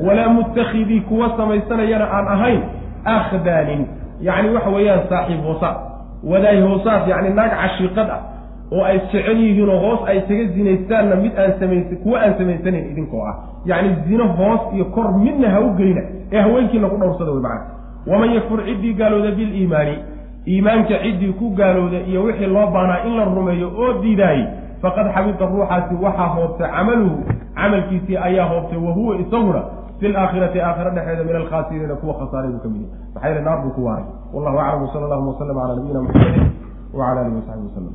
walaa 0.07 0.29
muttakhidii 0.29 1.01
kuwa 1.01 1.33
samaysanayana 1.37 2.05
aan 2.13 2.29
ahayn 2.29 2.61
akhdaanin 3.05 3.87
yacni 4.21 4.49
waxa 4.55 4.71
weeyaan 4.71 5.01
saaxiib 5.09 5.41
hoosaad 5.45 5.77
wadaay 6.25 6.61
hoosaad 6.61 7.09
yacni 7.09 7.31
naag 7.35 7.51
cashiiqad 7.51 8.11
ah 8.11 8.21
oo 8.73 8.85
ay 8.85 8.99
jecel 9.13 9.39
yihiinoo 9.41 9.79
hoos 9.79 10.09
ay 10.09 10.21
kaga 10.21 10.45
zinaystaanna 10.55 11.17
mid 11.17 11.39
aan 11.39 11.53
samaysa 11.61 11.97
kuwa 12.03 12.21
aan 12.23 12.35
samaysanayn 12.39 12.91
idinkoo 12.91 13.25
ah 13.31 13.35
yacni 13.67 13.97
zino 14.09 14.29
hoos 14.39 14.61
iyo 14.75 14.85
kor 14.85 15.13
midna 15.19 15.51
ha 15.51 15.61
u 15.61 15.71
gelina 15.75 16.03
ee 16.33 16.41
haweenkiina 16.41 16.89
ku 16.89 16.97
dhowrsada 16.97 17.31
wey 17.31 17.41
macana 17.43 17.67
waman 18.07 18.35
yakfur 18.35 18.65
ciddii 18.65 18.95
gaalowda 18.95 19.31
biliimaani 19.31 19.97
iimaanka 20.49 20.99
ciddii 21.05 21.33
ku 21.33 21.51
gaalowda 21.51 21.99
iyo 22.11 22.23
wixii 22.23 22.47
loo 22.47 22.67
baanaa 22.67 23.05
in 23.07 23.17
la 23.17 23.25
rumeeyo 23.25 23.69
oo 23.79 23.93
diidaayey 24.03 24.47
faqad 24.83 25.07
xabita 25.15 25.45
ruuxaasi 25.47 25.95
waxaa 26.05 26.29
hoobtay 26.37 26.69
camaluhu. 26.77 27.17
Camalkiisii 27.55 28.17
ayaa 28.17 28.49
hoobtay 28.53 28.79
wa 28.79 28.93
huwa 28.93 29.17
isaguna 29.23 29.63
fi 30.01 30.09
laakhirati 30.09 30.61
aakhira 30.61 30.91
dhexeeda 30.91 31.25
min 31.25 31.37
alkhaasiriina 31.37 31.95
kuwa 31.95 32.15
khasaaray 32.19 32.51
buu 32.51 32.59
ka 32.65 32.69
mid 32.69 32.83
yahy 32.83 32.91
maxaa 33.15 33.29
yeele 33.29 33.41
naar 33.47 33.59
buu 33.63 33.71
ku 33.77 33.85
waaray 33.87 34.05
wallahu 34.35 34.59
aclam 34.61 34.83
wsala 34.89 35.05
allahuma 35.07 35.31
waslama 35.33 35.61
cala 35.61 35.75
nabiyina 35.77 36.01
muxamedin 36.03 36.47
wacala 36.99 37.21
alihi 37.21 37.37
wasaxbi 37.37 37.67
wasalam 37.69 37.93